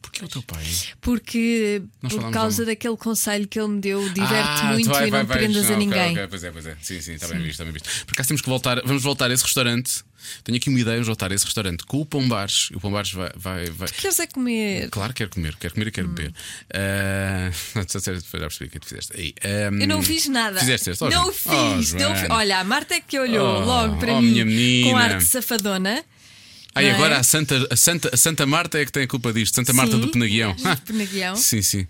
Porquê 0.00 0.24
o 0.24 0.28
teu 0.28 0.42
pai? 0.42 0.64
Porque 1.00 1.82
Nós 2.00 2.12
por 2.14 2.30
causa 2.30 2.64
de 2.64 2.70
daquele 2.70 2.96
conselho 2.96 3.48
que 3.48 3.58
ele 3.58 3.68
me 3.68 3.80
deu, 3.80 4.08
diverte 4.10 4.60
Ah, 4.62 4.72
muito 4.72 4.88
vai, 4.88 5.08
e 5.08 5.10
vai, 5.10 5.20
não 5.22 5.26
vais- 5.26 5.40
prendas 5.40 5.64
ah, 5.64 5.68
a 5.68 5.72
ok, 5.72 5.76
ninguém. 5.84 6.12
ok, 6.12 6.26
Pois 6.28 6.44
é, 6.44 6.50
pois 6.52 6.66
é. 6.66 6.76
Sim, 6.80 7.00
sim, 7.00 7.12
está 7.14 7.26
bem 7.26 7.38
visto, 7.38 7.50
está 7.50 7.64
bem 7.64 7.72
visto. 7.72 7.88
Por 8.06 8.12
acaso 8.12 8.28
temos 8.28 8.40
que 8.40 8.48
voltar, 8.48 8.80
vamos 8.84 9.02
voltar 9.02 9.28
a 9.30 9.34
esse 9.34 9.42
restaurante. 9.42 10.04
Tenho 10.44 10.56
aqui 10.58 10.68
uma 10.68 10.78
ideia, 10.80 11.02
voltar 11.02 11.30
a 11.30 11.34
esse 11.34 11.44
restaurante 11.44 11.84
com 11.84 12.00
o 12.00 12.06
Pombares. 12.06 12.70
O 12.72 12.80
Pombares 12.80 13.12
vai. 13.12 13.30
vai, 13.36 13.66
vai... 13.70 13.88
Queres 13.88 14.18
é 14.20 14.26
comer? 14.26 14.88
Claro, 14.90 15.12
quero 15.14 15.30
comer, 15.30 15.56
quero 15.56 15.74
comer 15.74 15.86
e 15.88 15.90
quero 15.90 16.08
beber. 16.08 16.32
Ah, 16.72 17.50
já 17.92 18.00
sério, 18.00 18.20
já 18.20 18.38
percebi 18.38 18.66
o 18.66 18.70
que 18.70 18.80
tu 18.80 18.86
fizeste. 18.86 19.12
Aí, 19.16 19.34
ahm, 19.44 19.80
Eu 19.80 19.88
não 19.88 20.02
fiz 20.02 20.28
nada. 20.28 20.58
Fizeste 20.60 20.90
este? 20.90 21.04
Oh, 21.04 21.08
não 21.10 21.32
fiz. 21.32 21.46
Oh, 21.94 21.98
não 21.98 22.14
fi- 22.14 22.20
Joana. 22.20 22.34
Olha, 22.34 22.58
a 22.60 22.64
Marta 22.64 22.94
é 22.94 23.00
que 23.00 23.18
olhou 23.18 23.62
Oh, 23.62 23.64
logo 23.64 23.96
para 23.98 24.20
mim 24.20 24.82
com 24.84 24.96
ar 24.96 25.18
de 25.18 25.24
safadona. 25.24 26.04
Não 26.74 26.82
é? 26.82 26.90
agora 26.90 27.18
a 27.18 27.22
Santa, 27.22 27.66
a, 27.70 27.76
Santa, 27.76 28.10
a 28.12 28.16
Santa 28.18 28.44
Marta 28.44 28.78
é 28.78 28.84
que 28.84 28.92
tem 28.92 29.04
a 29.04 29.08
culpa 29.08 29.32
disto. 29.32 29.54
Santa 29.54 29.72
Marta 29.72 29.94
Sim, 29.94 30.00
do 30.00 30.08
Penaguião. 30.08 30.52
do 30.54 30.76
Penaguião. 30.82 31.34
sim, 31.34 31.62
sim. 31.62 31.86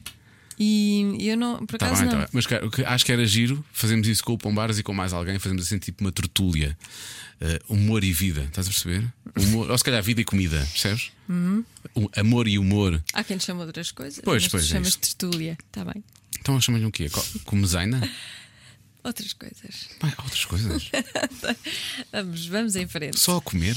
E 0.59 1.29
eu 1.29 1.37
não, 1.37 1.67
por 1.67 1.77
Tá 1.77 1.87
acaso 1.87 2.03
bem, 2.03 2.09
tá 2.11 2.17
não. 2.17 2.23
bem. 2.23 2.31
Mas 2.33 2.47
cara, 2.47 2.63
acho 2.87 3.05
que 3.05 3.13
era 3.13 3.27
giro, 3.27 3.65
fazemos 3.73 4.09
isso 4.09 4.23
com 4.25 4.33
o 4.33 4.39
Pombares 4.39 4.79
e 4.79 4.83
com 4.83 4.93
mais 4.95 5.13
alguém, 5.13 5.39
fazemos 5.39 5.63
assim 5.67 5.79
tipo 5.79 6.03
uma 6.05 6.13
tertúlia. 6.13 6.77
Uh, 7.39 7.75
humor 7.75 8.03
e 8.03 8.13
vida, 8.13 8.43
estás 8.45 8.67
a 8.67 8.71
perceber? 8.71 9.13
Humor, 9.37 9.71
ou 9.71 9.77
se 9.77 9.85
calhar 9.85 10.03
vida 10.03 10.23
e 10.23 10.25
comida, 10.25 10.57
percebes? 10.73 11.13
O 11.95 12.09
amor 12.17 12.49
e 12.49 12.59
humor. 12.59 13.03
Há 13.13 13.23
quem 13.23 13.37
te 13.37 13.45
chama 13.45 13.61
de 13.65 13.67
outras 13.69 13.91
coisas. 13.93 14.21
Pois, 14.25 14.43
mas 14.45 14.51
pois, 14.51 14.65
tu 14.65 14.67
é 14.67 14.73
chamas 14.73 14.93
de 14.93 14.99
tertúlia. 14.99 15.59
Está 15.67 15.85
bem. 15.85 16.03
Então 16.41 16.59
chamam-lhe 16.61 16.87
o 16.87 16.91
quê? 16.91 17.11
Co- 17.11 17.25
Comezaina? 17.45 18.01
Outras 19.05 19.35
coisas. 19.35 19.89
Pai, 20.01 20.13
outras 20.19 20.45
coisas. 20.47 20.91
Vamos, 22.11 22.47
vamos 22.47 22.75
em 22.77 22.89
frente. 22.89 23.21
Só 23.21 23.37
a 23.37 23.41
comer. 23.41 23.77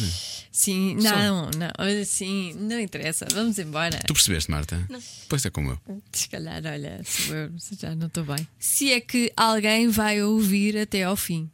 Sim, 0.52 0.96
não, 0.96 1.52
não. 1.52 2.02
Assim, 2.02 2.54
não 2.54 2.80
interessa. 2.80 3.28
Vamos 3.34 3.60
embora. 3.60 4.00
Tu 4.08 4.14
percebeste, 4.14 4.50
Marta? 4.50 4.84
Não. 4.90 5.00
Pois 5.28 5.46
é 5.46 5.50
como 5.50 5.72
eu. 5.88 6.02
Se 6.14 6.30
calhar, 6.30 6.62
olha, 6.66 7.02
sou 7.06 7.36
eu, 7.36 7.52
já 7.80 7.94
não 7.94 8.08
estou 8.08 8.24
bem. 8.24 8.48
Se 8.58 8.92
é 8.92 9.00
que 9.02 9.32
alguém 9.38 9.88
vai 9.90 10.24
ouvir 10.24 10.78
até 10.78 11.04
ao 11.04 11.16
fim. 11.16 11.50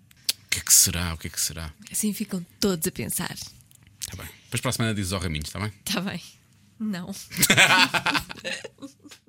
O 0.55 0.57
que 0.57 0.61
é 0.61 0.63
que 0.63 0.73
será? 0.73 1.13
O 1.13 1.17
que 1.17 1.27
é 1.27 1.29
que 1.29 1.41
será? 1.41 1.73
Assim 1.91 2.13
ficam 2.13 2.45
todos 2.61 2.87
a 2.87 2.91
pensar. 2.91 3.33
Está 3.33 4.15
bem. 4.15 4.25
Depois 4.45 4.61
para 4.61 4.69
a 4.69 4.73
semana 4.73 4.95
dizes 4.95 5.11
ao 5.11 5.19
Raminhos, 5.19 5.49
está 5.49 5.59
bem? 5.59 5.73
Está 5.85 5.99
bem. 5.99 6.21
Não. 6.79 7.11